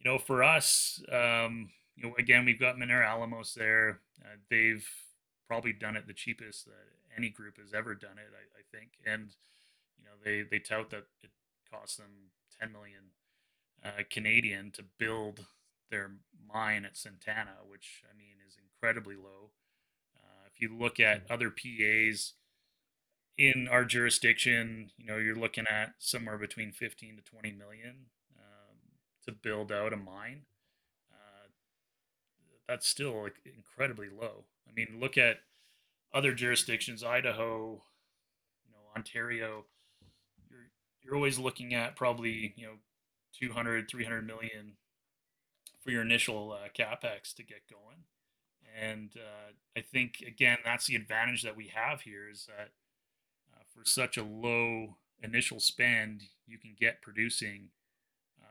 you 0.00 0.10
know, 0.10 0.18
for 0.18 0.42
us, 0.42 1.02
um, 1.12 1.70
you 1.96 2.04
know, 2.04 2.14
again, 2.18 2.44
we've 2.44 2.60
got 2.60 2.76
Minera 2.76 3.06
Alamos 3.06 3.54
there. 3.54 4.00
Uh, 4.22 4.36
they've 4.48 4.86
probably 5.46 5.72
done 5.72 5.96
it 5.96 6.06
the 6.06 6.14
cheapest 6.14 6.64
that 6.66 6.72
any 7.16 7.28
group 7.28 7.58
has 7.58 7.74
ever 7.74 7.94
done 7.94 8.16
it, 8.16 8.32
I, 8.32 8.60
I 8.60 8.78
think. 8.78 8.92
And 9.04 9.34
you 9.98 10.04
know, 10.04 10.12
they 10.24 10.42
they 10.42 10.58
tout 10.58 10.90
that 10.90 11.06
it 11.22 11.30
cost 11.70 11.98
them 11.98 12.30
10 12.58 12.72
million 12.72 13.12
uh, 13.84 14.02
Canadian 14.10 14.70
to 14.72 14.84
build 14.98 15.46
their 15.90 16.12
mine 16.52 16.84
at 16.84 16.96
Santana, 16.96 17.58
which 17.68 18.02
I 18.10 18.16
mean 18.16 18.36
is 18.46 18.56
incredibly 18.56 19.16
low. 19.16 19.50
Uh, 20.16 20.48
if 20.52 20.62
you 20.62 20.76
look 20.76 20.98
at 20.98 21.28
mm. 21.28 21.34
other 21.34 21.50
PEAs 21.50 22.34
in 23.36 23.68
our 23.68 23.84
jurisdiction, 23.84 24.90
you 24.96 25.06
know 25.06 25.18
you're 25.18 25.36
looking 25.36 25.66
at 25.68 25.94
somewhere 25.98 26.38
between 26.38 26.72
15 26.72 27.16
to 27.16 27.22
20 27.22 27.52
million 27.52 28.06
to 29.24 29.32
build 29.32 29.72
out 29.72 29.92
a 29.92 29.96
mine. 29.96 30.42
Uh, 31.12 31.48
that's 32.68 32.86
still 32.86 33.22
like, 33.22 33.36
incredibly 33.44 34.08
low. 34.08 34.44
I 34.68 34.72
mean, 34.74 34.98
look 35.00 35.18
at 35.18 35.38
other 36.12 36.34
jurisdictions, 36.34 37.02
Idaho, 37.02 37.82
you 38.64 38.72
know, 38.72 38.96
Ontario. 38.96 39.64
You're 40.48 40.70
you're 41.02 41.14
always 41.14 41.38
looking 41.38 41.74
at 41.74 41.96
probably 41.96 42.54
you 42.56 42.66
know 42.66 42.74
200, 43.38 43.88
300 43.88 44.26
million 44.26 44.72
for 45.82 45.90
your 45.90 46.02
initial 46.02 46.52
uh, 46.52 46.68
capex 46.76 47.34
to 47.34 47.42
get 47.42 47.62
going. 47.70 48.04
And 48.78 49.10
uh, 49.16 49.52
I 49.76 49.80
think 49.80 50.22
again, 50.26 50.58
that's 50.64 50.86
the 50.86 50.96
advantage 50.96 51.42
that 51.42 51.56
we 51.56 51.72
have 51.74 52.02
here 52.02 52.28
is 52.30 52.46
that 52.46 52.70
uh, 53.52 53.62
for 53.74 53.84
such 53.84 54.16
a 54.16 54.24
low 54.24 54.96
initial 55.22 55.60
spend, 55.60 56.22
you 56.46 56.58
can 56.58 56.74
get 56.78 57.02
producing, 57.02 57.68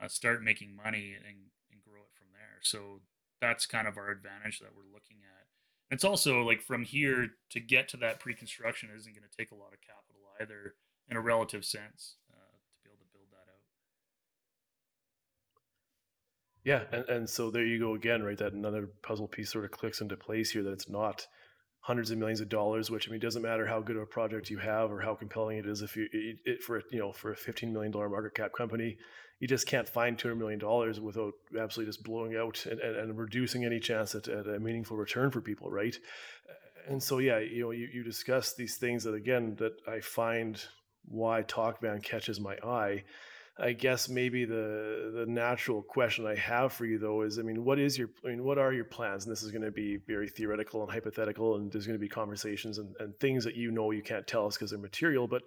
uh, 0.01 0.07
start 0.07 0.43
making 0.43 0.75
money, 0.75 1.15
and, 1.15 1.49
and 1.71 1.83
grow 1.83 2.01
it 2.01 2.15
from 2.17 2.27
there. 2.33 2.59
So 2.61 3.01
that's 3.41 3.65
kind 3.65 3.87
of 3.87 3.97
our 3.97 4.09
advantage 4.09 4.59
that 4.59 4.75
we're 4.75 4.91
looking 4.93 5.17
at. 5.23 5.47
It's 5.91 6.03
also 6.03 6.41
like 6.43 6.61
from 6.61 6.83
here 6.83 7.29
to 7.49 7.59
get 7.59 7.87
to 7.89 7.97
that 7.97 8.19
pre-construction 8.19 8.89
isn't 8.95 9.13
going 9.13 9.27
to 9.29 9.37
take 9.37 9.51
a 9.51 9.55
lot 9.55 9.73
of 9.73 9.81
capital 9.81 10.09
either 10.39 10.75
in 11.09 11.17
a 11.17 11.21
relative 11.21 11.65
sense. 11.65 12.15
Uh, 12.29 12.35
to 12.35 12.83
be 12.83 12.89
able 12.89 12.99
to 12.99 13.11
build 13.11 13.27
that 13.31 13.49
out. 13.51 13.63
Yeah, 16.63 16.83
and, 16.91 17.09
and 17.09 17.29
so 17.29 17.49
there 17.49 17.65
you 17.65 17.79
go 17.79 17.95
again, 17.95 18.23
right? 18.23 18.37
That 18.37 18.53
another 18.53 18.89
puzzle 19.01 19.27
piece 19.27 19.51
sort 19.51 19.65
of 19.65 19.71
clicks 19.71 20.01
into 20.01 20.15
place 20.15 20.51
here 20.51 20.63
that 20.63 20.71
it's 20.73 20.89
not 20.89 21.27
hundreds 21.81 22.11
of 22.11 22.17
millions 22.17 22.41
of 22.41 22.49
dollars. 22.49 22.91
Which 22.91 23.07
I 23.07 23.11
mean, 23.11 23.19
doesn't 23.19 23.41
matter 23.41 23.65
how 23.65 23.81
good 23.81 23.95
of 23.95 24.03
a 24.03 24.05
project 24.05 24.49
you 24.49 24.59
have 24.59 24.91
or 24.91 25.01
how 25.01 25.15
compelling 25.15 25.57
it 25.57 25.65
is. 25.65 25.81
If 25.81 25.95
you 25.95 26.07
it, 26.11 26.37
it, 26.45 26.61
for 26.61 26.81
you 26.91 26.99
know 26.99 27.11
for 27.11 27.31
a 27.31 27.35
fifteen 27.35 27.73
million 27.73 27.91
dollar 27.91 28.09
market 28.09 28.35
cap 28.35 28.51
company, 28.55 28.97
you 29.39 29.47
just 29.47 29.67
can't 29.67 29.87
find 29.87 30.17
two 30.17 30.27
hundred 30.27 30.39
million 30.39 30.59
dollars 30.59 30.99
without 30.99 31.33
absolutely 31.59 31.89
just 31.89 32.03
blowing 32.03 32.35
out 32.35 32.65
and, 32.65 32.79
and, 32.79 32.95
and 32.95 33.17
reducing 33.17 33.65
any 33.65 33.79
chance 33.79 34.15
at, 34.15 34.27
at, 34.27 34.47
a 34.47 34.59
meaningful 34.59 34.97
return 34.97 35.31
for 35.31 35.41
people, 35.41 35.69
right? 35.69 35.97
And 36.87 37.01
so 37.01 37.19
yeah, 37.19 37.39
you 37.39 37.61
know, 37.61 37.71
you, 37.71 37.87
you 37.93 38.03
discuss 38.03 38.53
these 38.53 38.77
things 38.77 39.03
that 39.03 39.13
again 39.13 39.55
that 39.59 39.73
I 39.87 39.99
find 39.99 40.61
why 41.05 41.43
Tocvan 41.43 42.03
catches 42.03 42.39
my 42.39 42.55
eye 42.63 43.03
I 43.61 43.73
guess 43.73 44.07
maybe 44.07 44.45
the 44.45 45.11
the 45.13 45.25
natural 45.25 45.81
question 45.81 46.25
I 46.25 46.35
have 46.35 46.71
for 46.71 46.85
you 46.85 46.97
though 46.97 47.23
is, 47.23 47.39
I 47.39 47.41
mean, 47.41 47.65
what 47.65 47.77
is 47.77 47.97
your, 47.97 48.09
I 48.25 48.29
mean, 48.29 48.43
what 48.43 48.57
are 48.57 48.71
your 48.71 48.85
plans? 48.85 49.25
And 49.25 49.31
this 49.31 49.43
is 49.43 49.51
going 49.51 49.63
to 49.63 49.71
be 49.71 49.97
very 50.07 50.29
theoretical 50.29 50.81
and 50.81 50.89
hypothetical, 50.89 51.57
and 51.57 51.71
there's 51.71 51.85
going 51.85 51.99
to 51.99 52.01
be 52.01 52.07
conversations 52.07 52.77
and, 52.77 52.95
and 52.99 53.17
things 53.19 53.43
that 53.43 53.55
you 53.55 53.71
know 53.71 53.91
you 53.91 54.01
can't 54.01 54.25
tell 54.25 54.45
us 54.45 54.55
because 54.55 54.69
they're 54.69 54.79
material, 54.79 55.27
but 55.27 55.43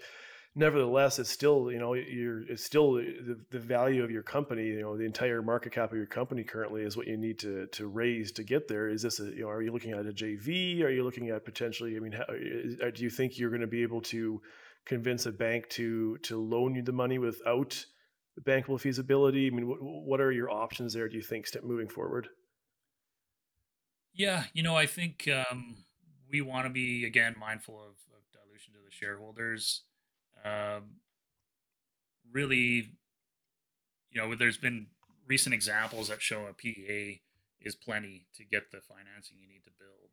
nevertheless, 0.55 1.19
it's 1.19 1.31
still, 1.31 1.71
you 1.71 1.79
know, 1.79 1.95
you're 1.95 2.43
it's 2.43 2.65
still 2.65 2.95
the, 2.95 3.39
the 3.51 3.59
value 3.59 4.03
of 4.05 4.11
your 4.11 4.23
company. 4.23 4.67
You 4.67 4.81
know, 4.81 4.97
the 4.97 5.05
entire 5.05 5.43
market 5.43 5.73
cap 5.73 5.91
of 5.91 5.97
your 5.97 6.07
company 6.07 6.45
currently 6.45 6.83
is 6.83 6.97
what 6.97 7.07
you 7.07 7.17
need 7.17 7.39
to 7.41 7.67
to 7.69 7.87
raise 7.87 8.33
to 8.33 8.45
get 8.45 8.69
there. 8.69 8.89
Is 8.89 9.03
this 9.03 9.21
a, 9.21 9.25
you 9.25 9.43
know, 9.43 9.49
are 9.49 9.63
you 9.63 9.73
looking 9.73 9.93
at 9.93 10.07
a 10.07 10.13
JV? 10.13 10.83
Are 10.83 10.91
you 10.91 11.05
looking 11.05 11.31
at 11.31 11.45
potentially? 11.45 11.97
I 11.97 12.01
mean, 12.01 12.13
how, 12.13 12.25
do 12.91 13.03
you 13.03 13.11
think 13.11 13.39
you're 13.39 13.51
going 13.51 13.61
to 13.61 13.67
be 13.67 13.83
able 13.83 14.03
to 14.03 14.41
convince 14.85 15.27
a 15.27 15.33
bank 15.33 15.69
to 15.71 16.19
to 16.19 16.41
loan 16.41 16.75
you 16.75 16.83
the 16.83 16.93
money 16.93 17.19
without 17.19 17.85
bankable 18.41 18.81
feasibility? 18.81 19.47
I 19.47 19.51
mean, 19.51 19.69
what, 19.69 19.79
what 19.81 20.21
are 20.21 20.33
your 20.33 20.51
options 20.51 20.93
there? 20.93 21.09
Do 21.09 21.17
you 21.17 21.23
think 21.23 21.47
step 21.47 21.65
moving 21.65 21.89
forward? 21.89 22.29
Yeah, 24.15 24.45
you 24.53 24.63
know, 24.63 24.77
I 24.77 24.87
think 24.87 25.27
um, 25.29 25.85
we 26.31 26.43
want 26.43 26.67
to 26.67 26.71
be 26.71 27.07
again 27.07 27.35
mindful 27.39 27.77
of, 27.81 27.95
of, 28.15 28.23
dilution 28.31 28.75
to 28.75 28.81
the 28.85 28.91
shareholders. 28.91 29.85
Um, 30.45 30.97
really, 32.33 32.91
you 34.11 34.21
know, 34.21 34.35
there's 34.35 34.59
been 34.59 34.87
recent 35.27 35.55
examples 35.55 36.09
that 36.09 36.23
show 36.23 36.47
a 36.47 36.53
PEA 36.53 37.23
is 37.61 37.75
plenty 37.75 38.27
to 38.35 38.45
get 38.45 38.71
the 38.71 38.81
financing 38.81 39.39
you 39.41 39.49
need 39.49 39.65
to 39.65 39.71
build. 39.79 40.11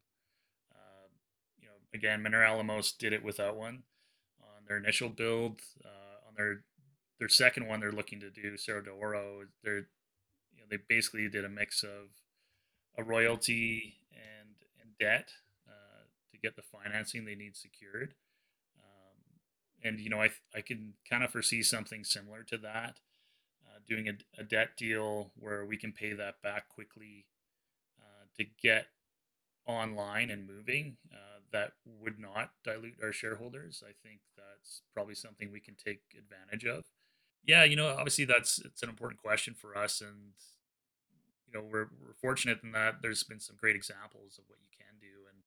Uh, 0.72 1.10
you 1.58 1.68
know, 1.68 1.74
again, 1.94 2.24
Minera 2.24 2.50
Alamos 2.50 2.92
did 2.92 3.14
it 3.14 3.24
without 3.24 3.58
one 3.58 3.84
on 4.42 4.66
their 4.68 4.78
initial 4.78 5.10
build. 5.10 5.62
Uh, 5.84 6.28
on 6.28 6.36
their 6.38 6.62
their 7.20 7.30
second 7.30 7.68
one 7.68 7.82
they're 7.82 7.92
looking 7.92 8.20
to 8.22 8.30
do 8.30 8.58
Cerro 8.58 8.82
de 8.82 8.92
Oro. 8.92 9.42
They're 9.64 9.88
you 10.54 10.60
know 10.60 10.66
they 10.70 10.78
basically 10.88 11.28
did 11.28 11.46
a 11.46 11.50
mix 11.50 11.84
of 11.84 12.10
a 12.98 13.04
royalty 13.04 14.00
and 14.14 14.56
and 14.82 14.92
debt 15.00 15.32
uh, 15.68 16.04
to 16.32 16.38
get 16.38 16.56
the 16.56 16.62
financing 16.62 17.26
they 17.26 17.36
need 17.36 17.58
secured. 17.58 18.14
And 19.84 20.00
you 20.00 20.10
know 20.10 20.22
I 20.22 20.30
I 20.56 20.62
can 20.62 20.94
kind 21.10 21.24
of 21.24 21.32
foresee 21.32 21.64
something 21.64 22.04
similar 22.04 22.44
to 22.44 22.58
that, 22.58 23.00
uh, 23.66 23.80
doing 23.88 24.08
a, 24.08 24.42
a 24.42 24.44
debt 24.44 24.78
deal 24.78 25.32
where 25.36 25.66
we 25.66 25.78
can 25.78 25.92
pay 25.92 26.14
that 26.14 26.42
back 26.42 26.70
quickly 26.70 27.26
uh, 28.00 28.26
to 28.38 28.46
get 28.62 28.88
online 29.66 30.30
and 30.30 30.48
moving 30.48 30.98
uh, 31.14 31.40
that 31.52 31.74
would 31.86 32.20
not 32.20 32.52
dilute 32.64 32.98
our 33.04 33.12
shareholders. 33.12 33.84
I 33.88 33.92
think 34.04 34.22
that's 34.36 34.82
probably 34.94 35.16
something 35.16 35.52
we 35.52 35.60
can 35.60 35.76
take 35.76 36.02
advantage 36.18 36.66
of. 36.66 36.84
Yeah, 37.44 37.64
you 37.64 37.76
know, 37.76 37.88
obviously 37.88 38.26
that's 38.26 38.60
it's 38.60 38.84
an 38.84 38.90
important 38.90 39.22
question 39.22 39.54
for 39.54 39.78
us, 39.78 40.02
and 40.02 40.34
you 41.48 41.54
know 41.54 41.66
we're 41.66 41.90
we're 42.02 42.14
fortunate 42.22 42.60
in 42.64 42.72
that 42.74 43.02
there's 43.02 43.24
been 43.24 43.40
some 43.40 43.56
great 43.60 43.76
examples 43.76 44.38
of 44.38 44.46
what 44.48 44.60
you 44.62 44.70
can 44.78 45.00
do, 45.00 45.28
and 45.30 45.38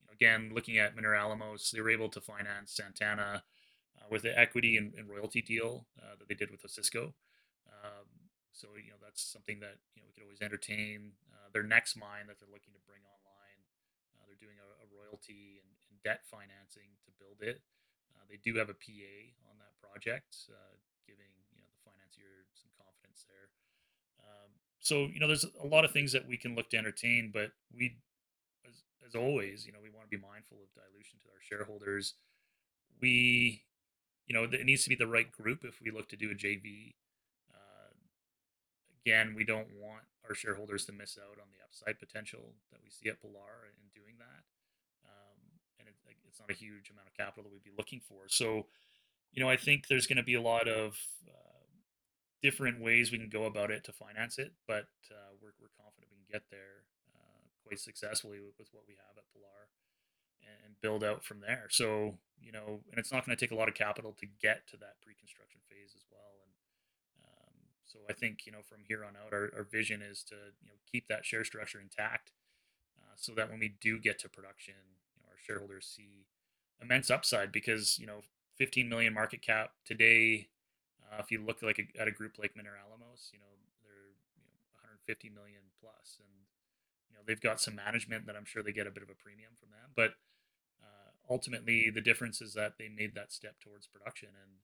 you 0.00 0.06
know, 0.06 0.12
again, 0.12 0.52
looking 0.54 0.78
at 0.78 0.96
Minera 0.96 1.20
Alamos, 1.20 1.70
they 1.70 1.80
were 1.80 1.90
able 1.90 2.08
to 2.08 2.20
finance 2.20 2.72
Santana 2.72 3.44
with 4.10 4.22
the 4.22 4.32
equity 4.38 4.76
and, 4.76 4.94
and 4.94 5.08
royalty 5.08 5.42
deal 5.42 5.86
uh, 5.98 6.14
that 6.18 6.28
they 6.28 6.34
did 6.34 6.50
with 6.50 6.62
Osisko. 6.62 7.12
Um, 7.68 8.08
so 8.52 8.72
you 8.80 8.88
know 8.88 9.00
that's 9.02 9.20
something 9.20 9.60
that 9.60 9.76
you 9.94 10.00
know 10.00 10.08
we 10.08 10.16
could 10.16 10.24
always 10.24 10.40
entertain. 10.40 11.12
Uh, 11.28 11.52
their 11.52 11.66
next 11.66 11.96
mine 11.96 12.24
that 12.26 12.40
they're 12.40 12.52
looking 12.52 12.72
to 12.72 12.82
bring 12.88 13.04
online, 13.04 13.60
uh, 14.16 14.24
they're 14.24 14.40
doing 14.40 14.56
a, 14.56 14.68
a 14.80 14.86
royalty 14.88 15.60
and, 15.60 15.70
and, 15.92 16.00
debt 16.00 16.24
financing 16.24 16.94
to 17.04 17.10
build 17.20 17.42
it. 17.44 17.60
Uh, 18.14 18.24
they 18.30 18.40
do 18.40 18.56
have 18.56 18.72
a 18.72 18.78
PA 18.78 19.16
on 19.50 19.58
that 19.60 19.74
project, 19.76 20.48
uh, 20.48 20.74
giving 21.04 21.28
you 21.52 21.60
know 21.60 21.68
the 21.68 21.82
financier 21.84 22.48
some 22.56 22.72
confidence 22.80 23.28
there. 23.28 23.52
Um, 24.24 24.50
so 24.80 25.12
you 25.12 25.20
know, 25.20 25.28
there's 25.28 25.44
a 25.44 25.68
lot 25.68 25.84
of 25.84 25.92
things 25.92 26.12
that 26.16 26.24
we 26.24 26.36
can 26.36 26.54
look 26.54 26.70
to 26.70 26.78
entertain, 26.80 27.30
but 27.32 27.52
we, 27.74 28.00
as, 28.64 28.84
as 29.04 29.14
always, 29.14 29.66
you 29.66 29.72
know, 29.72 29.82
we 29.82 29.90
want 29.90 30.08
to 30.08 30.12
be 30.12 30.22
mindful 30.22 30.58
of 30.64 30.72
dilution 30.72 31.18
to 31.20 31.28
our 31.28 31.42
shareholders. 31.42 32.14
We, 33.00 33.66
you 34.26 34.34
know, 34.34 34.44
it 34.44 34.64
needs 34.64 34.82
to 34.84 34.88
be 34.88 34.96
the 34.96 35.06
right 35.06 35.30
group 35.30 35.64
if 35.64 35.80
we 35.80 35.90
look 35.90 36.08
to 36.10 36.16
do 36.16 36.30
a 36.30 36.34
JV. 36.34 36.94
Uh, 37.50 37.94
again, 39.04 39.34
we 39.36 39.44
don't 39.44 39.68
want 39.80 40.04
our 40.28 40.34
shareholders 40.34 40.84
to 40.86 40.92
miss 40.92 41.16
out 41.16 41.38
on 41.38 41.48
the 41.50 41.62
upside 41.62 41.98
potential 41.98 42.54
that 42.72 42.80
we 42.82 42.90
see 42.90 43.08
at 43.08 43.20
Pilar 43.20 43.70
in 43.70 43.86
doing 43.94 44.16
that. 44.18 44.42
Um, 45.06 45.38
and 45.78 45.88
it, 45.88 45.94
it's 46.26 46.40
not 46.40 46.50
a 46.50 46.54
huge 46.54 46.90
amount 46.90 47.08
of 47.08 47.14
capital 47.14 47.44
that 47.44 47.52
we'd 47.52 47.62
be 47.62 47.76
looking 47.76 48.00
for. 48.00 48.26
So 48.28 48.66
you 49.36 49.42
know, 49.42 49.50
I 49.50 49.56
think 49.56 49.86
there's 49.86 50.06
going 50.06 50.16
to 50.16 50.24
be 50.24 50.34
a 50.34 50.42
lot 50.42 50.66
of 50.66 50.98
uh, 51.28 51.68
different 52.42 52.80
ways 52.80 53.12
we 53.12 53.18
can 53.18 53.28
go 53.28 53.44
about 53.44 53.70
it 53.70 53.84
to 53.84 53.92
finance 53.92 54.38
it, 54.38 54.52
but 54.66 54.88
uh, 55.10 55.36
we're, 55.40 55.52
we're 55.60 55.76
confident 55.76 56.10
we 56.10 56.16
can 56.24 56.40
get 56.40 56.48
there 56.50 56.88
uh, 57.14 57.44
quite 57.66 57.78
successfully 57.78 58.40
with, 58.40 58.54
with, 58.58 58.68
what 58.72 58.84
we 58.88 58.94
have 58.94 59.16
at 59.18 59.24
Pilar 59.32 59.68
and, 60.40 60.56
and, 60.64 60.80
build 60.80 61.04
out 61.04 61.22
from 61.22 61.40
there. 61.40 61.66
So, 61.70 62.14
you 62.40 62.52
know, 62.52 62.80
and 62.90 62.98
it's 62.98 63.12
not 63.12 63.24
going 63.24 63.36
to 63.36 63.40
take 63.40 63.52
a 63.52 63.58
lot 63.58 63.68
of 63.68 63.74
capital 63.74 64.14
to 64.18 64.26
get 64.40 64.66
to 64.68 64.76
that 64.78 65.00
pre-construction 65.02 65.60
phase 65.68 65.92
as 65.94 66.04
well. 66.10 66.40
And 66.42 66.52
um, 67.24 67.54
so 67.84 67.98
I 68.08 68.12
think, 68.12 68.46
you 68.46 68.52
know, 68.52 68.62
from 68.62 68.84
here 68.86 69.04
on 69.04 69.16
out, 69.16 69.32
our, 69.32 69.50
our 69.56 69.64
vision 69.64 70.02
is 70.02 70.22
to, 70.24 70.34
you 70.62 70.68
know, 70.68 70.78
keep 70.90 71.08
that 71.08 71.24
share 71.24 71.44
structure 71.44 71.80
intact 71.80 72.32
uh, 72.98 73.14
so 73.16 73.32
that 73.32 73.50
when 73.50 73.60
we 73.60 73.74
do 73.80 73.98
get 73.98 74.18
to 74.20 74.28
production, 74.28 74.74
you 75.16 75.22
know, 75.22 75.28
our 75.30 75.38
shareholders 75.42 75.86
see 75.86 76.26
immense 76.80 77.10
upside 77.10 77.50
because, 77.52 77.98
you 77.98 78.06
know, 78.06 78.20
15 78.56 78.88
million 78.88 79.12
market 79.12 79.42
cap 79.42 79.72
today. 79.84 80.48
Uh, 81.06 81.20
if 81.20 81.30
you 81.30 81.40
look 81.40 81.62
like 81.62 81.78
a, 81.78 82.00
at 82.00 82.08
a 82.08 82.10
group 82.10 82.36
like 82.38 82.56
Minera 82.56 82.82
Alamos, 82.82 83.30
you 83.32 83.38
know 83.38 83.52
they're 83.84 84.16
you 84.34 84.42
know, 84.42 84.58
150 84.82 85.30
million 85.30 85.62
plus, 85.78 86.18
and 86.18 86.32
you 87.08 87.14
know 87.14 87.22
they've 87.22 87.40
got 87.40 87.60
some 87.60 87.76
management 87.76 88.26
that 88.26 88.34
I'm 88.34 88.48
sure 88.48 88.62
they 88.62 88.72
get 88.72 88.88
a 88.88 88.90
bit 88.90 89.04
of 89.04 89.10
a 89.12 89.14
premium 89.14 89.54
from 89.54 89.70
them, 89.70 89.92
but 89.94 90.16
ultimately 91.30 91.90
the 91.90 92.04
difference 92.04 92.40
is 92.40 92.54
that 92.54 92.78
they 92.78 92.88
made 92.88 93.14
that 93.14 93.32
step 93.32 93.58
towards 93.60 93.86
production, 93.86 94.30
and 94.34 94.62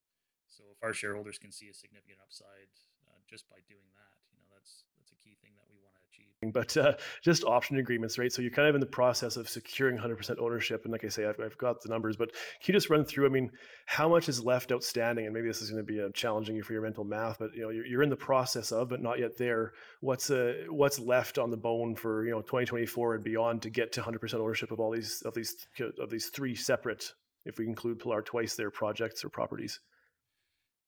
so 0.48 0.64
if 0.70 0.82
our 0.82 0.92
shareholders 0.94 1.38
can 1.38 1.52
see 1.52 1.68
a 1.68 1.74
significant 1.74 2.18
upside 2.22 2.70
uh, 3.08 3.20
just 3.28 3.48
by 3.48 3.58
doing 3.68 3.90
that, 3.96 4.16
you 4.30 4.38
know 4.38 4.48
that's 4.52 4.84
that's 4.98 5.12
a 5.12 5.18
key 5.22 5.36
thing 5.42 5.54
that 5.58 5.68
we 5.70 5.78
want 5.82 5.96
to 5.96 6.01
achieve. 6.42 6.52
But 6.52 6.76
uh, 6.76 6.94
just 7.22 7.44
option 7.44 7.78
agreements, 7.78 8.18
right? 8.18 8.32
So 8.32 8.42
you're 8.42 8.50
kind 8.50 8.68
of 8.68 8.74
in 8.74 8.80
the 8.80 8.86
process 8.86 9.36
of 9.36 9.48
securing 9.48 9.96
100% 9.96 10.38
ownership. 10.38 10.82
And 10.84 10.92
like 10.92 11.04
I 11.04 11.08
say, 11.08 11.26
I've, 11.26 11.38
I've, 11.40 11.56
got 11.58 11.80
the 11.80 11.88
numbers, 11.88 12.16
but 12.16 12.32
can 12.32 12.72
you 12.72 12.74
just 12.74 12.90
run 12.90 13.04
through? 13.04 13.26
I 13.26 13.28
mean, 13.28 13.50
how 13.86 14.08
much 14.08 14.28
is 14.28 14.44
left 14.44 14.72
outstanding? 14.72 15.26
And 15.26 15.34
maybe 15.34 15.46
this 15.46 15.62
is 15.62 15.70
going 15.70 15.84
to 15.84 15.92
be 15.92 16.00
uh, 16.00 16.08
challenging 16.14 16.56
you 16.56 16.62
for 16.62 16.72
your 16.72 16.82
mental 16.82 17.04
math, 17.04 17.38
but 17.38 17.54
you 17.54 17.62
know, 17.62 17.70
you're, 17.70 17.86
you're 17.86 18.02
in 18.02 18.10
the 18.10 18.16
process 18.16 18.72
of, 18.72 18.88
but 18.88 19.00
not 19.00 19.18
yet 19.18 19.36
there. 19.36 19.72
What's 20.00 20.30
uh, 20.30 20.64
what's 20.68 20.98
left 20.98 21.38
on 21.38 21.50
the 21.50 21.56
bone 21.56 21.94
for 21.94 22.24
you 22.24 22.32
know 22.32 22.40
2024 22.40 23.16
and 23.16 23.24
beyond 23.24 23.62
to 23.62 23.70
get 23.70 23.92
to 23.92 24.02
100% 24.02 24.34
ownership 24.34 24.72
of 24.72 24.80
all 24.80 24.90
these 24.90 25.22
of 25.24 25.34
these 25.34 25.54
of 26.00 26.10
these 26.10 26.28
three 26.28 26.54
separate, 26.54 27.12
if 27.44 27.58
we 27.58 27.66
include 27.66 28.00
Pilar 28.00 28.22
twice, 28.22 28.56
their 28.56 28.70
projects 28.70 29.24
or 29.24 29.28
properties? 29.28 29.80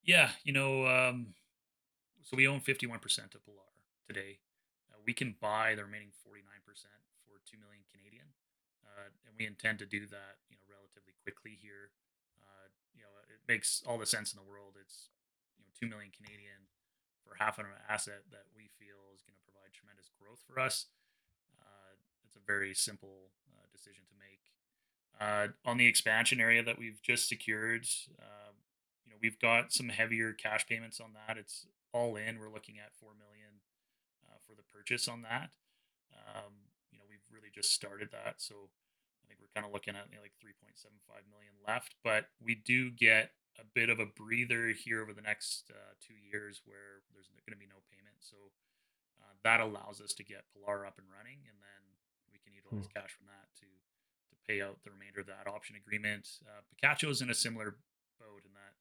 Yeah, 0.03 0.31
you 0.43 0.53
know, 0.53 0.87
um, 0.87 1.29
so 2.23 2.37
we 2.37 2.47
own 2.47 2.61
51% 2.61 2.97
of 3.35 3.45
Pilar 3.47 3.59
today 4.07 4.39
we 5.07 5.13
can 5.13 5.37
buy 5.41 5.77
the 5.77 5.85
remaining 5.85 6.13
49% 6.25 6.41
for 7.25 7.41
2 7.45 7.61
million 7.61 7.85
Canadian. 7.93 8.33
Uh, 8.85 9.13
and 9.29 9.33
we 9.37 9.47
intend 9.47 9.79
to 9.81 9.89
do 9.89 10.09
that, 10.09 10.41
you 10.49 10.57
know, 10.57 10.67
relatively 10.69 11.17
quickly 11.23 11.57
here. 11.57 11.93
Uh, 12.41 12.69
you 12.97 13.05
know, 13.05 13.13
it 13.29 13.41
makes 13.49 13.83
all 13.85 13.99
the 14.01 14.09
sense 14.09 14.33
in 14.33 14.41
the 14.41 14.47
world. 14.47 14.77
It's, 14.81 15.13
you 15.57 15.65
know, 15.65 15.73
2 15.77 15.89
million 15.89 16.13
Canadian 16.13 16.71
for 17.25 17.37
half 17.41 17.59
an 17.59 17.67
asset 17.89 18.29
that 18.31 18.49
we 18.53 18.69
feel 18.77 19.13
is 19.17 19.25
going 19.25 19.37
to 19.37 19.45
provide 19.45 19.73
tremendous 19.73 20.13
growth 20.13 20.45
for 20.45 20.61
us. 20.61 20.87
Uh, 21.57 21.97
it's 22.25 22.37
a 22.37 22.45
very 22.45 22.75
simple 22.75 23.33
uh, 23.51 23.67
decision 23.73 24.05
to 24.09 24.17
make. 24.21 24.53
Uh, 25.17 25.55
on 25.65 25.79
the 25.79 25.87
expansion 25.87 26.41
area 26.41 26.63
that 26.63 26.79
we've 26.79 27.01
just 27.01 27.29
secured, 27.29 27.87
um, 28.19 28.55
you 29.05 29.11
know, 29.11 29.19
we've 29.21 29.39
got 29.39 29.73
some 29.73 29.89
heavier 29.89 30.33
cash 30.33 30.67
payments 30.67 31.01
on 31.01 31.15
that. 31.15 31.39
It's 31.39 31.67
all 31.93 32.17
in. 32.17 32.39
We're 32.39 32.53
looking 32.53 32.79
at 32.79 32.95
4 32.99 33.11
million 33.15 33.54
for 34.55 34.63
the 34.63 34.71
purchase 34.71 35.11
on 35.11 35.27
that. 35.27 35.51
Um, 36.15 36.71
you 36.95 36.99
know, 36.99 37.05
we've 37.11 37.27
really 37.27 37.51
just 37.51 37.75
started 37.75 38.15
that, 38.15 38.39
so 38.39 38.71
I 39.19 39.27
think 39.27 39.43
we're 39.43 39.51
kind 39.51 39.67
of 39.67 39.75
looking 39.75 39.99
at 39.99 40.07
you 40.15 40.17
know, 40.17 40.23
like 40.23 40.39
3.75 40.39 41.27
million 41.27 41.59
left. 41.67 41.99
But 42.07 42.31
we 42.39 42.55
do 42.55 42.95
get 42.95 43.35
a 43.59 43.67
bit 43.67 43.91
of 43.91 43.99
a 43.99 44.07
breather 44.07 44.71
here 44.71 45.03
over 45.03 45.11
the 45.11 45.27
next 45.27 45.75
uh, 45.75 45.99
two 45.99 46.15
years 46.15 46.63
where 46.63 47.03
there's 47.11 47.27
going 47.27 47.59
to 47.59 47.59
be 47.59 47.71
no 47.71 47.83
payment. 47.91 48.23
So 48.23 48.55
uh, 49.19 49.35
that 49.43 49.59
allows 49.59 49.99
us 49.99 50.15
to 50.15 50.25
get 50.25 50.47
Pilar 50.55 50.87
up 50.87 51.03
and 51.03 51.11
running, 51.11 51.43
and 51.51 51.59
then 51.59 51.83
we 52.31 52.39
can 52.39 52.55
utilize 52.55 52.87
hmm. 52.87 52.95
cash 52.95 53.11
from 53.11 53.27
that 53.27 53.51
to 53.59 53.67
to 53.67 54.37
pay 54.47 54.63
out 54.63 54.79
the 54.87 54.95
remainder 54.95 55.19
of 55.19 55.27
that 55.27 55.51
option 55.51 55.75
agreement. 55.75 56.39
Uh, 56.47 56.63
Picacho 56.71 57.11
is 57.11 57.21
in 57.21 57.31
a 57.31 57.37
similar 57.37 57.77
boat 58.23 58.47
in 58.47 58.55
that 58.55 58.75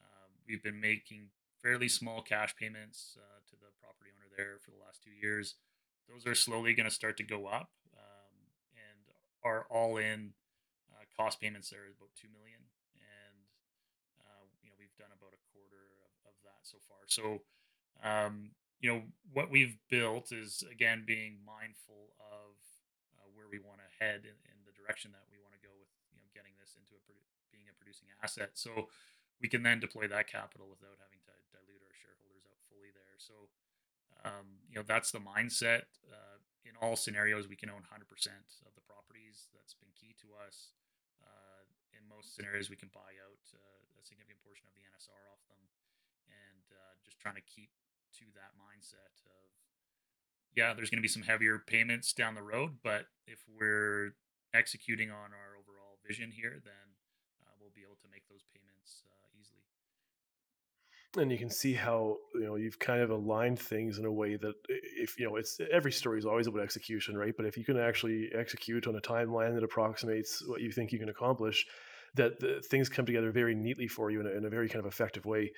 um, 0.00 0.32
we've 0.48 0.64
been 0.64 0.80
making 0.80 1.28
fairly 1.62 1.88
small 1.88 2.22
cash 2.22 2.56
payments 2.56 3.16
uh, 3.20 3.40
to 3.48 3.56
the 3.56 3.68
property 3.80 4.10
owner 4.16 4.28
there 4.36 4.58
for 4.64 4.70
the 4.72 4.80
last 4.80 5.04
two 5.04 5.12
years. 5.12 5.56
Those 6.08 6.26
are 6.26 6.34
slowly 6.34 6.74
going 6.74 6.88
to 6.88 6.94
start 6.94 7.16
to 7.18 7.26
go 7.26 7.46
up, 7.46 7.70
um, 7.94 8.34
and 8.74 9.00
our 9.44 9.68
all-in 9.70 10.34
uh, 10.90 11.06
cost 11.14 11.38
payments 11.38 11.70
there 11.70 11.86
is 11.86 11.94
about 11.94 12.10
two 12.18 12.26
million, 12.34 12.66
and 12.98 13.38
uh, 14.18 14.44
you 14.64 14.72
know 14.72 14.76
we've 14.80 14.94
done 14.98 15.14
about 15.14 15.36
a 15.36 15.42
quarter 15.54 15.94
of, 16.02 16.34
of 16.34 16.36
that 16.42 16.66
so 16.66 16.82
far. 16.90 17.06
So, 17.06 17.46
um, 18.02 18.58
you 18.82 18.90
know 18.90 19.06
what 19.30 19.54
we've 19.54 19.78
built 19.86 20.34
is 20.34 20.66
again 20.66 21.06
being 21.06 21.38
mindful 21.46 22.18
of 22.18 22.58
uh, 23.14 23.30
where 23.30 23.46
we 23.46 23.62
want 23.62 23.78
to 23.78 23.88
head 24.02 24.26
in, 24.26 24.34
in, 24.50 24.58
the 24.66 24.74
direction 24.74 25.14
that 25.14 25.28
we 25.30 25.38
want 25.38 25.54
to 25.54 25.62
go 25.62 25.70
with 25.78 25.92
you 26.10 26.18
know 26.18 26.26
getting 26.34 26.58
this 26.58 26.74
into 26.74 26.98
a 26.98 27.02
produ- 27.06 27.30
being 27.54 27.70
a 27.70 27.74
producing 27.78 28.10
asset. 28.18 28.58
So 28.58 28.90
we 29.38 29.46
can 29.46 29.62
then 29.62 29.78
deploy 29.78 30.10
that 30.10 30.26
capital 30.26 30.66
without 30.66 30.98
having 31.00 31.22
to 31.24 31.29
dilute 31.52 31.82
our 31.82 31.94
shareholders 31.94 32.46
out 32.46 32.58
fully 32.70 32.90
there. 32.94 33.18
So 33.18 33.50
um, 34.24 34.60
you 34.68 34.76
know, 34.76 34.84
that's 34.84 35.10
the 35.10 35.22
mindset. 35.22 35.88
Uh, 36.04 36.40
in 36.64 36.76
all 36.76 36.96
scenarios, 36.96 37.48
we 37.48 37.56
can 37.56 37.72
own 37.72 37.84
100% 37.88 38.04
of 38.68 38.72
the 38.76 38.84
properties. 38.84 39.48
That's 39.56 39.72
been 39.72 39.92
key 39.96 40.12
to 40.20 40.36
us. 40.36 40.76
Uh, 41.24 41.64
in 41.96 42.04
most 42.04 42.36
scenarios, 42.36 42.68
we 42.68 42.76
can 42.76 42.92
buy 42.92 43.16
out 43.24 43.44
uh, 43.56 44.00
a 44.00 44.02
significant 44.04 44.44
portion 44.44 44.68
of 44.68 44.74
the 44.76 44.84
NSR 44.84 45.22
off 45.32 45.40
them, 45.48 45.62
and 46.28 46.66
uh, 46.72 46.94
just 47.04 47.16
trying 47.20 47.36
to 47.40 47.46
keep 47.48 47.72
to 48.20 48.28
that 48.36 48.52
mindset 48.60 49.16
of, 49.24 49.48
yeah, 50.52 50.74
there's 50.74 50.90
going 50.90 51.00
to 51.00 51.06
be 51.06 51.10
some 51.10 51.24
heavier 51.24 51.62
payments 51.62 52.12
down 52.12 52.34
the 52.34 52.44
road, 52.44 52.82
but 52.84 53.08
if 53.24 53.40
we're 53.48 54.18
executing 54.52 55.08
on 55.08 55.30
our 55.32 55.56
overall 55.56 55.96
vision 56.04 56.34
here, 56.34 56.60
then 56.60 56.98
uh, 57.40 57.54
we'll 57.56 57.72
be 57.72 57.86
able 57.86 57.96
to 58.02 58.10
make 58.10 58.26
those 58.26 58.42
payments 58.50 59.06
uh, 59.06 59.29
and 61.16 61.30
you 61.32 61.38
can 61.38 61.50
see 61.50 61.74
how 61.74 62.16
you 62.34 62.44
know 62.44 62.56
you've 62.56 62.78
kind 62.78 63.00
of 63.00 63.10
aligned 63.10 63.58
things 63.58 63.98
in 63.98 64.04
a 64.04 64.12
way 64.12 64.36
that 64.36 64.54
if 64.68 65.18
you 65.18 65.28
know 65.28 65.36
it's 65.36 65.60
every 65.72 65.92
story 65.92 66.18
is 66.18 66.26
always 66.26 66.46
about 66.46 66.62
execution 66.62 67.16
right 67.16 67.34
but 67.36 67.46
if 67.46 67.56
you 67.56 67.64
can 67.64 67.78
actually 67.78 68.30
execute 68.34 68.86
on 68.86 68.96
a 68.96 69.00
timeline 69.00 69.54
that 69.54 69.64
approximates 69.64 70.42
what 70.46 70.60
you 70.60 70.70
think 70.70 70.92
you 70.92 70.98
can 70.98 71.08
accomplish 71.08 71.66
that 72.14 72.38
the, 72.40 72.60
things 72.68 72.88
come 72.88 73.06
together 73.06 73.30
very 73.30 73.54
neatly 73.54 73.88
for 73.88 74.10
you 74.10 74.20
in 74.20 74.26
a, 74.26 74.30
in 74.30 74.44
a 74.44 74.50
very 74.50 74.68
kind 74.68 74.84
of 74.84 74.86
effective 74.86 75.24
way 75.24 75.50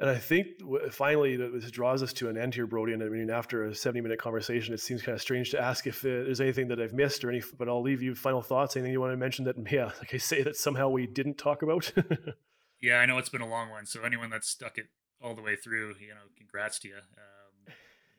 and 0.00 0.08
I 0.08 0.16
think 0.16 0.46
finally 0.92 1.36
this 1.36 1.72
draws 1.72 2.04
us 2.04 2.12
to 2.14 2.28
an 2.28 2.38
end 2.38 2.54
here, 2.54 2.68
Brodie. 2.68 2.92
And 2.92 3.02
I 3.02 3.08
mean, 3.08 3.30
after 3.30 3.64
a 3.64 3.74
70 3.74 4.00
minute 4.02 4.20
conversation, 4.20 4.72
it 4.72 4.78
seems 4.78 5.02
kind 5.02 5.14
of 5.16 5.20
strange 5.20 5.50
to 5.50 5.60
ask 5.60 5.88
if 5.88 6.04
uh, 6.04 6.08
there's 6.08 6.40
anything 6.40 6.68
that 6.68 6.80
I've 6.80 6.92
missed 6.92 7.24
or 7.24 7.30
any, 7.30 7.42
but 7.58 7.68
I'll 7.68 7.82
leave 7.82 8.00
you 8.00 8.14
final 8.14 8.40
thoughts. 8.40 8.76
Anything 8.76 8.92
you 8.92 9.00
want 9.00 9.12
to 9.12 9.16
mention 9.16 9.44
that, 9.46 9.56
yeah, 9.72 9.86
like 9.86 10.14
I 10.14 10.18
say, 10.18 10.44
that 10.44 10.54
somehow 10.54 10.88
we 10.88 11.08
didn't 11.08 11.36
talk 11.36 11.62
about? 11.62 11.92
Yeah, 12.80 12.98
I 12.98 13.06
know 13.06 13.18
it's 13.18 13.28
been 13.28 13.40
a 13.40 13.48
long 13.48 13.70
one. 13.70 13.86
So 13.86 14.02
anyone 14.02 14.30
that's 14.30 14.48
stuck 14.48 14.78
it 14.78 14.86
all 15.20 15.34
the 15.34 15.42
way 15.42 15.56
through, 15.56 15.96
you 16.00 16.08
know, 16.08 16.30
congrats 16.36 16.78
to 16.80 16.88
you. 16.88 16.96
Um, 16.96 17.74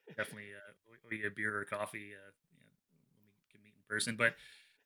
definitely 0.18 0.52
uh, 0.56 0.74
owe 1.10 1.16
you 1.16 1.28
a 1.28 1.32
beer 1.32 1.58
or 1.58 1.66
coffee 1.66 2.12
uh, 2.14 2.32
you 2.52 2.60
know, 2.60 2.72
when 3.16 3.32
we 3.40 3.48
can 3.52 3.62
meet 3.64 3.74
in 3.76 3.84
person. 3.88 4.16
But 4.16 4.36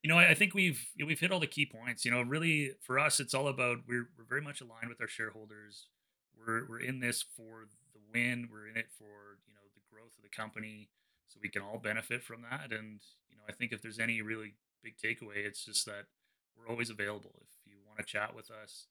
you 0.04 0.10
know, 0.10 0.18
I, 0.18 0.34
think 0.34 0.54
we've 0.54 0.86
we've 1.04 1.20
hit 1.20 1.32
all 1.32 1.40
the 1.40 1.48
key 1.48 1.66
points. 1.66 2.04
You 2.04 2.12
know, 2.12 2.22
really 2.22 2.74
for 2.82 3.00
us, 3.00 3.20
it's 3.22 3.34
all 3.34 3.48
about 3.48 3.80
we're 3.88 4.10
we're 4.18 4.28
very 4.28 4.42
much 4.42 4.60
aligned 4.60 4.90
with 4.90 5.00
our 5.00 5.08
shareholders. 5.08 5.88
We're 6.38 6.68
we're 6.68 6.82
in 6.82 7.00
this 7.00 7.24
for 7.24 7.68
the 7.94 8.02
win. 8.14 8.50
We're 8.52 8.68
in 8.68 8.76
it 8.76 8.88
for 8.98 9.40
you 9.48 9.54
know 9.54 9.64
the 9.74 9.82
growth 9.90 10.12
of 10.18 10.24
the 10.24 10.30
company, 10.30 10.90
so 11.30 11.40
we 11.42 11.48
can 11.48 11.62
all 11.62 11.80
benefit 11.80 12.22
from 12.22 12.42
that. 12.42 12.74
And 12.74 13.00
you 13.30 13.38
know, 13.38 13.44
I 13.48 13.54
think 13.54 13.72
if 13.72 13.82
there's 13.82 14.00
any 14.00 14.22
really 14.22 14.56
big 14.84 14.96
takeaway, 14.98 15.38
it's 15.38 15.64
just 15.64 15.86
that 15.86 16.06
we're 16.58 16.70
always 16.70 16.90
available. 16.90 17.32
If 17.42 17.72
you 17.72 17.78
want 17.88 18.00
to 18.00 18.06
chat 18.06 18.36
with 18.36 18.52
us, 18.52 18.88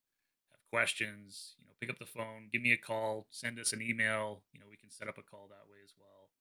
questions, 0.72 1.54
you 1.60 1.66
know, 1.66 1.74
pick 1.78 1.90
up 1.90 1.98
the 1.98 2.08
phone, 2.08 2.48
give 2.50 2.62
me 2.62 2.72
a 2.72 2.78
call, 2.78 3.26
send 3.30 3.58
us 3.60 3.74
an 3.74 3.82
email. 3.82 4.42
You 4.54 4.60
know, 4.60 4.66
we 4.70 4.78
can 4.78 4.88
set 4.88 5.06
up 5.06 5.18
a 5.18 5.22
call 5.22 5.46
that 5.52 5.68
way 5.68 5.84
as 5.84 5.92
well. 6.00 6.32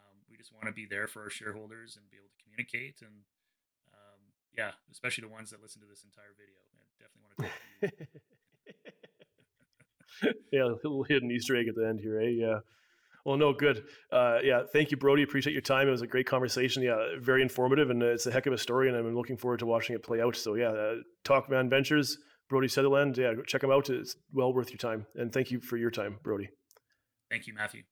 Um, 0.00 0.16
we 0.30 0.38
just 0.38 0.54
want 0.54 0.66
to 0.66 0.72
be 0.72 0.86
there 0.88 1.06
for 1.06 1.20
our 1.22 1.30
shareholders 1.30 1.96
and 1.96 2.08
be 2.10 2.16
able 2.16 2.32
to 2.32 2.40
communicate. 2.42 3.04
And 3.04 3.28
um, 3.92 4.20
yeah, 4.56 4.72
especially 4.90 5.28
the 5.28 5.34
ones 5.34 5.50
that 5.50 5.60
listen 5.60 5.82
to 5.82 5.86
this 5.86 6.04
entire 6.08 6.32
video. 6.32 6.64
I 6.80 6.88
definitely 6.96 7.28
want 7.36 7.92
to 7.92 8.14
yeah, 10.52 10.64
a 10.64 10.76
little 10.82 11.04
hidden 11.04 11.30
Easter 11.30 11.54
egg 11.56 11.68
at 11.68 11.74
the 11.74 11.86
end 11.86 12.00
here, 12.00 12.20
eh? 12.20 12.30
Yeah. 12.30 12.60
Well, 13.24 13.36
no, 13.36 13.52
good. 13.52 13.84
Uh, 14.12 14.38
yeah, 14.42 14.62
thank 14.70 14.90
you, 14.90 14.96
Brodie. 14.96 15.22
Appreciate 15.22 15.54
your 15.54 15.62
time. 15.62 15.88
It 15.88 15.90
was 15.90 16.02
a 16.02 16.06
great 16.06 16.26
conversation. 16.26 16.82
Yeah, 16.82 16.96
very 17.20 17.40
informative, 17.42 17.90
and 17.90 18.02
it's 18.02 18.26
a 18.26 18.30
heck 18.30 18.46
of 18.46 18.52
a 18.52 18.58
story, 18.58 18.88
and 18.88 18.96
I'm 18.96 19.14
looking 19.14 19.36
forward 19.36 19.60
to 19.60 19.66
watching 19.66 19.96
it 19.96 20.02
play 20.02 20.20
out. 20.20 20.36
So, 20.36 20.54
yeah, 20.54 20.68
uh, 20.68 20.94
Tocvan 21.24 21.70
Ventures 21.70 22.18
Brodie 22.48 22.68
Sutherland. 22.68 23.16
Yeah, 23.16 23.34
check 23.46 23.62
him 23.62 23.70
out. 23.70 23.90
It's 23.90 24.16
well 24.32 24.52
worth 24.52 24.70
your 24.70 24.78
time. 24.78 25.06
And 25.14 25.32
thank 25.32 25.50
you 25.50 25.60
for 25.60 25.76
your 25.76 25.90
time, 25.90 26.18
Brodie. 26.22 26.50
Thank 27.30 27.46
you, 27.46 27.54
Matthew. 27.54 27.82